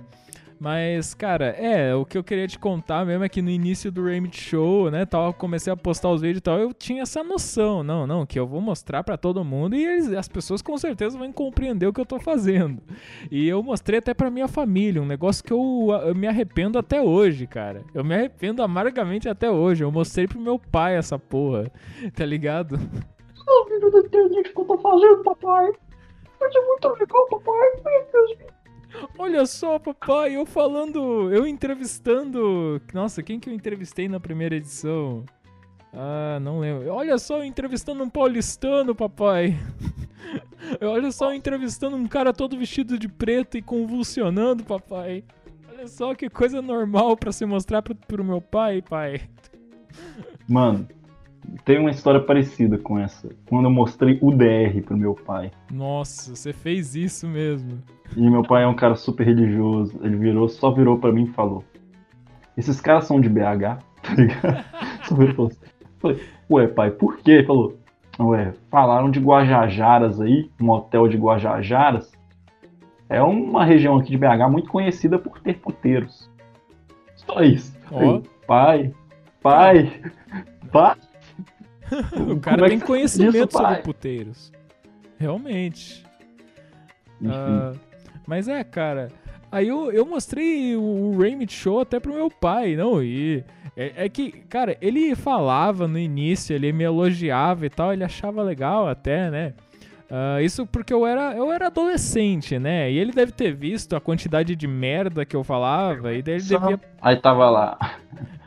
mas, 0.60 1.14
cara, 1.14 1.46
é, 1.50 1.94
o 1.94 2.04
que 2.04 2.18
eu 2.18 2.24
queria 2.24 2.46
te 2.48 2.58
contar 2.58 3.04
mesmo 3.06 3.22
é 3.24 3.28
que 3.28 3.40
no 3.40 3.48
início 3.50 3.90
do 3.92 4.04
Remit 4.04 4.40
Show, 4.40 4.90
né, 4.90 5.06
tal, 5.06 5.32
comecei 5.32 5.72
a 5.72 5.76
postar 5.76 6.10
os 6.10 6.20
vídeos 6.20 6.38
e 6.38 6.42
tal, 6.42 6.58
eu 6.58 6.72
tinha 6.74 7.02
essa 7.02 7.22
noção, 7.22 7.82
não, 7.82 8.06
não, 8.06 8.26
que 8.26 8.38
eu 8.38 8.46
vou 8.46 8.60
mostrar 8.60 9.02
pra 9.04 9.16
todo 9.16 9.44
mundo 9.44 9.76
e 9.76 9.84
eles- 9.84 10.12
as 10.12 10.28
pessoas 10.28 10.60
com 10.60 10.76
certeza 10.76 11.16
vão 11.18 11.32
compreender 11.32 11.86
o 11.86 11.92
que 11.92 12.00
eu 12.00 12.06
tô 12.06 12.18
fazendo. 12.18 12.82
E 13.30 13.48
eu 13.48 13.62
mostrei 13.62 13.98
até 13.98 14.12
pra 14.14 14.30
minha 14.30 14.48
família, 14.48 15.00
um 15.02 15.06
negócio 15.06 15.44
que 15.44 15.52
eu, 15.52 15.88
eu 16.04 16.14
me 16.14 16.26
arrependo 16.26 16.78
até 16.78 17.00
hoje, 17.00 17.46
cara. 17.46 17.82
Eu 17.94 18.02
me 18.04 18.14
arrependo 18.14 18.62
amargamente 18.62 19.28
até 19.28 19.50
hoje. 19.50 19.84
Eu 19.84 19.92
mostrei 19.92 20.26
pro 20.26 20.40
meu 20.40 20.58
pai 20.58 20.96
essa 20.96 21.18
porra, 21.18 21.70
tá 22.16 22.24
ligado? 22.26 22.74
O 22.74 23.64
vídeo 23.68 23.90
da 23.90 23.98
internet 24.00 24.52
que 24.52 24.60
eu 24.60 24.64
tô 24.64 24.78
fazendo, 24.78 25.22
papai. 25.22 25.72
Vai 26.40 26.52
ser 26.52 26.60
muito 26.60 26.88
legal, 26.88 27.26
papai. 27.28 28.57
Olha 29.18 29.44
só, 29.46 29.78
papai, 29.78 30.36
eu 30.36 30.46
falando, 30.46 31.32
eu 31.32 31.46
entrevistando. 31.46 32.80
Nossa, 32.92 33.22
quem 33.22 33.38
que 33.38 33.48
eu 33.48 33.54
entrevistei 33.54 34.08
na 34.08 34.18
primeira 34.18 34.56
edição? 34.56 35.24
Ah, 35.92 36.38
não 36.40 36.60
lembro. 36.60 36.90
Olha 36.90 37.18
só, 37.18 37.38
eu 37.38 37.44
entrevistando 37.44 38.02
um 38.02 38.10
paulistano, 38.10 38.94
papai. 38.94 39.58
Olha 40.80 41.10
só, 41.10 41.30
eu 41.30 41.36
entrevistando 41.36 41.96
um 41.96 42.06
cara 42.06 42.32
todo 42.32 42.58
vestido 42.58 42.98
de 42.98 43.08
preto 43.08 43.56
e 43.56 43.62
convulsionando, 43.62 44.64
papai. 44.64 45.24
Olha 45.70 45.86
só 45.86 46.14
que 46.14 46.28
coisa 46.28 46.60
normal 46.60 47.16
pra 47.16 47.32
se 47.32 47.46
mostrar 47.46 47.82
pro, 47.82 47.94
pro 47.94 48.24
meu 48.24 48.40
pai, 48.40 48.82
pai. 48.82 49.22
Mano, 50.48 50.88
tem 51.64 51.78
uma 51.78 51.90
história 51.90 52.20
parecida 52.20 52.78
com 52.78 52.98
essa. 52.98 53.28
Quando 53.48 53.64
eu 53.64 53.70
mostrei 53.70 54.18
o 54.20 54.30
DR 54.30 54.80
pro 54.84 54.96
meu 54.96 55.14
pai. 55.14 55.50
Nossa, 55.72 56.34
você 56.34 56.52
fez 56.52 56.94
isso 56.94 57.26
mesmo. 57.26 57.82
E 58.16 58.28
meu 58.28 58.42
pai 58.42 58.64
é 58.64 58.66
um 58.66 58.74
cara 58.74 58.94
super 58.94 59.24
religioso. 59.24 59.98
Ele 60.02 60.16
virou, 60.16 60.48
só 60.48 60.70
virou 60.70 60.98
pra 60.98 61.12
mim 61.12 61.24
e 61.24 61.32
falou: 61.32 61.64
Esses 62.56 62.80
caras 62.80 63.04
são 63.04 63.20
de 63.20 63.28
BH, 63.28 63.78
tá 64.02 64.14
ligado? 64.16 64.64
Só 65.04 65.14
virou 65.14 65.30
e 65.30 65.34
falou 65.34 65.50
assim. 65.50 65.78
Falei, 65.98 66.22
ué, 66.50 66.66
pai, 66.68 66.90
por 66.90 67.18
quê? 67.18 67.32
Ele 67.32 67.46
falou, 67.46 67.76
ué, 68.20 68.54
falaram 68.70 69.10
de 69.10 69.18
Guajajaras 69.18 70.20
aí, 70.20 70.48
um 70.60 70.70
hotel 70.70 71.08
de 71.08 71.16
Guajajaras. 71.16 72.12
É 73.08 73.20
uma 73.22 73.64
região 73.64 73.96
aqui 73.96 74.10
de 74.10 74.18
BH 74.18 74.48
muito 74.50 74.70
conhecida 74.70 75.18
por 75.18 75.40
ter 75.40 75.58
puteiros. 75.58 76.30
Só 77.16 77.40
isso. 77.40 77.76
Ó. 77.90 77.98
Aí, 77.98 78.22
pai, 78.46 78.94
pai, 79.42 80.02
pai. 80.70 80.96
O 82.30 82.38
cara 82.40 82.66
é 82.66 82.68
tem 82.70 82.80
conhecimento 82.80 83.52
sobre 83.52 83.74
pai? 83.74 83.82
puteiros. 83.82 84.52
Realmente. 85.18 86.04
Ah, 87.26 87.72
mas 88.26 88.48
é, 88.48 88.62
cara. 88.62 89.08
Aí 89.50 89.68
eu, 89.68 89.90
eu 89.90 90.04
mostrei 90.04 90.76
o, 90.76 90.80
o 90.82 91.18
Raymond 91.18 91.50
Show 91.52 91.80
até 91.80 91.98
pro 91.98 92.12
meu 92.14 92.30
pai, 92.30 92.76
não? 92.76 93.02
E 93.02 93.42
é, 93.76 94.04
é 94.04 94.08
que, 94.08 94.30
cara, 94.30 94.76
ele 94.80 95.14
falava 95.14 95.88
no 95.88 95.98
início, 95.98 96.54
ele 96.54 96.70
me 96.72 96.84
elogiava 96.84 97.64
e 97.64 97.70
tal, 97.70 97.92
ele 97.92 98.04
achava 98.04 98.42
legal 98.42 98.86
até, 98.86 99.30
né? 99.30 99.54
Ah, 100.10 100.40
isso 100.42 100.66
porque 100.66 100.92
eu 100.92 101.06
era, 101.06 101.34
eu 101.34 101.50
era 101.50 101.66
adolescente, 101.68 102.58
né? 102.58 102.90
E 102.90 102.98
ele 102.98 103.12
deve 103.12 103.32
ter 103.32 103.54
visto 103.54 103.96
a 103.96 104.00
quantidade 104.00 104.54
de 104.54 104.66
merda 104.66 105.24
que 105.24 105.34
eu 105.36 105.42
falava, 105.42 106.12
e 106.12 106.22
daí 106.22 106.34
ele 106.34 106.42
Só- 106.42 106.58
devia. 106.58 106.80
Aí 107.00 107.16
tava 107.16 107.48
lá. 107.48 107.78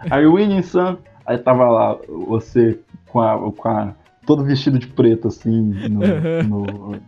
Are 0.10 0.24
you 0.24 0.36
winning, 0.36 0.62
son? 0.62 0.98
Aí 1.26 1.38
tava 1.40 1.68
lá 1.70 1.98
você 2.08 2.80
com 3.12 3.20
a, 3.22 3.52
com 3.52 3.68
a 3.68 3.96
todo 4.26 4.44
vestido 4.44 4.78
de 4.80 4.88
preto 4.88 5.28
assim 5.28 5.62
no, 5.90 6.44
no- 6.44 7.02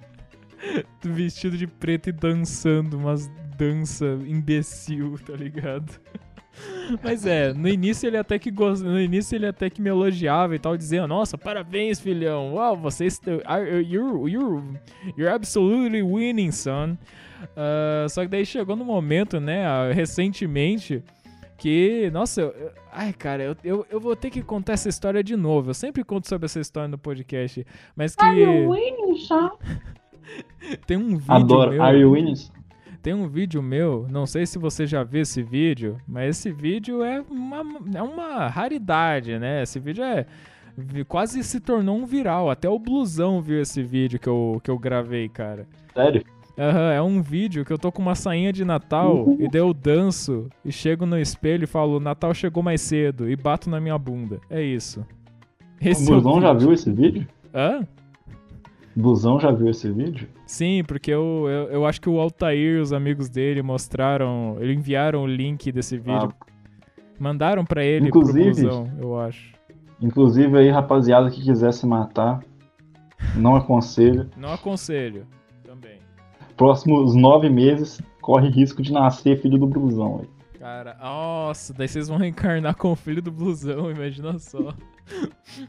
vestido 1.03 1.57
de 1.57 1.67
preto 1.67 2.09
e 2.09 2.11
dançando 2.11 2.97
umas 2.97 3.29
dança 3.57 4.17
imbecil, 4.25 5.19
tá 5.25 5.33
ligado? 5.33 5.99
Mas 7.03 7.25
é, 7.25 7.51
no 7.53 7.67
início 7.67 8.07
ele 8.07 8.17
até 8.17 8.37
que 8.37 8.51
gost... 8.51 8.83
no 8.83 8.99
início 8.99 9.35
ele 9.35 9.47
até 9.47 9.69
que 9.69 9.81
me 9.81 9.89
elogiava 9.89 10.55
e 10.55 10.59
tal, 10.59 10.77
dizendo: 10.77 11.07
"Nossa, 11.07 11.37
parabéns, 11.37 11.99
filhão. 11.99 12.53
Uau, 12.53 12.77
você 12.77 13.05
está 13.05 13.31
are- 13.45 13.81
you're, 13.83 14.29
you're, 14.31 14.63
you're 15.17 15.33
absolutely 15.33 16.01
winning, 16.03 16.51
son." 16.51 16.95
Ah, 17.57 18.05
só 18.09 18.21
que 18.21 18.27
daí 18.27 18.45
chegou 18.45 18.75
no 18.75 18.85
momento, 18.85 19.39
né, 19.39 19.65
ah, 19.65 19.91
recentemente, 19.93 21.03
que, 21.63 22.09
nossa, 22.11 22.41
eu- 22.41 22.49
eu- 22.49 22.71
ai, 22.91 23.13
cara, 23.13 23.41
eu, 23.41 23.55
eu, 23.63 23.85
eu 23.89 23.97
vou 23.97 24.17
ter 24.17 24.29
que 24.29 24.41
contar 24.43 24.73
essa 24.73 24.89
história 24.89 25.23
de 25.23 25.33
novo. 25.37 25.69
Eu 25.69 25.73
sempre 25.73 26.03
conto 26.03 26.27
sobre 26.27 26.43
essa 26.45 26.59
história 26.59 26.89
no 26.89 26.97
podcast, 26.97 27.65
mas 27.95 28.17
que 28.17 28.25
tem 30.85 30.97
um 30.97 31.15
vídeo 31.17 31.33
Adoro. 31.33 31.71
meu, 31.71 31.81
Are 31.83 31.97
you 31.97 32.11
winning? 32.11 32.33
tem 33.01 33.13
um 33.13 33.29
vídeo 33.29 33.63
meu, 33.63 34.05
não 34.11 34.25
sei 34.25 34.45
se 34.45 34.59
você 34.59 34.85
já 34.85 35.03
viu 35.03 35.21
esse 35.21 35.41
vídeo, 35.41 35.97
mas 36.05 36.37
esse 36.37 36.51
vídeo 36.51 37.01
é 37.01 37.21
uma, 37.29 37.63
é 37.95 38.01
uma 38.01 38.47
raridade, 38.49 39.39
né? 39.39 39.63
Esse 39.63 39.79
vídeo 39.79 40.03
é 40.03 40.25
quase 41.07 41.41
se 41.43 41.61
tornou 41.61 41.95
um 41.97 42.05
viral. 42.05 42.49
Até 42.49 42.67
o 42.67 42.77
Blusão 42.79 43.41
viu 43.41 43.61
esse 43.61 43.81
vídeo 43.81 44.19
que 44.19 44.27
eu, 44.27 44.59
que 44.63 44.69
eu 44.69 44.77
gravei, 44.77 45.29
cara. 45.29 45.65
Sério? 45.93 46.23
Aham, 46.57 46.91
é 46.91 47.01
um 47.01 47.21
vídeo 47.21 47.65
que 47.65 47.73
eu 47.73 47.79
tô 47.79 47.91
com 47.91 48.01
uma 48.01 48.13
sainha 48.13 48.53
de 48.53 48.63
Natal 48.63 49.25
e 49.39 49.49
daí 49.49 49.59
eu 49.61 49.73
danço 49.73 50.47
e 50.63 50.71
chego 50.71 51.05
no 51.05 51.17
espelho 51.19 51.63
e 51.63 51.67
falo, 51.67 51.99
Natal 51.99 52.33
chegou 52.33 52.61
mais 52.61 52.79
cedo 52.81 53.27
e 53.27 53.35
bato 53.35 53.69
na 53.69 53.81
minha 53.81 53.97
bunda. 53.97 54.39
É 54.49 54.61
isso. 54.61 55.03
Esse 55.81 56.09
o 56.09 56.13
é 56.13 56.17
o 56.17 56.21
Blusão 56.21 56.41
já 56.41 56.53
vídeo. 56.53 56.65
viu 56.67 56.73
esse 56.73 56.91
vídeo? 56.91 57.27
Hã? 57.53 57.87
O 58.95 58.99
Blusão 59.01 59.39
já 59.39 59.51
viu 59.51 59.69
esse 59.69 59.91
vídeo? 59.91 60.27
Sim, 60.45 60.83
porque 60.87 61.09
eu, 61.11 61.47
eu, 61.49 61.63
eu 61.71 61.85
acho 61.87 61.99
que 61.99 62.07
o 62.07 62.19
Altair 62.19 62.75
e 62.77 62.79
os 62.79 62.93
amigos 62.93 63.27
dele 63.29 63.63
mostraram, 63.63 64.57
eles 64.59 64.77
enviaram 64.77 65.23
o 65.23 65.27
link 65.27 65.71
desse 65.71 65.97
vídeo, 65.97 66.29
Ah, 66.39 66.45
mandaram 67.19 67.65
pra 67.65 67.83
ele 67.83 68.07
Inclusive- 68.09 68.51
pro 68.51 68.61
Blusão, 68.61 68.91
eu 69.01 69.19
acho. 69.19 69.53
inclusive 69.99 70.55
aí, 70.55 70.69
rapaziada 70.69 71.31
que 71.31 71.41
quiser 71.41 71.73
se 71.73 71.87
matar, 71.87 72.43
não 73.35 73.55
aconselho. 73.55 74.29
Não 74.37 74.53
aconselho. 74.53 75.25
Próximos 76.57 77.15
nove 77.15 77.49
meses, 77.49 78.01
corre 78.21 78.49
risco 78.49 78.81
de 78.81 78.91
nascer 78.93 79.41
filho 79.41 79.57
do 79.57 79.67
Blusão. 79.67 80.19
aí. 80.21 80.29
Cara, 80.59 80.95
nossa, 81.01 81.73
daí 81.73 81.87
vocês 81.89 82.07
vão 82.07 82.17
reencarnar 82.17 82.75
com 82.77 82.93
o 82.93 82.95
filho 82.95 83.21
do 83.21 83.29
blusão, 83.31 83.91
imagina 83.91 84.37
só. 84.39 84.73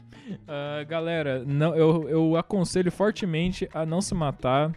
Ah, 0.47 0.83
galera, 0.87 1.43
não, 1.45 1.75
eu, 1.75 2.09
eu 2.09 2.35
aconselho 2.37 2.91
fortemente 2.91 3.69
a 3.73 3.85
não 3.85 4.01
se 4.01 4.15
matar, 4.15 4.71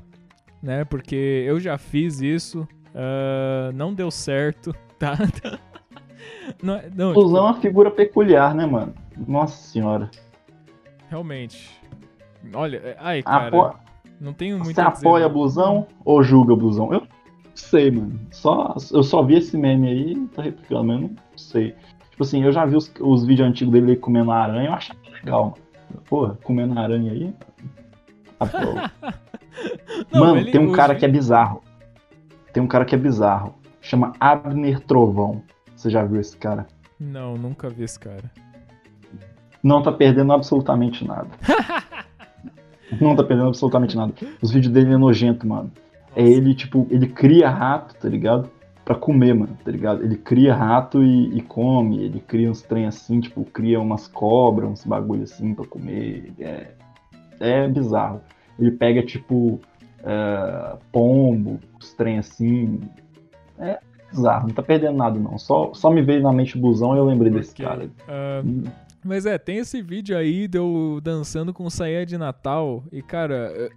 né? 0.62 0.84
Porque 0.84 1.14
eu 1.46 1.58
já 1.60 1.78
fiz 1.78 2.20
isso, 2.20 2.66
ah, 2.94 3.70
não 3.72 3.94
deu 3.94 4.10
certo, 4.10 4.74
tá? 4.98 5.16
Não, 6.62 6.74
é- 6.74 6.90
não, 6.94 7.10
tipo, 7.10 7.20
Blusão 7.20 7.38
é 7.46 7.50
uma 7.50 7.60
figura 7.60 7.90
peculiar, 7.90 8.54
né, 8.54 8.66
mano? 8.66 8.92
Nossa 9.26 9.56
senhora. 9.68 10.10
realmente. 11.08 11.80
Olha, 12.52 12.76
é- 12.78 12.96
ai, 12.98 13.22
cara. 13.22 13.74
Não 14.20 14.32
tenho 14.32 14.56
muito 14.56 14.66
Você 14.66 14.72
dizer, 14.74 15.06
apoia. 15.06 15.28
Blusão 15.28 15.86
ou 16.04 16.22
julga 16.22 16.54
Blusão? 16.56 16.92
Eu 16.92 17.00
não 17.00 17.08
sei, 17.54 17.90
mano. 17.90 18.18
Só, 18.30 18.74
eu 18.92 19.02
só 19.02 19.22
vi 19.22 19.36
esse 19.36 19.56
meme 19.56 19.88
aí 19.88 20.12
e 20.12 20.28
tô 20.28 20.40
replicando, 20.42 20.84
mas 20.84 20.96
eu 21.02 21.08
não 21.08 21.16
sei. 21.36 21.74
Tipo 22.10 22.22
assim, 22.22 22.42
eu 22.42 22.52
já 22.52 22.64
vi 22.64 22.76
os, 22.76 22.92
os 23.00 23.24
vídeos 23.24 23.48
antigos 23.48 23.72
dele 23.72 23.96
comendo 23.96 24.30
aranha, 24.32 24.68
eu 24.68 24.74
achava 24.74 24.98
legal, 25.12 25.44
mano. 25.44 26.02
Porra, 26.08 26.38
comendo 26.42 26.78
aranha 26.78 27.12
aí. 27.12 27.34
Apoio. 28.40 28.74
Não, 30.12 30.20
mano, 30.20 30.44
tem 30.50 30.60
um 30.60 30.72
cara 30.72 30.94
vi- 30.94 31.00
que 31.00 31.04
é 31.04 31.08
bizarro. 31.08 31.62
Tem 32.52 32.62
um 32.62 32.66
cara 32.66 32.84
que 32.84 32.94
é 32.94 32.98
bizarro. 32.98 33.54
Chama 33.80 34.12
Abner 34.20 34.80
Trovão. 34.80 35.42
Você 35.74 35.90
já 35.90 36.04
viu 36.04 36.20
esse 36.20 36.36
cara? 36.36 36.66
Não, 37.00 37.36
nunca 37.36 37.68
vi 37.68 37.82
esse 37.84 37.98
cara. 37.98 38.30
Não 39.62 39.82
tá 39.82 39.90
perdendo 39.90 40.32
absolutamente 40.32 41.04
nada. 41.04 41.28
não 43.00 43.14
tá 43.14 43.22
perdendo 43.22 43.48
absolutamente 43.48 43.96
nada. 43.96 44.12
Os 44.40 44.50
vídeos 44.50 44.72
dele 44.72 44.92
é 44.92 44.96
nojento, 44.96 45.46
mano. 45.46 45.70
É 46.16 46.22
ele, 46.22 46.54
tipo, 46.54 46.86
ele 46.90 47.06
cria 47.06 47.48
rato, 47.48 47.94
tá 47.94 48.08
ligado? 48.08 48.50
Pra 48.84 48.94
comer, 48.94 49.34
mano, 49.34 49.56
tá 49.62 49.70
ligado? 49.70 50.02
Ele 50.02 50.16
cria 50.16 50.54
rato 50.54 51.02
e, 51.02 51.36
e 51.36 51.42
come, 51.42 52.02
ele 52.02 52.20
cria 52.20 52.50
uns 52.50 52.62
trem 52.62 52.86
assim, 52.86 53.20
tipo, 53.20 53.44
cria 53.44 53.78
umas 53.78 54.08
cobras, 54.08 54.70
uns 54.70 54.84
bagulho 54.84 55.24
assim 55.24 55.54
pra 55.54 55.66
comer. 55.66 56.32
É, 56.38 56.68
é 57.38 57.68
bizarro. 57.68 58.22
Ele 58.58 58.70
pega, 58.70 59.02
tipo, 59.02 59.60
é, 60.02 60.76
pombo, 60.90 61.60
os 61.78 61.92
trem 61.92 62.18
assim. 62.18 62.80
É 63.58 63.78
bizarro, 64.10 64.48
não 64.48 64.54
tá 64.54 64.62
perdendo 64.62 64.96
nada, 64.96 65.18
não. 65.18 65.38
Só, 65.38 65.72
só 65.74 65.90
me 65.90 66.00
veio 66.00 66.22
na 66.22 66.32
mente 66.32 66.56
o 66.56 66.60
busão 66.60 66.94
e 66.94 66.98
eu 66.98 67.04
lembrei 67.04 67.30
desse 67.30 67.50
Porque, 67.50 67.64
cara. 67.64 67.90
ah, 68.08 68.42
mas 69.08 69.24
é, 69.24 69.38
tem 69.38 69.56
esse 69.56 69.80
vídeo 69.80 70.16
aí 70.16 70.46
de 70.46 70.58
eu 70.58 71.00
dançando 71.02 71.52
com 71.54 71.70
saia 71.70 72.04
de 72.04 72.18
Natal. 72.18 72.84
E, 72.92 73.00
cara, 73.00 73.70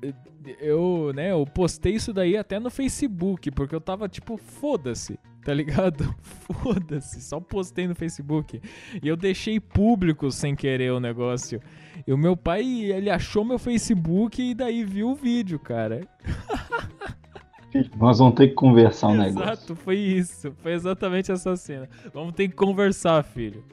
eu, 0.59 1.13
né, 1.15 1.31
eu 1.31 1.45
postei 1.45 1.95
isso 1.95 2.11
daí 2.11 2.35
até 2.35 2.59
no 2.59 2.69
Facebook, 2.69 3.49
porque 3.51 3.73
eu 3.73 3.79
tava 3.79 4.09
tipo, 4.09 4.35
foda-se, 4.35 5.17
tá 5.45 5.53
ligado? 5.53 6.13
Foda-se, 6.61 7.21
só 7.21 7.39
postei 7.39 7.87
no 7.87 7.95
Facebook. 7.95 8.61
E 9.01 9.07
eu 9.07 9.15
deixei 9.15 9.57
público 9.57 10.29
sem 10.29 10.53
querer 10.53 10.91
o 10.91 10.99
negócio. 10.99 11.61
E 12.05 12.11
o 12.11 12.17
meu 12.17 12.35
pai, 12.35 12.65
ele 12.65 13.09
achou 13.09 13.45
meu 13.45 13.57
Facebook 13.57 14.41
e 14.41 14.53
daí 14.53 14.83
viu 14.83 15.11
o 15.11 15.15
vídeo, 15.15 15.57
cara. 15.57 16.05
Nós 17.97 18.19
vamos 18.19 18.35
ter 18.35 18.49
que 18.49 18.53
conversar 18.53 19.07
um 19.07 19.15
negócio. 19.17 19.53
Exato, 19.53 19.75
foi 19.77 19.95
isso. 19.95 20.51
Foi 20.61 20.73
exatamente 20.73 21.31
essa 21.31 21.55
cena. 21.55 21.87
Vamos 22.13 22.33
ter 22.33 22.49
que 22.49 22.55
conversar, 22.55 23.23
filho. 23.23 23.63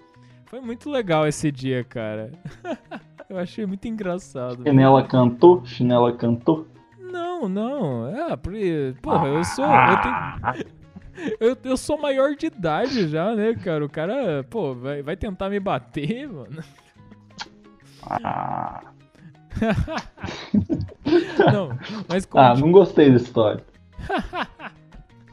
Foi 0.48 0.60
muito 0.60 0.90
legal 0.90 1.26
esse 1.26 1.50
dia, 1.52 1.84
cara. 1.84 2.32
Eu 3.28 3.36
achei 3.38 3.66
muito 3.66 3.86
engraçado. 3.86 4.62
Chinela 4.62 5.02
cantou? 5.06 5.62
Chinela 5.66 6.12
cantou? 6.14 6.66
Não, 6.98 7.46
não. 7.48 8.08
É, 8.08 8.34
porque, 8.36 8.94
porra, 9.02 9.26
eu 9.28 9.44
sou. 9.44 9.66
Eu, 9.66 10.00
tenho, 10.00 11.36
eu, 11.40 11.56
eu 11.70 11.76
sou 11.76 11.98
maior 12.00 12.34
de 12.34 12.46
idade 12.46 13.06
já, 13.08 13.34
né, 13.34 13.54
cara? 13.54 13.84
O 13.84 13.88
cara, 13.88 14.44
pô, 14.48 14.74
vai, 14.74 15.02
vai 15.02 15.14
tentar 15.14 15.50
me 15.50 15.60
bater, 15.60 16.26
mano. 16.32 16.64
Ah, 18.02 18.80
Não, 21.52 21.76
mas 22.08 22.24
ah, 22.34 22.48
conti- 22.50 22.60
não 22.62 22.72
gostei 22.72 23.10
da 23.10 23.16
história. 23.16 23.62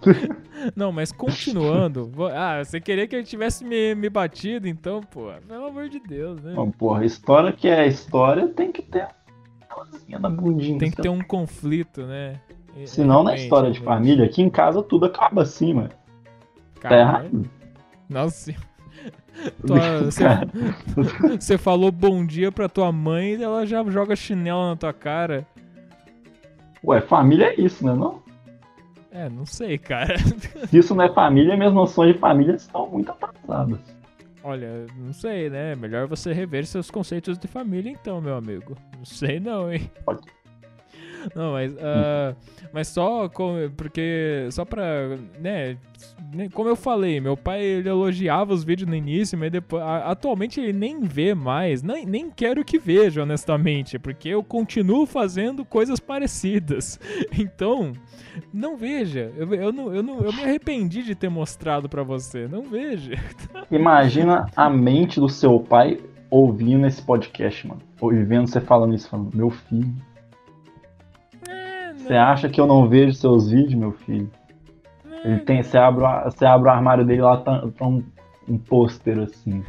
Não, 0.75 0.91
mas 0.91 1.11
continuando. 1.11 2.11
Ah, 2.33 2.63
você 2.63 2.79
queria 2.79 3.07
que 3.07 3.15
eu 3.15 3.23
tivesse 3.23 3.63
me, 3.63 3.93
me 3.93 4.09
batido, 4.09 4.67
então, 4.67 5.01
pô, 5.01 5.31
pelo 5.47 5.67
amor 5.67 5.89
de 5.89 5.99
Deus, 5.99 6.41
né? 6.41 6.53
Bom, 6.53 6.71
porra, 6.71 7.05
história 7.05 7.51
que 7.51 7.67
é 7.67 7.87
história 7.87 8.47
tem 8.47 8.71
que 8.71 8.81
ter 8.81 9.07
coisinha 9.69 10.17
na 10.17 10.29
bundinha. 10.29 10.79
Tem 10.79 10.89
que 10.89 11.01
ter 11.01 11.09
um 11.09 11.21
conflito, 11.21 12.05
né? 12.05 12.39
Senão 12.85 13.23
na 13.23 13.35
história 13.35 13.71
de 13.71 13.79
realmente. 13.79 14.05
família, 14.05 14.25
aqui 14.25 14.41
em 14.41 14.49
casa 14.49 14.81
tudo 14.81 15.05
acaba 15.05 15.43
assim, 15.43 15.73
mano. 15.73 15.89
Tá 16.81 16.97
errado. 16.97 17.49
Nossa. 18.09 18.53
Você 21.39 21.57
falou 21.57 21.91
bom 21.91 22.25
dia 22.25 22.51
pra 22.51 22.69
tua 22.69 22.91
mãe 22.91 23.35
e 23.35 23.43
ela 23.43 23.65
já 23.65 23.83
joga 23.89 24.15
chinelo 24.15 24.69
na 24.69 24.75
tua 24.75 24.93
cara. 24.93 25.45
Ué, 26.83 27.01
família 27.01 27.47
é 27.47 27.59
isso, 27.59 27.85
né? 27.85 27.93
Não? 27.93 28.21
É, 29.15 29.29
não 29.29 29.45
sei, 29.45 29.77
cara. 29.77 30.17
Se 30.67 30.77
isso 30.77 30.93
não 30.93 31.05
é 31.05 31.13
família, 31.13 31.55
minhas 31.55 31.73
noções 31.73 32.13
de 32.13 32.19
família 32.19 32.53
estão 32.55 32.89
muito 32.89 33.09
atrasadas. 33.09 33.79
Olha, 34.43 34.85
não 34.97 35.13
sei, 35.13 35.49
né? 35.49 35.73
Melhor 35.73 36.05
você 36.05 36.33
rever 36.33 36.65
seus 36.65 36.91
conceitos 36.91 37.37
de 37.37 37.47
família, 37.47 37.89
então, 37.89 38.19
meu 38.19 38.35
amigo. 38.35 38.75
Não 38.97 39.05
sei, 39.05 39.39
não, 39.39 39.71
hein? 39.71 39.89
Pode. 40.03 40.21
Não, 41.33 41.53
mas, 41.53 41.75
ah, 41.81 42.35
mas 42.73 42.87
só 42.89 43.29
com, 43.29 43.55
porque 43.77 44.47
só 44.51 44.65
pra, 44.65 45.17
né, 45.39 45.77
né, 46.33 46.49
como 46.53 46.67
eu 46.69 46.75
falei, 46.75 47.19
meu 47.21 47.37
pai 47.37 47.63
ele 47.63 47.87
elogiava 47.89 48.53
os 48.53 48.63
vídeos 48.63 48.89
no 48.89 48.95
início, 48.95 49.37
mas 49.37 49.51
depois, 49.51 49.81
a- 49.81 50.11
atualmente 50.11 50.59
ele 50.59 50.73
nem 50.73 51.01
vê 51.01 51.33
mais, 51.33 51.81
nem, 51.81 52.05
nem 52.05 52.29
quero 52.29 52.63
que 52.65 52.77
veja, 52.77 53.23
honestamente, 53.23 53.97
porque 53.97 54.29
eu 54.29 54.43
continuo 54.43 55.05
fazendo 55.05 55.63
coisas 55.65 55.99
parecidas. 55.99 56.99
Então, 57.37 57.91
não 58.53 58.75
veja. 58.77 59.31
Eu, 59.37 59.53
eu, 59.53 59.71
não, 59.71 59.93
eu, 59.93 60.01
não, 60.03 60.19
eu 60.21 60.31
me 60.33 60.43
arrependi 60.43 61.03
de 61.03 61.15
ter 61.15 61.29
mostrado 61.29 61.87
pra 61.89 62.03
você. 62.03 62.47
Não 62.47 62.63
veja. 62.63 63.13
Imagina 63.71 64.49
a 64.55 64.69
mente 64.69 65.19
do 65.19 65.27
seu 65.29 65.59
pai 65.59 65.99
ouvindo 66.29 66.85
esse 66.87 67.01
podcast, 67.01 67.67
mano. 67.67 67.81
Ou 67.99 68.09
vendo 68.11 68.47
você 68.47 68.59
falando 68.61 68.93
isso, 68.95 69.09
falando, 69.09 69.35
meu 69.35 69.49
filho. 69.49 69.93
Você 72.05 72.13
acha 72.13 72.49
que 72.49 72.61
eu 72.61 72.67
não 72.67 72.87
vejo 72.87 73.13
seus 73.13 73.49
vídeos, 73.49 73.73
meu 73.73 73.91
filho? 73.91 74.29
Ele 75.23 75.39
tem, 75.39 75.63
você 75.63 75.75
abre, 75.77 76.03
o- 76.03 76.23
você 76.25 76.45
abre 76.45 76.69
o 76.69 76.71
armário 76.71 77.03
dele 77.05 77.21
lá, 77.21 77.37
tá, 77.37 77.67
tá 77.75 77.87
um, 77.87 78.03
um 78.47 78.57
pôster 78.59 79.17
assim. 79.19 79.63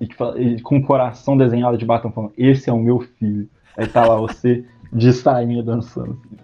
E, 0.00 0.60
com 0.62 0.76
um 0.76 0.82
coração 0.82 1.36
desenhado 1.36 1.76
de 1.76 1.84
batom 1.84 2.10
falando, 2.10 2.32
esse 2.38 2.70
é 2.70 2.72
o 2.72 2.78
meu 2.78 3.00
filho. 3.00 3.48
Aí 3.76 3.86
tá 3.86 4.06
lá 4.06 4.16
você 4.16 4.64
de 4.92 5.12
sainha 5.12 5.62
dançando. 5.62 6.18
assim. 6.24 6.36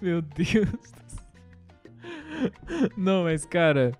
Meu 0.00 0.22
Deus. 0.22 0.94
Não, 2.96 3.24
mas 3.24 3.44
cara, 3.44 3.92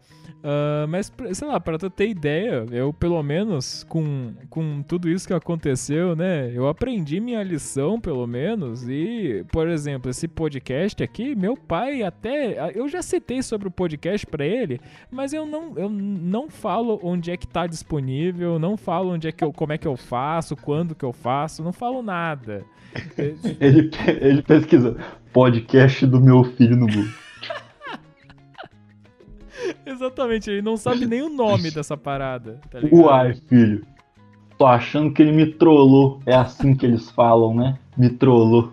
ah, 0.44 0.86
mas 0.86 1.10
sei 1.32 1.48
lá, 1.48 1.58
pra 1.58 1.78
tu 1.78 1.88
ter 1.88 2.06
ideia, 2.10 2.66
eu 2.70 2.92
pelo 2.92 3.22
menos 3.22 3.82
com, 3.88 4.34
com 4.50 4.82
tudo 4.82 5.08
isso 5.08 5.26
que 5.26 5.32
aconteceu, 5.32 6.14
né, 6.14 6.52
eu 6.54 6.68
aprendi 6.68 7.18
minha 7.18 7.42
lição 7.42 7.98
pelo 7.98 8.26
menos 8.26 8.86
e, 8.86 9.42
por 9.50 9.66
exemplo, 9.66 10.10
esse 10.10 10.28
podcast 10.28 11.02
aqui, 11.02 11.34
meu 11.34 11.56
pai 11.56 12.02
até, 12.02 12.72
eu 12.78 12.86
já 12.90 13.00
citei 13.00 13.42
sobre 13.42 13.68
o 13.68 13.70
podcast 13.70 14.26
pra 14.26 14.44
ele, 14.44 14.78
mas 15.10 15.32
eu 15.32 15.46
não, 15.46 15.78
eu 15.78 15.88
não 15.88 16.50
falo 16.50 17.00
onde 17.02 17.30
é 17.30 17.38
que 17.38 17.48
tá 17.48 17.66
disponível, 17.66 18.58
não 18.58 18.76
falo 18.76 19.14
onde 19.14 19.26
é 19.26 19.32
que 19.32 19.42
eu, 19.42 19.50
como 19.50 19.72
é 19.72 19.78
que 19.78 19.88
eu 19.88 19.96
faço, 19.96 20.54
quando 20.54 20.94
que 20.94 21.06
eu 21.06 21.12
faço, 21.14 21.64
não 21.64 21.72
falo 21.72 22.02
nada. 22.02 22.64
Ele, 23.58 23.90
ele 24.20 24.40
pesquisa 24.42 24.96
podcast 25.32 26.06
do 26.06 26.20
meu 26.20 26.44
filho 26.44 26.76
no 26.76 26.86
Google. 26.86 27.23
Exatamente, 29.86 30.51
ele 30.51 30.62
não 30.62 30.77
sabe 30.77 31.06
nem 31.06 31.23
o 31.23 31.28
nome 31.28 31.70
dessa 31.70 31.97
parada, 31.97 32.61
tá? 32.70 32.78
Uai, 32.90 33.35
filho. 33.48 33.86
Tô 34.56 34.66
achando 34.66 35.12
que 35.12 35.20
ele 35.20 35.32
me 35.32 35.47
trollou. 35.47 36.20
É 36.24 36.35
assim 36.35 36.74
que 36.74 36.86
eles 36.86 37.11
falam, 37.11 37.55
né? 37.55 37.78
Me 37.97 38.09
trollou. 38.09 38.73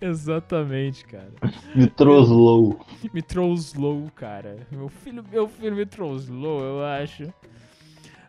Exatamente, 0.00 1.04
cara. 1.04 1.30
Me 1.74 1.86
trollou. 1.86 2.80
Me 3.12 3.22
trollou, 3.22 4.10
cara. 4.14 4.66
Meu 4.70 4.88
filho, 4.88 5.24
meu 5.30 5.48
filho 5.48 5.76
me 5.76 5.86
trollou, 5.86 6.60
eu 6.60 6.84
acho. 6.84 7.32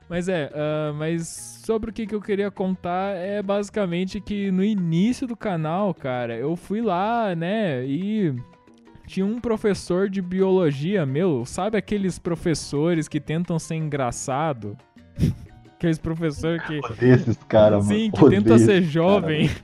Mas 0.09 0.27
é, 0.27 0.51
ah, 0.53 0.93
mas 0.93 1.27
sobre 1.65 1.89
o 1.89 1.93
que, 1.93 2.05
que 2.05 2.13
eu 2.13 2.21
queria 2.21 2.51
contar 2.51 3.15
é 3.15 3.41
basicamente 3.41 4.19
que 4.19 4.51
no 4.51 4.63
início 4.63 5.25
do 5.25 5.35
canal, 5.35 5.93
cara, 5.93 6.35
eu 6.35 6.55
fui 6.55 6.81
lá, 6.81 7.33
né, 7.33 7.85
e 7.85 8.35
tinha 9.13 9.25
um 9.27 9.39
professor 9.39 10.09
de 10.09 10.23
biologia 10.23 11.05
meu, 11.05 11.45
sabe 11.45 11.77
aqueles 11.77 12.17
professores 12.17 13.07
que 13.07 13.19
tentam 13.19 13.59
ser 13.59 13.75
engraçado? 13.75 14.75
Aqueles 15.75 15.99
professores 15.99 16.63
que, 16.63 16.79
esses 17.05 17.37
caras, 17.43 17.85
mano. 17.85 17.99
sim, 17.99 18.09
que 18.09 18.29
tenta 18.29 18.57
ser 18.57 18.81
jovem. 18.83 19.49
cara, 19.49 19.59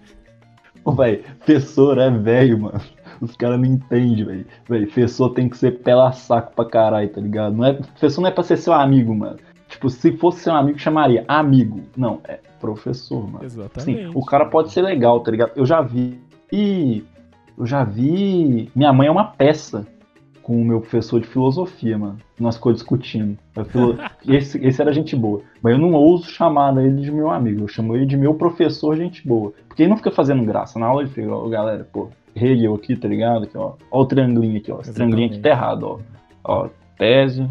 Ô, 0.84 0.92
velho, 0.92 1.24
professor 1.24 1.98
é 1.98 2.12
velho, 2.12 2.60
mano. 2.60 2.82
Os 3.22 3.38
caras 3.38 3.58
não 3.58 3.66
entendem, 3.66 4.26
velho. 4.26 4.46
Velho, 4.68 4.86
professor 4.86 5.30
tem 5.30 5.48
que 5.48 5.58
ser 5.58 5.80
pela 5.80 6.12
saco 6.12 6.54
pra 6.54 6.66
caralho, 6.66 7.08
tá 7.08 7.22
ligado? 7.22 7.56
Não 7.56 7.64
é, 7.64 7.72
professor 7.72 8.20
não 8.20 8.28
é 8.28 8.32
pra 8.32 8.44
ser 8.44 8.58
seu 8.58 8.74
amigo, 8.74 9.16
mano. 9.16 9.38
Tipo, 9.70 9.90
se 9.90 10.12
fosse 10.18 10.42
seu 10.42 10.54
amigo, 10.54 10.78
chamaria 10.78 11.24
amigo. 11.26 11.84
Não, 11.96 12.20
é 12.28 12.40
professor, 12.60 13.26
mano. 13.26 13.46
Exatamente. 13.46 14.04
Sim, 14.04 14.12
o 14.14 14.26
cara 14.26 14.46
pode 14.46 14.74
ser 14.74 14.82
legal, 14.82 15.22
tá 15.22 15.32
ligado? 15.32 15.54
Eu 15.56 15.66
já 15.66 15.82
vi. 15.82 16.20
Eu 17.60 17.66
já 17.66 17.84
vi. 17.84 18.72
Minha 18.76 18.94
mãe 18.94 19.08
é 19.08 19.12
uma 19.12 19.26
peça 19.26 19.86
com 20.42 20.60
o 20.60 20.66
meu 20.66 20.80
professor 20.80 21.20
de 21.20 21.28
filosofia, 21.28 21.98
mano. 21.98 22.18
Nós 22.40 22.56
ficou 22.56 22.72
discutindo. 22.74 23.38
Filo- 23.66 23.98
Esse, 24.28 24.58
esse 24.66 24.82
era 24.82 24.92
gente 24.94 25.16
boa. 25.16 25.42
Mas 25.62 25.74
eu 25.74 25.80
não 25.80 25.94
ouso 25.94 26.26
chamar 26.30 26.76
ele 26.78 27.02
de 27.02 27.12
meu 27.12 27.30
amigo. 27.30 27.64
Eu 27.64 27.68
chamo 27.68 27.96
ele 27.96 28.06
de 28.06 28.16
meu 28.18 28.34
professor, 28.34 28.96
gente 28.96 29.28
boa. 29.28 29.54
Porque 29.68 29.84
ele 29.84 29.90
não 29.90 29.98
fica 29.98 30.10
fazendo 30.12 30.44
graça. 30.44 30.80
Na 30.80 30.88
aula 30.88 31.02
ele 31.04 31.12
fica, 31.12 31.32
ó, 31.32 31.48
galera, 31.50 31.86
pô, 31.92 32.10
Hegel 32.36 32.74
aqui, 32.76 32.96
tá 32.96 33.08
ligado? 33.08 33.44
Aqui, 33.44 33.58
ó. 33.58 33.74
Ó 33.92 34.02
o 34.02 34.06
triangulinho 34.06 34.58
aqui, 34.58 34.72
ó. 34.72 34.80
Esse 34.82 34.94
triangulinho 34.94 35.30
aqui 35.30 35.40
tá 35.40 35.50
errado, 35.50 35.84
ó. 35.84 36.00
Ó, 36.44 36.70
tese, 36.98 37.46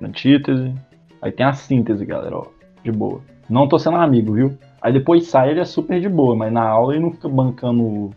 antítese. 0.00 0.72
Aí 1.20 1.30
tem 1.30 1.46
a 1.46 1.52
síntese, 1.52 2.04
galera, 2.04 2.38
ó. 2.38 2.46
De 2.82 2.90
boa. 2.90 3.20
Não 3.48 3.68
tô 3.68 3.78
sendo 3.78 3.96
amigo, 3.98 4.32
viu? 4.32 4.56
Aí 4.80 4.92
depois 4.92 5.26
sai 5.28 5.50
ele 5.50 5.60
é 5.60 5.64
super 5.64 6.00
de 6.00 6.08
boa, 6.08 6.34
mas 6.34 6.52
na 6.52 6.62
aula 6.66 6.94
ele 6.94 7.02
não 7.04 7.12
fica 7.12 7.28
bancando 7.28 7.82
o. 7.82 8.10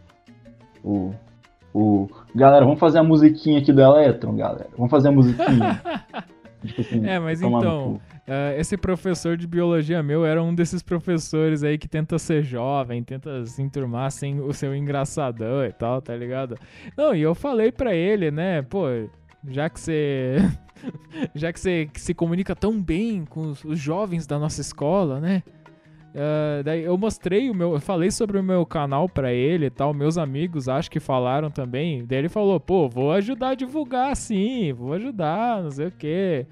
o, 0.84 1.12
o- 1.80 2.10
galera, 2.34 2.64
vamos 2.66 2.80
fazer 2.80 3.00
a 3.00 3.04
musiquinha 3.04 3.60
aqui 3.60 3.72
do 3.74 3.82
Electron, 3.82 4.36
galera. 4.36 4.68
Vamos 4.78 4.90
fazer 4.92 5.10
a 5.10 5.12
musiquinha. 5.12 5.82
tipo 6.66 6.82
assim, 6.82 7.06
É, 7.06 7.20
mas 7.20 7.42
então, 7.42 8.00
cu. 8.00 8.02
ah, 8.28 8.56
esse 8.58 8.76
professor 8.78 9.38
de 9.38 9.46
biologia 9.46 10.02
meu 10.02 10.26
era 10.26 10.42
um 10.42 10.56
desses 10.56 10.82
professores 10.82 11.64
aí 11.64 11.78
que 11.78 11.88
tenta 11.88 12.18
ser 12.18 12.44
jovem, 12.44 13.04
tenta 13.04 13.46
se 13.46 13.62
enturmar 13.62 14.10
sem 14.12 14.40
o 14.40 14.52
seu 14.54 14.76
engraçadão 14.76 15.64
e 15.66 15.72
tal, 15.72 16.02
tá 16.02 16.16
ligado? 16.16 16.58
Não, 16.98 17.14
e 17.16 17.22
eu 17.22 17.36
falei 17.36 17.72
pra 17.72 17.94
ele, 17.94 18.32
né, 18.32 18.62
pô, 18.64 18.86
já 19.48 19.70
que 19.70 19.80
você. 19.80 20.38
já 21.36 21.52
que 21.54 21.60
você 21.60 21.88
se 21.96 22.14
comunica 22.14 22.56
tão 22.56 22.82
bem 22.82 23.26
com 23.26 23.42
os, 23.52 23.64
os 23.64 23.80
jovens 23.80 24.26
da 24.28 24.38
nossa 24.40 24.62
escola, 24.62 25.20
né? 25.20 25.44
Uh, 26.16 26.64
daí 26.64 26.86
eu 26.86 26.98
mostrei 26.98 27.50
o 27.50 27.54
meu, 27.54 27.74
eu 27.74 27.82
falei 27.82 28.10
sobre 28.10 28.40
o 28.40 28.44
meu 28.44 28.66
canal 28.66 29.10
para 29.10 29.34
ele 29.34 29.66
e 29.66 29.70
tal, 29.70 29.94
meus 29.94 30.18
amigos 30.18 30.70
acho 30.70 30.90
que 30.90 31.00
falaram 31.02 31.52
também. 31.52 32.06
Daí 32.06 32.20
ele 32.20 32.30
falou, 32.30 32.58
pô, 32.58 32.88
vou 32.88 33.12
ajudar 33.12 33.50
a 33.50 33.56
divulgar 33.56 34.16
sim, 34.16 34.72
vou 34.72 34.94
ajudar, 34.94 35.62
não 35.62 35.72
sei 35.72 35.88
o 35.88 35.92
quê. 35.92 36.48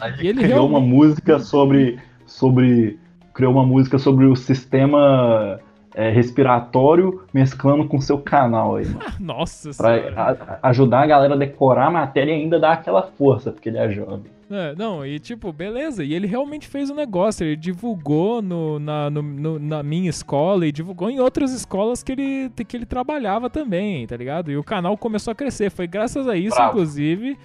Aí 0.00 0.12
e 0.20 0.26
ele 0.26 0.42
criou 0.42 0.68
realmente... 0.68 0.70
uma 0.70 0.80
música 0.80 1.38
sobre, 1.38 2.00
sobre, 2.26 2.98
criou 3.32 3.52
uma 3.52 3.64
música 3.64 3.96
sobre 3.96 4.26
o 4.26 4.34
sistema 4.34 5.60
é, 5.94 6.10
respiratório 6.10 7.22
mesclando 7.32 7.86
com 7.86 8.00
seu 8.00 8.18
canal 8.18 8.74
aí. 8.74 8.86
Nossa 9.20 9.70
Pra 9.76 10.58
a, 10.60 10.68
ajudar 10.68 11.02
a 11.02 11.06
galera 11.06 11.34
a 11.34 11.38
decorar 11.38 11.86
a 11.86 11.90
matéria 11.92 12.32
e 12.32 12.42
ainda 12.42 12.58
dar 12.58 12.72
aquela 12.72 13.02
força, 13.02 13.52
porque 13.52 13.68
ele 13.68 13.78
é 13.78 13.88
jovem. 13.88 14.35
É, 14.48 14.74
não, 14.76 15.04
e 15.04 15.18
tipo, 15.18 15.52
beleza. 15.52 16.04
E 16.04 16.14
ele 16.14 16.26
realmente 16.26 16.68
fez 16.68 16.88
o 16.88 16.92
um 16.92 16.96
negócio. 16.96 17.44
Ele 17.44 17.56
divulgou 17.56 18.40
no, 18.40 18.78
na, 18.78 19.10
no, 19.10 19.22
no, 19.22 19.58
na 19.58 19.82
minha 19.82 20.08
escola 20.08 20.66
e 20.66 20.72
divulgou 20.72 21.10
em 21.10 21.18
outras 21.18 21.52
escolas 21.52 22.02
que 22.02 22.12
ele, 22.12 22.50
que 22.50 22.76
ele 22.76 22.86
trabalhava 22.86 23.50
também, 23.50 24.06
tá 24.06 24.16
ligado? 24.16 24.50
E 24.50 24.56
o 24.56 24.64
canal 24.64 24.96
começou 24.96 25.32
a 25.32 25.34
crescer. 25.34 25.70
Foi 25.70 25.86
graças 25.86 26.28
a 26.28 26.36
isso, 26.36 26.54
Bravo. 26.56 26.70
inclusive. 26.70 27.38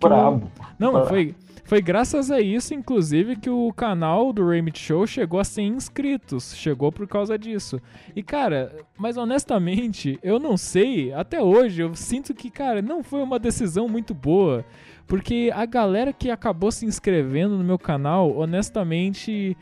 Bravo. 0.00 0.50
O... 0.58 0.64
Não, 0.78 0.92
Bravo. 0.92 1.08
foi. 1.08 1.34
Foi 1.68 1.82
graças 1.82 2.30
a 2.30 2.40
isso, 2.40 2.72
inclusive, 2.72 3.36
que 3.36 3.50
o 3.50 3.70
canal 3.74 4.32
do 4.32 4.48
Remit 4.48 4.78
Show 4.78 5.06
chegou 5.06 5.38
a 5.38 5.44
100 5.44 5.68
inscritos. 5.68 6.56
Chegou 6.56 6.90
por 6.90 7.06
causa 7.06 7.38
disso. 7.38 7.78
E, 8.16 8.22
cara, 8.22 8.74
mas 8.96 9.18
honestamente, 9.18 10.18
eu 10.22 10.38
não 10.38 10.56
sei, 10.56 11.12
até 11.12 11.42
hoje, 11.42 11.82
eu 11.82 11.94
sinto 11.94 12.32
que, 12.32 12.50
cara, 12.50 12.80
não 12.80 13.02
foi 13.02 13.22
uma 13.22 13.38
decisão 13.38 13.86
muito 13.86 14.14
boa. 14.14 14.64
Porque 15.08 15.50
a 15.54 15.64
galera 15.64 16.12
que 16.12 16.30
acabou 16.30 16.70
se 16.70 16.84
inscrevendo 16.84 17.56
no 17.56 17.64
meu 17.64 17.78
canal, 17.78 18.36
honestamente, 18.36 19.56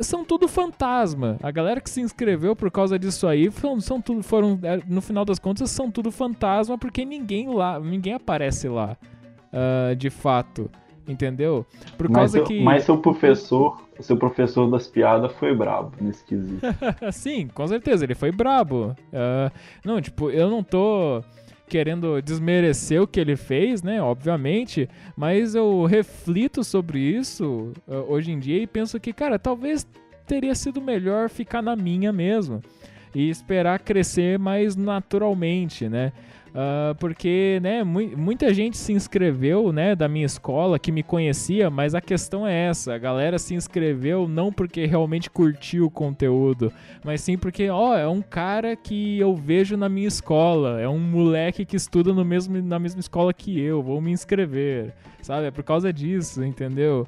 são 0.00 0.24
tudo 0.24 0.48
fantasma. 0.48 1.36
A 1.42 1.50
galera 1.50 1.82
que 1.82 1.90
se 1.90 2.00
inscreveu 2.00 2.56
por 2.56 2.70
causa 2.70 2.98
disso 2.98 3.26
aí 3.26 3.50
são, 3.52 3.78
são 3.78 4.00
tudo, 4.00 4.22
foram, 4.22 4.58
é, 4.62 4.80
no 4.88 5.02
final 5.02 5.24
das 5.24 5.38
contas, 5.38 5.70
são 5.70 5.90
tudo 5.90 6.10
fantasma 6.10 6.78
porque 6.78 7.04
ninguém 7.04 7.54
lá, 7.54 7.78
ninguém 7.78 8.14
aparece 8.14 8.68
lá, 8.68 8.96
uh, 9.52 9.94
de 9.94 10.08
fato. 10.08 10.70
Entendeu? 11.06 11.66
Por 11.98 12.10
causa 12.10 12.38
mas, 12.38 12.48
que. 12.48 12.62
Mas 12.62 12.84
seu 12.84 12.96
professor, 12.96 13.82
seu 13.98 14.16
professor 14.16 14.70
das 14.70 14.86
piadas 14.86 15.32
foi 15.32 15.54
brabo 15.54 15.92
nesse 16.00 16.24
quesito. 16.24 16.64
Sim, 17.10 17.48
com 17.48 17.66
certeza, 17.66 18.04
ele 18.04 18.14
foi 18.14 18.30
brabo. 18.30 18.94
Uh, 19.12 19.50
não, 19.84 20.00
tipo, 20.00 20.30
eu 20.30 20.48
não 20.48 20.62
tô 20.62 21.20
querendo 21.70 22.20
desmerecer 22.20 23.00
o 23.00 23.06
que 23.06 23.20
ele 23.20 23.36
fez, 23.36 23.80
né? 23.80 24.02
Obviamente, 24.02 24.88
mas 25.16 25.54
eu 25.54 25.84
reflito 25.84 26.64
sobre 26.64 26.98
isso 26.98 27.72
uh, 27.86 27.94
hoje 28.08 28.32
em 28.32 28.40
dia 28.40 28.60
e 28.60 28.66
penso 28.66 28.98
que, 28.98 29.12
cara, 29.12 29.38
talvez 29.38 29.86
teria 30.26 30.54
sido 30.56 30.80
melhor 30.80 31.30
ficar 31.30 31.62
na 31.62 31.76
minha 31.76 32.12
mesmo 32.12 32.60
e 33.14 33.30
esperar 33.30 33.78
crescer 33.78 34.36
mais 34.36 34.74
naturalmente, 34.74 35.88
né? 35.88 36.12
Uh, 36.50 36.94
porque, 36.96 37.60
né, 37.62 37.84
mu 37.84 38.00
muita 38.16 38.52
gente 38.52 38.76
se 38.76 38.92
inscreveu, 38.92 39.72
né, 39.72 39.94
da 39.94 40.08
minha 40.08 40.26
escola 40.26 40.78
que 40.78 40.90
me 40.90 41.02
conhecia, 41.02 41.70
mas 41.70 41.94
a 41.94 42.00
questão 42.00 42.46
é 42.46 42.66
essa: 42.66 42.94
a 42.94 42.98
galera 42.98 43.38
se 43.38 43.54
inscreveu 43.54 44.26
não 44.26 44.52
porque 44.52 44.84
realmente 44.84 45.30
curtiu 45.30 45.86
o 45.86 45.90
conteúdo, 45.90 46.72
mas 47.04 47.20
sim 47.20 47.38
porque, 47.38 47.68
ó, 47.70 47.96
é 47.96 48.08
um 48.08 48.20
cara 48.20 48.74
que 48.74 49.18
eu 49.18 49.34
vejo 49.34 49.76
na 49.76 49.88
minha 49.88 50.08
escola, 50.08 50.80
é 50.80 50.88
um 50.88 50.98
moleque 50.98 51.64
que 51.64 51.76
estuda 51.76 52.12
no 52.12 52.24
mesmo, 52.24 52.60
na 52.60 52.78
mesma 52.78 53.00
escola 53.00 53.32
que 53.32 53.60
eu, 53.60 53.82
vou 53.82 54.00
me 54.00 54.10
inscrever, 54.10 54.92
sabe? 55.22 55.46
É 55.46 55.50
por 55.50 55.62
causa 55.62 55.92
disso, 55.92 56.44
entendeu? 56.44 57.06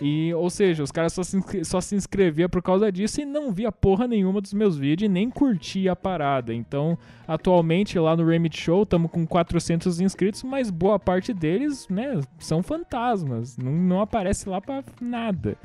E, 0.00 0.32
ou 0.34 0.50
seja, 0.50 0.82
os 0.82 0.90
caras 0.90 1.12
só 1.12 1.22
se, 1.22 1.64
só 1.64 1.80
se 1.80 1.94
inscrevia 1.94 2.48
por 2.48 2.62
causa 2.62 2.90
disso 2.90 3.20
e 3.20 3.24
não 3.24 3.52
via 3.52 3.70
porra 3.70 4.06
nenhuma 4.06 4.40
dos 4.40 4.52
meus 4.52 4.76
vídeos 4.76 5.08
e 5.08 5.12
nem 5.12 5.30
curtia 5.30 5.92
a 5.92 5.96
parada. 5.96 6.52
Então, 6.52 6.98
atualmente 7.26 7.98
lá 7.98 8.16
no 8.16 8.26
Remit 8.26 8.58
Show 8.58 8.82
estamos 8.82 9.10
com 9.10 9.26
400 9.26 10.00
inscritos, 10.00 10.42
mas 10.42 10.70
boa 10.70 10.98
parte 10.98 11.32
deles, 11.32 11.88
né, 11.88 12.20
são 12.38 12.62
fantasmas. 12.62 13.56
Não, 13.56 13.72
não 13.72 14.00
aparece 14.00 14.48
lá 14.48 14.60
pra 14.60 14.82
nada. 15.00 15.56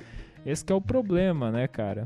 Esse 0.46 0.66
é 0.72 0.76
o 0.76 0.82
problema, 0.82 1.52
né, 1.52 1.68
cara? 1.68 2.06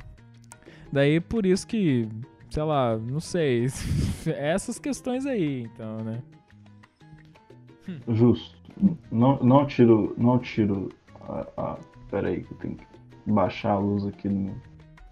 Daí 0.92 1.20
por 1.20 1.46
isso 1.46 1.68
que, 1.68 2.08
sei 2.50 2.64
lá, 2.64 2.98
não 2.98 3.20
sei. 3.20 3.68
Essas 4.26 4.80
questões 4.80 5.26
aí, 5.26 5.64
então, 5.64 5.98
né? 5.98 6.22
Justo. 8.08 8.58
Não, 9.12 9.38
não 9.44 9.66
tiro, 9.66 10.16
não 10.18 10.40
tiro 10.40 10.90
a, 11.28 11.48
a 11.58 11.78
Pera 12.14 12.28
aí 12.28 12.44
que 12.44 12.52
eu 12.54 12.58
tenho 12.60 12.76
que 12.76 12.86
baixar 13.26 13.72
a 13.72 13.80
luz 13.80 14.06
aqui 14.06 14.30
no. 14.30 14.54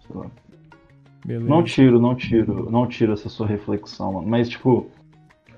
Sei 0.06 0.14
lá. 0.14 0.30
Beleza. 1.26 1.48
Não 1.48 1.64
tiro, 1.64 2.00
não 2.00 2.14
tiro, 2.14 2.70
não 2.70 2.86
tiro 2.86 3.12
essa 3.12 3.28
sua 3.28 3.44
reflexão, 3.44 4.12
mano. 4.12 4.28
Mas, 4.28 4.48
tipo, 4.48 4.86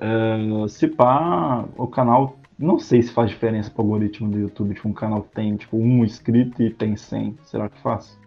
é, 0.00 0.68
se 0.68 0.88
pá, 0.88 1.68
o 1.76 1.86
canal. 1.86 2.38
Não 2.58 2.78
sei 2.78 3.02
se 3.02 3.12
faz 3.12 3.28
diferença 3.28 3.70
pro 3.70 3.82
algoritmo 3.82 4.30
do 4.30 4.38
YouTube. 4.38 4.74
Tipo, 4.74 4.88
um 4.88 4.94
canal 4.94 5.22
que 5.22 5.34
tem, 5.34 5.54
tipo, 5.54 5.76
um 5.76 6.02
inscrito 6.02 6.62
e 6.62 6.70
tem 6.70 6.96
100. 6.96 7.36
Será 7.42 7.68
que 7.68 7.78
faz? 7.82 8.18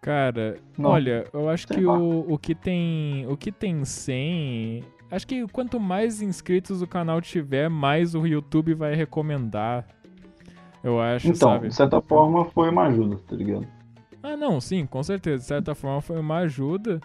Cara, 0.00 0.56
não, 0.78 0.88
olha, 0.88 1.26
eu 1.30 1.46
acho 1.50 1.68
que 1.68 1.84
o, 1.84 2.24
o 2.26 2.38
que 2.38 2.54
tem. 2.54 3.26
O 3.26 3.36
que 3.36 3.52
tem 3.52 3.84
100. 3.84 4.82
Acho 5.10 5.26
que 5.26 5.46
quanto 5.48 5.78
mais 5.78 6.22
inscritos 6.22 6.80
o 6.80 6.86
canal 6.86 7.20
tiver, 7.20 7.68
mais 7.68 8.14
o 8.14 8.26
YouTube 8.26 8.72
vai 8.72 8.94
recomendar. 8.94 9.86
Eu 10.82 11.00
acho, 11.00 11.28
então, 11.28 11.50
sabe? 11.50 11.68
de 11.68 11.74
certa 11.74 12.00
forma 12.00 12.44
foi 12.46 12.70
uma 12.70 12.84
ajuda, 12.84 13.16
tá 13.26 13.34
ligado? 13.34 13.66
Ah, 14.22 14.36
não, 14.36 14.60
sim, 14.60 14.86
com 14.86 15.02
certeza. 15.02 15.42
De 15.42 15.48
certa 15.48 15.74
forma 15.74 16.00
foi 16.00 16.18
uma 16.18 16.38
ajuda. 16.38 17.00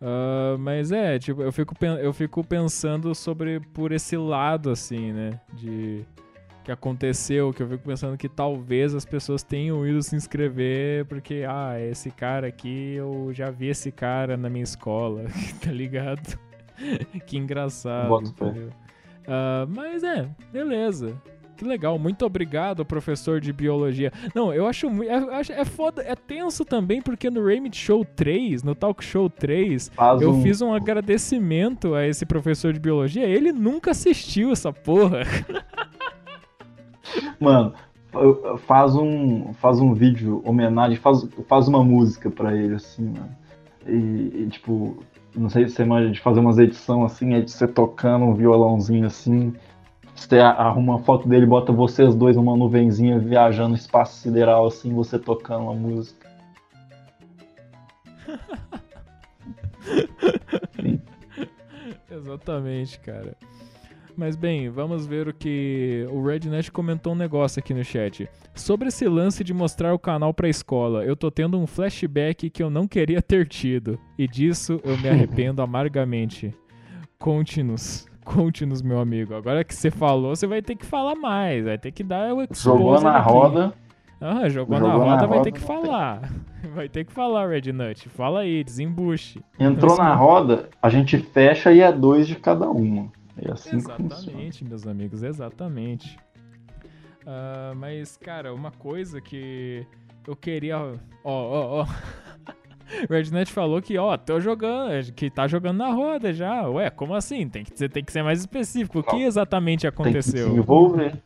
Uh, 0.00 0.58
mas 0.58 0.90
é, 0.90 1.18
tipo, 1.18 1.42
eu 1.42 1.52
fico, 1.52 1.74
eu 2.00 2.12
fico 2.12 2.42
pensando 2.44 3.14
sobre 3.14 3.60
por 3.60 3.92
esse 3.92 4.16
lado, 4.16 4.70
assim, 4.70 5.12
né? 5.12 5.40
De 5.54 6.04
que 6.64 6.70
aconteceu, 6.70 7.52
que 7.52 7.62
eu 7.62 7.68
fico 7.68 7.84
pensando 7.84 8.16
que 8.16 8.28
talvez 8.28 8.94
as 8.94 9.04
pessoas 9.04 9.42
tenham 9.42 9.84
ido 9.86 10.00
se 10.00 10.14
inscrever 10.14 11.04
porque, 11.06 11.44
ah, 11.48 11.74
esse 11.80 12.10
cara 12.10 12.46
aqui, 12.46 12.94
eu 12.94 13.30
já 13.32 13.50
vi 13.50 13.68
esse 13.68 13.90
cara 13.90 14.36
na 14.36 14.48
minha 14.48 14.62
escola, 14.62 15.24
tá 15.62 15.72
ligado? 15.72 16.38
que 17.26 17.36
engraçado. 17.36 18.12
Uh, 18.14 19.66
mas 19.68 20.02
é, 20.02 20.28
beleza 20.52 21.16
que 21.62 21.68
legal, 21.68 21.96
muito 21.98 22.26
obrigado, 22.26 22.84
professor 22.84 23.40
de 23.40 23.52
biologia. 23.52 24.12
Não, 24.34 24.52
eu 24.52 24.66
acho, 24.66 24.88
é, 25.04 25.60
é 25.60 25.64
foda, 25.64 26.02
é 26.02 26.16
tenso 26.16 26.64
também, 26.64 27.00
porque 27.00 27.30
no 27.30 27.44
Raymond 27.44 27.76
Show 27.76 28.04
3, 28.04 28.64
no 28.64 28.74
Talk 28.74 29.02
Show 29.04 29.30
3, 29.30 29.90
Faz 29.94 30.20
eu 30.20 30.32
um... 30.32 30.42
fiz 30.42 30.60
um 30.60 30.74
agradecimento 30.74 31.94
a 31.94 32.04
esse 32.06 32.26
professor 32.26 32.72
de 32.72 32.80
biologia. 32.80 33.24
Ele 33.24 33.52
nunca 33.52 33.92
assistiu 33.92 34.50
essa 34.50 34.72
porra. 34.72 35.20
Mano, 37.38 37.74
faz 38.66 38.96
um, 38.96 39.52
faz 39.54 39.78
um 39.80 39.94
vídeo 39.94 40.42
homenagem, 40.44 40.96
faz, 40.96 41.26
faz 41.46 41.68
uma 41.68 41.84
música 41.84 42.30
pra 42.30 42.56
ele, 42.56 42.74
assim, 42.74 43.04
mano. 43.04 43.36
E, 43.86 44.42
e 44.42 44.48
tipo, 44.48 45.02
não 45.34 45.48
sei 45.48 45.68
se 45.68 45.74
você 45.74 45.84
manja 45.84 46.10
de 46.10 46.20
fazer 46.20 46.40
umas 46.40 46.58
edições 46.58 47.12
assim, 47.12 47.34
é 47.34 47.40
de 47.40 47.50
você 47.50 47.66
tocando 47.66 48.24
um 48.24 48.34
violãozinho 48.34 49.06
assim, 49.06 49.52
você 50.22 50.38
arruma 50.38 50.94
uma 50.94 51.02
foto 51.02 51.28
dele, 51.28 51.44
bota 51.46 51.72
vocês 51.72 52.14
dois 52.14 52.36
numa 52.36 52.56
nuvenzinha 52.56 53.18
viajando 53.18 53.70
no 53.70 53.74
espaço 53.74 54.20
sideral, 54.20 54.66
assim, 54.66 54.94
você 54.94 55.18
tocando 55.18 55.64
uma 55.64 55.74
música. 55.74 56.30
Exatamente, 62.10 62.98
cara. 63.00 63.36
Mas 64.16 64.36
bem, 64.36 64.68
vamos 64.68 65.06
ver 65.06 65.26
o 65.26 65.34
que 65.34 66.06
o 66.10 66.22
Rednet 66.22 66.70
comentou 66.70 67.14
um 67.14 67.16
negócio 67.16 67.58
aqui 67.58 67.72
no 67.72 67.82
chat. 67.82 68.28
Sobre 68.54 68.88
esse 68.88 69.08
lance 69.08 69.42
de 69.42 69.54
mostrar 69.54 69.94
o 69.94 69.98
canal 69.98 70.34
pra 70.34 70.48
escola, 70.48 71.04
eu 71.04 71.16
tô 71.16 71.30
tendo 71.30 71.58
um 71.58 71.66
flashback 71.66 72.50
que 72.50 72.62
eu 72.62 72.68
não 72.68 72.86
queria 72.86 73.22
ter 73.22 73.48
tido. 73.48 73.98
E 74.18 74.28
disso 74.28 74.78
eu 74.84 74.98
me 74.98 75.08
arrependo 75.08 75.62
amargamente. 75.62 76.54
Conte-nos. 77.18 78.11
Conte-nos, 78.24 78.82
meu 78.82 79.00
amigo. 79.00 79.34
Agora 79.34 79.64
que 79.64 79.74
você 79.74 79.90
falou, 79.90 80.34
você 80.34 80.46
vai 80.46 80.62
ter 80.62 80.76
que 80.76 80.86
falar 80.86 81.14
mais. 81.14 81.64
Vai 81.64 81.78
ter 81.78 81.90
que 81.90 82.02
dar 82.04 82.34
o 82.34 82.46
Jogou 82.52 83.00
na 83.00 83.18
aqui. 83.18 83.28
roda. 83.28 83.74
Ah, 84.20 84.48
jogou, 84.48 84.78
jogou 84.78 84.88
na, 84.88 84.94
roda, 84.94 85.04
na 85.04 85.14
roda, 85.14 85.26
vai 85.26 85.42
ter 85.42 85.52
que 85.52 85.60
falar. 85.60 86.30
Vai 86.76 86.88
ter 86.88 87.04
que 87.04 87.12
falar, 87.12 87.48
Red 87.48 87.72
Nut. 87.72 88.08
Fala 88.08 88.40
aí, 88.42 88.62
desembuche. 88.62 89.42
Entrou 89.58 89.96
na 89.96 90.14
roda, 90.14 90.68
a 90.80 90.88
gente 90.88 91.18
fecha 91.18 91.72
e 91.72 91.80
é 91.80 91.90
dois 91.90 92.28
de 92.28 92.36
cada 92.36 92.70
uma. 92.70 93.10
É 93.36 93.50
assim 93.50 93.74
exatamente, 93.74 94.64
meus 94.64 94.86
amigos, 94.86 95.24
exatamente. 95.24 96.16
Uh, 97.22 97.74
mas, 97.74 98.16
cara, 98.16 98.54
uma 98.54 98.70
coisa 98.70 99.20
que 99.20 99.84
eu 100.26 100.36
queria. 100.36 100.78
Ó, 100.78 100.92
ó, 101.24 101.82
ó. 101.82 101.86
O 103.08 103.12
Rednet 103.12 103.50
falou 103.50 103.80
que, 103.80 103.96
ó, 103.98 104.16
tô 104.16 104.40
jogando, 104.40 105.12
que 105.12 105.30
tá 105.30 105.46
jogando 105.46 105.78
na 105.78 105.90
roda 105.90 106.32
já. 106.32 106.68
Ué, 106.68 106.90
como 106.90 107.14
assim? 107.14 107.48
Tem 107.48 107.64
que, 107.64 107.88
tem 107.88 108.04
que 108.04 108.12
ser 108.12 108.22
mais 108.22 108.40
específico. 108.40 109.00
O 109.00 109.02
que 109.02 109.22
exatamente 109.22 109.86
aconteceu? 109.86 110.32
Tem 110.32 110.44
que 110.44 110.50
se 110.50 110.58
envolver. 110.58 111.22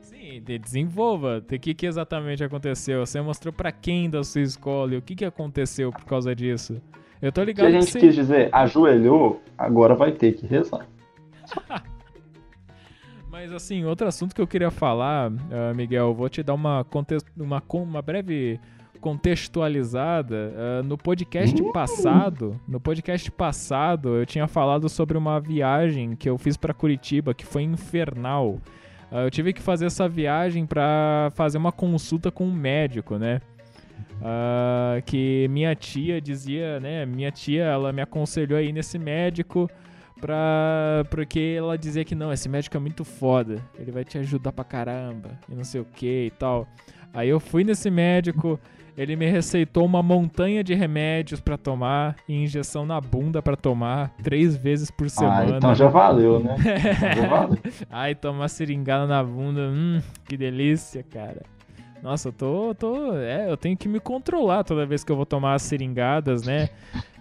Sim, 0.00 0.42
desenvolva. 0.42 1.38
O 1.38 1.58
que, 1.58 1.74
que 1.74 1.86
exatamente 1.86 2.42
aconteceu? 2.42 3.04
Você 3.04 3.20
mostrou 3.20 3.52
para 3.52 3.72
quem 3.72 4.10
da 4.10 4.22
sua 4.22 4.42
escola 4.42 4.94
e 4.94 4.96
o 4.98 5.02
que, 5.02 5.14
que 5.14 5.24
aconteceu 5.24 5.90
por 5.92 6.04
causa 6.04 6.34
disso? 6.34 6.80
Eu 7.20 7.32
tô 7.32 7.42
ligado 7.42 7.70
que 7.70 7.76
a 7.76 7.80
gente 7.80 7.90
você... 7.90 8.00
quis 8.00 8.14
dizer, 8.14 8.50
ajoelhou, 8.52 9.40
agora 9.56 9.94
vai 9.94 10.12
ter 10.12 10.32
que 10.32 10.46
rezar. 10.46 10.86
Mas 13.30 13.52
assim, 13.52 13.84
outro 13.84 14.06
assunto 14.06 14.34
que 14.34 14.40
eu 14.40 14.46
queria 14.46 14.70
falar, 14.70 15.30
uh, 15.30 15.74
Miguel, 15.74 16.14
vou 16.14 16.28
te 16.28 16.42
dar 16.42 16.54
uma, 16.54 16.84
contexto, 16.84 17.30
uma, 17.36 17.62
uma 17.70 18.00
breve 18.00 18.58
contextualizada. 19.06 20.52
Uh, 20.52 20.82
no 20.82 20.98
podcast 20.98 21.62
uh! 21.62 21.72
passado, 21.72 22.60
no 22.66 22.80
podcast 22.80 23.30
passado, 23.30 24.16
eu 24.16 24.26
tinha 24.26 24.48
falado 24.48 24.88
sobre 24.88 25.16
uma 25.16 25.38
viagem 25.38 26.16
que 26.16 26.28
eu 26.28 26.36
fiz 26.36 26.56
para 26.56 26.74
Curitiba 26.74 27.32
que 27.32 27.46
foi 27.46 27.62
infernal. 27.62 28.58
Uh, 29.12 29.18
eu 29.26 29.30
tive 29.30 29.52
que 29.52 29.62
fazer 29.62 29.86
essa 29.86 30.08
viagem 30.08 30.66
para 30.66 31.30
fazer 31.36 31.56
uma 31.56 31.70
consulta 31.70 32.32
com 32.32 32.46
um 32.46 32.52
médico, 32.52 33.16
né? 33.16 33.40
Uh, 34.16 35.00
que 35.04 35.46
minha 35.50 35.72
tia 35.76 36.20
dizia, 36.20 36.80
né? 36.80 37.06
Minha 37.06 37.30
tia, 37.30 37.62
ela 37.62 37.92
me 37.92 38.02
aconselhou 38.02 38.58
aí 38.58 38.72
nesse 38.72 38.98
médico 38.98 39.70
pra, 40.20 41.04
porque 41.10 41.54
ela 41.56 41.78
dizia 41.78 42.04
que 42.04 42.16
não, 42.16 42.32
esse 42.32 42.48
médico 42.48 42.76
é 42.76 42.80
muito 42.80 43.04
foda, 43.04 43.62
ele 43.78 43.92
vai 43.92 44.02
te 44.02 44.18
ajudar 44.18 44.50
pra 44.50 44.64
caramba 44.64 45.38
e 45.48 45.54
não 45.54 45.62
sei 45.62 45.80
o 45.80 45.84
que 45.84 46.26
e 46.26 46.30
tal. 46.32 46.66
Aí 47.14 47.28
eu 47.28 47.38
fui 47.38 47.64
nesse 47.64 47.88
médico, 47.88 48.60
ele 48.96 49.14
me 49.14 49.26
receitou 49.26 49.84
uma 49.84 50.02
montanha 50.02 50.64
de 50.64 50.74
remédios 50.74 51.40
para 51.40 51.58
tomar 51.58 52.16
e 52.26 52.34
injeção 52.34 52.86
na 52.86 53.00
bunda 53.00 53.42
para 53.42 53.56
tomar 53.56 54.10
três 54.22 54.56
vezes 54.56 54.90
por 54.90 55.10
semana. 55.10 55.54
Ah, 55.54 55.56
então 55.58 55.74
já 55.74 55.88
valeu, 55.88 56.40
né? 56.40 56.56
já 57.14 57.26
valeu. 57.28 57.58
Ai, 57.90 58.14
tomar 58.14 58.48
seringada 58.48 59.06
na 59.06 59.22
bunda, 59.22 59.68
hum, 59.68 60.00
que 60.24 60.36
delícia, 60.36 61.02
cara. 61.02 61.42
Nossa, 62.02 62.28
eu 62.28 62.32
tô, 62.32 62.74
tô. 62.74 63.14
É, 63.16 63.50
eu 63.50 63.56
tenho 63.56 63.76
que 63.76 63.88
me 63.88 63.98
controlar 63.98 64.64
toda 64.64 64.86
vez 64.86 65.02
que 65.02 65.10
eu 65.10 65.16
vou 65.16 65.26
tomar 65.26 65.54
as 65.54 65.62
seringadas, 65.62 66.44
né? 66.44 66.68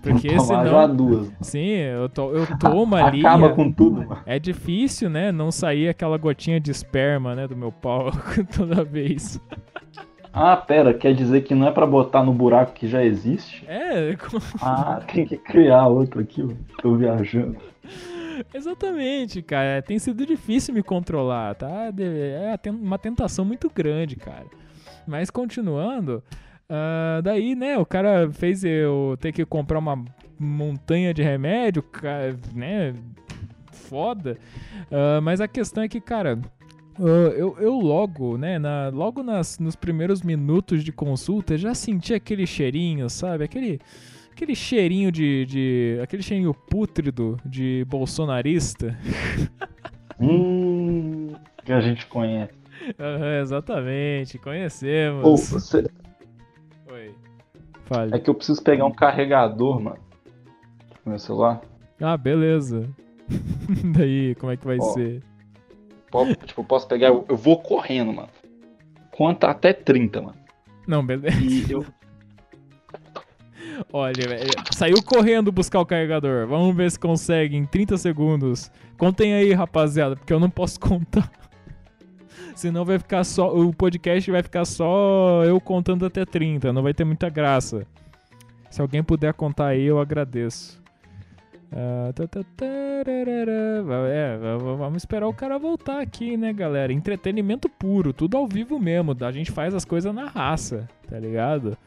Porque 0.02 0.28
tomar 0.28 0.44
senão. 0.44 0.66
Já 0.66 0.88
duas. 0.88 1.34
Sim, 1.42 1.68
eu, 1.68 2.08
to, 2.08 2.32
eu 2.32 2.46
tomo 2.60 2.96
ali. 2.96 3.20
Acaba 3.22 3.50
com 3.50 3.72
tudo, 3.72 4.06
mano. 4.06 4.22
É 4.26 4.38
difícil, 4.38 5.10
né? 5.10 5.32
Não 5.32 5.52
sair 5.52 5.90
aquela 5.90 6.18
gotinha 6.18 6.60
de 6.60 6.70
esperma, 6.70 7.34
né? 7.34 7.48
Do 7.48 7.58
meu 7.58 7.72
pau 7.72 8.12
toda 8.56 8.84
vez. 8.84 9.42
Ah, 10.38 10.58
pera, 10.58 10.94
quer 10.94 11.14
dizer 11.14 11.46
que 11.46 11.56
não 11.56 11.66
é 11.66 11.72
para 11.72 11.88
botar 11.88 12.22
no 12.22 12.34
buraco 12.34 12.74
que 12.74 12.90
já 12.90 13.02
existe? 13.02 13.66
É. 13.70 14.18
Ah, 14.62 15.00
tem 15.14 15.26
que 15.26 15.38
criar 15.38 15.88
outro 15.88 16.20
aqui, 16.20 16.44
mano. 16.44 16.60
Tô 16.82 16.94
viajando. 16.96 17.56
Exatamente, 18.54 19.42
cara. 19.42 19.82
Tem 19.82 19.98
sido 19.98 20.26
difícil 20.26 20.74
me 20.74 20.84
controlar, 20.84 21.56
tá? 21.56 21.90
É 21.98 22.70
uma 22.70 23.00
tentação 23.00 23.46
muito 23.46 23.72
grande, 23.74 24.18
cara. 24.18 24.46
Mas 25.08 25.30
continuando, 25.30 26.22
uh, 26.70 27.22
daí, 27.22 27.56
né, 27.56 27.78
o 27.78 27.86
cara 27.86 28.30
fez 28.30 28.66
eu 28.66 29.18
ter 29.22 29.32
que 29.32 29.46
comprar 29.46 29.80
uma 29.80 30.04
montanha 30.38 31.14
de 31.14 31.24
remédio, 31.24 31.82
né? 32.54 32.94
Foda. 33.72 34.38
Uh, 34.92 35.22
mas 35.22 35.40
a 35.40 35.48
questão 35.48 35.82
é 35.84 35.88
que, 35.88 36.02
cara, 36.02 36.38
Uh, 36.98 37.30
eu, 37.36 37.58
eu 37.60 37.74
logo, 37.74 38.38
né, 38.38 38.58
na, 38.58 38.90
logo 38.90 39.22
nas, 39.22 39.60
nos 39.60 39.76
primeiros 39.76 40.22
minutos 40.22 40.84
de 40.84 40.94
consulta, 40.94 41.58
já 41.58 41.74
senti 41.74 42.14
aquele 42.14 42.48
cheirinho, 42.48 43.10
sabe? 43.10 43.44
Aquele, 43.44 43.82
aquele 44.32 44.56
cheirinho 44.56 45.12
de, 45.12 45.46
de. 45.46 46.00
aquele 46.02 46.24
cheirinho 46.24 46.54
pútrido 46.54 47.38
de 47.46 47.86
bolsonarista. 47.90 48.98
hum, 50.20 51.34
que 51.66 51.74
a 51.74 51.82
gente 51.82 52.06
conhece. 52.08 52.54
Uhum, 53.00 53.42
exatamente, 53.42 54.38
conhecemos. 54.38 55.24
Ou 55.26 55.38
você... 55.38 55.86
Oi. 56.92 57.14
Fale. 57.86 58.16
É 58.16 58.20
que 58.20 58.30
eu 58.30 58.36
preciso 58.36 58.64
pegar 58.64 58.86
um 58.86 58.92
carregador, 58.92 59.82
mano. 59.82 60.00
No 61.06 61.12
meu 61.12 61.20
celular. 61.20 61.62
Ah, 62.02 62.18
beleza. 62.18 62.90
Daí, 63.96 64.36
como 64.36 64.52
é 64.52 64.58
que 64.58 64.66
vai 64.66 64.78
Ó. 64.80 64.94
ser? 64.94 65.22
Tipo, 66.46 66.62
eu 66.62 66.66
posso 66.66 66.88
pegar, 66.88 67.08
eu, 67.08 67.26
vou 67.30 67.60
correndo, 67.60 68.14
mano. 68.14 68.30
Conta 69.12 69.48
até 69.48 69.74
30, 69.74 70.22
mano. 70.22 70.38
Não, 70.88 71.06
beleza. 71.06 71.40
E 71.42 71.72
eu. 71.72 71.86
Olha, 73.92 74.14
saiu 74.72 75.02
correndo 75.04 75.52
buscar 75.52 75.80
o 75.80 75.86
carregador. 75.86 76.48
Vamos 76.48 76.76
ver 76.76 76.92
se 76.92 77.00
consegue 77.00 77.58
em 77.58 77.66
30 77.66 77.98
segundos. 77.98 78.72
Contem 78.98 79.34
aí, 79.34 79.52
rapaziada, 79.54 80.16
porque 80.16 80.32
eu 80.32 80.40
não 80.40 80.50
posso 80.50 80.80
contar. 80.80 81.30
Senão 82.56 82.86
vai 82.86 82.98
ficar 82.98 83.24
só. 83.24 83.54
O 83.54 83.74
podcast 83.74 84.32
vai 84.32 84.42
ficar 84.42 84.66
só 84.66 85.44
eu 85.44 85.60
contando 85.60 86.06
até 86.06 86.26
30. 86.26 86.72
Não 86.72 86.84
vai 86.84 86.94
ter 86.94 87.04
muita 87.04 87.30
graça. 87.30 87.86
Se 88.70 88.82
alguém 88.82 89.04
puder 89.04 89.34
contar 89.34 89.68
aí, 89.68 89.84
eu 89.84 90.00
agradeço. 90.00 90.82
Uh, 91.72 92.14
é, 93.04 94.38
vamos 94.58 94.98
esperar 94.98 95.28
o 95.28 95.34
cara 95.34 95.58
voltar 95.58 96.00
aqui, 96.00 96.38
né, 96.38 96.54
galera? 96.54 96.94
Entretenimento 96.94 97.68
puro, 97.68 98.14
tudo 98.14 98.38
ao 98.38 98.48
vivo 98.48 98.80
mesmo. 98.80 99.16
A 99.20 99.32
gente 99.32 99.52
faz 99.52 99.74
as 99.74 99.86
coisas 99.86 100.14
na 100.14 100.26
raça, 100.26 100.88
tá 101.08 101.20
ligado? 101.20 101.78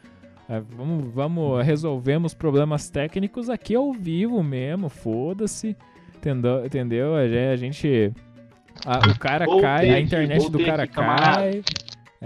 É, 0.49 0.59
vamos, 0.59 1.13
vamos, 1.13 1.65
resolvemos 1.65 2.33
problemas 2.33 2.89
técnicos 2.89 3.49
aqui 3.49 3.75
ao 3.75 3.93
vivo 3.93 4.41
mesmo, 4.41 4.89
foda-se. 4.89 5.77
Entendeu? 6.15 6.65
entendeu? 6.65 7.15
A 7.15 7.55
gente. 7.55 8.11
A, 8.85 9.09
o 9.09 9.19
cara 9.19 9.45
voltei 9.45 9.63
cai, 9.63 9.89
a 9.93 9.99
internet 9.99 10.41
aqui, 10.41 10.51
do 10.51 10.65
cara 10.65 10.83
aqui, 10.83 10.93
cai. 10.93 11.63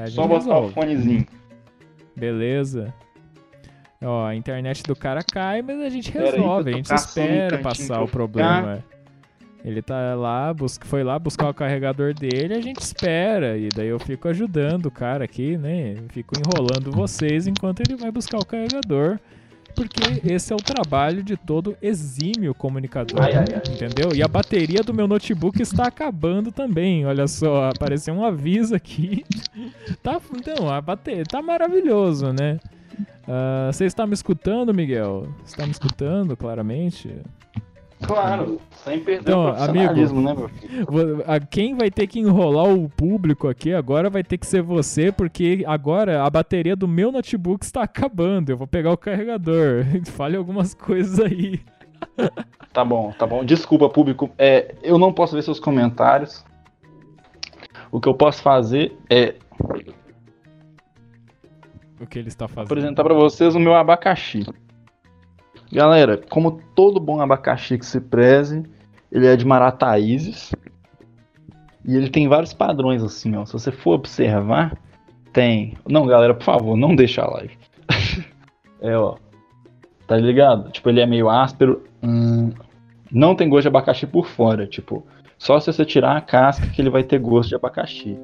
Só 0.08 0.28
botar 0.28 0.60
o 0.60 0.70
fonezinho. 0.70 1.26
Beleza. 2.16 2.94
Ó, 4.04 4.26
a 4.26 4.36
internet 4.36 4.84
do 4.84 4.96
cara 4.96 5.22
cai, 5.24 5.62
mas 5.62 5.80
a 5.80 5.90
gente 5.90 6.12
resolve, 6.12 6.72
a 6.72 6.76
gente 6.76 6.94
espera 6.94 7.58
passar 7.60 8.02
o 8.04 8.08
problema. 8.08 8.84
Ele 9.64 9.82
tá 9.82 10.14
lá, 10.14 10.54
busca, 10.54 10.86
foi 10.86 11.04
lá 11.04 11.18
buscar 11.18 11.50
o 11.50 11.54
carregador 11.54 12.14
dele, 12.14 12.54
a 12.54 12.62
gente 12.62 12.82
espera. 12.82 13.58
E 13.58 13.70
daí 13.74 13.88
eu 13.88 13.98
fico 13.98 14.28
ajudando 14.28 14.88
o 14.88 14.92
cara 14.92 15.24
aqui, 15.24 15.58
né? 15.58 15.96
Fico 16.10 16.34
enrolando 16.38 16.92
vocês 16.92 17.48
enquanto 17.48 17.80
ele 17.80 17.96
vai 17.96 18.12
buscar 18.12 18.40
o 18.40 18.46
carregador. 18.46 19.20
Porque 19.74 20.22
esse 20.32 20.52
é 20.52 20.56
o 20.56 20.60
trabalho 20.60 21.24
de 21.24 21.36
todo 21.36 21.78
exímio 21.82 22.54
comunicador. 22.54 23.22
Ai, 23.22 23.34
ai, 23.36 23.46
ai. 23.54 23.74
Entendeu? 23.74 24.14
E 24.14 24.22
a 24.22 24.28
bateria 24.28 24.84
do 24.84 24.94
meu 24.94 25.08
notebook 25.08 25.62
está 25.62 25.88
acabando 25.88 26.52
também. 26.52 27.06
Olha 27.06 27.28
só, 27.28 27.70
apareceu 27.70 28.14
um 28.14 28.24
aviso 28.24 28.76
aqui. 28.76 29.26
tá, 30.04 30.20
então, 30.38 30.70
a 30.70 30.80
bateria 30.80 31.24
tá 31.24 31.42
maravilhoso, 31.42 32.32
né? 32.34 32.60
Uh, 33.28 33.72
você 33.72 33.86
está 33.86 34.06
me 34.06 34.14
escutando, 34.14 34.74
Miguel? 34.74 35.28
Você 35.44 35.54
está 35.54 35.66
me 35.66 35.72
escutando, 35.72 36.36
claramente? 36.36 37.22
Claro, 38.06 38.60
sem 38.84 39.00
perder 39.00 39.22
então, 39.22 39.46
o 39.46 39.64
amigo, 39.64 40.22
né, 40.22 40.34
meu 40.34 40.50
filho? 40.50 40.88
Quem 41.50 41.76
vai 41.76 41.90
ter 41.90 42.06
que 42.06 42.20
enrolar 42.20 42.66
o 42.66 42.90
público 42.90 43.48
aqui 43.48 43.74
agora 43.74 44.10
vai 44.10 44.24
ter 44.24 44.38
que 44.38 44.46
ser 44.46 44.62
você, 44.62 45.12
porque 45.12 45.64
agora 45.66 46.24
a 46.24 46.30
bateria 46.30 46.76
do 46.76 46.88
meu 46.88 47.12
notebook 47.12 47.64
está 47.64 47.84
acabando. 47.84 48.52
Eu 48.52 48.58
vou 48.58 48.68
pegar 48.68 48.92
o 48.92 48.98
carregador. 48.98 49.86
Fale 50.12 50.36
algumas 50.36 50.74
coisas 50.74 51.20
aí. 51.20 51.62
Tá 52.74 52.84
bom, 52.84 53.14
tá 53.18 53.26
bom. 53.26 53.46
Desculpa, 53.46 53.90
público. 53.90 54.30
É, 54.38 54.76
eu 54.84 54.98
não 54.98 55.14
posso 55.14 55.36
ver 55.36 55.42
seus 55.42 55.60
comentários. 55.60 56.44
O 57.92 58.02
que 58.02 58.10
eu 58.10 58.14
posso 58.14 58.42
fazer 58.42 58.98
é 59.10 59.36
o 62.04 62.08
que 62.08 62.20
ele 62.20 62.28
está 62.28 62.48
fazendo. 62.48 62.66
Apresentar 62.72 63.04
para 63.04 63.14
vocês 63.14 63.56
o 63.56 63.60
meu 63.60 63.74
abacaxi. 63.76 64.46
Galera, 65.72 66.22
como 66.30 66.62
todo 66.76 67.00
bom 67.00 67.20
abacaxi 67.20 67.78
que 67.78 67.86
se 67.86 68.00
preze, 68.00 68.64
ele 69.12 69.28
é 69.28 69.36
de 69.36 69.46
Marataízes. 69.46 70.54
E 71.86 71.96
ele 71.96 72.10
tem 72.10 72.28
vários 72.28 72.54
padrões 72.54 73.04
assim, 73.04 73.36
ó. 73.36 73.46
Se 73.46 73.54
você 73.54 73.72
for 73.72 73.94
observar, 73.94 74.78
tem. 75.34 75.76
Não, 75.90 76.06
galera, 76.06 76.34
por 76.34 76.44
favor, 76.44 76.78
não 76.78 76.96
deixa 76.96 77.24
a 77.24 77.30
live. 77.32 77.58
é, 78.82 78.96
ó. 78.96 79.16
Tá 80.08 80.18
ligado? 80.18 80.72
Tipo, 80.72 80.90
ele 80.90 81.02
é 81.02 81.06
meio 81.06 81.30
áspero. 81.30 81.84
Hum, 82.02 82.52
não 83.12 83.36
tem 83.36 83.50
gosto 83.50 83.64
de 83.64 83.68
abacaxi 83.70 84.06
por 84.06 84.28
fora. 84.28 84.68
Tipo, 84.68 85.06
só 85.38 85.60
se 85.60 85.74
você 85.74 85.84
tirar 85.84 86.16
a 86.16 86.22
casca 86.22 86.68
que 86.68 86.82
ele 86.82 86.90
vai 86.90 87.04
ter 87.04 87.20
gosto 87.20 87.50
de 87.50 87.56
abacaxi. 87.56 88.18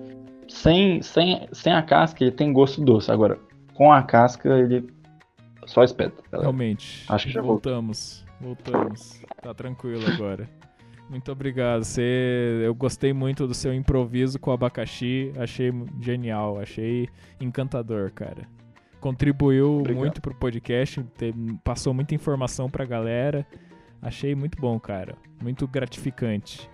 Sem, 0.47 1.01
sem, 1.01 1.47
sem 1.51 1.73
a 1.73 1.81
casca, 1.81 2.23
ele 2.23 2.31
tem 2.31 2.53
gosto 2.53 2.81
doce. 2.81 3.11
Agora, 3.11 3.39
com 3.79 3.93
a 3.93 4.03
casca 4.03 4.49
ele 4.59 4.91
só 5.65 5.85
espeta. 5.85 6.21
Galera. 6.29 6.49
Realmente. 6.49 7.05
Acho 7.07 7.27
que 7.27 7.31
já 7.31 7.41
voltamos. 7.41 8.25
Voltamos. 8.41 9.21
Tá 9.41 9.53
tranquilo 9.53 10.05
agora. 10.05 10.49
Muito 11.09 11.31
obrigado. 11.31 11.85
Você, 11.85 12.61
eu 12.61 12.75
gostei 12.75 13.13
muito 13.13 13.47
do 13.47 13.53
seu 13.53 13.73
improviso 13.73 14.37
com 14.37 14.51
o 14.51 14.53
abacaxi. 14.53 15.31
Achei 15.37 15.71
genial, 16.01 16.59
achei 16.59 17.07
encantador, 17.39 18.11
cara. 18.11 18.45
Contribuiu 18.99 19.77
obrigado. 19.77 19.97
muito 19.97 20.21
pro 20.21 20.35
podcast, 20.35 21.01
passou 21.63 21.93
muita 21.93 22.13
informação 22.13 22.69
pra 22.69 22.83
galera. 22.83 23.47
Achei 24.01 24.35
muito 24.35 24.59
bom, 24.59 24.77
cara. 24.77 25.15
Muito 25.41 25.65
gratificante. 25.65 26.69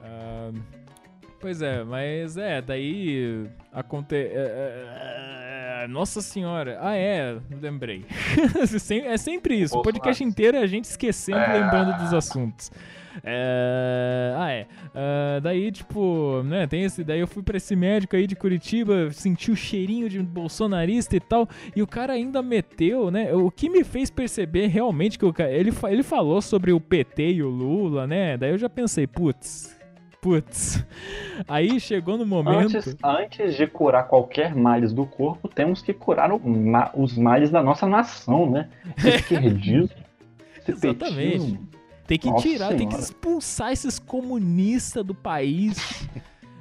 Uh, 0.00 0.78
Pois 1.40 1.62
é, 1.62 1.84
mas 1.84 2.36
é, 2.36 2.60
daí 2.60 3.48
aconte... 3.72 4.16
É, 4.16 5.47
nossa 5.86 6.20
senhora. 6.20 6.78
Ah, 6.80 6.96
é, 6.96 7.36
lembrei. 7.60 8.04
é 9.04 9.16
sempre 9.16 9.54
isso. 9.54 9.78
O 9.78 9.82
podcast 9.82 10.24
inteiro 10.24 10.56
é 10.56 10.60
a 10.60 10.66
gente 10.66 10.84
esquecendo, 10.84 11.38
é... 11.38 11.60
lembrando 11.60 11.98
dos 11.98 12.12
assuntos. 12.12 12.72
É... 13.22 14.34
Ah, 14.36 14.50
é. 14.50 14.66
Uh, 14.88 15.40
daí, 15.40 15.70
tipo, 15.70 16.42
né, 16.44 16.66
tem 16.66 16.84
esse. 16.84 17.04
Daí 17.04 17.20
eu 17.20 17.26
fui 17.26 17.42
pra 17.42 17.56
esse 17.56 17.74
médico 17.74 18.16
aí 18.16 18.26
de 18.26 18.36
Curitiba, 18.36 19.10
senti 19.12 19.50
o 19.50 19.56
cheirinho 19.56 20.08
de 20.08 20.20
bolsonarista 20.22 21.16
e 21.16 21.20
tal. 21.20 21.48
E 21.74 21.82
o 21.82 21.86
cara 21.86 22.12
ainda 22.12 22.42
meteu, 22.42 23.10
né? 23.10 23.34
O 23.34 23.50
que 23.50 23.68
me 23.68 23.84
fez 23.84 24.10
perceber 24.10 24.66
realmente 24.68 25.18
que 25.18 25.24
o 25.24 25.32
cara. 25.32 25.50
Ele, 25.50 25.72
ele 25.88 26.02
falou 26.02 26.40
sobre 26.40 26.72
o 26.72 26.80
PT 26.80 27.32
e 27.32 27.42
o 27.42 27.48
Lula, 27.48 28.06
né? 28.06 28.36
Daí 28.36 28.50
eu 28.50 28.58
já 28.58 28.68
pensei, 28.68 29.06
putz, 29.06 29.77
Putz. 30.20 30.84
Aí 31.46 31.78
chegou 31.78 32.18
no 32.18 32.26
momento. 32.26 32.76
Antes, 32.76 32.96
antes 33.02 33.56
de 33.56 33.66
curar 33.66 34.08
qualquer 34.08 34.54
males 34.54 34.92
do 34.92 35.06
corpo, 35.06 35.48
temos 35.48 35.80
que 35.80 35.94
curar 35.94 36.32
o, 36.32 36.40
os 36.94 37.16
males 37.16 37.50
da 37.50 37.62
nossa 37.62 37.86
nação, 37.86 38.50
né? 38.50 38.68
Esquerdismo. 38.98 39.90
Exatamente. 40.66 41.38
Petismo. 41.38 41.68
Tem 42.08 42.18
que 42.18 42.30
Nossa 42.30 42.42
tirar, 42.42 42.68
senhora. 42.68 42.76
tem 42.78 42.88
que 42.88 42.94
expulsar 42.94 43.70
esses 43.70 43.98
comunistas 43.98 45.04
do 45.04 45.14
país. 45.14 46.08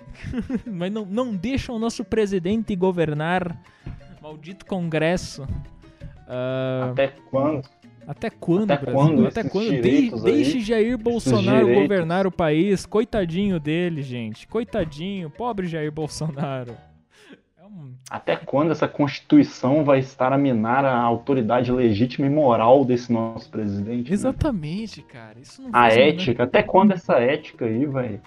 Mas 0.67 0.91
não, 0.91 1.05
não 1.05 1.33
deixam 1.33 1.75
o 1.75 1.79
nosso 1.79 2.03
presidente 2.03 2.75
governar. 2.75 3.57
Maldito 4.21 4.65
Congresso. 4.65 5.43
Uh, 5.43 6.91
Até 6.91 7.13
quando? 7.29 7.65
Até 8.07 8.29
quando, 8.29 8.71
Até 8.71 8.85
Brasil? 8.85 9.01
Quando 9.01 9.27
Até 9.27 9.43
quando? 9.43 9.81
De, 9.81 10.11
deixe 10.23 10.61
Jair 10.61 10.97
Bolsonaro 10.97 11.73
governar 11.73 12.25
o 12.25 12.31
país. 12.31 12.85
Coitadinho 12.85 13.59
dele, 13.59 14.01
gente. 14.01 14.47
Coitadinho. 14.47 15.29
Pobre 15.29 15.67
Jair 15.67 15.91
Bolsonaro. 15.91 16.77
Até 18.09 18.37
quando 18.37 18.71
essa 18.71 18.87
Constituição 18.87 19.83
vai 19.83 19.99
estar 19.99 20.31
a 20.31 20.37
minar 20.37 20.85
a 20.85 20.97
autoridade 20.97 21.69
legítima 21.69 22.25
e 22.25 22.29
moral 22.29 22.85
desse 22.85 23.11
nosso 23.11 23.49
presidente? 23.51 24.09
Né? 24.09 24.13
Exatamente, 24.13 25.01
né? 25.01 25.07
cara. 25.11 25.39
Isso 25.39 25.61
não 25.61 25.69
a 25.73 25.89
ética, 25.89 26.43
até 26.43 26.63
quando 26.63 26.93
essa 26.93 27.15
ética 27.15 27.65
aí 27.65 27.85
vai 27.85 28.21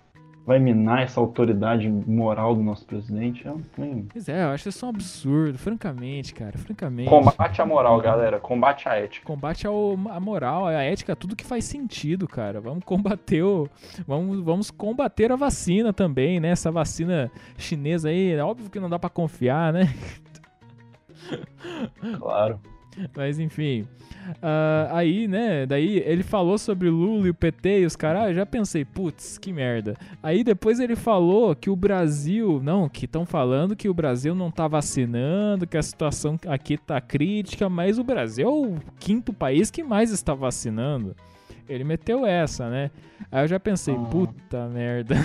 vai 0.46 0.58
minar 0.58 1.02
essa 1.02 1.20
autoridade 1.20 1.88
moral 1.88 2.54
do 2.54 2.62
nosso 2.62 2.84
presidente. 2.84 3.46
É 3.46 3.52
um... 3.52 3.62
Pois 4.10 4.28
é, 4.28 4.44
eu 4.44 4.48
acho 4.48 4.68
isso 4.68 4.84
um 4.86 4.88
absurdo, 4.88 5.58
francamente, 5.58 6.34
cara, 6.34 6.56
francamente. 6.58 7.08
Combate 7.08 7.62
a 7.62 7.66
moral, 7.66 8.00
galera, 8.00 8.40
combate 8.40 8.88
a 8.88 8.94
ética. 8.94 9.26
Combate 9.26 9.66
ao, 9.66 9.98
a 10.10 10.18
moral, 10.18 10.66
a 10.66 10.82
ética, 10.82 11.14
tudo 11.14 11.36
que 11.36 11.44
faz 11.44 11.64
sentido, 11.64 12.26
cara. 12.26 12.60
Vamos 12.60 12.84
combater 12.84 13.42
o... 13.42 13.68
Vamos, 14.06 14.40
vamos 14.40 14.70
combater 14.70 15.30
a 15.30 15.36
vacina 15.36 15.92
também, 15.92 16.40
né? 16.40 16.48
Essa 16.48 16.70
vacina 16.70 17.30
chinesa 17.56 18.08
aí, 18.08 18.32
é 18.32 18.42
óbvio 18.42 18.70
que 18.70 18.80
não 18.80 18.90
dá 18.90 18.98
para 18.98 19.10
confiar, 19.10 19.72
né? 19.72 19.94
Claro. 22.18 22.58
Mas 23.16 23.38
enfim. 23.38 23.86
Uh, 24.36 24.92
aí, 24.92 25.26
né, 25.26 25.66
daí 25.66 25.98
ele 25.98 26.22
falou 26.22 26.58
sobre 26.58 26.88
o 26.88 26.92
Lula 26.92 27.26
e 27.26 27.30
o 27.30 27.34
PT 27.34 27.80
e 27.80 27.86
os 27.86 27.96
caras, 27.96 28.22
ah, 28.22 28.32
já 28.32 28.46
pensei, 28.46 28.84
putz, 28.84 29.38
que 29.38 29.52
merda. 29.52 29.96
Aí 30.22 30.44
depois 30.44 30.78
ele 30.78 30.96
falou 30.96 31.54
que 31.54 31.70
o 31.70 31.76
Brasil, 31.76 32.60
não, 32.62 32.88
que 32.88 33.06
estão 33.06 33.24
falando 33.24 33.76
que 33.76 33.88
o 33.88 33.94
Brasil 33.94 34.34
não 34.34 34.50
tá 34.50 34.68
vacinando, 34.68 35.66
que 35.66 35.76
a 35.76 35.82
situação 35.82 36.38
aqui 36.46 36.76
tá 36.76 37.00
crítica, 37.00 37.68
mas 37.68 37.98
o 37.98 38.04
Brasil 38.04 38.46
é 38.46 38.50
o 38.50 38.76
quinto 38.98 39.32
país 39.32 39.70
que 39.70 39.82
mais 39.82 40.10
está 40.10 40.34
vacinando. 40.34 41.16
Ele 41.68 41.84
meteu 41.84 42.26
essa, 42.26 42.68
né? 42.68 42.90
Aí 43.30 43.44
eu 43.44 43.48
já 43.48 43.60
pensei, 43.60 43.94
ah. 43.94 43.98
puta 43.98 44.68
merda. 44.68 45.14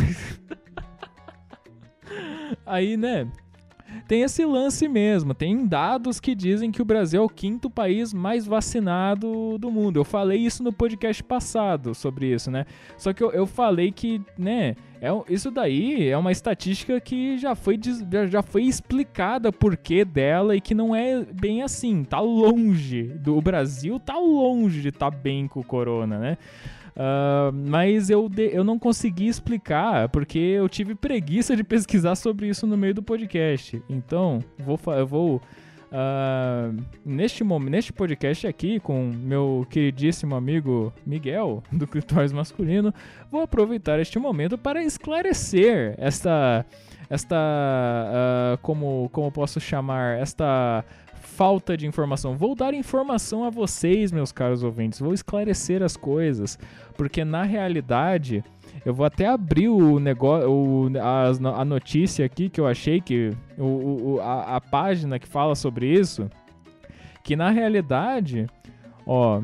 Aí, 2.66 2.96
né, 2.96 3.28
tem 4.08 4.22
esse 4.22 4.46
lance 4.46 4.88
mesmo. 4.88 5.34
Tem 5.34 5.66
dados 5.66 6.20
que 6.20 6.36
dizem 6.36 6.72
que 6.72 6.82
o 6.82 6.86
Brasil 6.86 7.22
é 7.22 7.26
o 7.26 7.30
quinto 7.30 7.70
país 7.70 8.14
mais 8.14 8.46
vacinado 8.46 9.58
do 9.58 9.72
mundo. 9.72 9.98
Eu 9.98 10.04
falei 10.04 10.40
isso 10.40 10.64
no 10.64 10.72
podcast 10.72 11.24
passado 11.24 11.94
sobre 11.96 12.34
isso, 12.34 12.52
né? 12.52 12.66
Só 12.98 13.14
que 13.14 13.24
eu, 13.24 13.32
eu 13.32 13.46
falei 13.46 13.92
que, 13.92 14.22
né, 14.38 14.76
é, 15.02 15.10
isso 15.30 15.52
daí 15.52 16.08
é 16.10 16.18
uma 16.18 16.32
estatística 16.32 17.00
que 17.00 17.38
já 17.38 17.56
foi, 17.56 17.80
já 18.30 18.42
foi 18.42 18.64
explicada 18.64 19.52
por 19.52 19.78
que 19.78 20.04
dela 20.04 20.56
e 20.56 20.62
que 20.62 20.74
não 20.74 20.96
é 20.96 21.24
bem 21.24 21.62
assim. 21.62 22.04
Tá 22.04 22.20
longe. 22.20 23.04
Do, 23.04 23.38
o 23.38 23.42
Brasil 23.42 24.00
tá 24.00 24.18
longe 24.18 24.82
de 24.82 24.92
tá 24.92 25.12
bem 25.12 25.48
com 25.48 25.60
o 25.60 25.64
corona, 25.64 26.18
né? 26.18 26.38
Uh, 26.96 27.52
mas 27.54 28.10
eu, 28.10 28.30
de, 28.30 28.56
eu 28.56 28.64
não 28.64 28.80
consegui 28.80 29.28
explicar 29.28 30.08
porque 30.08 30.40
eu 30.40 30.70
tive 30.70 30.96
preguiça 30.96 31.54
de 31.54 31.62
pesquisar 31.62 32.16
sobre 32.16 32.48
isso 32.48 32.66
no 32.66 32.78
meio 32.78 32.94
do 32.94 33.04
podcast. 33.04 33.82
Então, 33.90 34.40
vou, 34.58 34.80
eu 34.94 35.06
vou. 35.06 35.42
Uh, 35.86 36.84
neste, 37.06 37.44
neste 37.44 37.94
podcast 37.94 38.48
aqui, 38.48 38.80
com 38.80 39.12
meu 39.14 39.68
queridíssimo 39.70 40.36
amigo 40.36 40.92
Miguel, 41.06 41.62
do 41.72 41.86
Clitóris 41.86 42.32
Masculino, 42.32 42.94
vou 43.30 43.42
aproveitar 43.42 44.00
este 44.00 44.18
momento 44.18 44.58
para 44.58 44.82
esclarecer 44.84 45.96
esta. 45.98 46.66
Esta. 47.10 47.36
Uh, 47.36 48.58
como, 48.62 49.10
como 49.12 49.32
posso 49.32 49.60
chamar? 49.60 50.18
Esta 50.18 50.84
falta 51.36 51.76
de 51.76 51.86
informação. 51.86 52.38
Vou 52.38 52.56
dar 52.56 52.74
informação 52.74 53.44
a 53.44 53.50
vocês, 53.50 54.12
meus 54.12 54.32
caros 54.32 54.64
ouvintes. 54.64 55.00
Vou 55.00 55.14
esclarecer 55.14 55.84
as 55.84 55.98
coisas, 55.98 56.58
porque 56.96 57.26
na 57.26 57.44
realidade 57.44 58.42
eu 58.86 58.94
vou 58.94 59.06
até 59.06 59.28
abrir 59.28 59.68
o 59.68 60.00
negócio, 60.00 60.50
o, 60.50 60.92
a, 60.98 61.60
a 61.62 61.66
notícia 61.66 62.26
aqui 62.26 62.50
que 62.50 62.60
eu 62.60 62.66
achei 62.66 63.02
que 63.02 63.32
o, 63.58 63.64
o 63.64 64.22
a, 64.22 64.56
a 64.56 64.62
página 64.62 65.20
que 65.20 65.28
fala 65.28 65.56
sobre 65.56 65.88
isso, 65.88 66.30
que 67.22 67.36
na 67.36 67.50
realidade, 67.50 68.48
ó, 69.06 69.42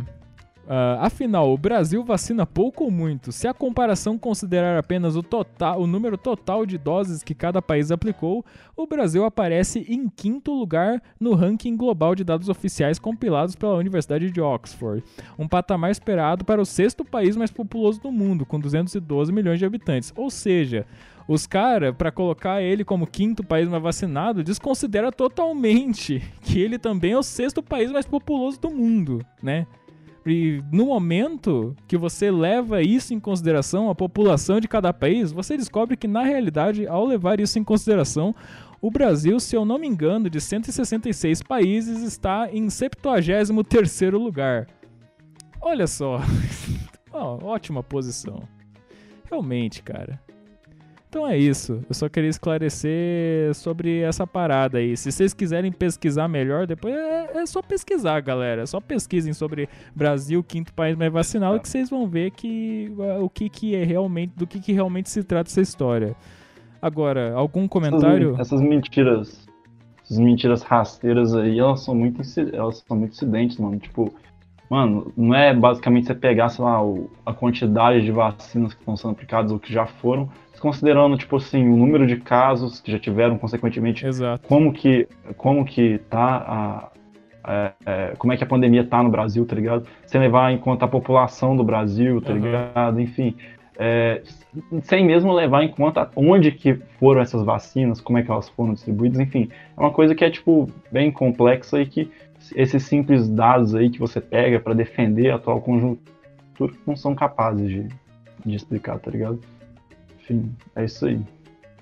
Uh, 0.72 1.04
afinal, 1.04 1.52
o 1.52 1.58
Brasil 1.58 2.02
vacina 2.02 2.46
pouco 2.46 2.86
ou 2.86 2.90
muito. 2.90 3.34
Se 3.34 3.46
a 3.46 3.54
comparação 3.54 4.18
considerar 4.18 4.80
apenas 4.80 5.18
o, 5.18 5.22
total, 5.22 5.82
o 5.82 5.86
número 5.86 6.18
total 6.18 6.66
de 6.66 6.78
doses 6.78 7.22
que 7.24 7.36
cada 7.36 7.62
país 7.62 7.92
aplicou, 7.92 8.46
o 8.74 8.88
Brasil 8.88 9.26
aparece 9.26 9.86
em 9.90 10.08
quinto 10.08 10.54
lugar 10.54 11.04
no 11.20 11.34
ranking 11.34 11.76
global 11.76 12.16
de 12.16 12.24
dados 12.24 12.48
oficiais 12.48 12.98
compilados 12.98 13.54
pela 13.54 13.76
Universidade 13.76 14.32
de 14.32 14.40
Oxford, 14.40 15.04
um 15.38 15.46
patamar 15.46 15.92
esperado 15.92 16.46
para 16.46 16.62
o 16.62 16.66
sexto 16.66 17.04
país 17.04 17.36
mais 17.36 17.52
populoso 17.52 18.00
do 18.00 18.10
mundo, 18.10 18.46
com 18.46 18.58
212 18.58 19.30
milhões 19.30 19.60
de 19.60 19.66
habitantes. 19.66 20.14
Ou 20.16 20.30
seja, 20.30 20.88
os 21.28 21.46
caras, 21.46 21.94
para 21.96 22.12
colocar 22.12 22.62
ele 22.62 22.86
como 22.86 23.06
quinto 23.06 23.44
país 23.44 23.68
mais 23.68 23.84
vacinado, 23.84 24.44
desconsidera 24.44 25.12
totalmente 25.12 26.22
que 26.42 26.62
ele 26.62 26.80
também 26.80 27.12
é 27.12 27.18
o 27.18 27.24
sexto 27.24 27.62
país 27.62 27.92
mais 27.92 28.06
populoso 28.06 28.60
do 28.60 28.70
mundo, 28.70 29.26
né? 29.44 29.68
E 30.26 30.62
no 30.72 30.86
momento 30.86 31.76
que 31.88 31.98
você 31.98 32.30
leva 32.30 32.82
isso 32.82 33.14
em 33.14 33.20
consideração, 33.20 33.90
a 33.90 33.96
população 33.96 34.60
de 34.60 34.68
cada 34.68 34.94
país, 34.94 35.32
você 35.32 35.58
descobre 35.58 35.98
que 35.98 36.08
na 36.08 36.24
realidade, 36.24 36.86
ao 36.86 37.06
levar 37.06 37.40
isso 37.40 37.58
em 37.58 37.64
consideração, 37.64 38.36
o 38.80 38.92
Brasil, 38.92 39.40
se 39.40 39.56
eu 39.56 39.66
não 39.66 39.78
me 39.78 39.88
engano, 39.88 40.30
de 40.30 40.40
166 40.40 41.42
países, 41.44 42.04
está 42.04 42.50
em 42.52 42.68
73º 42.68 44.12
lugar. 44.12 44.68
Olha 45.62 45.88
só. 45.88 46.20
oh, 47.14 47.46
ótima 47.46 47.84
posição. 47.84 48.42
Realmente, 49.30 49.82
cara. 49.82 50.20
Então 51.12 51.28
é 51.28 51.38
isso. 51.38 51.84
Eu 51.90 51.94
só 51.94 52.08
queria 52.08 52.30
esclarecer 52.30 53.54
sobre 53.54 54.00
essa 54.00 54.26
parada 54.26 54.78
aí. 54.78 54.96
Se 54.96 55.12
vocês 55.12 55.34
quiserem 55.34 55.70
pesquisar 55.70 56.26
melhor, 56.30 56.66
depois 56.66 56.96
é, 56.96 57.32
é 57.36 57.46
só 57.46 57.62
pesquisar, 57.62 58.22
galera. 58.22 58.62
É 58.62 58.66
só 58.66 58.80
pesquisem 58.80 59.34
sobre 59.34 59.68
Brasil, 59.94 60.42
quinto 60.42 60.74
país 60.74 60.96
mais 60.96 61.12
vacinado, 61.12 61.60
que 61.60 61.68
vocês 61.68 61.90
vão 61.90 62.08
ver 62.08 62.32
que 62.32 62.90
o 63.20 63.30
que, 63.30 63.50
que 63.50 63.76
é 63.76 63.84
realmente, 63.84 64.32
do 64.38 64.48
que, 64.48 64.62
que 64.62 64.72
realmente 64.72 65.10
se 65.10 65.22
trata 65.22 65.50
essa 65.50 65.60
história. 65.60 66.16
Agora, 66.82 67.34
algum 67.34 67.68
comentário? 67.68 68.36
Essas, 68.36 68.54
essas 68.54 68.62
mentiras, 68.62 69.50
essas 70.06 70.18
mentiras 70.18 70.62
rasteiras 70.62 71.36
aí, 71.36 71.60
elas 71.60 71.84
são 71.84 71.94
muito, 71.94 72.22
elas 72.54 72.86
são 72.88 72.96
muito 72.96 73.12
incidentes, 73.12 73.58
mano. 73.58 73.78
Tipo, 73.78 74.14
mano, 74.70 75.12
não 75.18 75.36
é 75.36 75.54
basicamente 75.54 76.08
você 76.08 76.16
pegar, 76.16 76.48
sei 76.48 76.64
lá, 76.64 76.80
a 77.26 77.34
quantidade 77.34 78.02
de 78.02 78.14
vacinas 78.14 78.74
que 78.74 78.80
estão 78.80 78.96
sendo 78.96 79.12
aplicadas 79.12 79.52
ou 79.52 79.60
que 79.60 79.74
já 79.74 79.86
foram 79.86 80.30
considerando, 80.62 81.18
tipo 81.18 81.38
assim, 81.38 81.68
o 81.68 81.76
número 81.76 82.06
de 82.06 82.18
casos 82.18 82.80
que 82.80 82.92
já 82.92 83.00
tiveram, 83.00 83.38
consequentemente, 83.38 84.06
Exato. 84.06 84.48
como 84.48 84.72
que 84.72 85.08
como 85.36 85.66
que 85.66 85.98
tá 86.10 86.46
a, 86.48 86.92
é, 87.52 87.72
é, 87.86 88.14
como 88.18 88.32
é 88.32 88.38
que 88.38 88.44
a 88.44 88.48
pandemia 88.48 88.84
tá 88.84 89.02
no 89.02 89.10
Brasil, 89.10 89.46
tá 89.46 89.56
ligado? 89.56 89.88
Sem 90.06 90.22
levar 90.22 90.52
em 90.52 90.60
conta 90.60 90.86
a 90.86 90.88
população 90.88 91.56
do 91.56 91.64
Brasil, 91.64 92.22
tá 92.22 92.32
uhum. 92.32 92.40
ligado? 92.40 93.02
Enfim, 93.02 93.36
é, 93.78 94.22
sem 94.84 95.04
mesmo 95.04 95.34
levar 95.34 95.64
em 95.64 95.70
conta 95.70 96.10
onde 96.16 96.52
que 96.52 96.76
foram 97.00 97.22
essas 97.22 97.44
vacinas, 97.44 98.00
como 98.00 98.20
é 98.20 98.24
que 98.24 98.30
elas 98.30 98.48
foram 98.50 98.74
distribuídas, 98.74 99.20
enfim, 99.20 99.50
é 99.76 99.80
uma 99.80 99.92
coisa 99.92 100.14
que 100.14 100.24
é, 100.24 100.30
tipo, 100.30 100.70
bem 100.92 101.12
complexa 101.12 101.82
e 101.82 101.88
que 101.88 102.12
esses 102.56 102.84
simples 102.84 103.28
dados 103.28 103.74
aí 103.74 103.90
que 103.90 104.00
você 104.00 104.22
pega 104.22 104.60
para 104.60 104.74
defender 104.74 105.32
a 105.32 105.36
atual 105.36 105.62
conjuntura 105.62 106.72
não 106.86 106.96
são 106.96 107.16
capazes 107.16 107.68
de, 107.68 107.88
de 108.46 108.56
explicar, 108.56 109.00
tá 109.00 109.10
ligado? 109.10 109.40
Enfim, 110.32 110.56
é 110.76 110.86
isso 110.86 111.06
aí. 111.06 111.20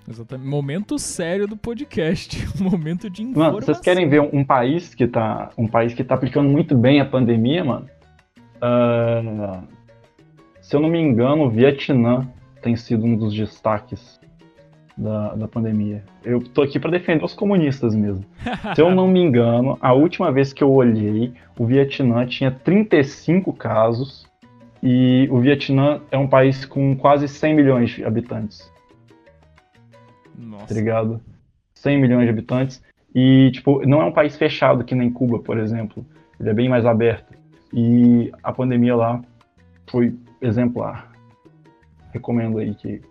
Exatamente. 0.09 0.47
Momento 0.47 0.97
sério 0.97 1.47
do 1.47 1.55
podcast. 1.55 2.37
Momento 2.59 3.09
de 3.09 3.21
informação. 3.21 3.53
Mano, 3.53 3.65
vocês 3.65 3.79
querem 3.79 4.09
ver 4.09 4.21
um, 4.21 4.39
um, 4.39 4.43
país 4.43 4.95
que 4.95 5.07
tá. 5.07 5.51
Um 5.57 5.67
país 5.67 5.93
que 5.93 6.03
tá 6.03 6.15
aplicando 6.15 6.49
muito 6.49 6.75
bem 6.75 6.99
a 6.99 7.05
pandemia, 7.05 7.63
mano? 7.63 7.87
Uh, 8.57 9.63
se 10.61 10.75
eu 10.75 10.79
não 10.79 10.89
me 10.89 10.99
engano, 10.99 11.43
o 11.43 11.49
Vietnã 11.49 12.27
tem 12.61 12.75
sido 12.75 13.05
um 13.05 13.15
dos 13.15 13.33
destaques 13.33 14.19
da, 14.97 15.35
da 15.35 15.47
pandemia. 15.47 16.03
Eu 16.23 16.41
tô 16.41 16.63
aqui 16.63 16.79
para 16.79 16.91
defender 16.91 17.23
os 17.23 17.33
comunistas 17.33 17.95
mesmo. 17.95 18.25
Se 18.75 18.81
eu 18.81 18.93
não 18.93 19.07
me 19.07 19.21
engano, 19.21 19.77
a 19.79 19.93
última 19.93 20.29
vez 20.29 20.51
que 20.51 20.61
eu 20.61 20.69
olhei, 20.69 21.31
o 21.57 21.65
Vietnã 21.65 22.25
tinha 22.25 22.51
35 22.51 23.53
casos 23.53 24.28
e 24.81 25.27
o 25.29 25.39
Vietnã 25.39 26.01
é 26.11 26.17
um 26.17 26.27
país 26.27 26.65
com 26.65 26.95
quase 26.95 27.27
100 27.27 27.55
milhões 27.55 27.89
de 27.91 28.05
habitantes. 28.05 28.71
Nossa. 30.37 30.67
Tá 30.67 30.73
ligado? 30.73 31.21
100 31.75 31.99
milhões 31.99 32.25
de 32.25 32.29
habitantes. 32.29 32.83
E, 33.13 33.51
tipo, 33.51 33.85
não 33.85 34.01
é 34.01 34.05
um 34.05 34.11
país 34.11 34.37
fechado 34.37 34.83
que 34.83 34.95
nem 34.95 35.11
Cuba, 35.11 35.39
por 35.39 35.57
exemplo. 35.57 36.05
Ele 36.39 36.49
é 36.49 36.53
bem 36.53 36.69
mais 36.69 36.85
aberto. 36.85 37.33
E 37.73 38.31
a 38.41 38.51
pandemia 38.51 38.95
lá 38.95 39.21
foi 39.87 40.15
exemplar. 40.41 41.11
Recomendo 42.13 42.57
aí 42.57 42.73
que 42.73 43.01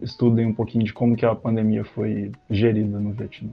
estudem 0.00 0.46
um 0.46 0.54
pouquinho 0.54 0.84
de 0.84 0.92
como 0.92 1.16
que 1.16 1.24
a 1.24 1.34
pandemia 1.34 1.84
foi 1.84 2.30
gerida 2.50 2.98
no 2.98 3.12
Vietnã. 3.12 3.50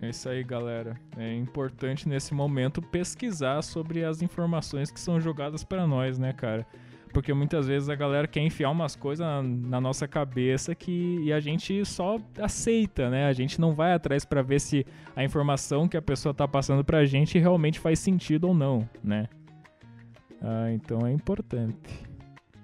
É 0.00 0.10
isso 0.10 0.28
aí, 0.28 0.44
galera. 0.44 0.96
É 1.16 1.34
importante 1.34 2.08
nesse 2.08 2.32
momento 2.32 2.80
pesquisar 2.80 3.62
sobre 3.62 4.04
as 4.04 4.22
informações 4.22 4.90
que 4.90 5.00
são 5.00 5.20
jogadas 5.20 5.64
para 5.64 5.86
nós, 5.86 6.18
né, 6.18 6.32
cara? 6.32 6.64
Porque 7.12 7.32
muitas 7.32 7.66
vezes 7.66 7.88
a 7.88 7.96
galera 7.96 8.28
quer 8.28 8.40
enfiar 8.40 8.70
umas 8.70 8.94
coisas 8.94 9.26
na, 9.42 9.80
nossa 9.80 10.06
cabeça 10.06 10.74
que 10.74 11.18
e 11.22 11.32
a 11.32 11.40
gente 11.40 11.84
só 11.84 12.18
aceita, 12.38 13.10
né? 13.10 13.26
A 13.26 13.32
gente 13.32 13.60
não 13.60 13.74
vai 13.74 13.92
atrás 13.92 14.24
para 14.24 14.42
ver 14.42 14.60
se 14.60 14.86
a 15.16 15.24
informação 15.24 15.88
que 15.88 15.96
a 15.96 16.02
pessoa 16.02 16.32
tá 16.32 16.46
passando 16.46 16.84
pra 16.84 17.04
gente 17.04 17.38
realmente 17.38 17.80
faz 17.80 17.98
sentido 17.98 18.48
ou 18.48 18.54
não, 18.54 18.88
né? 19.02 19.26
Ah, 20.40 20.70
então 20.70 21.04
é 21.06 21.12
importante. 21.12 22.06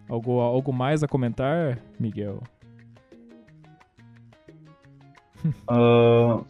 Algo, 0.09 0.39
algo 0.39 0.73
mais 0.73 1.02
a 1.02 1.09
comentar, 1.09 1.81
Miguel? 1.98 2.43
Uh, 5.69 6.44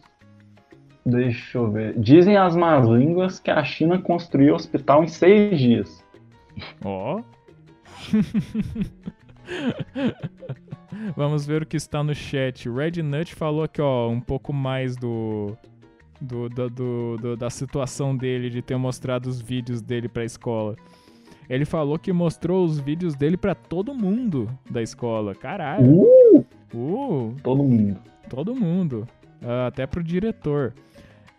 deixa 1.05 1.57
eu 1.57 1.71
ver. 1.71 1.99
Dizem 1.99 2.37
as 2.37 2.55
más 2.55 2.87
línguas 2.87 3.39
que 3.39 3.51
a 3.51 3.63
China 3.63 3.99
construiu 3.99 4.53
o 4.53 4.55
hospital 4.55 5.03
em 5.03 5.07
seis 5.07 5.59
dias. 5.59 6.03
Ó. 6.83 7.19
Oh. 7.19 7.23
Vamos 11.15 11.45
ver 11.45 11.63
o 11.63 11.65
que 11.65 11.77
está 11.77 12.03
no 12.03 12.15
chat. 12.15 12.69
Red 12.69 13.03
Nut 13.03 13.35
falou 13.35 13.63
aqui, 13.63 13.81
ó, 13.81 14.09
um 14.09 14.21
pouco 14.21 14.53
mais 14.53 14.95
do, 14.95 15.55
do, 16.19 16.49
do, 16.49 17.17
do, 17.17 17.37
da 17.37 17.49
situação 17.49 18.15
dele 18.15 18.49
de 18.49 18.61
ter 18.61 18.77
mostrado 18.77 19.27
os 19.27 19.41
vídeos 19.41 19.81
dele 19.81 20.07
para 20.07 20.23
a 20.23 20.25
escola. 20.25 20.75
Ele 21.49 21.65
falou 21.65 21.99
que 21.99 22.11
mostrou 22.11 22.65
os 22.65 22.79
vídeos 22.79 23.15
dele 23.15 23.37
para 23.37 23.53
todo 23.53 23.93
mundo 23.93 24.49
da 24.69 24.81
escola. 24.81 25.35
Caralho. 25.35 25.85
Uh! 25.85 26.45
Uh! 26.73 27.35
Todo 27.43 27.63
mundo. 27.63 27.99
Todo 28.29 28.55
mundo. 28.55 29.07
Uh, 29.41 29.67
até 29.67 29.85
pro 29.85 30.03
diretor. 30.03 30.73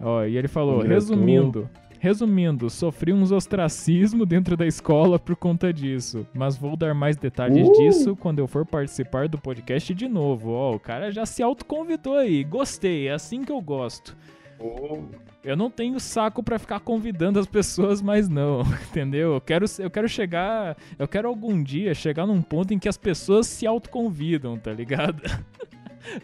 Ó, 0.01 0.25
e 0.25 0.37
ele 0.37 0.49
falou, 0.49 0.83
resumindo, 0.83 1.69
resumindo, 1.99 2.69
sofri 2.69 3.13
uns 3.13 3.33
ostracismo 3.33 4.27
dentro 4.27 4.57
da 4.57 4.67
escola 4.67 5.19
por 5.19 5.37
conta 5.37 5.73
disso, 5.73 6.27
mas 6.35 6.57
vou 6.57 6.77
dar 6.77 6.95
mais 6.95 7.17
detalhes 7.17 7.69
uh! 7.69 7.73
disso 7.73 8.17
quando 8.17 8.39
eu 8.39 8.47
for 8.47 8.65
participar 8.67 9.29
do 9.29 9.39
podcast 9.39 9.95
de 9.95 10.09
novo. 10.09 10.51
Ó, 10.51 10.75
o 10.75 10.81
cara 10.81 11.11
já 11.11 11.25
se 11.25 11.43
autoconvidou 11.43 12.17
aí. 12.17 12.45
Gostei, 12.45 13.09
é 13.09 13.13
assim 13.13 13.43
que 13.43 13.53
eu 13.53 13.61
gosto. 13.61 14.17
Oh. 14.59 15.03
Eu 15.45 15.57
não 15.57 15.71
tenho 15.71 16.01
saco 16.01 16.43
para 16.43 16.59
ficar 16.59 16.81
convidando 16.81 17.39
as 17.39 17.47
pessoas, 17.47 18.03
mas 18.03 18.29
não, 18.29 18.63
entendeu? 18.91 19.35
Eu 19.35 19.41
quero, 19.41 19.65
eu 19.79 19.91
quero 19.91 20.09
chegar, 20.09 20.77
eu 20.99 21.07
quero 21.07 21.29
algum 21.29 21.63
dia 21.63 21.95
chegar 21.95 22.27
num 22.27 22.43
ponto 22.43 22.75
em 22.75 22.79
que 22.79 22.89
as 22.89 22.97
pessoas 22.97 23.47
se 23.47 23.67
autoconvidam, 23.67 24.59
tá 24.59 24.73
ligado? 24.73 25.23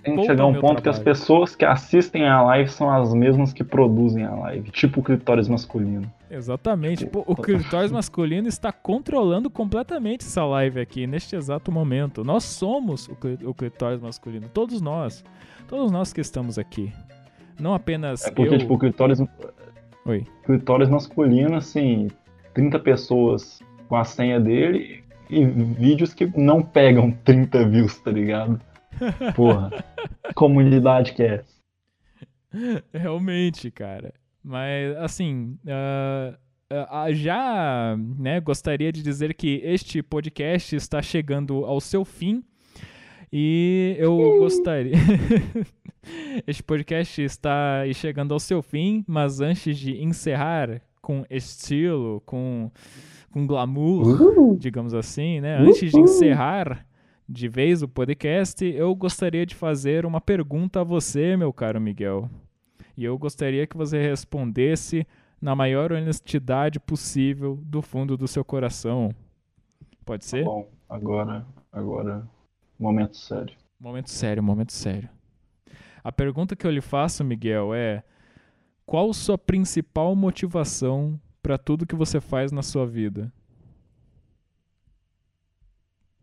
Tem 0.02 0.16
que 0.16 0.24
chegar 0.24 0.46
um 0.46 0.54
ponto 0.54 0.60
trabalho. 0.60 0.82
que 0.82 0.88
as 0.88 0.98
pessoas 0.98 1.56
que 1.56 1.64
assistem 1.64 2.28
a 2.28 2.42
live 2.42 2.70
são 2.70 2.90
as 2.90 3.12
mesmas 3.12 3.52
que 3.52 3.64
produzem 3.64 4.24
a 4.24 4.34
live, 4.34 4.70
tipo 4.70 5.00
o 5.00 5.02
clitóris 5.02 5.48
masculino. 5.48 6.10
Exatamente. 6.30 7.08
O 7.12 7.36
clitóris 7.36 7.92
masculino 7.92 8.48
está 8.48 8.72
controlando 8.72 9.50
completamente 9.50 10.24
essa 10.24 10.44
live 10.44 10.80
aqui, 10.80 11.06
neste 11.06 11.36
exato 11.36 11.70
momento. 11.70 12.24
Nós 12.24 12.44
somos 12.44 13.08
o 13.44 13.54
clitóris 13.54 14.00
masculino, 14.00 14.48
todos 14.48 14.80
nós. 14.80 15.24
Todos 15.68 15.90
nós 15.90 16.12
que 16.12 16.20
estamos 16.20 16.58
aqui. 16.58 16.92
Não 17.58 17.74
apenas. 17.74 18.26
É 18.26 18.30
porque, 18.30 18.54
eu... 18.54 18.58
tipo, 18.58 18.74
o 18.74 18.78
clitóris. 18.78 19.22
Oi. 20.04 20.26
Clitóris 20.44 20.88
masculino, 20.88 21.56
assim, 21.56 22.08
30 22.54 22.78
pessoas 22.80 23.60
com 23.88 23.96
a 23.96 24.04
senha 24.04 24.40
dele 24.40 25.02
e 25.30 25.44
vídeos 25.44 26.12
que 26.12 26.26
não 26.36 26.62
pegam 26.62 27.10
30 27.24 27.68
views, 27.68 27.98
tá 27.98 28.10
ligado? 28.10 28.60
Porra. 29.34 29.70
comunidade 30.34 31.12
que 31.12 31.22
é. 31.22 31.44
Realmente, 32.92 33.70
cara. 33.70 34.12
Mas, 34.42 34.96
assim, 34.96 35.56
uh, 35.64 36.34
uh, 36.72 37.14
já 37.14 37.96
né, 38.18 38.40
gostaria 38.40 38.92
de 38.92 39.02
dizer 39.02 39.34
que 39.34 39.60
este 39.64 40.02
podcast 40.02 40.74
está 40.74 41.00
chegando 41.00 41.64
ao 41.64 41.80
seu 41.80 42.04
fim. 42.04 42.42
E 43.32 43.96
eu 43.98 44.16
gostaria. 44.38 44.92
este 46.46 46.62
podcast 46.62 47.22
está 47.22 47.84
chegando 47.94 48.34
ao 48.34 48.40
seu 48.40 48.60
fim, 48.60 49.04
mas 49.06 49.40
antes 49.40 49.78
de 49.78 50.02
encerrar 50.02 50.82
com 51.00 51.24
estilo, 51.30 52.22
com, 52.26 52.70
com 53.30 53.46
glamour, 53.46 54.20
uh! 54.20 54.56
digamos 54.58 54.92
assim, 54.92 55.40
né? 55.40 55.56
Antes 55.56 55.90
de 55.90 55.98
encerrar 55.98 56.86
de 57.28 57.48
vez 57.48 57.82
o 57.82 57.88
podcast, 57.88 58.64
eu 58.64 58.94
gostaria 58.94 59.46
de 59.46 59.54
fazer 59.54 60.04
uma 60.04 60.20
pergunta 60.20 60.80
a 60.80 60.84
você, 60.84 61.36
meu 61.36 61.52
caro 61.52 61.80
Miguel. 61.80 62.28
E 62.96 63.04
eu 63.04 63.16
gostaria 63.16 63.66
que 63.66 63.76
você 63.76 64.00
respondesse 64.00 65.06
na 65.40 65.54
maior 65.54 65.92
honestidade 65.92 66.78
possível 66.78 67.56
do 67.62 67.80
fundo 67.80 68.16
do 68.16 68.28
seu 68.28 68.44
coração. 68.44 69.14
Pode 70.04 70.24
ser? 70.24 70.44
Tá 70.44 70.50
bom, 70.50 70.68
agora, 70.88 71.46
agora, 71.70 72.28
momento 72.78 73.16
sério. 73.16 73.56
Momento 73.78 74.10
sério, 74.10 74.42
momento 74.42 74.72
sério. 74.72 75.08
A 76.04 76.12
pergunta 76.12 76.56
que 76.56 76.66
eu 76.66 76.70
lhe 76.70 76.80
faço, 76.80 77.24
Miguel, 77.24 77.72
é: 77.72 78.02
qual 78.84 79.12
sua 79.12 79.38
principal 79.38 80.14
motivação 80.14 81.18
para 81.42 81.56
tudo 81.56 81.86
que 81.86 81.94
você 81.94 82.20
faz 82.20 82.52
na 82.52 82.62
sua 82.62 82.86
vida? 82.86 83.32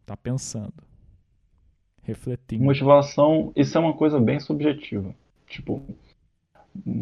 Tá 0.05 0.15
pensando 0.15 0.89
refletindo. 2.10 2.64
Motivação, 2.64 3.52
isso 3.56 3.77
é 3.77 3.81
uma 3.81 3.94
coisa 3.94 4.19
bem 4.19 4.40
subjetiva. 4.40 5.14
Tipo, 5.48 5.81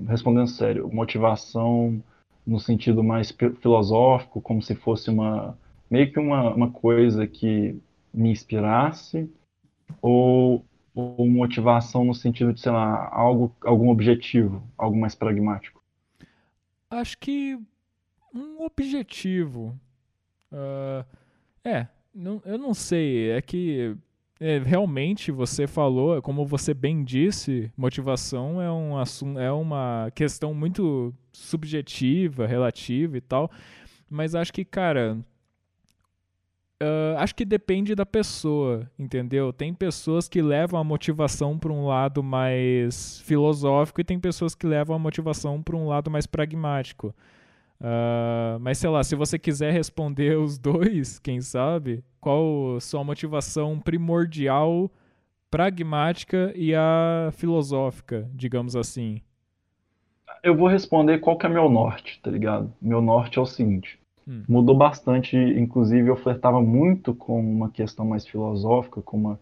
respondendo 0.08 0.48
sério, 0.48 0.90
motivação 0.92 2.02
no 2.46 2.60
sentido 2.60 3.04
mais 3.04 3.36
filosófico, 3.62 4.42
como 4.42 4.62
se 4.62 4.76
fosse 4.76 5.10
uma 5.10 5.58
meio 5.90 6.12
que 6.12 6.20
uma, 6.20 6.54
uma 6.54 6.72
coisa 6.72 7.26
que 7.26 7.80
me 8.14 8.30
inspirasse, 8.30 9.30
ou, 10.02 10.66
ou 10.94 11.28
motivação 11.28 12.04
no 12.04 12.14
sentido 12.14 12.54
de, 12.54 12.60
sei 12.60 12.72
lá, 12.72 13.10
algo, 13.12 13.56
algum 13.62 13.90
objetivo, 13.90 14.62
algo 14.78 14.98
mais 14.98 15.16
pragmático? 15.16 15.82
Acho 16.90 17.18
que 17.18 17.58
um 18.34 18.64
objetivo. 18.64 19.78
Uh, 20.52 21.06
é, 21.64 21.88
não, 22.14 22.42
eu 22.46 22.58
não 22.58 22.74
sei. 22.74 23.32
É 23.32 23.42
que 23.42 23.96
é, 24.40 24.60
realmente 24.60 25.32
você 25.32 25.66
falou, 25.66 26.22
como 26.22 26.46
você 26.46 26.74
bem 26.74 27.04
disse, 27.04 27.72
motivação 27.76 28.62
é 28.62 28.72
um 28.72 28.98
assunto, 28.98 29.40
é 29.40 29.52
uma 29.52 30.12
questão 30.14 30.54
muito 30.54 31.14
subjetiva, 31.32 32.46
relativa 32.46 33.18
e 33.18 33.22
tal. 33.22 33.50
Mas 34.10 34.36
acho 34.36 34.54
que, 34.54 34.64
cara, 34.64 35.18
uh, 36.82 37.18
acho 37.18 37.36
que 37.36 37.46
depende 37.46 37.96
da 37.96 38.06
pessoa, 38.06 38.90
entendeu? 38.98 39.52
Tem 39.52 39.74
pessoas 39.74 40.28
que 40.28 40.42
levam 40.42 40.80
a 40.80 40.84
motivação 40.84 41.58
para 41.58 41.74
um 41.74 41.88
lado 41.88 42.22
mais 42.24 43.20
filosófico 43.22 44.02
e 44.02 44.04
tem 44.04 44.20
pessoas 44.20 44.56
que 44.56 44.68
levam 44.68 44.96
a 44.96 45.00
motivação 45.00 45.62
para 45.62 45.76
um 45.76 45.88
lado 45.88 46.10
mais 46.12 46.26
pragmático. 46.28 47.14
Uh, 47.80 48.60
mas 48.60 48.78
sei 48.78 48.90
lá, 48.90 49.04
se 49.04 49.16
você 49.16 49.38
quiser 49.38 49.72
responder 49.72 50.38
os 50.38 50.58
dois, 50.58 51.20
quem 51.20 51.42
sabe, 51.42 52.04
qual 52.20 52.80
sua 52.80 53.04
motivação 53.04 53.80
primordial, 53.80 54.92
pragmática 55.50 56.52
e 56.56 56.74
a 56.74 57.30
filosófica, 57.34 58.30
digamos 58.34 58.76
assim? 58.76 59.22
Eu 60.44 60.56
vou 60.56 60.68
responder 60.68 61.20
qual 61.20 61.38
que 61.38 61.46
é 61.46 61.50
meu 61.50 61.70
norte, 61.70 62.20
tá 62.22 62.30
ligado? 62.30 62.74
Meu 62.82 63.02
norte 63.02 63.38
é 63.38 63.42
o 63.42 63.46
seguinte. 63.46 64.00
Hum. 64.28 64.44
Mudou 64.48 64.76
bastante, 64.76 65.38
inclusive 65.38 66.10
eu 66.10 66.16
flertava 66.16 66.62
muito 66.62 67.14
com 67.14 67.40
uma 67.40 67.70
questão 67.70 68.06
mais 68.06 68.28
filosófica, 68.28 69.02
com 69.02 69.18
uma 69.18 69.40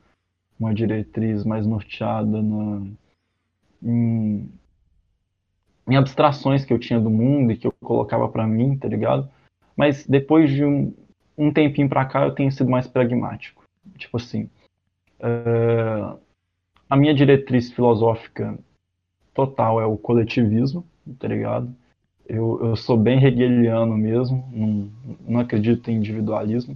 uma 0.59 0.73
diretriz 0.73 1.43
mais 1.43 1.67
norteada 1.67 2.41
na, 2.41 2.81
em, 3.83 4.49
em 5.87 5.95
abstrações 5.95 6.65
que 6.65 6.73
eu 6.73 6.79
tinha 6.79 6.99
do 6.99 7.09
mundo 7.09 7.51
e 7.51 7.57
que 7.57 7.67
eu 7.67 7.73
colocava 7.83 8.27
para 8.27 8.47
mim, 8.47 8.77
tá 8.77 8.87
ligado? 8.87 9.29
Mas 9.75 10.05
depois 10.07 10.49
de 10.51 10.65
um, 10.65 10.93
um 11.37 11.51
tempinho 11.51 11.89
pra 11.89 12.05
cá 12.05 12.23
eu 12.23 12.31
tenho 12.31 12.51
sido 12.51 12.69
mais 12.69 12.87
pragmático. 12.87 13.63
Tipo 13.97 14.17
assim, 14.17 14.49
uh, 15.19 16.19
a 16.89 16.95
minha 16.95 17.13
diretriz 17.13 17.71
filosófica 17.71 18.57
total 19.33 19.81
é 19.81 19.85
o 19.85 19.97
coletivismo, 19.97 20.85
tá 21.19 21.27
ligado? 21.27 21.73
Eu, 22.27 22.59
eu 22.63 22.75
sou 22.75 22.97
bem 22.97 23.23
hegeliano 23.23 23.95
mesmo, 23.95 24.49
não, 24.51 24.89
não 25.27 25.39
acredito 25.39 25.91
em 25.91 25.97
individualismo, 25.97 26.75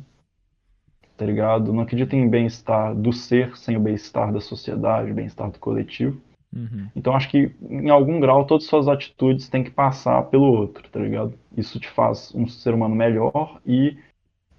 tá 1.18 1.26
ligado? 1.26 1.74
Não 1.74 1.82
acredito 1.82 2.16
em 2.16 2.30
bem-estar 2.30 2.94
do 2.94 3.12
ser 3.12 3.58
sem 3.58 3.76
o 3.76 3.80
bem-estar 3.80 4.32
da 4.32 4.40
sociedade, 4.40 5.12
bem-estar 5.12 5.50
do 5.50 5.58
coletivo. 5.58 6.22
Uhum. 6.56 6.88
Então 6.96 7.14
acho 7.14 7.30
que 7.30 7.56
em 7.70 7.90
algum 7.90 8.20
grau 8.20 8.46
todas 8.46 8.64
as 8.64 8.70
suas 8.70 8.88
atitudes 8.88 9.48
têm 9.50 9.64
que 9.64 9.70
passar 9.70 10.24
pelo 10.24 10.46
outro, 10.46 10.88
tá 10.90 11.00
ligado? 11.00 11.34
Isso 11.56 11.80
te 11.80 11.90
faz 11.90 12.34
um 12.34 12.48
ser 12.48 12.74
humano 12.74 12.96
melhor 12.96 13.60
e, 13.66 13.98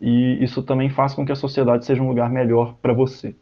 e 0.00 0.42
isso 0.42 0.62
também 0.62 0.88
faz 0.88 1.14
com 1.14 1.26
que 1.26 1.32
a 1.32 1.36
sociedade 1.36 1.84
seja 1.84 2.02
um 2.02 2.08
lugar 2.08 2.30
melhor 2.30 2.74
para 2.80 2.92
você. 2.92 3.34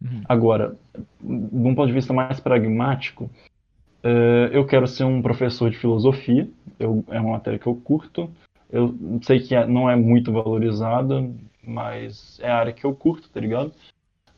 Uhum. 0.00 0.22
Agora, 0.28 0.76
de 1.20 1.68
um 1.68 1.74
ponto 1.74 1.86
de 1.86 1.92
vista 1.92 2.12
mais 2.12 2.38
pragmático, 2.40 3.30
uh, 4.04 4.48
eu 4.52 4.66
quero 4.66 4.86
ser 4.86 5.04
um 5.04 5.22
professor 5.22 5.70
de 5.70 5.78
filosofia, 5.78 6.48
eu, 6.78 7.04
é 7.08 7.20
uma 7.20 7.32
matéria 7.32 7.58
que 7.58 7.66
eu 7.66 7.74
curto, 7.76 8.30
eu 8.70 8.94
sei 9.22 9.40
que 9.40 9.54
é, 9.54 9.66
não 9.66 9.88
é 9.88 9.96
muito 9.96 10.32
valorizada, 10.32 11.30
mas 11.62 12.38
é 12.40 12.50
a 12.50 12.56
área 12.56 12.72
que 12.72 12.84
eu 12.84 12.94
curto, 12.94 13.30
tá 13.30 13.40
ligado? 13.40 13.72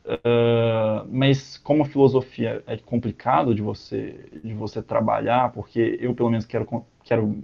Uh, 0.07 1.09
mas 1.11 1.57
como 1.57 1.83
a 1.83 1.87
filosofia 1.87 2.63
é 2.67 2.77
complicado 2.77 3.55
de 3.55 3.63
você 3.63 4.29
de 4.45 4.53
você 4.53 4.83
trabalhar, 4.83 5.51
porque 5.53 5.99
eu 5.99 6.15
pelo 6.15 6.29
menos 6.29 6.45
quero 6.45 6.85
quero 7.03 7.43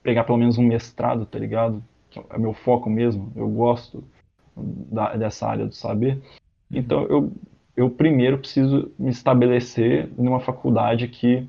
pegar 0.00 0.22
pelo 0.22 0.38
menos 0.38 0.58
um 0.58 0.62
mestrado, 0.62 1.26
tá 1.26 1.38
ligado? 1.40 1.82
Que 2.08 2.20
é 2.30 2.38
meu 2.38 2.52
foco 2.54 2.88
mesmo. 2.88 3.32
Eu 3.34 3.48
gosto 3.48 4.04
da, 4.56 5.16
dessa 5.16 5.48
área 5.48 5.66
do 5.66 5.74
saber. 5.74 6.22
Então 6.70 7.02
eu 7.06 7.32
eu 7.76 7.90
primeiro 7.90 8.38
preciso 8.38 8.92
me 8.96 9.10
estabelecer 9.10 10.08
numa 10.16 10.38
faculdade 10.38 11.08
que 11.08 11.48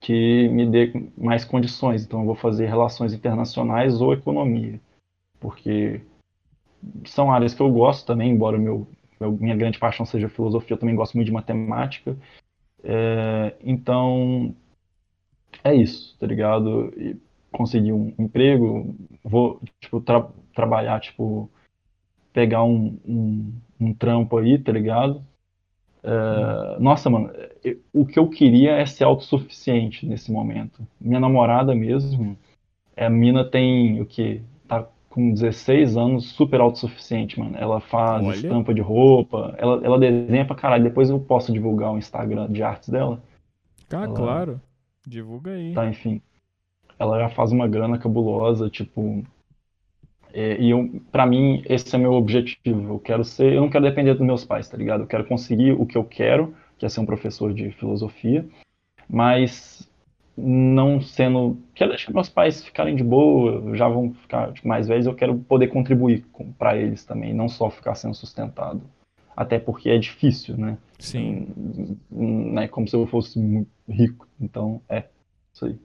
que 0.00 0.48
me 0.48 0.66
dê 0.68 0.92
mais 1.16 1.44
condições. 1.44 2.04
Então 2.04 2.20
eu 2.20 2.26
vou 2.26 2.34
fazer 2.34 2.66
relações 2.66 3.14
internacionais 3.14 4.00
ou 4.00 4.12
economia, 4.12 4.78
porque 5.40 6.02
são 7.04 7.32
áreas 7.32 7.54
que 7.54 7.60
eu 7.60 7.70
gosto 7.70 8.06
também, 8.06 8.30
embora 8.30 8.58
meu, 8.58 8.86
minha 9.20 9.56
grande 9.56 9.78
paixão 9.78 10.06
seja 10.06 10.28
filosofia, 10.28 10.74
eu 10.74 10.78
também 10.78 10.94
gosto 10.94 11.14
muito 11.14 11.26
de 11.26 11.32
matemática. 11.32 12.16
É, 12.82 13.54
então, 13.62 14.54
é 15.64 15.74
isso, 15.74 16.16
tá 16.18 16.26
ligado? 16.26 16.92
E 16.96 17.16
um 17.92 18.14
emprego, 18.18 18.94
vou, 19.24 19.60
tipo, 19.80 20.00
tra 20.00 20.28
trabalhar, 20.54 21.00
tipo, 21.00 21.50
pegar 22.32 22.62
um, 22.64 22.98
um, 23.06 23.52
um, 23.80 23.94
trampo 23.94 24.36
aí, 24.38 24.58
tá 24.58 24.72
ligado? 24.72 25.24
É, 26.02 26.78
nossa, 26.78 27.10
mano, 27.10 27.30
o 27.92 28.06
que 28.06 28.18
eu 28.18 28.28
queria 28.28 28.72
é 28.72 28.86
ser 28.86 29.04
autossuficiente 29.04 30.06
nesse 30.06 30.30
momento. 30.30 30.86
Minha 31.00 31.20
namorada 31.20 31.74
mesmo, 31.74 32.36
a 32.96 33.10
mina 33.10 33.44
tem 33.44 34.00
o 34.00 34.06
que? 34.06 34.42
Com 35.18 35.32
16 35.32 35.96
anos, 35.96 36.26
super 36.30 36.60
autossuficiente, 36.60 37.40
mano. 37.40 37.56
Ela 37.58 37.80
faz 37.80 38.24
Olha. 38.24 38.36
estampa 38.36 38.72
de 38.72 38.80
roupa, 38.80 39.52
ela, 39.58 39.84
ela 39.84 39.98
desenha 39.98 40.44
pra 40.44 40.54
caralho. 40.54 40.84
Depois 40.84 41.10
eu 41.10 41.18
posso 41.18 41.52
divulgar 41.52 41.92
o 41.92 41.98
Instagram 41.98 42.48
de 42.48 42.62
artes 42.62 42.88
dela. 42.88 43.20
Ah, 43.90 44.04
ela... 44.04 44.14
claro. 44.14 44.60
Divulga 45.04 45.50
aí. 45.50 45.74
Tá, 45.74 45.88
enfim. 45.88 46.22
Ela 46.96 47.18
já 47.18 47.28
faz 47.30 47.50
uma 47.50 47.66
grana 47.66 47.98
cabulosa, 47.98 48.70
tipo. 48.70 49.24
É, 50.32 50.56
e 50.60 50.70
eu, 50.70 50.88
pra 51.10 51.26
mim, 51.26 51.64
esse 51.68 51.92
é 51.96 51.98
meu 51.98 52.12
objetivo. 52.12 52.94
Eu 52.94 53.00
quero 53.00 53.24
ser. 53.24 53.54
Eu 53.54 53.62
não 53.62 53.70
quero 53.70 53.86
depender 53.86 54.14
dos 54.14 54.24
meus 54.24 54.44
pais, 54.44 54.68
tá 54.68 54.76
ligado? 54.76 55.00
Eu 55.00 55.08
quero 55.08 55.24
conseguir 55.24 55.72
o 55.72 55.84
que 55.84 55.98
eu 55.98 56.04
quero, 56.04 56.54
que 56.78 56.86
é 56.86 56.88
ser 56.88 57.00
um 57.00 57.06
professor 57.06 57.52
de 57.52 57.72
filosofia. 57.72 58.48
Mas 59.10 59.90
não 60.40 61.00
sendo. 61.00 61.58
Quero 61.74 61.90
deixar 61.90 62.12
meus 62.12 62.28
pais 62.28 62.64
ficarem 62.64 62.94
de 62.94 63.02
boa, 63.02 63.76
já 63.76 63.88
vão 63.88 64.14
ficar 64.14 64.52
tipo, 64.52 64.68
mais 64.68 64.86
velhos, 64.86 65.06
eu 65.06 65.14
quero 65.14 65.36
poder 65.36 65.68
contribuir 65.68 66.24
para 66.56 66.76
eles 66.76 67.04
também, 67.04 67.34
não 67.34 67.48
só 67.48 67.68
ficar 67.70 67.94
sendo 67.94 68.14
sustentado. 68.14 68.80
Até 69.36 69.58
porque 69.58 69.88
é 69.90 69.98
difícil, 69.98 70.56
né? 70.56 70.78
Sim. 70.98 71.48
Não 72.10 72.62
é 72.62 72.68
como 72.68 72.88
se 72.88 72.96
eu 72.96 73.06
fosse 73.06 73.38
rico. 73.88 74.26
Então, 74.40 74.82
é. 74.88 75.04
Isso 75.52 75.66
aí. 75.66 75.78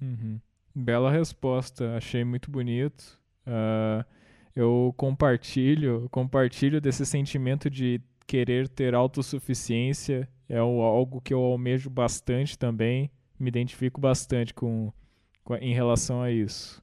Uhum. 0.00 0.38
Bela 0.74 1.10
resposta, 1.10 1.96
achei 1.96 2.24
muito 2.24 2.50
bonito. 2.50 3.18
Uh, 3.46 4.04
eu 4.54 4.92
compartilho, 4.96 6.08
compartilho 6.10 6.80
desse 6.80 7.06
sentimento 7.06 7.70
de 7.70 8.00
querer 8.26 8.68
ter 8.68 8.94
autossuficiência. 8.94 10.28
É 10.48 10.58
algo 10.58 11.20
que 11.20 11.32
eu 11.32 11.40
almejo 11.40 11.88
bastante 11.88 12.58
também 12.58 13.10
me 13.38 13.48
identifico 13.48 14.00
bastante 14.00 14.52
com, 14.52 14.92
com 15.44 15.54
em 15.56 15.72
relação 15.72 16.22
a 16.22 16.30
isso. 16.30 16.82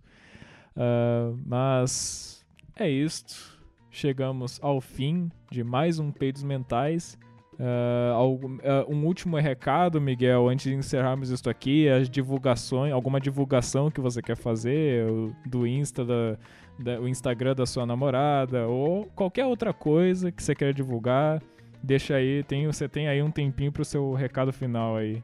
Uh, 0.75 1.37
mas 1.45 2.45
é 2.75 2.89
isto. 2.89 3.55
Chegamos 3.89 4.59
ao 4.61 4.81
fim 4.81 5.31
de 5.49 5.63
mais 5.63 5.99
um 5.99 6.11
Peidos 6.11 6.43
Mentais. 6.43 7.17
Uh, 7.53 8.13
algum, 8.13 8.55
uh, 8.55 8.85
um 8.89 9.05
último 9.05 9.37
recado, 9.37 10.01
Miguel, 10.01 10.49
antes 10.49 10.65
de 10.65 10.75
encerrarmos 10.75 11.29
isso 11.29 11.49
aqui, 11.49 11.87
as 11.87 12.09
divulgações, 12.09 12.91
alguma 12.91 13.19
divulgação 13.19 13.89
que 13.89 14.01
você 14.01 14.21
quer 14.21 14.35
fazer 14.35 15.05
do 15.45 15.65
Insta 15.65 16.03
da, 16.03 16.37
da, 16.77 16.99
o 16.99 17.07
Instagram 17.07 17.55
da 17.55 17.65
sua 17.65 17.85
namorada 17.85 18.67
ou 18.67 19.05
qualquer 19.15 19.45
outra 19.45 19.71
coisa 19.71 20.33
que 20.33 20.43
você 20.43 20.53
quer 20.53 20.73
divulgar, 20.73 21.41
deixa 21.81 22.15
aí, 22.15 22.43
tem, 22.43 22.67
você 22.67 22.89
tem 22.89 23.07
aí 23.07 23.23
um 23.23 23.31
tempinho 23.31 23.71
para 23.71 23.83
o 23.83 23.85
seu 23.85 24.11
recado 24.13 24.51
final 24.51 24.97
aí. 24.97 25.23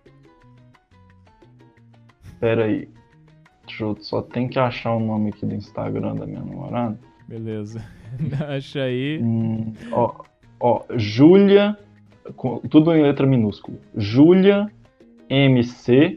Pera 2.41 2.65
aí. 2.65 2.89
Deixa 3.67 3.83
eu 3.83 3.95
só 4.01 4.21
tem 4.23 4.47
que 4.47 4.57
achar 4.57 4.95
o 4.95 4.99
nome 4.99 5.29
aqui 5.29 5.45
do 5.45 5.53
Instagram 5.53 6.15
da 6.15 6.25
minha 6.25 6.41
namorada. 6.41 6.99
Beleza. 7.27 7.85
Acha 8.49 8.81
aí. 8.81 9.21
Hum, 9.21 9.73
ó, 9.91 10.23
ó, 10.59 10.83
Júlia, 10.95 11.77
tudo 12.69 12.93
em 12.93 13.03
letra 13.03 13.27
minúscula. 13.27 13.77
Júlia 13.95 14.65
mc.art. 15.29 16.15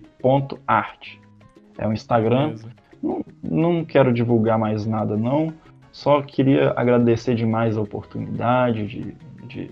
É 1.76 1.86
o 1.86 1.92
Instagram. 1.92 2.55
Não, 3.02 3.22
não 3.42 3.84
quero 3.84 4.10
divulgar 4.10 4.59
mais 4.59 4.86
nada, 4.86 5.18
não. 5.18 5.52
Só 5.92 6.22
queria 6.22 6.72
agradecer 6.74 7.34
demais 7.34 7.76
a 7.76 7.82
oportunidade 7.82 8.86
de, 8.86 9.14
de, 9.46 9.70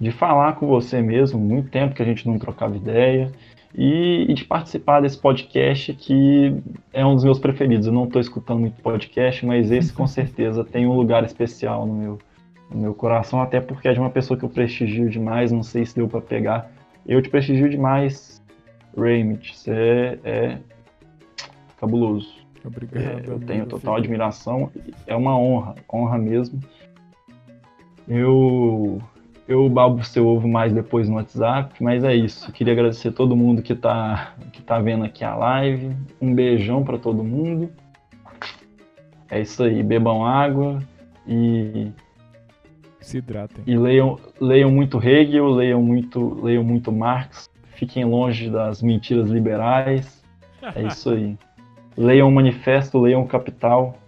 de 0.00 0.10
falar 0.12 0.54
com 0.54 0.68
você 0.68 1.02
mesmo. 1.02 1.40
Muito 1.40 1.70
tempo 1.70 1.92
que 1.92 2.02
a 2.02 2.06
gente 2.06 2.26
não 2.26 2.38
trocava 2.38 2.76
ideia 2.76 3.32
e, 3.74 4.26
e, 4.28 4.34
de 4.34 4.44
participar 4.44 5.00
desse 5.00 5.18
podcast 5.18 5.94
que 5.94 6.54
é 6.92 7.04
um 7.04 7.14
dos 7.14 7.24
meus 7.24 7.38
preferidos. 7.38 7.86
Eu 7.86 7.92
não 7.92 8.04
estou 8.04 8.20
escutando 8.20 8.60
muito 8.60 8.80
podcast, 8.82 9.44
mas 9.46 9.70
esse 9.70 9.92
com 9.92 10.06
certeza 10.08 10.64
tem 10.64 10.86
um 10.86 10.94
lugar 10.94 11.24
especial 11.24 11.86
no 11.86 11.94
meu, 11.94 12.18
no 12.70 12.80
meu 12.80 12.94
coração, 12.94 13.40
até 13.40 13.60
porque 13.60 13.88
é 13.88 13.92
de 13.92 14.00
uma 14.00 14.10
pessoa 14.10 14.38
que 14.38 14.44
eu 14.44 14.50
prestigio 14.50 15.08
demais. 15.08 15.50
Não 15.50 15.62
sei 15.62 15.86
se 15.86 15.94
deu 15.94 16.08
para 16.08 16.20
pegar. 16.20 16.70
Eu 17.06 17.20
te 17.22 17.28
prestigio 17.28 17.68
demais, 17.68 18.42
Raymond. 18.96 19.56
Você 19.56 19.70
é, 19.72 20.18
é 20.24 20.58
cabuloso. 21.78 22.42
Obrigado. 22.64 23.02
É, 23.02 23.22
eu 23.26 23.40
tenho 23.40 23.66
total 23.66 23.94
filho. 23.94 24.04
admiração. 24.04 24.70
É 25.06 25.16
uma 25.16 25.36
honra, 25.36 25.74
honra 25.92 26.18
mesmo. 26.18 26.60
Eu 28.06 29.00
eu 29.46 29.68
babo 29.68 30.02
seu 30.04 30.26
ovo 30.26 30.46
mais 30.46 30.72
depois 30.72 31.08
no 31.08 31.16
WhatsApp, 31.16 31.74
mas 31.82 32.04
é 32.04 32.14
isso. 32.14 32.50
Queria 32.52 32.72
agradecer 32.72 33.08
a 33.08 33.12
todo 33.12 33.36
mundo 33.36 33.62
que 33.62 33.74
tá, 33.74 34.34
que 34.52 34.62
tá 34.62 34.78
vendo 34.78 35.04
aqui 35.04 35.24
a 35.24 35.34
live. 35.34 35.96
Um 36.20 36.34
beijão 36.34 36.84
para 36.84 36.98
todo 36.98 37.24
mundo. 37.24 37.70
É 39.30 39.40
isso 39.40 39.62
aí, 39.62 39.82
bebam 39.82 40.24
água 40.24 40.78
e 41.26 41.90
se 43.02 43.18
hidratem. 43.18 43.64
E 43.66 43.76
leiam, 43.76 44.18
leiam 44.40 44.70
muito 44.70 45.02
Hegel, 45.02 45.48
leiam 45.50 45.82
muito, 45.82 46.40
leiam 46.42 46.62
muito 46.62 46.92
Marx. 46.92 47.50
Fiquem 47.74 48.04
longe 48.04 48.48
das 48.48 48.80
mentiras 48.80 49.28
liberais. 49.28 50.22
É 50.74 50.82
isso 50.86 51.10
aí. 51.10 51.36
leiam 51.96 52.28
o 52.28 52.32
Manifesto, 52.32 53.00
leiam 53.00 53.22
o 53.22 53.26
Capital. 53.26 53.98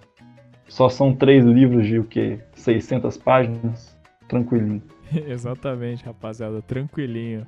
Só 0.68 0.88
são 0.88 1.14
três 1.14 1.44
livros 1.44 1.86
de 1.86 1.98
o 1.98 2.04
que? 2.04 2.38
600 2.54 3.16
páginas. 3.18 3.96
Tranquilinho. 4.28 4.82
Exatamente, 5.28 6.04
rapaziada, 6.04 6.60
tranquilinho. 6.62 7.46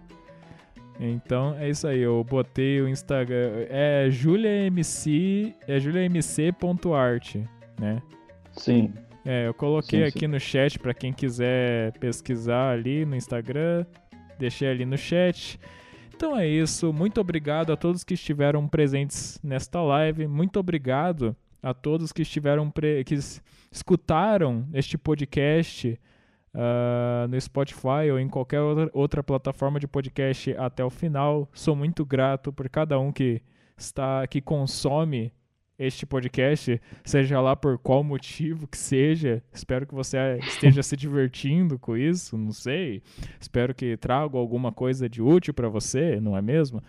Então 0.99 1.55
é 1.59 1.69
isso 1.69 1.87
aí, 1.87 2.01
eu 2.01 2.25
botei 2.25 2.81
o 2.81 2.89
Instagram. 2.89 3.67
É 3.69 4.09
juliamc. 4.11 5.55
É 5.67 5.79
juliamc.art, 5.79 7.37
né? 7.79 8.03
Sim. 8.53 8.93
É, 9.25 9.49
eu 9.49 9.55
coloquei 9.55 10.01
Sim, 10.01 10.07
aqui 10.07 10.21
sim. 10.21 10.27
no 10.29 10.39
chat 10.39 10.79
para 10.79 10.95
quem 10.95 11.13
quiser 11.13 11.93
pesquisar 11.99 12.71
ali 12.71 13.05
no 13.05 13.17
Instagram. 13.17 13.85
Deixei 14.39 14.69
ali 14.69 14.85
no 14.85 14.97
chat. 14.97 15.59
Então 16.15 16.39
é 16.39 16.47
isso. 16.47 16.93
Muito 16.93 17.21
obrigado 17.21 17.73
a 17.73 17.77
todos 17.77 18.05
que 18.05 18.15
estiveram 18.15 18.69
presentes 18.69 19.39
nesta 19.43 19.83
live. 19.83 20.29
Muito 20.29 20.61
obrigado 20.61 21.37
a 21.63 21.75
todos 21.75 22.13
que 22.13 22.23
estiveram 22.23 22.71
pre... 22.71 23.03
que 23.03 23.19
escutaram 23.71 24.67
este 24.73 24.97
podcast 24.97 25.99
ah, 26.59 27.27
no 27.29 27.39
Spotify 27.39 28.11
ou 28.11 28.19
em 28.19 28.29
qualquer 28.29 28.61
outra, 28.61 28.91
outra 28.95 29.23
plataforma 29.23 29.79
de 29.79 29.87
podcast 29.87 30.57
até 30.57 30.83
o 30.83 30.89
final. 30.89 31.47
Sou 31.53 31.77
muito 31.77 32.05
grato 32.05 32.51
por 32.51 32.67
cada 32.71 32.99
um 32.99 33.13
que 33.13 33.43
está 33.77 34.27
que 34.27 34.41
consome 34.41 35.31
este 35.79 36.07
podcast, 36.07 36.81
seja 37.05 37.39
lá 37.39 37.55
por 37.55 37.77
qual 37.77 38.03
motivo 38.03 38.67
que 38.67 38.79
seja. 38.79 39.43
Espero 39.53 39.87
que 39.87 39.95
você 39.95 40.39
esteja 40.39 40.83
se 40.83 40.97
divertindo 40.97 41.79
com 41.79 41.95
isso, 41.95 42.39
não 42.39 42.53
sei. 42.53 43.03
Espero 43.39 43.75
que 43.75 43.95
traga 43.99 44.39
alguma 44.39 44.73
coisa 44.73 45.11
de 45.11 45.21
útil 45.21 45.53
para 45.53 45.69
você, 45.69 46.19
não 46.19 46.35
é 46.35 46.41
mesmo? 46.41 46.83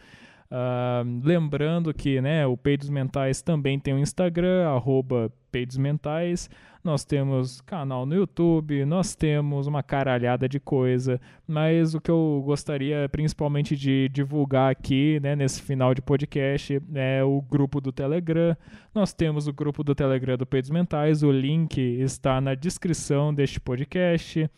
Ah, 0.49 1.03
lembrando 1.23 1.93
que 1.93 2.21
né, 2.21 2.45
o 2.47 2.55
Peidos 2.55 2.89
Mentais 2.89 3.41
também 3.41 3.77
tem 3.79 3.93
um 3.93 3.99
Instagram, 3.99 4.67
arroba 4.67 5.31
Peidos 5.51 5.77
Mentais. 5.77 6.49
Nós 6.83 7.03
temos 7.03 7.59
canal 7.61 8.05
no 8.05 8.15
YouTube, 8.15 8.85
nós 8.85 9.13
temos 9.13 9.67
uma 9.67 9.83
caralhada 9.83 10.47
de 10.47 10.57
coisa, 10.57 11.19
mas 11.45 11.93
o 11.93 11.99
que 11.99 12.09
eu 12.09 12.41
gostaria 12.45 13.09
principalmente 13.09 13.75
de 13.75 14.07
divulgar 14.07 14.71
aqui, 14.71 15.19
né, 15.21 15.35
nesse 15.35 15.61
final 15.61 15.93
de 15.93 16.01
podcast, 16.01 16.81
é 16.95 17.21
o 17.23 17.41
grupo 17.41 17.81
do 17.81 17.91
Telegram. 17.91 18.55
Nós 18.95 19.11
temos 19.13 19.47
o 19.47 19.53
grupo 19.53 19.83
do 19.83 19.93
Telegram 19.93 20.37
do 20.37 20.45
Peidos 20.45 20.69
Mentais, 20.69 21.23
o 21.23 21.31
link 21.31 21.77
está 21.77 22.39
na 22.39 22.55
descrição 22.55 23.33
deste 23.33 23.59
podcast. 23.59 24.49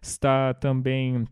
Está 0.00 0.52
também 0.54 1.24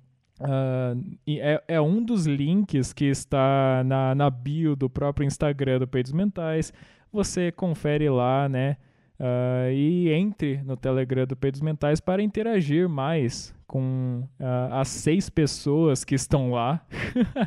e 1.26 1.40
é, 1.40 1.62
é 1.68 1.80
um 1.80 2.02
dos 2.02 2.26
links 2.26 2.92
que 2.92 3.04
está 3.04 3.82
na, 3.84 4.14
na 4.14 4.30
bio 4.30 4.74
do 4.74 4.88
próprio 4.88 5.26
Instagram 5.26 5.80
do 5.80 5.88
Peidos 5.88 6.12
Mentais. 6.12 6.72
Você 7.12 7.52
confere 7.52 8.08
lá, 8.08 8.48
né? 8.48 8.76
ah, 9.20 9.70
e 9.70 10.08
entre 10.08 10.62
no 10.62 10.76
Telegram 10.76 11.26
do 11.26 11.36
Peidos 11.36 11.60
Mentais 11.60 12.00
para 12.00 12.22
interagir 12.22 12.88
mais 12.88 13.54
com 13.66 14.26
ah, 14.40 14.80
as 14.80 14.88
seis 14.88 15.28
pessoas 15.28 16.02
que 16.02 16.14
estão 16.14 16.50
lá. 16.50 16.84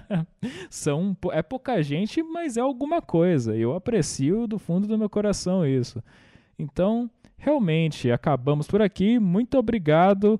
São, 0.70 1.18
é 1.32 1.42
pouca 1.42 1.82
gente, 1.82 2.22
mas 2.22 2.56
é 2.56 2.62
alguma 2.62 3.02
coisa. 3.02 3.56
Eu 3.58 3.76
aprecio 3.76 4.46
do 4.46 4.60
fundo 4.60 4.88
do 4.88 4.98
meu 4.98 5.10
coração 5.10 5.66
isso. 5.66 6.02
Então, 6.58 7.10
realmente, 7.36 8.12
acabamos 8.12 8.68
por 8.68 8.82
aqui. 8.82 9.18
Muito 9.18 9.58
obrigado 9.58 10.40